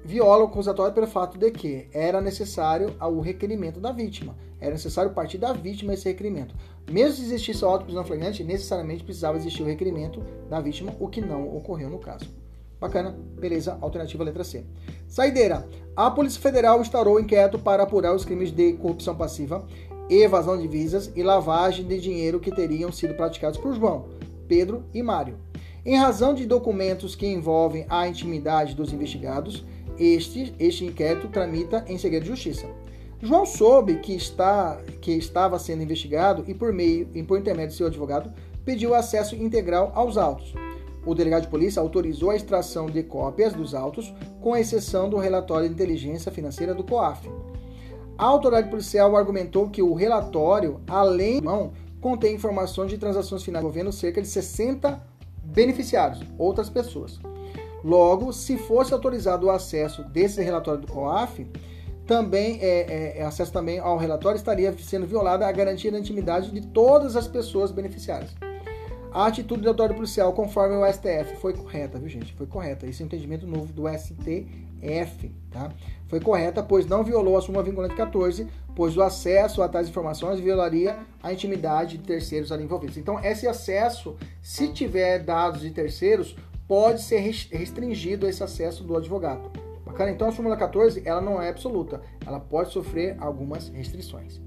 Viola 0.04 0.44
o 0.44 0.48
acusatório 0.48 0.92
pelo 0.92 1.06
fato 1.06 1.38
de 1.38 1.50
que 1.50 1.88
era 1.92 2.20
necessário 2.20 2.94
o 3.00 3.20
requerimento 3.20 3.80
da 3.80 3.92
vítima. 3.92 4.34
Era 4.62 4.70
necessário 4.70 5.10
partir 5.10 5.38
da 5.38 5.52
vítima 5.52 5.92
esse 5.92 6.08
requerimento. 6.08 6.54
Mesmo 6.88 7.16
se 7.16 7.22
existisse 7.24 7.64
a 7.64 7.68
auto-prisão 7.68 8.04
flagrante, 8.04 8.44
necessariamente 8.44 9.02
precisava 9.02 9.36
existir 9.36 9.60
o 9.60 9.66
requerimento 9.66 10.22
da 10.48 10.60
vítima, 10.60 10.94
o 11.00 11.08
que 11.08 11.20
não 11.20 11.56
ocorreu 11.56 11.90
no 11.90 11.98
caso. 11.98 12.26
Bacana, 12.80 13.16
beleza, 13.40 13.76
alternativa 13.80 14.22
letra 14.22 14.44
C. 14.44 14.64
Saideira. 15.08 15.68
A 15.96 16.10
Polícia 16.12 16.40
Federal 16.40 16.80
instaurou 16.80 17.18
inquérito 17.18 17.58
para 17.58 17.82
apurar 17.82 18.14
os 18.14 18.24
crimes 18.24 18.52
de 18.52 18.74
corrupção 18.74 19.16
passiva, 19.16 19.66
evasão 20.08 20.56
de 20.56 20.68
visas 20.68 21.10
e 21.16 21.24
lavagem 21.24 21.84
de 21.84 22.00
dinheiro 22.00 22.38
que 22.38 22.54
teriam 22.54 22.92
sido 22.92 23.14
praticados 23.14 23.58
por 23.58 23.74
João, 23.74 24.06
Pedro 24.46 24.84
e 24.94 25.02
Mário. 25.02 25.38
Em 25.84 25.96
razão 25.96 26.34
de 26.34 26.46
documentos 26.46 27.16
que 27.16 27.26
envolvem 27.26 27.84
a 27.88 28.06
intimidade 28.06 28.76
dos 28.76 28.92
investigados, 28.92 29.64
este, 29.98 30.54
este 30.58 30.84
inquérito 30.84 31.26
tramita 31.28 31.84
em 31.88 31.98
segredo 31.98 32.22
de 32.22 32.28
justiça. 32.28 32.66
João 33.24 33.46
soube 33.46 34.00
que, 34.00 34.16
está, 34.16 34.80
que 35.00 35.12
estava 35.12 35.56
sendo 35.56 35.84
investigado 35.84 36.42
e, 36.48 36.52
por 36.52 36.72
meio 36.72 37.08
e 37.14 37.22
por 37.22 37.38
intermédio 37.38 37.70
de 37.70 37.76
seu 37.76 37.86
advogado, 37.86 38.32
pediu 38.64 38.96
acesso 38.96 39.36
integral 39.36 39.92
aos 39.94 40.16
autos. 40.16 40.52
O 41.06 41.14
delegado 41.14 41.42
de 41.42 41.48
polícia 41.48 41.80
autorizou 41.80 42.30
a 42.30 42.36
extração 42.36 42.86
de 42.86 43.00
cópias 43.04 43.52
dos 43.52 43.76
autos, 43.76 44.12
com 44.40 44.56
exceção 44.56 45.08
do 45.08 45.18
relatório 45.18 45.68
de 45.68 45.74
inteligência 45.74 46.32
financeira 46.32 46.74
do 46.74 46.82
COAF. 46.82 47.30
A 48.18 48.24
autoridade 48.24 48.68
policial 48.68 49.16
argumentou 49.16 49.70
que 49.70 49.82
o 49.82 49.94
relatório, 49.94 50.80
além 50.88 51.38
de 51.38 51.44
mão, 51.44 51.72
contém 52.00 52.34
informações 52.34 52.90
de 52.90 52.98
transações 52.98 53.44
finais 53.44 53.62
envolvendo 53.64 53.92
cerca 53.92 54.20
de 54.20 54.26
60 54.26 55.00
beneficiários, 55.44 56.20
outras 56.36 56.68
pessoas. 56.68 57.20
Logo, 57.84 58.32
se 58.32 58.56
fosse 58.56 58.92
autorizado 58.92 59.46
o 59.46 59.50
acesso 59.50 60.02
desse 60.02 60.42
relatório 60.42 60.80
do 60.80 60.88
COAF, 60.88 61.46
também 62.12 62.58
é, 62.60 62.66
é, 62.66 63.18
é, 63.20 63.22
acesso 63.24 63.50
também 63.50 63.78
ao 63.78 63.96
relatório 63.96 64.36
estaria 64.36 64.70
sendo 64.76 65.06
violada 65.06 65.46
a 65.46 65.50
garantia 65.50 65.90
da 65.90 65.98
intimidade 65.98 66.50
de 66.50 66.60
todas 66.60 67.16
as 67.16 67.26
pessoas 67.26 67.72
beneficiárias. 67.72 68.34
A 69.10 69.28
atitude 69.28 69.62
da 69.62 69.70
autoridade 69.70 69.96
policial, 69.96 70.30
conforme 70.34 70.76
o 70.76 70.92
STF, 70.92 71.36
foi 71.40 71.54
correta, 71.54 71.98
viu 71.98 72.10
gente? 72.10 72.34
Foi 72.34 72.46
correta. 72.46 72.86
Esse 72.86 73.00
é 73.00 73.04
um 73.04 73.06
entendimento 73.06 73.46
novo 73.46 73.72
do 73.72 73.84
STF, 73.88 75.30
tá? 75.50 75.72
Foi 76.06 76.20
correta, 76.20 76.62
pois 76.62 76.84
não 76.84 77.02
violou 77.02 77.38
a 77.38 77.40
súmula 77.40 77.64
vinculante 77.64 77.94
14, 77.94 78.46
pois 78.76 78.94
o 78.94 79.00
acesso 79.00 79.62
a 79.62 79.68
tais 79.68 79.88
informações 79.88 80.38
violaria 80.38 80.98
a 81.22 81.32
intimidade 81.32 81.96
de 81.96 82.04
terceiros 82.04 82.52
ali 82.52 82.64
envolvidos. 82.64 82.98
Então, 82.98 83.18
esse 83.24 83.48
acesso, 83.48 84.16
se 84.42 84.68
tiver 84.68 85.20
dados 85.20 85.62
de 85.62 85.70
terceiros, 85.70 86.36
pode 86.68 87.00
ser 87.00 87.20
restringido 87.20 88.26
esse 88.26 88.42
acesso 88.42 88.84
do 88.84 88.98
advogado. 88.98 89.71
Bacana? 89.84 90.10
Então 90.10 90.28
a 90.28 90.32
súmula 90.32 90.56
14 90.56 91.02
ela 91.04 91.20
não 91.20 91.40
é 91.40 91.48
absoluta, 91.48 92.00
ela 92.26 92.38
pode 92.38 92.72
sofrer 92.72 93.16
algumas 93.20 93.68
restrições. 93.68 94.40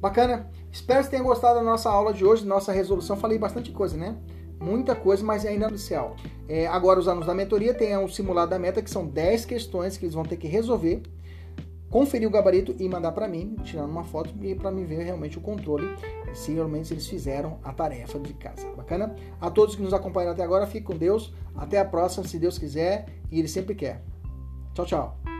Bacana? 0.00 0.50
Espero 0.70 1.04
que 1.04 1.10
tenham 1.10 1.24
gostado 1.24 1.60
da 1.60 1.64
nossa 1.64 1.88
aula 1.88 2.12
de 2.12 2.24
hoje, 2.24 2.44
nossa 2.44 2.72
resolução. 2.72 3.16
Falei 3.16 3.38
bastante 3.38 3.70
coisa, 3.70 3.96
né? 3.96 4.16
Muita 4.58 4.96
coisa, 4.96 5.24
mas 5.24 5.46
ainda 5.46 5.66
não 5.66 5.70
inicial. 5.70 6.16
É, 6.48 6.66
agora, 6.66 6.98
os 6.98 7.06
alunos 7.06 7.26
da 7.26 7.34
mentoria 7.34 7.72
têm 7.72 7.96
um 7.96 8.08
simulado 8.08 8.50
da 8.50 8.58
meta, 8.58 8.82
que 8.82 8.90
são 8.90 9.06
10 9.06 9.44
questões 9.44 9.96
que 9.96 10.04
eles 10.04 10.14
vão 10.14 10.24
ter 10.24 10.36
que 10.36 10.48
resolver, 10.48 11.02
conferir 11.88 12.26
o 12.26 12.30
gabarito 12.32 12.74
e 12.80 12.88
mandar 12.88 13.12
para 13.12 13.28
mim, 13.28 13.54
tirando 13.62 13.90
uma 13.90 14.02
foto 14.02 14.34
e 14.40 14.54
para 14.54 14.70
mim 14.70 14.84
ver 14.84 15.04
realmente 15.04 15.38
o 15.38 15.40
controle, 15.40 15.86
se 16.32 16.52
realmente 16.52 16.92
eles 16.92 17.06
fizeram 17.06 17.58
a 17.62 17.72
tarefa 17.72 18.18
de 18.18 18.32
casa. 18.34 18.66
Bacana? 18.72 19.14
A 19.40 19.50
todos 19.50 19.76
que 19.76 19.82
nos 19.82 19.92
acompanharam 19.92 20.32
até 20.32 20.42
agora, 20.42 20.66
fique 20.66 20.86
com 20.86 20.96
Deus. 20.96 21.32
Até 21.54 21.78
a 21.78 21.84
próxima, 21.84 22.26
se 22.26 22.38
Deus 22.38 22.58
quiser 22.58 23.06
e 23.30 23.38
Ele 23.38 23.48
sempre 23.48 23.74
quer. 23.74 24.02
Tchau, 24.74 24.86
tchau. 24.86 25.31